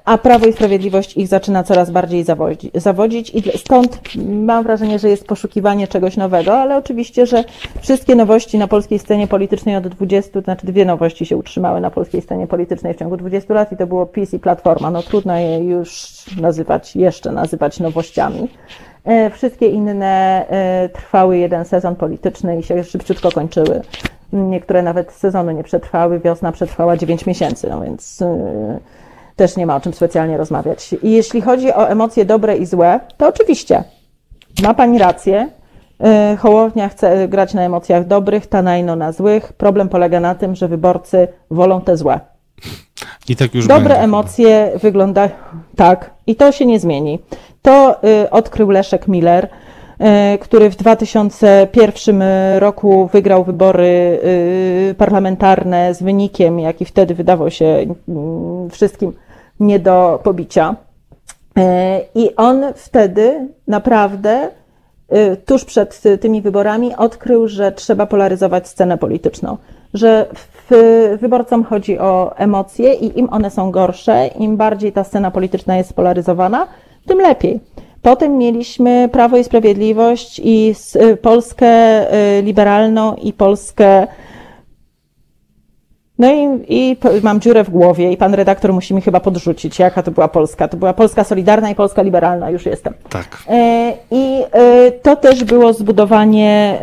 a 0.06 0.18
Prawo 0.18 0.46
i 0.46 0.54
Sprawiedliwość 0.54 1.18
ich 1.18 1.28
zaczyna 1.28 1.64
coraz 1.64 1.92
bardziej 1.92 2.26
zawodzić 2.74 3.30
i 3.30 3.58
stąd 3.58 4.00
mam 4.26 4.64
wrażenie, 4.64 5.00
że 5.00 5.10
jest 5.10 5.28
poszukiwanie 5.28 5.88
czegoś 5.88 6.18
nowego, 6.18 6.58
ale 6.58 6.78
oczywiście, 6.78 7.26
że 7.26 7.44
wszystkie 7.82 8.16
nowości 8.16 8.58
na 8.58 8.68
polskiej 8.68 9.00
scenie 9.00 9.28
politycznej 9.28 9.76
od 9.76 9.88
20, 9.88 10.32
to 10.32 10.42
znaczy 10.42 10.68
dwie 10.68 10.86
nowości 10.86 11.26
się 11.26 11.38
utrzymały 11.38 11.82
na 11.82 11.92
polskiej 11.92 12.22
scenie 12.22 12.48
politycznej 12.48 12.94
w 12.94 12.98
ciągu 12.98 13.18
20 13.18 13.54
lat 13.54 13.72
i 13.72 13.78
to 13.78 13.88
było 13.88 14.06
PiS 14.06 14.34
i 14.34 14.40
Platforma. 14.40 14.92
No 14.92 15.04
trudno 15.04 15.38
je 15.38 15.58
już 15.58 16.08
nazywać, 16.42 16.96
jeszcze 16.96 17.32
nazywać 17.32 17.80
nowościami. 17.80 18.48
E, 19.06 19.30
wszystkie 19.30 19.68
inne 19.68 20.46
e, 20.50 20.90
trwały 20.90 21.38
jeden 21.38 21.66
sezon 21.66 21.96
polityczny 21.96 22.60
i 22.60 22.64
się 22.64 22.84
szybciutko 22.84 23.32
kończyły. 23.32 23.82
Niektóre 24.34 24.84
nawet 24.84 25.12
sezonu 25.12 25.52
nie 25.52 25.64
przetrwały, 25.64 26.20
wiosna 26.20 26.52
przetrwała 26.52 26.98
9 26.98 27.26
miesięcy, 27.26 27.70
no 27.70 27.82
więc 27.82 28.24
też 29.36 29.58
nie 29.58 29.66
ma 29.66 29.76
o 29.76 29.80
czym 29.80 29.94
specjalnie 29.94 30.38
rozmawiać. 30.38 30.94
I 31.04 31.12
jeśli 31.12 31.42
chodzi 31.42 31.74
o 31.74 31.90
emocje 31.90 32.26
dobre 32.26 32.58
i 32.58 32.66
złe, 32.66 33.00
to 33.18 33.28
oczywiście 33.28 33.84
ma 34.64 34.74
Pani 34.74 34.98
rację. 35.00 35.50
Y, 36.34 36.38
Hołownia 36.38 36.90
chce 36.90 37.28
grać 37.28 37.54
na 37.54 37.62
emocjach 37.62 38.08
dobrych, 38.08 38.48
Tanajno 38.48 38.96
na 38.96 39.12
złych. 39.12 39.54
Problem 39.54 39.90
polega 39.90 40.20
na 40.20 40.36
tym, 40.36 40.56
że 40.56 40.68
wyborcy 40.68 41.28
wolą 41.52 41.82
te 41.82 41.98
złe. 41.98 42.20
I 43.30 43.36
tak 43.36 43.56
już 43.56 43.68
Dobre 43.68 43.84
będzie. 43.90 44.02
emocje 44.04 44.72
wyglądają 44.82 45.30
tak 45.76 46.10
i 46.28 46.36
to 46.36 46.52
się 46.52 46.66
nie 46.66 46.80
zmieni. 46.80 47.20
To 47.62 48.04
y, 48.24 48.30
odkrył 48.30 48.70
Leszek 48.70 49.08
Miller, 49.08 49.50
który 50.40 50.70
w 50.70 50.76
2001 50.76 52.24
roku 52.60 53.10
wygrał 53.14 53.44
wybory 53.44 54.20
parlamentarne 54.98 55.94
z 55.94 56.04
wynikiem, 56.04 56.60
jaki 56.60 56.86
wtedy 56.86 57.16
wydawał 57.16 57.52
się 57.52 57.66
mm, 58.10 58.70
wszystkim 58.70 59.14
nie 59.60 59.80
do 59.80 60.20
pobicia. 60.24 60.76
E, 61.58 62.02
I 62.16 62.36
on 62.36 62.64
wtedy 62.76 63.48
naprawdę 63.68 64.50
e, 65.10 65.36
tuż 65.38 65.66
przed 65.66 66.02
tymi 66.22 66.42
wyborami 66.42 66.96
odkrył, 66.96 67.48
że 67.48 67.72
trzeba 67.72 68.06
polaryzować 68.06 68.68
scenę 68.68 68.98
polityczną, 68.98 69.58
że 69.94 70.26
wyborcom 71.20 71.64
chodzi 71.64 72.00
o 72.00 72.38
emocje 72.38 72.94
i 72.94 73.20
im 73.20 73.30
one 73.32 73.50
są 73.50 73.72
gorsze, 73.72 74.28
im 74.28 74.58
bardziej 74.58 74.92
ta 74.92 75.04
scena 75.04 75.32
polityczna 75.32 75.78
jest 75.78 75.90
spolaryzowana, 75.90 76.68
tym 77.08 77.18
lepiej. 77.18 77.60
Potem 78.02 78.38
mieliśmy 78.38 79.10
Prawo 79.12 79.38
i 79.38 79.44
Sprawiedliwość 79.44 80.42
i 80.44 80.74
Polskę 81.22 81.68
e, 81.68 82.42
liberalną 82.42 83.16
i 83.16 83.34
Polskę 83.34 84.08
no 86.20 86.28
i, 86.34 86.68
i 86.70 86.98
mam 87.24 87.40
dziurę 87.40 87.64
w 87.64 87.70
głowie 87.70 88.12
i 88.12 88.18
pan 88.18 88.34
redaktor 88.34 88.74
musi 88.74 88.94
mi 88.94 89.02
chyba 89.02 89.20
podrzucić, 89.20 89.80
jaka 89.80 90.04
to 90.04 90.12
była 90.12 90.28
Polska. 90.28 90.68
To 90.68 90.78
była 90.78 90.94
Polska 90.94 91.24
Solidarna 91.24 91.70
i 91.70 91.76
Polska 91.76 92.02
Liberalna, 92.02 92.50
już 92.50 92.66
jestem. 92.66 92.94
Tak. 93.10 93.44
E, 93.50 93.94
I 94.12 94.44
e, 94.52 94.92
to 94.92 95.16
też 95.16 95.44
było 95.44 95.74
zbudowanie 95.74 96.78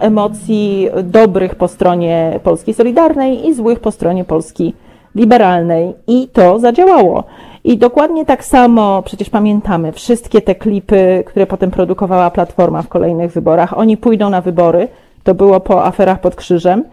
emocji 0.00 0.88
dobrych 1.02 1.54
po 1.54 1.68
stronie 1.68 2.40
Polski 2.42 2.74
Solidarnej 2.74 3.48
i 3.48 3.54
złych 3.54 3.80
po 3.80 3.90
stronie 3.90 4.24
Polski 4.24 4.74
Liberalnej. 5.14 5.94
I 6.06 6.28
to 6.28 6.58
zadziałało. 6.58 7.24
I 7.64 7.78
dokładnie 7.78 8.26
tak 8.26 8.44
samo, 8.44 9.02
przecież 9.02 9.30
pamiętamy, 9.30 9.92
wszystkie 9.92 10.40
te 10.40 10.54
klipy, 10.54 11.24
które 11.26 11.46
potem 11.46 11.70
produkowała 11.70 12.30
Platforma 12.30 12.82
w 12.82 12.88
kolejnych 12.88 13.32
wyborach, 13.32 13.78
oni 13.78 13.96
pójdą 13.96 14.30
na 14.30 14.40
wybory, 14.40 14.88
to 15.22 15.34
było 15.34 15.60
po 15.60 15.84
aferach 15.84 16.20
pod 16.20 16.36
krzyżem, 16.36 16.84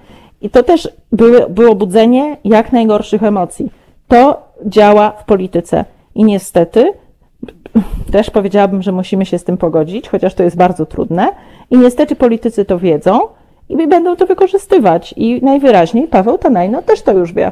i 0.42 0.50
to 0.50 0.64
też 0.64 0.90
były, 1.12 1.46
było 1.50 1.76
budzenie 1.76 2.38
jak 2.44 2.72
najgorszych 2.72 3.24
emocji. 3.24 3.72
To 4.08 4.42
działa 4.66 5.10
w 5.10 5.26
polityce. 5.26 5.86
I 6.16 6.24
niestety, 6.24 6.94
też 8.12 8.30
powiedziałabym, 8.30 8.82
że 8.82 8.92
musimy 8.92 9.26
się 9.26 9.40
z 9.40 9.44
tym 9.44 9.58
pogodzić, 9.58 10.10
chociaż 10.10 10.34
to 10.34 10.44
jest 10.44 10.58
bardzo 10.58 10.86
trudne. 10.86 11.30
I 11.72 11.78
niestety 11.78 12.16
politycy 12.16 12.66
to 12.66 12.80
wiedzą 12.80 13.20
i 13.70 13.88
będą 13.88 14.16
to 14.16 14.26
wykorzystywać. 14.26 15.14
I 15.18 15.40
najwyraźniej 15.44 16.08
Paweł 16.08 16.38
Tanajno 16.38 16.82
też 16.82 17.02
to 17.02 17.14
już 17.14 17.34
wie. 17.34 17.52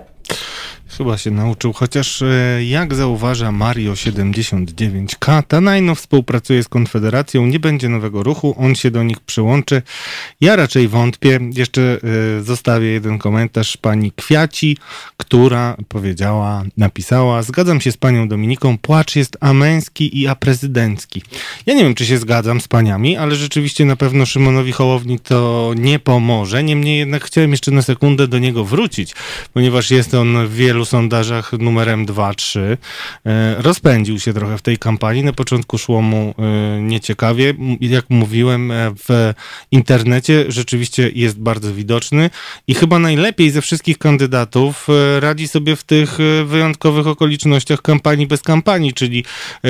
Chyba 0.88 1.18
się 1.18 1.32
nauczył, 1.32 1.74
chociaż 1.74 2.22
e, 2.22 2.64
jak 2.64 2.96
zauważa 2.96 3.50
Mario79K, 3.50 5.44
Tanajno 5.48 5.96
współpracuje 5.96 6.64
z 6.64 6.68
Konfederacją, 6.68 7.46
nie 7.46 7.60
będzie 7.60 7.90
nowego 7.90 8.24
ruchu, 8.24 8.56
on 8.58 8.76
się 8.76 8.92
do 8.92 9.04
nich 9.04 9.20
przyłączy. 9.20 9.82
Ja 10.42 10.56
raczej 10.56 10.88
wątpię. 10.88 11.40
Jeszcze 11.56 12.00
e, 12.38 12.44
zostawię 12.44 12.88
jeden 12.88 13.18
komentarz 13.18 13.78
pani 13.78 14.12
Kwiaci, 14.12 14.78
która 15.18 15.78
powiedziała, 15.88 16.64
napisała, 16.78 17.44
zgadzam 17.44 17.82
się 17.82 17.92
z 17.92 17.98
panią 17.98 18.28
Dominiką, 18.28 18.78
płacz 18.78 19.16
jest 19.16 19.38
amęski 19.40 20.22
i 20.22 20.28
aprezydencki. 20.28 21.22
Ja 21.66 21.74
nie 21.74 21.84
wiem, 21.84 21.96
czy 21.96 22.06
się 22.06 22.18
zgadzam 22.18 22.62
z 22.62 22.68
paniami, 22.68 23.18
ale 23.18 23.36
rzeczywiście 23.36 23.86
na 23.86 23.96
pewno 23.96 24.26
Szymonowi 24.26 24.72
Hołowni 24.72 25.20
to 25.20 25.72
nie 25.78 26.00
pomoże. 26.00 26.64
Niemniej 26.64 26.98
jednak 26.98 27.24
chciałem 27.24 27.52
jeszcze 27.52 27.72
na 27.72 27.82
sekundę 27.82 28.28
do 28.28 28.40
niego 28.40 28.66
wrócić, 28.66 29.16
ponieważ 29.54 29.92
jest 29.92 30.14
on 30.14 30.48
w 30.48 30.56
wielu 30.76 30.86
sondażach 30.86 31.54
numerem 31.54 32.06
2-3. 32.06 32.60
E, 33.26 33.56
rozpędził 33.62 34.20
się 34.20 34.34
trochę 34.34 34.58
w 34.58 34.62
tej 34.62 34.78
kampanii. 34.78 35.24
Na 35.24 35.34
początku 35.34 35.78
szło 35.78 36.02
mu 36.02 36.36
e, 36.38 36.82
nieciekawie. 36.82 37.54
Jak 37.82 38.06
mówiłem, 38.10 38.72
e, 38.72 38.92
w 39.08 39.34
internecie 39.72 40.46
rzeczywiście 40.48 41.12
jest 41.16 41.40
bardzo 41.40 41.74
widoczny 41.74 42.30
i 42.68 42.74
chyba 42.74 43.00
najlepiej 43.00 43.52
ze 43.52 43.62
wszystkich 43.62 43.98
kandydatów 43.98 44.88
radzi 45.20 45.48
sobie 45.48 45.76
w 45.76 45.84
tych 45.84 46.18
wyjątkowych 46.46 47.08
okolicznościach 47.08 47.82
kampanii 47.82 48.28
bez 48.28 48.42
kampanii, 48.42 48.94
czyli 48.94 49.26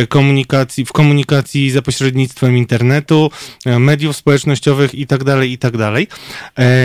komunikacji, 0.09 0.85
w 0.85 0.91
komunikacji 0.91 1.71
za 1.71 1.81
pośrednictwem 1.81 2.57
internetu, 2.57 3.31
mediów 3.65 4.15
społecznościowych 4.15 4.95
i 4.95 5.07
tak 5.07 5.23
dalej, 5.23 5.51
i 5.51 5.57
tak. 5.57 5.73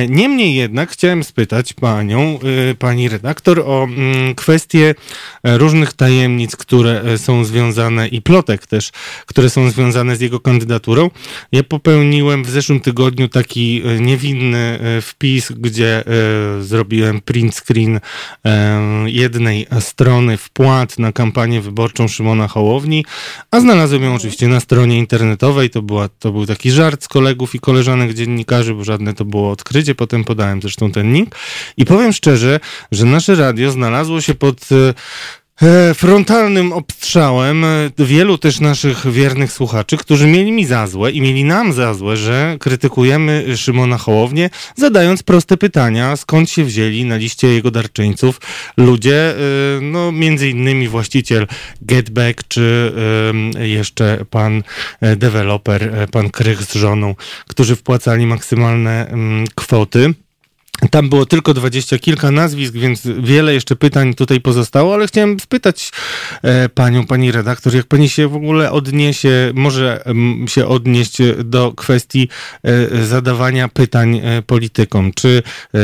Niemniej 0.09 0.55
jednak 0.55 0.91
chciałem 0.91 1.25
spytać 1.25 1.73
panią, 1.73 2.39
pani 2.79 3.09
redaktor 3.09 3.61
o 3.61 3.89
kwestie 4.37 4.95
e, 5.43 5.59
różnych 5.59 5.93
tajemnic, 5.93 6.57
które 6.57 7.03
e, 7.03 7.19
są 7.19 7.45
związane 7.45 8.09
i 8.09 8.23
plotek 8.23 8.67
też, 8.67 8.91
które 9.27 9.51
są 9.51 9.71
związane 9.71 10.17
z 10.17 10.21
jego 10.21 10.41
kandydaturą. 10.41 11.11
Ja 11.53 11.63
popełniłem 11.63 12.45
w 12.45 12.51
zeszłym 12.51 12.81
tygodniu 12.81 13.29
taki 13.29 13.83
e, 13.85 14.01
niewinny 14.01 14.79
wpis, 15.03 15.53
gdzie 15.53 16.05
zrobiłem 16.61 17.21
print 17.21 17.55
screen 17.55 18.01
jednej 19.07 19.67
strony 19.81 20.37
wpłat 20.37 20.99
na 20.99 21.13
kampanię 21.13 21.61
wyborczą 21.61 22.09
Szymona 22.09 22.49
Hołowni, 22.49 23.05
a 23.51 23.61
znalazłem 23.61 24.03
ją 24.03 24.15
oczywiście 24.15 24.49
na 24.49 24.61
stronie 24.61 24.99
internetowej. 24.99 25.71
To, 25.71 25.83
była, 25.83 26.09
to 26.09 26.33
był 26.33 26.47
taki 26.47 26.71
żart 26.71 27.05
z 27.05 27.09
kolegów 27.09 27.55
i 27.55 27.61
koleżanek 27.61 28.15
dziennikarzy, 28.15 28.75
bo 28.75 28.85
żadne 28.85 29.15
to 29.15 29.25
było 29.25 29.51
odkrycie. 29.51 29.95
Potem 29.95 30.25
podałem 30.25 30.63
zresztą 30.63 30.93
ten 30.93 31.13
link. 31.13 31.37
I 31.77 31.85
powiem 31.85 32.13
szczerze, 32.13 32.61
że 32.93 33.05
nasze 33.07 33.35
radio 33.35 33.71
znalazło 33.71 34.00
się 34.21 34.35
pod 34.35 34.69
e, 35.63 35.95
frontalnym 35.95 36.73
obstrzałem 36.73 37.65
e, 37.65 37.91
wielu 37.99 38.39
też 38.39 38.61
naszych 38.61 39.13
wiernych 39.13 39.53
słuchaczy, 39.53 39.97
którzy 39.97 40.27
mieli 40.27 40.53
mi 40.53 40.67
za 40.67 40.87
złe 40.87 41.11
i 41.11 41.21
mieli 41.21 41.45
nam 41.45 41.73
za 41.73 41.95
złe, 41.95 42.17
że 42.17 42.57
krytykujemy 42.61 43.57
Szymona 43.57 43.99
Hołownię, 43.99 44.51
zadając 44.77 45.23
proste 45.23 45.57
pytania, 45.57 46.17
skąd 46.17 46.51
się 46.51 46.65
wzięli 46.65 47.05
na 47.05 47.17
liście 47.17 47.49
jego 47.49 47.71
darczyńców 47.71 48.41
ludzie, 48.77 49.31
e, 49.31 49.35
no 49.81 50.13
między 50.13 50.49
innymi 50.49 50.89
właściciel 50.89 51.47
Getback, 51.83 52.49
czy 52.49 52.93
jeszcze 53.61 54.25
pan 54.31 54.63
deweloper, 55.17 56.09
pan 56.13 56.31
Krych 56.31 56.63
z 56.63 56.75
żoną, 56.75 57.15
którzy 57.47 57.77
wpłacali 57.77 58.27
maksymalne 58.27 59.09
mm, 59.09 59.47
kwoty. 59.55 60.15
Tam 60.91 61.09
było 61.09 61.27
tylko 61.27 61.55
dwadzieścia 61.55 61.99
kilka 61.99 62.31
nazwisk, 62.31 62.75
więc 62.75 63.03
wiele 63.19 63.55
jeszcze 63.55 63.77
pytań 63.77 64.15
tutaj 64.15 64.41
pozostało, 64.41 64.95
ale 64.95 65.07
chciałem 65.07 65.41
spytać 65.41 65.93
e, 66.43 66.69
panią, 66.69 67.07
pani 67.07 67.33
redaktor, 67.33 67.75
jak 67.75 67.87
pani 67.87 68.09
się 68.09 68.29
w 68.29 68.37
ogóle 68.37 68.73
odniesie, 68.73 69.53
może 69.55 70.03
m, 70.05 70.45
się 70.49 70.67
odnieść 70.67 71.19
do 71.45 71.73
kwestii 71.73 72.29
e, 72.63 73.05
zadawania 73.05 73.69
pytań 73.69 74.21
e, 74.25 74.43
politykom. 74.43 75.13
Czy 75.15 75.43
e, 75.75 75.79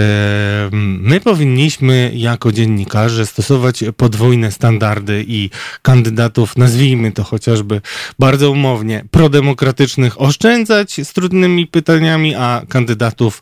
my 0.73 1.21
powinniśmy 1.21 2.13
jako 2.15 2.53
dziennikarze 2.53 3.27
stosować 3.27 3.85
podwójne 3.97 4.53
standardy 4.53 5.25
i 5.29 5.51
kandydatów, 5.83 6.57
nazwijmy 6.57 7.13
to 7.13 7.25
chociażby 7.25 7.81
bardzo 8.19 8.51
umownie, 8.51 9.05
prodemokratycznych 9.11 10.21
oszczędzać 10.21 11.01
z 11.05 11.13
trudnymi 11.13 11.67
pytaniami, 11.67 12.35
a 12.35 12.63
kandydatów 12.69 13.41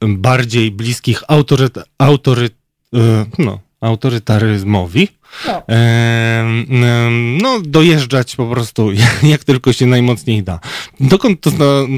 bardziej 0.00 0.70
bliskich 0.70 1.22
autoryt, 1.28 1.78
autoryt, 1.98 2.54
e, 2.94 2.98
no, 3.38 3.58
autorytaryzmowi. 3.80 5.08
No. 5.46 5.62
no, 7.42 7.60
dojeżdżać 7.66 8.36
po 8.36 8.46
prostu 8.46 8.88
jak 9.32 9.44
tylko 9.44 9.72
się 9.72 9.86
najmocniej 9.86 10.42
da. 10.42 10.60
Dokąd 11.00 11.40
to, 11.40 11.50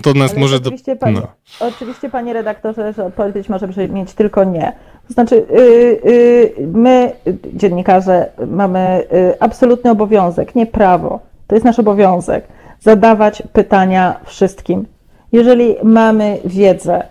to 0.03 0.15
nas 0.15 0.31
Ale 0.31 0.41
może... 0.41 0.57
Oczywiście, 0.57 0.95
do... 0.95 1.01
panie, 1.01 1.21
no. 1.21 1.29
oczywiście, 1.69 2.11
panie 2.11 2.33
redaktorze, 2.33 2.93
że 2.93 3.05
odpowiedź 3.05 3.49
może 3.49 3.69
mieć 3.89 4.13
tylko 4.13 4.45
nie. 4.45 4.73
To 5.09 5.15
znaczy, 5.15 5.47
yy, 5.51 6.01
yy, 6.13 6.67
my, 6.67 7.13
dziennikarze, 7.55 8.31
mamy 8.47 9.07
yy, 9.13 9.35
absolutny 9.41 9.91
obowiązek, 9.91 10.55
nie 10.55 10.67
prawo, 10.67 11.21
to 11.47 11.55
jest 11.55 11.65
nasz 11.65 11.79
obowiązek, 11.79 12.49
zadawać 12.81 13.43
pytania 13.53 14.21
wszystkim. 14.25 14.87
Jeżeli 15.33 15.75
mamy 15.83 16.39
wiedzę, 16.45 17.03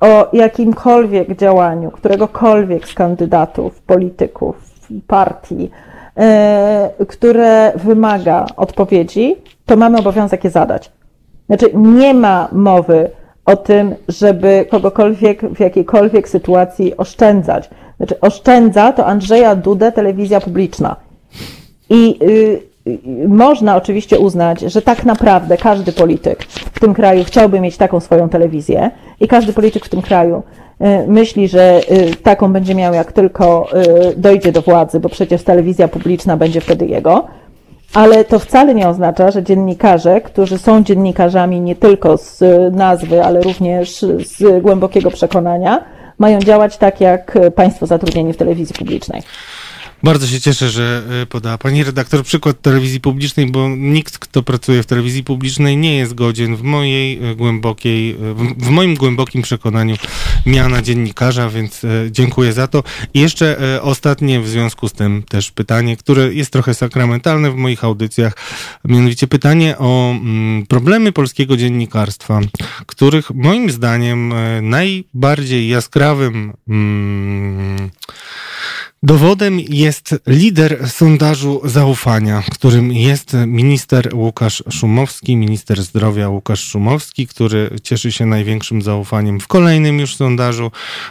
o 0.00 0.28
jakimkolwiek 0.32 1.36
działaniu 1.36 1.90
któregokolwiek 1.90 2.88
z 2.88 2.94
kandydatów, 2.94 3.80
polityków, 3.82 4.56
partii, 5.06 5.70
e, 6.16 6.90
które 7.08 7.72
wymaga 7.76 8.46
odpowiedzi, 8.56 9.36
to 9.66 9.76
mamy 9.76 9.98
obowiązek 9.98 10.44
je 10.44 10.50
zadać. 10.50 10.92
Znaczy, 11.46 11.70
nie 11.74 12.14
ma 12.14 12.48
mowy 12.52 13.10
o 13.44 13.56
tym, 13.56 13.94
żeby 14.08 14.66
kogokolwiek 14.70 15.42
w 15.42 15.60
jakiejkolwiek 15.60 16.28
sytuacji 16.28 16.96
oszczędzać. 16.96 17.70
Znaczy, 17.96 18.20
oszczędza 18.20 18.92
to 18.92 19.06
Andrzeja 19.06 19.56
Dudę, 19.56 19.92
telewizja 19.92 20.40
publiczna. 20.40 20.96
I 21.90 22.18
y, 22.22 22.73
można 23.28 23.76
oczywiście 23.76 24.18
uznać, 24.18 24.60
że 24.60 24.82
tak 24.82 25.04
naprawdę 25.04 25.56
każdy 25.56 25.92
polityk 25.92 26.42
w 26.44 26.80
tym 26.80 26.94
kraju 26.94 27.24
chciałby 27.24 27.60
mieć 27.60 27.76
taką 27.76 28.00
swoją 28.00 28.28
telewizję 28.28 28.90
i 29.20 29.28
każdy 29.28 29.52
polityk 29.52 29.84
w 29.84 29.88
tym 29.88 30.02
kraju 30.02 30.42
y, 30.80 31.08
myśli, 31.08 31.48
że 31.48 31.80
y, 31.90 32.16
taką 32.16 32.52
będzie 32.52 32.74
miał, 32.74 32.94
jak 32.94 33.12
tylko 33.12 33.68
y, 34.10 34.16
dojdzie 34.16 34.52
do 34.52 34.62
władzy, 34.62 35.00
bo 35.00 35.08
przecież 35.08 35.42
telewizja 35.42 35.88
publiczna 35.88 36.36
będzie 36.36 36.60
wtedy 36.60 36.86
jego. 36.86 37.26
Ale 37.94 38.24
to 38.24 38.38
wcale 38.38 38.74
nie 38.74 38.88
oznacza, 38.88 39.30
że 39.30 39.42
dziennikarze, 39.42 40.20
którzy 40.20 40.58
są 40.58 40.84
dziennikarzami 40.84 41.60
nie 41.60 41.76
tylko 41.76 42.16
z 42.16 42.42
nazwy, 42.74 43.24
ale 43.24 43.40
również 43.40 44.02
z 44.02 44.62
głębokiego 44.62 45.10
przekonania, 45.10 45.84
mają 46.18 46.38
działać 46.38 46.76
tak, 46.76 47.00
jak 47.00 47.38
państwo 47.54 47.86
zatrudnieni 47.86 48.32
w 48.32 48.36
telewizji 48.36 48.74
publicznej. 48.78 49.22
Bardzo 50.02 50.26
się 50.26 50.40
cieszę, 50.40 50.70
że 50.70 51.02
e, 51.22 51.26
podała 51.26 51.58
pani 51.58 51.84
redaktor 51.84 52.24
przykład 52.24 52.60
telewizji 52.60 53.00
publicznej, 53.00 53.46
bo 53.46 53.68
nikt, 53.68 54.18
kto 54.18 54.42
pracuje 54.42 54.82
w 54.82 54.86
telewizji 54.86 55.24
publicznej 55.24 55.76
nie 55.76 55.96
jest 55.96 56.14
godzien 56.14 56.56
w 56.56 56.62
mojej 56.62 57.24
e, 57.24 57.34
głębokiej, 57.34 58.10
e, 58.10 58.16
w 58.58 58.70
moim 58.70 58.94
głębokim 58.94 59.42
przekonaniu 59.42 59.96
miana 60.46 60.82
dziennikarza, 60.82 61.48
więc 61.48 61.82
dziękuję 62.10 62.52
za 62.52 62.66
to. 62.66 62.82
I 63.14 63.20
jeszcze 63.20 63.78
ostatnie 63.82 64.40
w 64.40 64.48
związku 64.48 64.88
z 64.88 64.92
tym 64.92 65.22
też 65.22 65.50
pytanie, 65.50 65.96
które 65.96 66.34
jest 66.34 66.52
trochę 66.52 66.74
sakramentalne 66.74 67.50
w 67.50 67.54
moich 67.54 67.84
audycjach, 67.84 68.36
mianowicie 68.84 69.26
pytanie 69.26 69.78
o 69.78 70.10
mm, 70.10 70.66
problemy 70.66 71.12
polskiego 71.12 71.56
dziennikarstwa, 71.56 72.40
których 72.86 73.30
moim 73.30 73.70
zdaniem 73.70 74.34
najbardziej 74.62 75.68
jaskrawym 75.68 76.52
mm, 76.68 77.90
Dowodem 79.04 79.60
jest 79.60 80.14
lider 80.26 80.90
sondażu 80.90 81.60
zaufania, 81.64 82.42
którym 82.52 82.92
jest 82.92 83.36
minister 83.46 84.14
Łukasz 84.14 84.62
Szumowski, 84.70 85.36
minister 85.36 85.82
zdrowia 85.82 86.28
Łukasz 86.28 86.60
Szumowski, 86.60 87.26
który 87.26 87.70
cieszy 87.82 88.12
się 88.12 88.26
największym 88.26 88.82
zaufaniem 88.82 89.40
w 89.40 89.46
kolejnym 89.46 90.00
już 90.00 90.16
sondażu, 90.16 90.70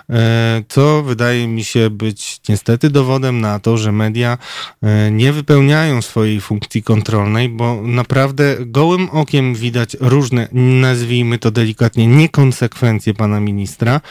e, 0.09 0.63
co 0.69 1.03
wydaje 1.03 1.47
mi 1.47 1.63
się 1.63 1.89
być 1.89 2.41
niestety 2.49 2.89
dowodem 2.89 3.41
na 3.41 3.59
to, 3.59 3.77
że 3.77 3.91
media 3.91 4.37
e, 4.83 5.11
nie 5.11 5.33
wypełniają 5.33 6.01
swojej 6.01 6.41
funkcji 6.41 6.83
kontrolnej, 6.83 7.49
bo 7.49 7.81
naprawdę 7.81 8.55
gołym 8.59 9.09
okiem 9.09 9.55
widać 9.55 9.97
różne, 9.99 10.47
nazwijmy 10.51 11.37
to 11.37 11.51
delikatnie, 11.51 12.07
niekonsekwencje 12.07 13.13
pana 13.13 13.39
ministra. 13.39 14.01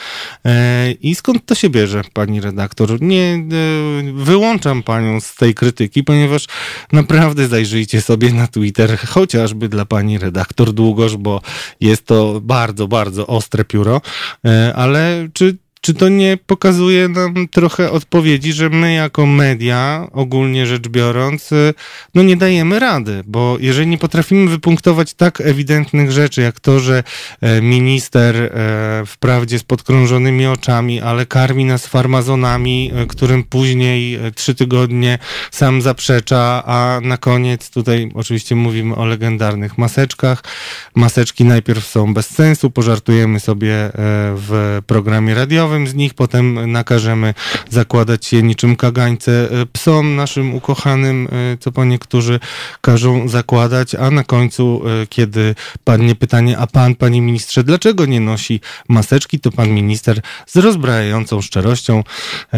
E, 0.44 0.92
I 0.92 1.14
skąd 1.14 1.46
to 1.46 1.54
się 1.54 1.70
bierze, 1.70 2.02
pani 2.12 2.40
redaktor? 2.40 3.00
Nie 3.00 3.44
wyłączam 4.14 4.82
panią 4.82 5.20
z 5.20 5.34
tej 5.34 5.54
krytyki, 5.54 6.04
ponieważ 6.04 6.46
naprawdę 6.92 7.48
zajrzyjcie 7.48 8.00
sobie 8.00 8.32
na 8.32 8.46
Twitter, 8.46 8.98
chociażby 8.98 9.68
dla 9.68 9.84
pani 9.84 10.18
redaktor 10.18 10.72
Długosz, 10.72 11.16
bo 11.16 11.40
jest 11.80 12.06
to 12.06 12.40
bardzo, 12.40 12.88
bardzo 12.88 13.26
ostre 13.26 13.64
pióro. 13.64 14.00
E, 14.44 14.72
ale 14.76 15.28
czy 15.32 15.56
czy 15.82 15.94
to 15.94 16.08
nie 16.08 16.38
pokazuje 16.46 17.08
nam 17.08 17.48
trochę 17.48 17.90
odpowiedzi, 17.90 18.52
że 18.52 18.70
my 18.70 18.94
jako 18.94 19.26
media, 19.26 20.08
ogólnie 20.12 20.66
rzecz 20.66 20.88
biorąc, 20.88 21.52
y, 21.52 21.74
no 22.14 22.22
nie 22.22 22.36
dajemy 22.36 22.78
rady, 22.78 23.22
bo 23.26 23.56
jeżeli 23.60 23.86
nie 23.86 23.98
potrafimy 23.98 24.50
wypunktować 24.50 25.14
tak 25.14 25.40
ewidentnych 25.40 26.12
rzeczy, 26.12 26.40
jak 26.42 26.60
to, 26.60 26.80
że 26.80 27.04
e, 27.40 27.62
minister 27.62 28.36
e, 28.36 29.02
wprawdzie 29.06 29.58
z 29.58 29.62
podkrążonymi 29.62 30.46
oczami, 30.46 31.00
ale 31.00 31.26
karmi 31.26 31.64
nas 31.64 31.86
farmazonami, 31.86 32.92
e, 32.94 33.06
którym 33.06 33.44
później 33.44 34.18
trzy 34.34 34.54
tygodnie 34.54 35.18
sam 35.50 35.82
zaprzecza, 35.82 36.62
a 36.66 37.00
na 37.02 37.16
koniec 37.16 37.70
tutaj 37.70 38.10
oczywiście 38.14 38.56
mówimy 38.56 38.96
o 38.96 39.04
legendarnych 39.04 39.78
maseczkach. 39.78 40.42
Maseczki 40.94 41.44
najpierw 41.44 41.86
są 41.86 42.14
bez 42.14 42.26
sensu, 42.26 42.70
pożartujemy 42.70 43.40
sobie 43.40 43.90
w 44.36 44.80
programie 44.86 45.34
radiowym, 45.34 45.71
z 45.72 45.94
nich, 45.94 46.14
potem 46.14 46.72
nakażemy 46.72 47.34
zakładać 47.70 48.32
je 48.32 48.42
niczym 48.42 48.76
kagańce 48.76 49.32
e, 49.50 49.66
psom 49.66 50.16
naszym 50.16 50.54
ukochanym, 50.54 51.28
e, 51.32 51.56
co 51.58 51.72
po 51.72 51.84
niektórzy 51.84 52.40
każą 52.80 53.28
zakładać, 53.28 53.94
a 53.94 54.10
na 54.10 54.24
końcu, 54.24 54.82
e, 55.02 55.06
kiedy 55.06 55.54
padnie 55.84 56.14
pytanie, 56.14 56.58
a 56.58 56.66
pan, 56.66 56.94
panie 56.94 57.20
ministrze, 57.20 57.64
dlaczego 57.64 58.06
nie 58.06 58.20
nosi 58.20 58.60
maseczki, 58.88 59.40
to 59.40 59.50
pan 59.50 59.70
minister 59.70 60.20
z 60.46 60.56
rozbrajającą 60.56 61.40
szczerością 61.40 62.04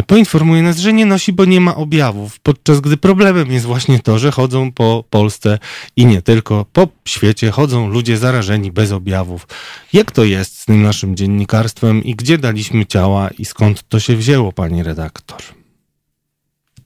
poinformuje 0.07 0.63
nas, 0.63 0.79
że 0.79 0.93
nie 0.93 1.07
nosi, 1.07 1.33
bo 1.33 1.45
nie 1.45 1.61
ma 1.61 1.75
objawów, 1.77 2.41
podczas 2.41 2.81
gdy 2.81 2.97
problemem 2.97 3.53
jest 3.53 3.67
właśnie 3.67 3.99
to, 3.99 4.19
że 4.19 4.31
chodzą 4.31 4.73
po 4.73 5.05
Polsce 5.11 5.59
i 5.97 6.07
nie 6.07 6.23
tylko, 6.23 6.67
po 6.73 6.89
świecie 7.09 7.51
chodzą 7.51 7.89
ludzie 7.89 8.17
zarażeni 8.17 8.73
bez 8.73 8.93
objawów. 8.93 9.47
Jak 9.93 10.11
to 10.11 10.25
jest 10.25 10.61
z 10.61 10.65
tym 10.65 10.83
naszym 10.83 11.17
dziennikarstwem 11.17 12.05
i 12.05 12.15
gdzie 12.15 12.39
daliśmy 12.39 12.87
ciało 12.87 13.04
działa 13.05 13.29
i 13.39 13.45
skąd 13.45 13.89
to 13.89 14.01
się 14.01 14.17
wzięło, 14.17 14.53
pani 14.53 14.83
redaktor? 14.83 15.39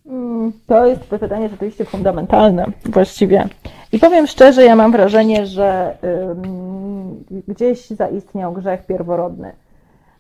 Mm, 0.07 0.53
to 0.67 0.87
jest 0.87 1.01
pytanie 1.01 1.49
rzeczywiście 1.49 1.85
fundamentalne 1.85 2.67
właściwie. 2.85 3.49
I 3.93 3.99
powiem 3.99 4.27
szczerze, 4.27 4.65
ja 4.65 4.77
mam 4.77 4.93
wrażenie, 4.93 5.47
że 5.47 5.99
gdzieś 7.49 7.87
zaistniał 7.87 8.53
grzech 8.53 8.87
pierworodny. 8.87 9.53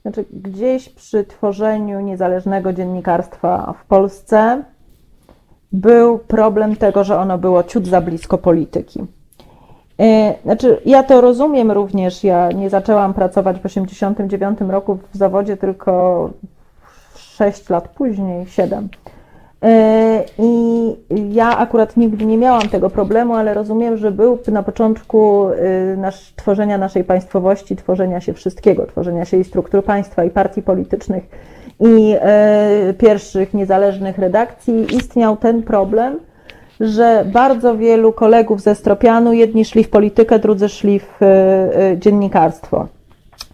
Znaczy, 0.03 0.25
gdzieś 0.33 0.89
przy 0.89 1.25
tworzeniu 1.25 2.01
niezależnego 2.01 2.73
dziennikarstwa 2.73 3.75
w 3.83 3.87
Polsce 3.87 4.63
był 5.73 6.19
problem 6.19 6.77
tego, 6.77 7.05
że 7.05 7.19
ono 7.19 7.39
było 7.39 7.63
ciut 7.63 7.87
za 7.87 8.01
blisko 8.01 8.39
polityki. 8.39 9.01
E, 10.01 10.35
znaczy, 10.45 10.81
ja 10.85 11.03
to 11.03 11.21
rozumiem 11.21 11.71
również. 11.71 12.25
Ja 12.25 12.53
nie 12.53 12.71
zaczęłam 12.71 13.15
pracować 13.15 13.59
w 13.59 13.63
1989 13.63 14.71
roku 14.73 14.99
w 15.13 15.17
zawodzie, 15.17 15.57
tylko 15.57 16.31
6 17.17 17.71
lat 17.71 17.89
później, 17.89 18.47
7. 18.47 18.89
E, 19.63 20.25
I 20.39 20.95
ja 21.35 21.59
akurat 21.59 21.97
nigdy 21.97 22.27
nie 22.27 22.39
miałam 22.39 22.69
tego 22.69 22.91
problemu, 22.91 23.35
ale 23.35 23.55
rozumiem, 23.55 23.97
że 23.97 24.11
był 24.11 24.39
na 24.49 24.63
początku 24.63 25.49
e, 25.49 25.97
nasz, 25.97 26.33
tworzenia 26.37 26.79
naszej 26.79 27.05
państwowości, 27.05 27.77
tworzenia 27.77 28.21
się 28.21 28.33
wszystkiego, 28.33 28.87
tworzenia 28.87 29.25
się 29.25 29.37
i 29.37 29.45
struktur 29.45 29.85
państwa, 29.85 30.25
i 30.25 30.31
partii 30.31 30.63
politycznych, 30.63 31.25
i 31.81 32.15
e, 32.21 32.95
pierwszych 32.99 33.55
niezależnych 33.55 34.19
redakcji, 34.19 34.97
istniał 34.97 35.37
ten 35.37 35.63
problem, 35.63 36.19
że 36.81 37.25
bardzo 37.33 37.77
wielu 37.77 38.13
kolegów 38.13 38.61
ze 38.61 38.75
Stropianu, 38.75 39.33
jedni 39.33 39.65
szli 39.65 39.85
w 39.85 39.91
politykę, 39.91 40.39
drudzy 40.39 40.69
szli 40.69 41.01
w 41.01 41.21
dziennikarstwo. 41.97 42.87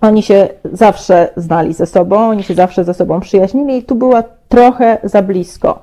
Oni 0.01 0.23
się 0.23 0.49
zawsze 0.73 1.29
znali 1.37 1.75
ze 1.75 1.87
sobą, 1.87 2.17
oni 2.17 2.43
się 2.43 2.55
zawsze 2.55 2.85
ze 2.85 2.95
sobą 2.95 3.21
przyjaźnili 3.21 3.77
i 3.77 3.83
tu 3.83 3.95
była 3.95 4.23
trochę 4.49 4.99
za 5.03 5.23
blisko. 5.23 5.83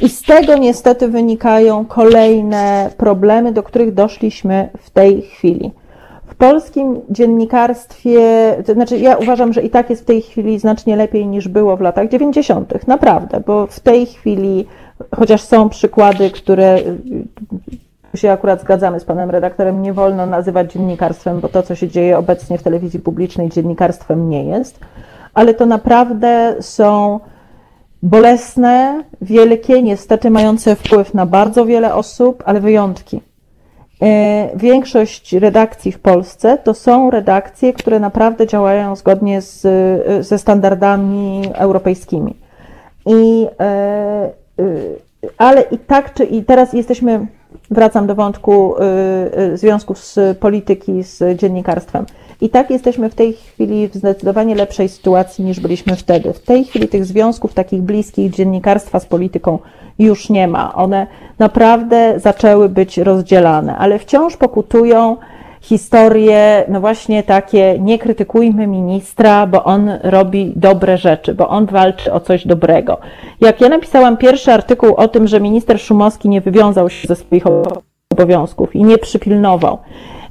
I 0.00 0.08
z 0.08 0.22
tego 0.22 0.56
niestety 0.56 1.08
wynikają 1.08 1.84
kolejne 1.84 2.90
problemy, 2.96 3.52
do 3.52 3.62
których 3.62 3.94
doszliśmy 3.94 4.68
w 4.78 4.90
tej 4.90 5.22
chwili. 5.22 5.72
W 6.26 6.34
polskim 6.34 7.00
dziennikarstwie, 7.10 8.20
to 8.66 8.74
znaczy 8.74 8.98
ja 8.98 9.16
uważam, 9.16 9.52
że 9.52 9.62
i 9.62 9.70
tak 9.70 9.90
jest 9.90 10.02
w 10.02 10.04
tej 10.04 10.22
chwili 10.22 10.58
znacznie 10.58 10.96
lepiej 10.96 11.26
niż 11.26 11.48
było 11.48 11.76
w 11.76 11.80
latach 11.80 12.08
90., 12.08 12.86
naprawdę, 12.86 13.40
bo 13.46 13.66
w 13.66 13.80
tej 13.80 14.06
chwili, 14.06 14.66
chociaż 15.16 15.40
są 15.40 15.68
przykłady, 15.68 16.30
które 16.30 16.78
się 18.14 18.32
akurat 18.32 18.60
zgadzamy 18.60 19.00
z 19.00 19.04
panem 19.04 19.30
redaktorem, 19.30 19.82
nie 19.82 19.92
wolno 19.92 20.26
nazywać 20.26 20.72
dziennikarstwem, 20.72 21.40
bo 21.40 21.48
to, 21.48 21.62
co 21.62 21.74
się 21.74 21.88
dzieje 21.88 22.18
obecnie 22.18 22.58
w 22.58 22.62
telewizji 22.62 23.00
publicznej, 23.00 23.48
dziennikarstwem 23.48 24.28
nie 24.28 24.44
jest, 24.44 24.80
ale 25.34 25.54
to 25.54 25.66
naprawdę 25.66 26.56
są 26.60 27.20
bolesne, 28.02 29.04
wielkie, 29.22 29.82
niestety 29.82 30.30
mające 30.30 30.76
wpływ 30.76 31.14
na 31.14 31.26
bardzo 31.26 31.66
wiele 31.66 31.94
osób, 31.94 32.42
ale 32.46 32.60
wyjątki. 32.60 33.20
E, 34.02 34.48
większość 34.56 35.32
redakcji 35.32 35.92
w 35.92 35.98
Polsce 36.00 36.58
to 36.58 36.74
są 36.74 37.10
redakcje, 37.10 37.72
które 37.72 38.00
naprawdę 38.00 38.46
działają 38.46 38.96
zgodnie 38.96 39.40
z, 39.42 39.66
ze 40.26 40.38
standardami 40.38 41.42
europejskimi. 41.54 42.36
I, 43.06 43.46
ale 45.38 45.62
i 45.62 45.78
tak, 45.78 46.14
czy 46.14 46.24
i 46.24 46.44
teraz 46.44 46.72
jesteśmy, 46.72 47.26
wracam 47.70 48.06
do 48.06 48.14
wątku 48.14 48.74
związku 49.54 49.94
z 49.94 50.38
polityki 50.38 51.02
z 51.02 51.38
dziennikarstwem. 51.40 52.06
I 52.40 52.48
tak 52.48 52.70
jesteśmy 52.70 53.10
w 53.10 53.14
tej 53.14 53.32
chwili 53.32 53.88
w 53.88 53.94
zdecydowanie 53.94 54.54
lepszej 54.54 54.88
sytuacji 54.88 55.44
niż 55.44 55.60
byliśmy 55.60 55.96
wtedy. 55.96 56.32
W 56.32 56.40
tej 56.40 56.64
chwili 56.64 56.88
tych 56.88 57.04
związków 57.04 57.54
takich 57.54 57.82
bliskich 57.82 58.30
dziennikarstwa 58.30 59.00
z 59.00 59.06
polityką 59.06 59.58
już 59.98 60.30
nie 60.30 60.48
ma. 60.48 60.74
One 60.74 61.06
naprawdę 61.38 62.20
zaczęły 62.20 62.68
być 62.68 62.98
rozdzielane, 62.98 63.76
ale 63.76 63.98
wciąż 63.98 64.36
pokutują 64.36 65.16
historie, 65.60 66.64
no 66.68 66.80
właśnie 66.80 67.22
takie, 67.22 67.78
nie 67.78 67.98
krytykujmy 67.98 68.66
ministra, 68.66 69.46
bo 69.46 69.64
on 69.64 69.90
robi 70.02 70.52
dobre 70.56 70.98
rzeczy, 70.98 71.34
bo 71.34 71.48
on 71.48 71.66
walczy 71.66 72.12
o 72.12 72.20
coś 72.20 72.46
dobrego. 72.46 72.98
Jak 73.40 73.60
ja 73.60 73.68
napisałam 73.68 74.16
pierwszy 74.16 74.52
artykuł 74.52 74.94
o 74.94 75.08
tym, 75.08 75.28
że 75.28 75.40
minister 75.40 75.80
Szumowski 75.80 76.28
nie 76.28 76.40
wywiązał 76.40 76.90
się 76.90 77.08
ze 77.08 77.16
swoich 77.16 77.44
obowiązków 78.12 78.76
i 78.76 78.84
nie 78.84 78.98
przypilnował 78.98 79.78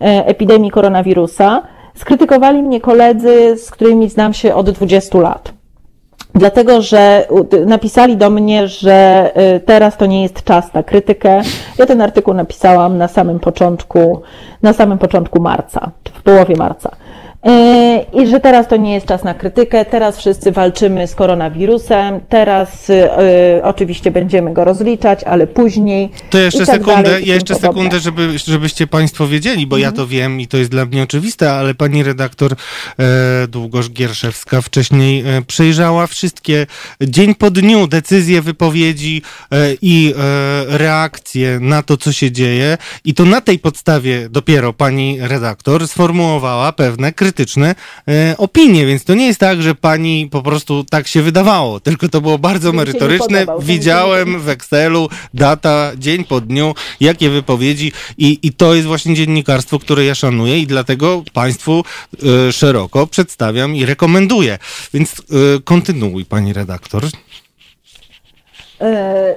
e, 0.02 0.26
epidemii 0.26 0.72
koronawirusa, 0.72 1.64
Skrytykowali 1.98 2.64
mnie 2.64 2.82
koledzy, 2.82 3.58
z 3.58 3.72
którymi 3.72 4.10
znam 4.10 4.34
się 4.34 4.56
od 4.56 4.70
20 4.70 5.18
lat. 5.18 5.57
Dlatego, 6.38 6.82
że 6.82 7.28
napisali 7.66 8.18
do 8.18 8.30
mnie, 8.30 8.68
że 8.68 9.32
y, 9.56 9.60
teraz 9.60 9.98
to 9.98 10.06
nie 10.06 10.24
jest 10.24 10.44
czas 10.44 10.74
na 10.74 10.84
krytykę. 10.84 11.42
Ja 11.78 11.86
ten 11.86 12.02
artykuł 12.02 12.34
napisałam 12.34 12.98
na 12.98 13.08
samym 13.08 13.40
początku, 13.40 14.22
na 14.62 14.74
samym 14.74 14.98
początku 14.98 15.42
marca, 15.42 15.92
w 16.14 16.22
połowie 16.24 16.56
marca. 16.56 16.92
I 18.14 18.28
że 18.28 18.40
teraz 18.40 18.68
to 18.68 18.78
nie 18.78 18.94
jest 18.94 19.06
czas 19.06 19.24
na 19.24 19.34
krytykę, 19.34 19.86
teraz 19.86 20.18
wszyscy 20.18 20.52
walczymy 20.52 21.08
z 21.08 21.16
koronawirusem, 21.16 22.20
teraz 22.30 22.90
y, 22.90 23.10
oczywiście 23.64 24.12
będziemy 24.12 24.54
go 24.54 24.64
rozliczać, 24.64 25.24
ale 25.24 25.48
później. 25.48 26.10
To 26.30 26.38
jeszcze 26.38 26.66
tak 26.66 26.76
sekundę, 26.76 27.04
dalej, 27.04 27.28
ja 27.28 27.36
jeszcze 27.36 27.56
sekundę, 27.56 28.00
żeby, 28.00 28.40
żebyście 28.40 28.88
Państwo 28.88 29.28
wiedzieli, 29.28 29.68
bo 29.68 29.76
mhm. 29.76 29.94
ja 29.94 29.98
to 29.98 30.08
wiem 30.08 30.42
i 30.42 30.48
to 30.48 30.58
jest 30.58 30.72
dla 30.72 30.86
mnie 30.86 31.04
oczywiste, 31.04 31.54
ale 31.54 31.74
pani 31.74 32.04
redaktor 32.04 32.52
e, 32.52 32.58
Długosz 33.48 33.90
Gierszewska 33.90 34.62
wcześniej 34.62 35.24
e, 35.28 35.42
przejrzała 35.42 36.08
wszystkie 36.08 36.68
dzień 37.02 37.36
po 37.36 37.52
dniu 37.52 37.88
decyzje, 37.88 38.42
wypowiedzi 38.42 39.22
e, 39.52 39.56
i 39.82 40.14
e, 40.18 40.78
reakcje 40.78 41.60
na 41.60 41.84
to, 41.84 41.98
co 41.98 42.12
się 42.12 42.32
dzieje, 42.32 42.78
i 43.06 43.14
to 43.14 43.26
na 43.26 43.42
tej 43.42 43.60
podstawie 43.60 44.30
dopiero 44.30 44.74
pani 44.74 45.18
redaktor 45.22 45.88
sformułowała 45.88 46.72
pewne 46.72 47.14
krytyki 47.14 47.37
krytyczne 47.38 47.76
e, 48.08 48.36
opinie, 48.38 48.86
więc 48.86 49.04
to 49.04 49.14
nie 49.14 49.28
jest 49.28 49.40
tak, 49.40 49.62
że 49.62 49.76
pani 49.76 50.30
po 50.32 50.42
prostu 50.42 50.84
tak 50.84 51.08
się 51.08 51.22
wydawało, 51.22 51.80
tylko 51.80 52.10
to 52.10 52.22
było 52.22 52.38
bardzo 52.38 52.74
merytoryczne. 52.74 53.46
Widziałem 53.60 54.42
w 54.42 54.50
Excelu 54.50 55.10
data, 55.34 55.92
dzień 55.98 56.24
po 56.24 56.42
dniu, 56.42 56.74
jakie 57.00 57.30
wypowiedzi 57.30 57.92
i, 58.18 58.40
i 58.44 58.54
to 58.54 58.76
jest 58.76 58.88
właśnie 58.88 59.16
dziennikarstwo, 59.16 59.80
które 59.80 60.06
ja 60.06 60.16
szanuję 60.16 60.60
i 60.60 60.68
dlatego 60.68 61.24
państwu 61.34 61.84
e, 62.48 62.52
szeroko 62.52 63.08
przedstawiam 63.08 63.76
i 63.76 63.86
rekomenduję. 63.86 64.60
Więc 64.94 65.14
e, 65.14 65.24
kontynuuj, 65.64 66.26
pani 66.26 66.54
redaktor. 66.54 67.04
E, 68.82 69.36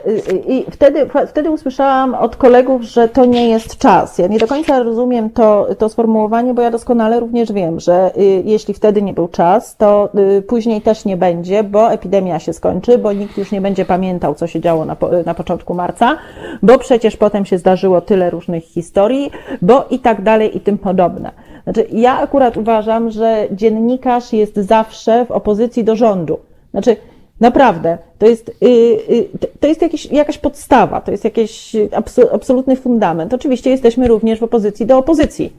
I 0.48 0.64
wtedy, 0.70 1.08
wtedy 1.28 1.50
usłyszałam 1.50 2.14
od 2.14 2.36
kolegów, 2.36 2.82
że 2.82 3.08
to 3.08 3.24
nie 3.24 3.48
jest 3.48 3.78
czas. 3.78 4.18
Ja 4.18 4.26
nie 4.26 4.38
do 4.38 4.46
końca 4.46 4.82
rozumiem 4.82 5.30
to, 5.30 5.66
to 5.78 5.88
sformułowanie, 5.88 6.54
bo 6.54 6.62
ja 6.62 6.70
doskonale 6.70 7.20
również 7.20 7.52
wiem, 7.52 7.80
że 7.80 8.10
y, 8.16 8.42
jeśli 8.44 8.74
wtedy 8.74 9.02
nie 9.02 9.14
był 9.14 9.28
czas, 9.28 9.76
to 9.76 10.08
y, 10.38 10.42
później 10.42 10.82
też 10.82 11.04
nie 11.04 11.16
będzie, 11.16 11.64
bo 11.64 11.92
epidemia 11.92 12.38
się 12.38 12.52
skończy, 12.52 12.98
bo 12.98 13.12
nikt 13.12 13.38
już 13.38 13.52
nie 13.52 13.60
będzie 13.60 13.84
pamiętał, 13.84 14.34
co 14.34 14.46
się 14.46 14.60
działo 14.60 14.84
na, 14.84 14.96
na 15.26 15.34
początku 15.34 15.74
marca, 15.74 16.16
bo 16.62 16.78
przecież 16.78 17.16
potem 17.16 17.44
się 17.44 17.58
zdarzyło 17.58 18.00
tyle 18.00 18.30
różnych 18.30 18.64
historii, 18.64 19.30
bo 19.62 19.84
i 19.90 19.98
tak 19.98 20.22
dalej 20.22 20.56
i 20.56 20.60
tym 20.60 20.78
podobne. 20.78 21.30
Znaczy, 21.64 21.86
ja 21.92 22.18
akurat 22.18 22.56
uważam, 22.56 23.10
że 23.10 23.46
dziennikarz 23.50 24.32
jest 24.32 24.56
zawsze 24.56 25.26
w 25.26 25.30
opozycji 25.30 25.84
do 25.84 25.96
rządu. 25.96 26.38
Znaczy, 26.70 26.96
Naprawdę, 27.40 27.98
to 28.18 28.26
jest, 28.26 28.48
y, 28.48 28.66
y, 29.10 29.28
to 29.60 29.66
jest 29.66 29.82
jakiś, 29.82 30.06
jakaś 30.06 30.38
podstawa, 30.38 31.00
to 31.00 31.10
jest 31.10 31.24
jakiś 31.24 31.76
absolutny 32.32 32.76
fundament. 32.76 33.34
Oczywiście 33.34 33.70
jesteśmy 33.70 34.08
również 34.08 34.40
w 34.40 34.42
opozycji 34.42 34.86
do 34.86 34.98
opozycji, 34.98 35.52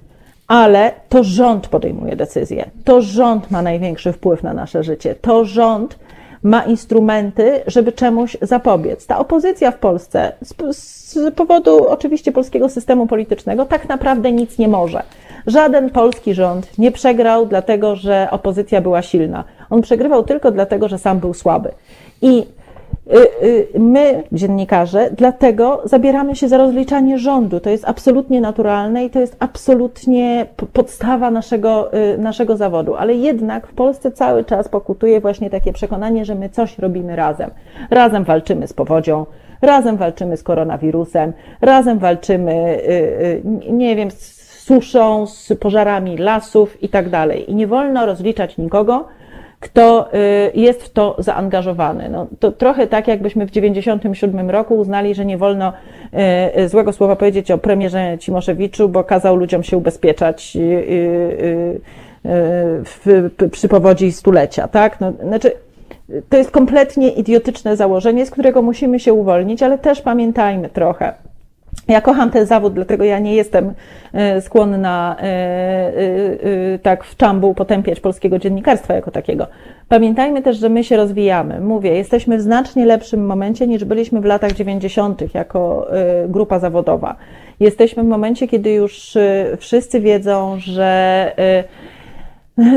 ale 0.47 0.91
to 1.09 1.23
rząd 1.23 1.67
podejmuje 1.67 2.15
decyzje. 2.15 2.69
To 2.83 3.01
rząd 3.01 3.51
ma 3.51 3.61
największy 3.61 4.13
wpływ 4.13 4.43
na 4.43 4.53
nasze 4.53 4.83
życie. 4.83 5.15
To 5.21 5.45
rząd 5.45 5.99
ma 6.43 6.63
instrumenty, 6.63 7.61
żeby 7.67 7.91
czemuś 7.91 8.37
zapobiec. 8.41 9.07
Ta 9.07 9.19
opozycja 9.19 9.71
w 9.71 9.77
Polsce 9.77 10.31
z, 10.41 10.75
z 10.75 11.35
powodu 11.35 11.87
oczywiście 11.87 12.31
polskiego 12.31 12.69
systemu 12.69 13.07
politycznego 13.07 13.65
tak 13.65 13.89
naprawdę 13.89 14.31
nic 14.31 14.57
nie 14.57 14.67
może. 14.67 15.03
Żaden 15.47 15.89
polski 15.89 16.33
rząd 16.33 16.77
nie 16.77 16.91
przegrał, 16.91 17.45
dlatego 17.45 17.95
że 17.95 18.27
opozycja 18.31 18.81
była 18.81 19.01
silna. 19.01 19.43
On 19.71 19.81
przegrywał 19.81 20.23
tylko 20.23 20.51
dlatego, 20.51 20.87
że 20.87 20.97
sam 20.97 21.19
był 21.19 21.33
słaby. 21.33 21.69
I 22.21 22.43
y, 23.07 23.45
y, 23.75 23.79
my, 23.79 24.23
dziennikarze, 24.31 25.09
dlatego 25.17 25.81
zabieramy 25.83 26.35
się 26.35 26.47
za 26.47 26.57
rozliczanie 26.57 27.19
rządu. 27.19 27.59
To 27.59 27.69
jest 27.69 27.85
absolutnie 27.87 28.41
naturalne 28.41 29.05
i 29.05 29.09
to 29.09 29.19
jest 29.19 29.35
absolutnie 29.39 30.45
podstawa 30.73 31.31
naszego, 31.31 31.93
y, 31.93 32.17
naszego 32.17 32.57
zawodu. 32.57 32.95
Ale 32.95 33.13
jednak 33.13 33.67
w 33.67 33.73
Polsce 33.73 34.11
cały 34.11 34.43
czas 34.43 34.69
pokutuje 34.69 35.21
właśnie 35.21 35.49
takie 35.49 35.73
przekonanie, 35.73 36.25
że 36.25 36.35
my 36.35 36.49
coś 36.49 36.79
robimy 36.79 37.15
razem. 37.15 37.49
Razem 37.89 38.23
walczymy 38.23 38.67
z 38.67 38.73
powodzią, 38.73 39.25
razem 39.61 39.97
walczymy 39.97 40.37
z 40.37 40.43
koronawirusem, 40.43 41.33
razem 41.61 41.99
walczymy, 41.99 42.81
nie 43.69 43.95
wiem, 43.95 44.11
z 44.11 44.41
suszą, 44.63 45.27
z 45.27 45.53
pożarami 45.59 46.17
lasów 46.17 46.83
i 46.83 46.89
tak 46.89 47.09
dalej. 47.09 47.51
I 47.51 47.55
nie 47.55 47.67
wolno 47.67 48.05
rozliczać 48.05 48.57
nikogo, 48.57 49.05
kto 49.61 50.09
y, 50.13 50.51
jest 50.53 50.83
w 50.83 50.89
to 50.89 51.15
zaangażowany. 51.19 52.09
No, 52.09 52.27
to 52.39 52.51
trochę 52.51 52.87
tak, 52.87 53.07
jakbyśmy 53.07 53.45
w 53.45 53.51
1997 53.51 54.49
roku 54.49 54.75
uznali, 54.75 55.15
że 55.15 55.25
nie 55.25 55.37
wolno 55.37 55.73
y, 56.59 56.69
złego 56.69 56.93
słowa 56.93 57.15
powiedzieć 57.15 57.51
o 57.51 57.57
premierze 57.57 58.17
Cimoszewiczu, 58.19 58.89
bo 58.89 59.03
kazał 59.03 59.35
ludziom 59.35 59.63
się 59.63 59.77
ubezpieczać 59.77 60.57
w, 62.85 63.29
przy 63.51 63.67
powodzi 63.67 64.11
stulecia, 64.11 64.67
tak? 64.67 64.99
No, 64.99 65.13
znaczy, 65.27 65.51
to 66.29 66.37
jest 66.37 66.51
kompletnie 66.51 67.09
idiotyczne 67.09 67.75
założenie, 67.75 68.25
z 68.25 68.31
którego 68.31 68.61
musimy 68.61 68.99
się 68.99 69.13
uwolnić, 69.13 69.63
ale 69.63 69.77
też 69.77 70.01
pamiętajmy 70.01 70.69
trochę, 70.69 71.13
ja 71.87 72.01
kocham 72.01 72.31
ten 72.31 72.45
zawód, 72.45 72.73
dlatego 72.73 73.03
ja 73.03 73.19
nie 73.19 73.35
jestem 73.35 73.73
e, 74.13 74.41
skłonna 74.41 75.15
e, 75.19 75.23
e, 75.23 76.79
tak 76.79 77.03
w 77.03 77.17
czambu 77.17 77.53
potępiać 77.53 77.99
polskiego 77.99 78.39
dziennikarstwa 78.39 78.93
jako 78.93 79.11
takiego. 79.11 79.47
Pamiętajmy 79.89 80.41
też, 80.41 80.57
że 80.57 80.69
my 80.69 80.83
się 80.83 80.97
rozwijamy. 80.97 81.59
Mówię, 81.59 81.95
jesteśmy 81.95 82.37
w 82.37 82.41
znacznie 82.41 82.85
lepszym 82.85 83.25
momencie 83.25 83.67
niż 83.67 83.85
byliśmy 83.85 84.21
w 84.21 84.25
latach 84.25 84.51
90. 84.51 85.33
jako 85.33 85.87
grupa 86.27 86.59
zawodowa. 86.59 87.15
Jesteśmy 87.59 88.03
w 88.03 88.07
momencie, 88.07 88.47
kiedy 88.47 88.71
już 88.71 89.17
wszyscy 89.57 89.99
wiedzą, 89.99 90.57
że 90.59 91.31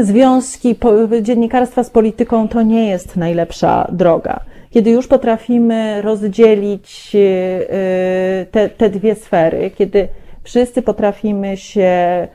związki 0.03 0.77
dziennikarstwa 1.23 1.85
z 1.85 1.91
polityką 1.91 2.49
to 2.49 2.63
nie 2.63 2.89
jest 2.89 3.17
najlepsza 3.17 3.89
droga 3.93 4.41
kiedy 4.75 4.91
już 4.91 5.07
potrafimy 5.07 6.03
rozdzielić 6.03 7.11
y, 7.15 7.19
y, 7.19 8.47
te, 8.51 8.69
te 8.69 8.91
dwie 8.91 9.15
sfery, 9.15 9.71
kiedy 9.71 10.09
wszyscy 10.43 10.83
potrafimy 10.83 11.57
się 11.57 12.29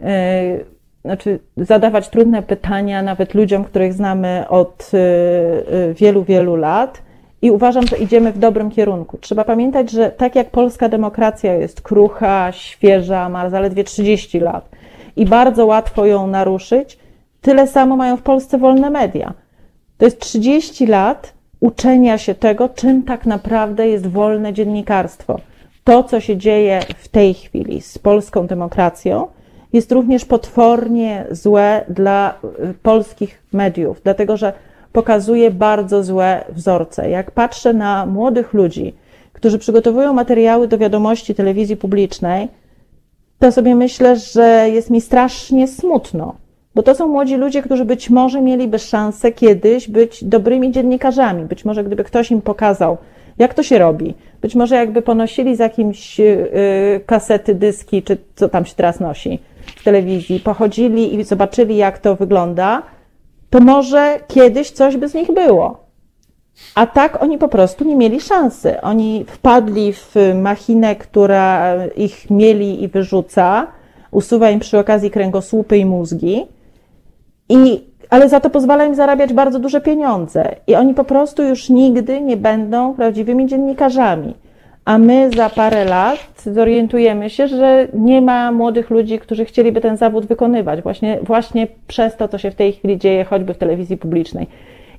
y, 0.00 0.64
znaczy 1.04 1.38
zadawać 1.56 2.08
trudne 2.08 2.42
pytania 2.42 3.02
nawet 3.02 3.34
ludziom, 3.34 3.64
których 3.64 3.92
znamy 3.92 4.44
od 4.48 4.90
wielu, 5.94 6.24
wielu 6.24 6.56
lat. 6.56 7.02
I 7.42 7.50
uważam, 7.50 7.86
że 7.86 7.96
idziemy 7.96 8.32
w 8.32 8.38
dobrym 8.38 8.70
kierunku. 8.70 9.18
Trzeba 9.20 9.44
pamiętać, 9.44 9.90
że 9.90 10.10
tak 10.10 10.34
jak 10.34 10.50
polska 10.50 10.88
demokracja 10.88 11.54
jest 11.54 11.80
krucha, 11.80 12.52
świeża, 12.52 13.28
ma 13.28 13.50
zaledwie 13.50 13.84
30 13.84 14.40
lat 14.40 14.68
i 15.16 15.26
bardzo 15.26 15.66
łatwo 15.66 16.06
ją 16.06 16.26
naruszyć, 16.26 16.98
tyle 17.40 17.66
samo 17.66 17.96
mają 17.96 18.16
w 18.16 18.22
Polsce 18.22 18.58
wolne 18.58 18.90
media. 18.90 19.32
To 19.98 20.04
jest 20.04 20.20
30 20.20 20.86
lat 20.86 21.35
uczenia 21.60 22.18
się 22.18 22.34
tego, 22.34 22.68
czym 22.68 23.02
tak 23.02 23.26
naprawdę 23.26 23.88
jest 23.88 24.06
wolne 24.06 24.52
dziennikarstwo. 24.52 25.40
To, 25.84 26.04
co 26.04 26.20
się 26.20 26.36
dzieje 26.36 26.80
w 26.96 27.08
tej 27.08 27.34
chwili 27.34 27.80
z 27.80 27.98
polską 27.98 28.46
demokracją, 28.46 29.26
jest 29.72 29.92
również 29.92 30.24
potwornie 30.24 31.26
złe 31.30 31.84
dla 31.88 32.34
y, 32.70 32.74
polskich 32.82 33.42
mediów, 33.52 34.00
dlatego 34.04 34.36
że 34.36 34.52
pokazuje 34.92 35.50
bardzo 35.50 36.04
złe 36.04 36.44
wzorce. 36.48 37.10
Jak 37.10 37.30
patrzę 37.30 37.72
na 37.72 38.06
młodych 38.06 38.54
ludzi, 38.54 38.94
którzy 39.32 39.58
przygotowują 39.58 40.12
materiały 40.12 40.68
do 40.68 40.78
wiadomości 40.78 41.34
telewizji 41.34 41.76
publicznej, 41.76 42.48
to 43.38 43.52
sobie 43.52 43.74
myślę, 43.74 44.16
że 44.16 44.68
jest 44.72 44.90
mi 44.90 45.00
strasznie 45.00 45.68
smutno, 45.68 46.34
bo 46.76 46.82
to 46.82 46.94
są 46.94 47.08
młodzi 47.08 47.36
ludzie, 47.36 47.62
którzy 47.62 47.84
być 47.84 48.10
może 48.10 48.42
mieliby 48.42 48.78
szansę 48.78 49.32
kiedyś 49.32 49.88
być 49.88 50.24
dobrymi 50.24 50.72
dziennikarzami. 50.72 51.44
Być 51.44 51.64
może 51.64 51.84
gdyby 51.84 52.04
ktoś 52.04 52.30
im 52.30 52.42
pokazał, 52.42 52.96
jak 53.38 53.54
to 53.54 53.62
się 53.62 53.78
robi, 53.78 54.14
być 54.42 54.54
może 54.54 54.76
jakby 54.76 55.02
ponosili 55.02 55.56
z 55.56 55.58
jakimś 55.58 56.18
yy, 56.18 56.26
kasety, 57.06 57.54
dyski, 57.54 58.02
czy 58.02 58.16
co 58.34 58.48
tam 58.48 58.64
się 58.64 58.74
teraz 58.74 59.00
nosi 59.00 59.38
w 59.76 59.84
telewizji, 59.84 60.40
pochodzili 60.40 61.14
i 61.14 61.24
zobaczyli, 61.24 61.76
jak 61.76 61.98
to 61.98 62.16
wygląda, 62.16 62.82
to 63.50 63.60
może 63.60 64.20
kiedyś 64.28 64.70
coś 64.70 64.96
by 64.96 65.08
z 65.08 65.14
nich 65.14 65.32
było. 65.32 65.86
A 66.74 66.86
tak 66.86 67.22
oni 67.22 67.38
po 67.38 67.48
prostu 67.48 67.84
nie 67.84 67.96
mieli 67.96 68.20
szansy. 68.20 68.80
Oni 68.80 69.24
wpadli 69.28 69.92
w 69.92 70.14
machinę, 70.42 70.96
która 70.96 71.74
ich 71.86 72.30
mieli 72.30 72.82
i 72.82 72.88
wyrzuca, 72.88 73.66
usuwa 74.10 74.50
im 74.50 74.60
przy 74.60 74.78
okazji 74.78 75.10
kręgosłupy 75.10 75.78
i 75.78 75.84
mózgi 75.84 76.55
i, 77.48 77.80
ale 78.10 78.28
za 78.28 78.40
to 78.40 78.50
pozwala 78.50 78.84
im 78.84 78.94
zarabiać 78.94 79.32
bardzo 79.32 79.58
duże 79.58 79.80
pieniądze. 79.80 80.54
I 80.66 80.74
oni 80.74 80.94
po 80.94 81.04
prostu 81.04 81.42
już 81.42 81.70
nigdy 81.70 82.20
nie 82.20 82.36
będą 82.36 82.94
prawdziwymi 82.94 83.46
dziennikarzami. 83.46 84.34
A 84.84 84.98
my 84.98 85.30
za 85.36 85.50
parę 85.50 85.84
lat 85.84 86.18
zorientujemy 86.44 87.30
się, 87.30 87.48
że 87.48 87.88
nie 87.94 88.22
ma 88.22 88.52
młodych 88.52 88.90
ludzi, 88.90 89.18
którzy 89.18 89.44
chcieliby 89.44 89.80
ten 89.80 89.96
zawód 89.96 90.26
wykonywać, 90.26 90.82
właśnie, 90.82 91.18
właśnie 91.22 91.66
przez 91.86 92.16
to, 92.16 92.28
co 92.28 92.38
się 92.38 92.50
w 92.50 92.54
tej 92.54 92.72
chwili 92.72 92.98
dzieje, 92.98 93.24
choćby 93.24 93.54
w 93.54 93.58
telewizji 93.58 93.96
publicznej. 93.96 94.46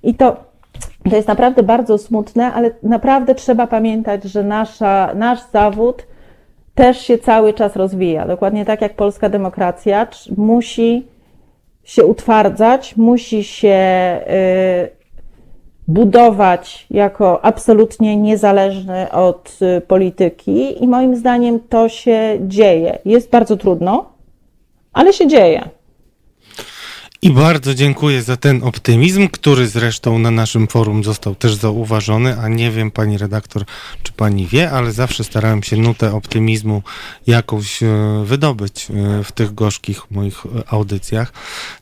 I 0.04 0.16
to, 0.16 0.38
to 1.10 1.16
jest 1.16 1.28
naprawdę 1.28 1.64
bardzo 1.64 1.98
smutne, 1.98 2.54
ale 2.54 2.72
naprawdę 2.84 3.36
trzeba 3.36 3.68
pamiętać, 3.68 4.24
że 4.24 4.44
nasza, 4.44 5.10
nasz 5.16 5.40
zawód 5.54 6.08
też 6.76 7.02
się 7.02 7.18
cały 7.18 7.54
czas 7.54 7.76
rozwija. 7.76 8.28
Dokładnie 8.28 8.66
tak 8.66 8.82
jak 8.82 8.94
polska 8.94 9.30
demokracja 9.30 10.08
musi 10.38 11.06
się 11.88 12.06
utwardzać, 12.06 12.96
musi 12.98 13.44
się 13.44 14.20
y, 14.28 14.90
budować 15.88 16.88
jako 16.92 17.46
absolutnie 17.46 18.18
niezależny 18.18 19.12
od 19.12 19.60
y, 19.62 19.82
polityki, 19.82 20.84
i 20.84 20.88
moim 20.88 21.16
zdaniem 21.16 21.60
to 21.60 21.90
się 21.90 22.38
dzieje. 22.42 23.00
Jest 23.06 23.30
bardzo 23.30 23.58
trudno, 23.58 24.06
ale 24.94 25.14
się 25.14 25.28
dzieje. 25.28 25.70
I 27.22 27.32
bardzo 27.32 27.74
dziękuję 27.74 28.24
za 28.24 28.38
ten 28.38 28.64
optymizm, 28.64 29.30
który 29.30 29.68
zresztą 29.68 30.20
na 30.20 30.32
naszym 30.32 30.68
forum 30.68 31.04
został 31.04 31.36
też 31.36 31.56
zauważony, 31.56 32.40
a 32.40 32.48
nie 32.48 32.72
wiem, 32.72 32.92
pani 32.92 33.18
redaktor, 33.18 33.64
czy 34.04 34.14
pani 34.14 34.48
wie, 34.48 34.72
ale 34.72 34.92
zawsze 34.92 35.24
starałem 35.24 35.64
się 35.64 35.78
nutę 35.78 36.14
optymizmu 36.14 36.84
jakąś 37.28 37.84
e, 37.84 37.88
wydobyć 38.26 38.88
e, 38.92 39.24
w 39.24 39.32
tych 39.32 39.54
gorzkich 39.56 40.12
moich 40.12 40.46
e, 40.46 40.50
audycjach. 40.70 41.34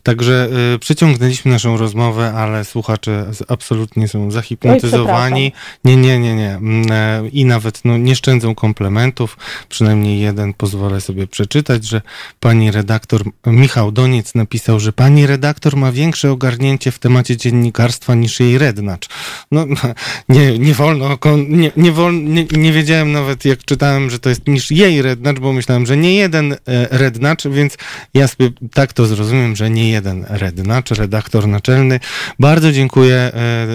Także 0.04 0.50
przyciągnęliśmy 0.80 1.52
naszą 1.52 1.78
rozmowę, 1.78 2.34
ale 2.34 2.66
słuchacze 2.66 3.32
absolutnie 3.48 4.08
są 4.08 4.32
zahipnotyzowani. 4.32 5.52
nie, 5.86 5.98
nie, 5.98 6.20
nie, 6.20 6.36
nie. 6.36 6.56
Mm, 6.56 7.32
I 7.32 7.46
nawet 7.46 7.82
no, 7.86 7.98
nie 7.98 8.16
szczędzą 8.16 8.56
komplementów. 8.56 9.38
Przynajmniej 9.70 10.20
jeden 10.20 10.54
pozwolę 10.54 11.02
sobie 11.02 11.28
przeczytać, 11.28 11.86
że 11.86 12.02
pani 12.40 12.72
redaktor 12.72 13.24
Michał 13.46 13.92
Doniec 13.92 14.36
napisał, 14.36 14.80
że 14.80 14.94
pani 14.94 15.22
redaktor 15.22 15.35
ma 15.76 15.92
większe 15.92 16.32
ogarnięcie 16.32 16.92
w 16.92 17.00
temacie 17.00 17.38
dziennikarstwa 17.38 18.16
niż 18.16 18.40
jej 18.40 18.58
rednacz. 18.58 19.08
No, 19.52 19.66
nie, 20.30 20.60
nie 20.60 20.74
wolno, 20.74 21.18
nie, 21.48 21.72
nie, 21.78 21.92
wolno, 21.92 22.30
nie, 22.30 22.46
nie 22.52 22.72
wiedziałem 22.72 23.12
nawet 23.12 23.46
jak 23.46 23.66
czytałem, 23.66 24.10
że 24.10 24.20
to 24.20 24.30
jest 24.30 24.48
niż 24.48 24.72
jej 24.72 25.02
rednacz, 25.02 25.40
bo 25.40 25.54
myślałem, 25.54 25.86
że 25.86 25.98
nie 25.98 26.16
jeden 26.16 26.54
e, 26.54 26.58
rednacz, 26.92 27.48
więc 27.48 27.78
ja 28.14 28.28
sobie 28.28 28.50
tak 28.74 28.94
to 28.94 29.06
zrozumiem, 29.06 29.56
że 29.56 29.70
nie 29.70 29.90
jeden 29.90 30.26
rednacz, 30.30 30.92
redaktor 30.92 31.48
naczelny. 31.48 32.00
Bardzo 32.40 32.72
dziękuję 32.72 33.16
e, 33.16 33.32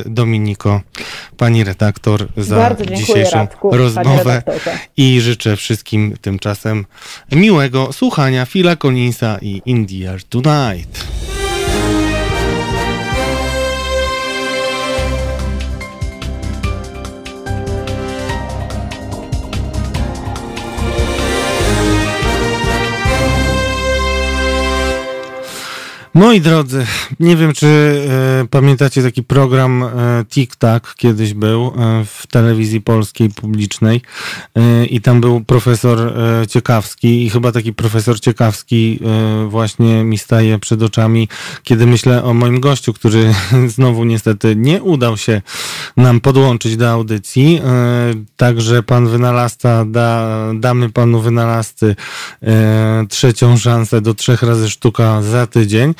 Dominiko, 0.06 0.80
pani 1.36 1.64
redaktor, 1.64 2.28
za 2.36 2.76
dzisiejszą 2.96 3.38
Radku, 3.38 3.76
rozmowę 3.76 4.42
i 4.96 5.20
życzę 5.20 5.56
wszystkim 5.56 6.14
tymczasem 6.20 6.86
miłego 7.32 7.92
słuchania 7.92 8.46
Phila 8.46 8.76
Collinsa 8.76 9.38
i 9.42 9.62
India 9.66 10.10
Tonight. 10.28 11.06
Moi 26.14 26.40
drodzy, 26.40 26.86
nie 27.20 27.36
wiem, 27.36 27.52
czy 27.52 27.66
e, 27.66 28.46
pamiętacie 28.50 29.02
taki 29.02 29.22
program 29.22 29.82
e, 29.82 29.88
Tik-Tak 30.24 30.80
kiedyś 30.96 31.34
był 31.34 31.66
e, 31.66 32.04
w 32.04 32.26
telewizji 32.26 32.80
polskiej 32.80 33.30
publicznej 33.30 34.02
e, 34.54 34.86
i 34.86 35.00
tam 35.00 35.20
był 35.20 35.44
profesor 35.44 36.12
Ciekawski 36.48 37.26
i 37.26 37.30
chyba 37.30 37.52
taki 37.52 37.72
profesor 37.72 38.20
Ciekawski 38.20 39.00
właśnie 39.48 40.04
mi 40.04 40.18
staje 40.18 40.58
przed 40.58 40.82
oczami, 40.82 41.28
kiedy 41.62 41.86
myślę 41.86 42.24
o 42.24 42.34
moim 42.34 42.60
gościu, 42.60 42.92
który 42.92 43.34
znowu 43.76 44.04
niestety 44.04 44.56
nie 44.56 44.82
udał 44.82 45.16
się 45.16 45.42
nam 45.96 46.20
podłączyć 46.20 46.76
do 46.76 46.90
audycji. 46.90 47.60
Także 48.36 48.82
pan 48.82 49.08
wynalazca, 49.08 49.84
da, 49.84 50.38
damy 50.54 50.90
panu 50.90 51.20
wynalazcy 51.20 51.96
trzecią 53.08 53.56
szansę 53.56 54.00
do 54.00 54.14
trzech 54.14 54.42
razy 54.42 54.70
sztuka 54.70 55.22
za 55.22 55.46
tydzień. 55.46 55.94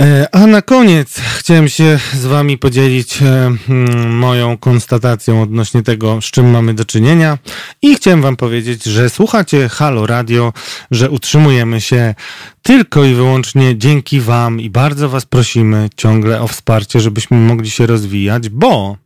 E, 0.00 0.26
a 0.32 0.46
na 0.46 0.62
koniec 0.62 1.20
chciałem 1.38 1.68
się 1.68 1.98
z 2.12 2.26
Wami 2.26 2.58
podzielić 2.58 3.22
e, 3.22 3.56
mm, 3.68 4.16
moją 4.16 4.58
konstatacją 4.58 5.42
odnośnie 5.42 5.82
tego, 5.82 6.22
z 6.22 6.24
czym 6.24 6.50
mamy 6.50 6.74
do 6.74 6.84
czynienia. 6.84 7.38
I 7.82 7.94
chciałem 7.94 8.22
Wam 8.22 8.36
powiedzieć, 8.36 8.84
że 8.84 9.10
słuchacie 9.10 9.68
Halo 9.68 10.06
Radio, 10.06 10.52
że 10.90 11.10
utrzymujemy 11.10 11.80
się 11.80 12.14
tylko 12.62 13.04
i 13.04 13.14
wyłącznie 13.14 13.78
dzięki 13.78 14.20
Wam 14.20 14.60
i 14.60 14.70
bardzo 14.70 15.08
Was 15.08 15.26
prosimy 15.26 15.90
ciągle 15.96 16.40
o 16.40 16.48
wsparcie, 16.48 17.00
żebyśmy 17.00 17.36
mogli 17.36 17.70
się 17.70 17.86
rozwijać, 17.86 18.48
bo 18.48 18.96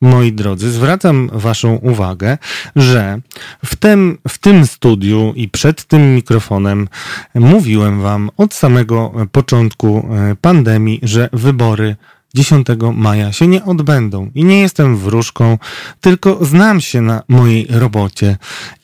moi 0.00 0.32
drodzy, 0.32 0.70
zwracam 0.70 1.30
Waszą 1.32 1.74
uwagę, 1.74 2.38
że 2.76 3.18
w 3.64 3.76
tym, 3.76 4.18
w 4.28 4.38
tym 4.38 4.66
studiu 4.66 5.32
i 5.36 5.48
przed 5.48 5.84
tym 5.84 6.14
mikrofonem 6.14 6.88
mówiłem 7.34 8.00
Wam 8.00 8.30
od 8.36 8.54
samego 8.54 9.12
początku 9.32 10.08
e, 10.10 10.36
pandemii, 10.40 11.00
że 11.02 11.28
wybory 11.32 11.96
10 12.38 12.66
maja 12.94 13.32
się 13.32 13.46
nie 13.46 13.64
odbędą. 13.64 14.30
I 14.34 14.44
nie 14.44 14.60
jestem 14.60 14.96
wróżką, 14.96 15.58
tylko 16.00 16.44
znam 16.44 16.80
się 16.80 17.00
na 17.02 17.22
mojej 17.28 17.66
robocie 17.70 18.36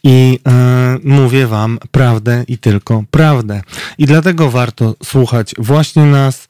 i 0.05 0.39
e, 0.49 0.99
mówię 1.05 1.47
Wam 1.47 1.79
prawdę 1.91 2.45
i 2.49 2.59
tylko 2.59 3.05
prawdę. 3.11 3.63
I 3.99 4.07
dlatego 4.07 4.51
warto 4.51 4.95
słuchać 5.05 5.55
właśnie 5.59 6.07
nas 6.07 6.49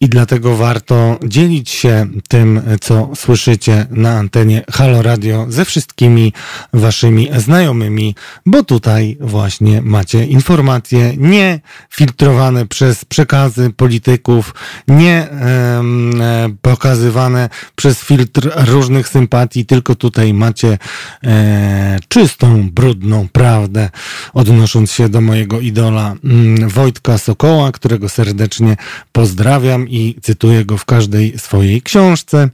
i 0.00 0.08
dlatego 0.08 0.56
warto 0.56 1.18
dzielić 1.24 1.70
się 1.70 2.06
tym, 2.28 2.62
co 2.80 3.10
słyszycie 3.14 3.86
na 3.90 4.18
antenie 4.18 4.64
Halo 4.72 5.02
Radio 5.02 5.46
ze 5.48 5.64
wszystkimi 5.64 6.32
Waszymi 6.72 7.28
znajomymi, 7.36 8.14
bo 8.46 8.62
tutaj 8.62 9.16
właśnie 9.20 9.82
macie 9.82 10.24
informacje 10.24 11.16
nie 11.16 11.60
filtrowane 11.90 12.66
przez 12.66 13.04
przekazy 13.04 13.70
polityków, 13.70 14.54
nie 14.88 15.30
e, 15.30 15.82
pokazywane 16.62 17.48
przez 17.76 17.98
filtr 17.98 18.50
różnych 18.66 19.08
sympatii, 19.08 19.66
tylko 19.66 19.94
tutaj 19.94 20.34
macie 20.34 20.78
e, 21.24 21.98
czystą, 22.08 22.70
brudną 22.70 23.28
prawdę, 23.32 23.90
odnosząc 24.34 24.92
się 24.92 25.08
do 25.08 25.20
mojego 25.20 25.60
idola 25.60 26.14
mm, 26.24 26.68
Wojtka 26.68 27.18
Sokoła, 27.18 27.72
którego 27.72 28.08
serdecznie 28.08 28.76
pozdrawiam 29.12 29.88
i 29.88 30.16
cytuję 30.22 30.64
go 30.64 30.78
w 30.78 30.84
każdej 30.84 31.38
swojej 31.38 31.82
książce. 31.82 32.48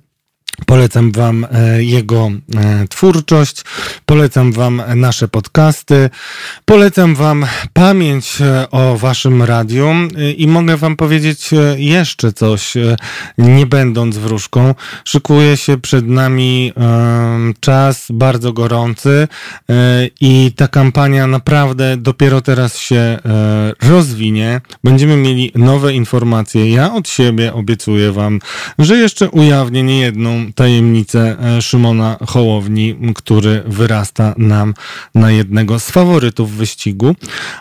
Polecam 0.66 1.12
Wam 1.12 1.46
e, 1.50 1.82
jego 1.82 2.30
e, 2.56 2.88
twórczość, 2.88 3.64
polecam 4.06 4.52
Wam 4.52 4.82
nasze 4.96 5.28
podcasty, 5.28 6.10
polecam 6.64 7.14
Wam 7.14 7.46
pamięć 7.72 8.40
e, 8.40 8.70
o 8.70 8.98
Waszym 8.98 9.42
radiu 9.42 9.88
i 10.36 10.46
mogę 10.46 10.76
Wam 10.76 10.96
powiedzieć 10.96 11.50
jeszcze 11.76 12.32
coś, 12.32 12.74
nie 13.38 13.66
będąc 13.66 14.18
wróżką. 14.18 14.74
Szykuje 15.04 15.56
się 15.56 15.78
przed 15.78 16.08
nami 16.08 16.72
czas 17.60 18.06
bardzo 18.10 18.52
gorący 18.52 19.28
i 20.20 20.52
ta 20.56 20.68
kampania 20.68 21.26
naprawdę 21.26 21.96
dopiero 21.96 22.40
teraz 22.40 22.78
się 22.78 23.18
rozwinie. 23.82 24.60
Będziemy 24.84 25.16
mieli 25.16 25.52
nowe 25.54 25.92
informacje. 25.92 26.70
Ja 26.70 26.94
od 26.94 27.08
siebie 27.08 27.52
obiecuję 27.52 28.12
Wam, 28.12 28.38
że 28.78 28.96
jeszcze 28.96 29.30
ujawnię 29.30 29.82
niejedną 29.82 30.41
tajemnicę 30.54 31.36
e, 31.40 31.62
Szymona 31.62 32.16
Hołowni, 32.26 32.96
który 33.14 33.62
wyrasta 33.66 34.34
nam 34.38 34.74
na 35.14 35.30
jednego 35.30 35.78
z 35.78 35.90
faworytów 35.90 36.50
wyścigu, 36.50 37.14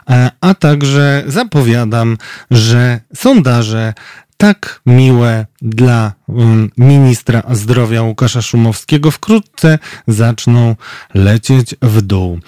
e, 0.09 0.31
a 0.41 0.53
także 0.53 1.23
zapowiadam, 1.27 2.17
że 2.51 2.99
sondaże 3.15 3.93
tak 4.41 4.81
miłe 4.85 5.45
dla 5.61 6.13
mm, 6.29 6.71
ministra 6.77 7.43
zdrowia 7.51 8.01
Łukasza 8.01 8.41
Szumowskiego 8.41 9.11
wkrótce 9.11 9.79
zaczną 10.07 10.75
lecieć 11.13 11.75
w 11.81 12.01
dół. 12.01 12.39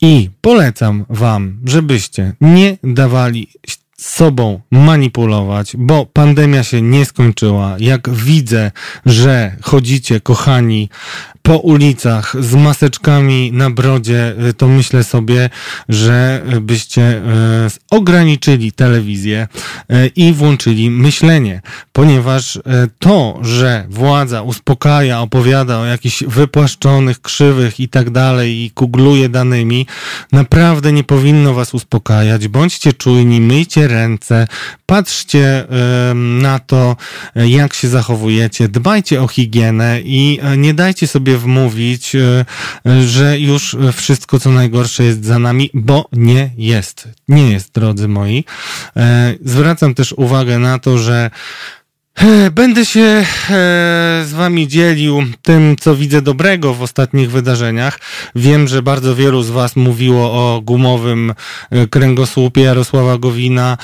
I 0.00 0.30
polecam 0.40 1.04
Wam, 1.08 1.60
żebyście 1.64 2.32
nie 2.40 2.78
dawali 2.84 3.48
sobą 4.00 4.60
manipulować, 4.70 5.72
bo 5.78 6.06
pandemia 6.06 6.62
się 6.62 6.82
nie 6.82 7.04
skończyła. 7.04 7.76
Jak 7.78 8.10
widzę, 8.10 8.70
że 9.06 9.56
chodzicie, 9.62 10.20
kochani, 10.20 10.88
po 11.42 11.56
ulicach 11.56 12.36
z 12.40 12.54
maseczkami 12.54 13.52
na 13.52 13.70
brodzie, 13.70 14.34
y, 14.48 14.54
to 14.54 14.68
myślę 14.68 15.04
sobie, 15.04 15.50
że 15.88 16.42
byście 16.60 17.02
y, 17.12 17.20
ograniczyli 17.90 18.72
telewizję 18.72 19.48
y, 19.92 20.10
i 20.16 20.32
włączyli 20.32 20.90
myślenie, 20.90 21.60
ponieważ 21.92 22.58
to, 22.98 23.38
że 23.42 23.86
władza 23.88 24.42
uspokaja, 24.42 25.20
opowiada 25.20 25.78
o 25.78 25.84
jakichś 25.84 26.24
wypłaszczonych, 26.24 27.22
krzywych 27.22 27.80
i 27.80 27.88
tak 27.88 28.10
dalej 28.10 28.64
i 28.64 28.70
kugluje 28.70 29.28
danymi, 29.28 29.86
naprawdę 30.32 30.92
nie 30.92 31.04
powinno 31.04 31.54
was 31.54 31.74
uspokajać. 31.74 32.48
Bądźcie 32.48 32.92
czujni, 32.92 33.40
myjcie 33.40 33.88
ręce, 33.90 34.46
patrzcie 34.86 35.66
na 36.14 36.58
to, 36.58 36.96
jak 37.34 37.74
się 37.74 37.88
zachowujecie, 37.88 38.68
dbajcie 38.68 39.22
o 39.22 39.28
higienę 39.28 40.00
i 40.04 40.40
nie 40.56 40.74
dajcie 40.74 41.06
sobie 41.06 41.38
wmówić, 41.38 42.14
e, 42.14 42.44
że 43.06 43.40
już 43.40 43.76
wszystko 43.92 44.40
co 44.40 44.50
najgorsze 44.50 45.04
jest 45.04 45.24
za 45.24 45.38
nami, 45.38 45.70
bo 45.74 46.08
nie 46.12 46.50
jest. 46.56 47.08
Nie 47.28 47.50
jest, 47.50 47.72
drodzy 47.74 48.08
moi. 48.08 48.44
E, 48.96 49.34
zwracam 49.44 49.94
też 49.94 50.12
uwagę 50.12 50.58
na 50.58 50.78
to, 50.78 50.98
że 50.98 51.30
e, 51.30 51.79
Będę 52.52 52.84
się 52.84 53.26
z 54.24 54.32
Wami 54.32 54.68
dzielił 54.68 55.22
tym, 55.42 55.76
co 55.80 55.96
widzę 55.96 56.22
dobrego 56.22 56.74
w 56.74 56.82
ostatnich 56.82 57.30
wydarzeniach. 57.30 58.00
Wiem, 58.34 58.68
że 58.68 58.82
bardzo 58.82 59.14
wielu 59.14 59.42
z 59.42 59.50
Was 59.50 59.76
mówiło 59.76 60.32
o 60.32 60.60
gumowym 60.60 61.34
kręgosłupie 61.90 62.60
Jarosława 62.60 63.18
Gowina. 63.18 63.78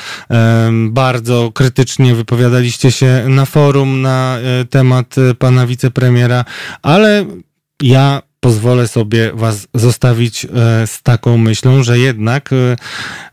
Bardzo 0.89 1.51
krytycznie 1.55 2.15
wypowiadaliście 2.15 2.93
się 2.93 3.25
na 3.29 3.45
forum 3.45 4.03
na 4.03 4.39
temat 4.71 5.15
pana 5.39 5.67
wicepremiera, 5.67 6.45
ale 6.83 7.27
ja 7.83 8.23
pozwolę 8.47 8.89
sobie 8.89 9.31
Was 9.35 9.69
zostawić 9.75 10.45
e, 10.45 10.49
z 10.87 11.03
taką 11.03 11.39
myślą, 11.39 11.83
że 11.83 11.99
jednak 11.99 12.51
e, 12.53 12.77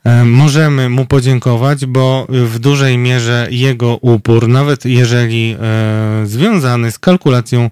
e, 0.03 0.25
możemy 0.25 0.89
mu 0.89 1.05
podziękować, 1.05 1.85
bo 1.85 2.27
w 2.29 2.59
dużej 2.59 2.97
mierze 2.97 3.47
jego 3.51 3.97
upór, 3.97 4.47
nawet 4.47 4.85
jeżeli 4.85 5.57
związany 6.23 6.91
z 6.91 6.99
kalkulacją 6.99 7.69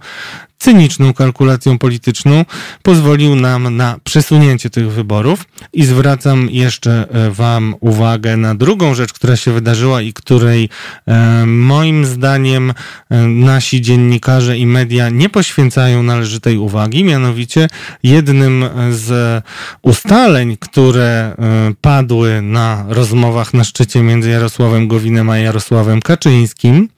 cyniczną 0.62 1.14
kalkulacją 1.14 1.78
polityczną 1.78 2.46
pozwolił 2.84 3.36
nam 3.36 3.76
na 3.76 4.00
przesunięcie 4.04 4.70
tych 4.70 4.92
wyborów. 4.92 5.46
I 5.74 5.86
zwracam 5.86 6.48
jeszcze 6.52 7.08
e, 7.10 7.32
Wam 7.32 7.76
uwagę 7.80 8.38
na 8.38 8.56
drugą 8.56 8.94
rzecz, 8.94 9.14
która 9.14 9.36
się 9.36 9.52
wydarzyła 9.52 10.02
i 10.02 10.14
której 10.14 10.70
e, 11.08 11.46
moim 11.46 12.06
zdaniem 12.06 12.74
e, 13.10 13.18
nasi 13.28 13.82
dziennikarze 13.82 14.58
i 14.58 14.66
media 14.66 15.10
nie 15.10 15.30
poświęcają 15.30 16.04
należytej 16.04 16.58
uwagi, 16.58 17.04
mianowicie 17.04 17.68
jednym 18.04 18.66
z 18.92 19.44
ustaleń, 19.82 20.58
które 20.60 21.36
padły 21.82 22.42
na 22.42 22.86
rozmowach 22.88 23.54
na 23.54 23.64
szczycie 23.64 24.02
między 24.02 24.30
Jarosławem 24.30 24.88
Gowinem 24.88 25.30
a 25.30 25.38
Jarosławem 25.38 26.02
Kaczyńskim 26.02 26.90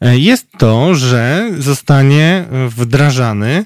jest 0.00 0.46
to, 0.58 0.94
że 0.94 1.50
zostanie 1.58 2.44
wdrażany 2.68 3.05
wdrażany. 3.06 3.64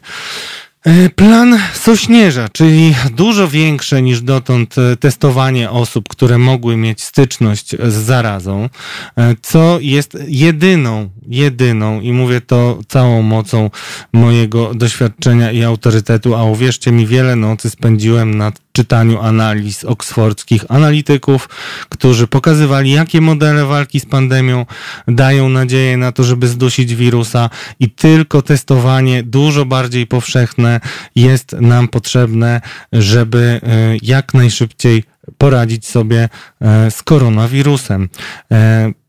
E, 0.85 1.11
plan 1.11 1.59
Sośnierza, 1.75 2.49
czyli 2.49 2.95
dużo 3.17 3.49
większe 3.49 4.03
niż 4.03 4.23
dotąd 4.23 4.79
e, 4.79 4.97
testowanie 4.97 5.71
osób, 5.71 6.09
które 6.09 6.39
mogły 6.39 6.77
mieć 6.77 7.03
styczność 7.03 7.71
z 7.71 7.95
zarazą, 7.95 8.69
e, 9.17 9.35
co 9.43 9.79
jest 9.81 10.19
jedyną, 10.29 11.09
jedyną 11.29 12.01
i 12.01 12.13
mówię 12.13 12.41
to 12.41 12.79
całą 12.89 13.23
mocą 13.23 13.71
mojego 14.13 14.75
doświadczenia 14.75 15.53
i 15.53 15.63
autorytetu, 15.63 16.35
a 16.35 16.45
uwierzcie 16.45 16.93
mi, 16.93 17.07
wiele 17.07 17.37
nocy 17.37 17.71
spędziłem 17.71 18.35
nad 18.35 18.61
czytaniu 18.73 19.21
analiz 19.21 19.85
oksfordzkich 19.85 20.65
analityków, 20.69 21.49
którzy 21.89 22.27
pokazywali, 22.27 22.91
jakie 22.91 23.21
modele 23.21 23.65
walki 23.67 24.01
z 24.01 24.07
pandemią 24.07 24.67
dają 25.09 25.49
nadzieję 25.49 25.97
na 25.97 26.13
to, 26.13 26.25
żeby 26.25 26.49
zdusić 26.49 26.95
wirusa 26.95 27.51
i 27.81 27.91
tylko 27.91 28.43
testowanie 28.43 29.23
dużo 29.23 29.65
bardziej 29.65 30.07
powszechne 30.07 30.81
jest 31.15 31.53
nam 31.53 31.89
potrzebne, 31.89 32.61
żeby 32.93 33.61
e, 33.63 33.97
jak 34.03 34.35
najszybciej 34.35 35.05
poradzić 35.39 35.87
sobie 35.87 36.29
e, 36.61 36.91
z 36.91 37.03
koronawirusem. 37.03 38.09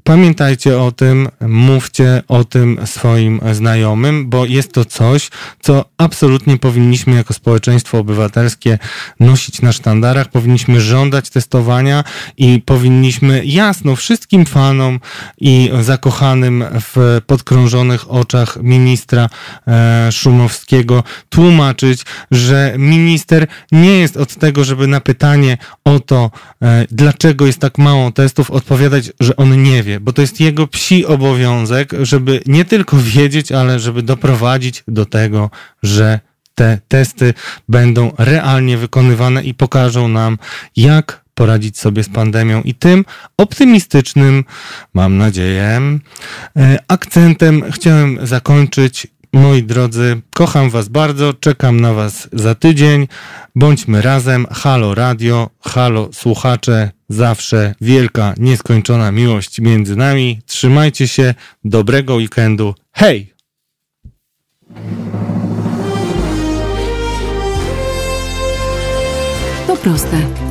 Pamiętajcie 0.04 0.80
o 0.80 0.92
tym, 0.92 1.30
mówcie 1.42 2.24
o 2.28 2.44
tym 2.44 2.80
swoim 2.86 3.42
znajomym, 3.52 4.30
bo 4.30 4.46
jest 4.46 4.74
to 4.74 4.86
coś, 4.86 5.30
co 5.60 5.86
absolutnie 5.98 6.58
powinniśmy 6.58 7.16
jako 7.16 7.34
społeczeństwo 7.34 7.98
obywatelskie 7.98 8.80
nosić 9.20 9.62
na 9.62 9.72
sztandarach. 9.72 10.30
Powinniśmy 10.30 10.82
żądać 10.82 11.30
testowania 11.30 12.04
i 12.38 12.62
powinniśmy 12.66 13.46
jasno 13.46 13.96
wszystkim 13.96 14.46
fanom 14.46 15.00
i 15.38 15.72
zakochanym 15.82 16.64
w 16.82 17.22
podkrążonych 17.28 18.12
oczach 18.12 18.58
ministra 18.62 19.30
e, 19.68 20.12
Szumowskiego 20.12 21.04
tłumaczyć, 21.30 22.06
że 22.32 22.74
minister 22.78 23.48
nie 23.72 24.00
jest 24.00 24.18
od 24.18 24.36
tego, 24.36 24.64
żeby 24.64 24.88
na 24.88 25.02
pytanie 25.02 25.58
o 25.86 26.00
to, 26.00 26.32
e, 26.62 26.86
dlaczego 26.92 27.46
jest 27.46 27.60
tak 27.60 27.78
mało 27.78 28.12
testów, 28.12 28.52
odpowiadać, 28.52 29.12
że 29.20 29.36
on 29.36 29.64
nie 29.64 29.84
wie, 29.84 29.91
bo 30.00 30.14
to 30.14 30.22
jest 30.22 30.40
jego 30.40 30.68
psi 30.68 31.06
obowiązek, 31.06 31.92
żeby 32.02 32.42
nie 32.46 32.66
tylko 32.66 32.98
wiedzieć, 32.98 33.52
ale 33.52 33.80
żeby 33.80 34.04
doprowadzić 34.04 34.84
do 34.88 35.06
tego, 35.06 35.50
że 35.84 36.20
te 36.56 36.80
testy 36.88 37.34
będą 37.70 38.12
realnie 38.18 38.78
wykonywane 38.78 39.44
i 39.44 39.54
pokażą 39.54 40.08
nam, 40.08 40.38
jak 40.76 41.22
poradzić 41.34 41.80
sobie 41.80 42.04
z 42.04 42.10
pandemią. 42.10 42.62
I 42.62 42.74
tym 42.74 43.06
optymistycznym, 43.38 44.44
mam 44.94 45.18
nadzieję, 45.18 45.82
e, 46.58 46.78
akcentem 46.88 47.64
chciałem 47.72 48.28
zakończyć. 48.28 49.08
Moi 49.34 49.64
drodzy, 49.64 50.22
kocham 50.34 50.70
Was 50.70 50.90
bardzo, 50.90 51.34
czekam 51.34 51.82
na 51.82 51.94
Was 51.94 52.30
za 52.34 52.56
tydzień. 52.56 53.08
Bądźmy 53.56 54.02
razem. 54.02 54.48
Halo 54.52 54.96
Radio, 54.96 55.50
halo 55.62 56.10
słuchacze, 56.14 56.92
zawsze 57.10 57.76
wielka, 57.82 58.34
nieskończona 58.38 59.12
miłość 59.12 59.60
między 59.60 59.96
nami. 59.96 60.40
Trzymajcie 60.46 61.08
się, 61.08 61.34
dobrego 61.64 62.16
weekendu. 62.16 62.76
Hej! 62.92 63.34
To 69.68 69.78
proste. 69.78 70.51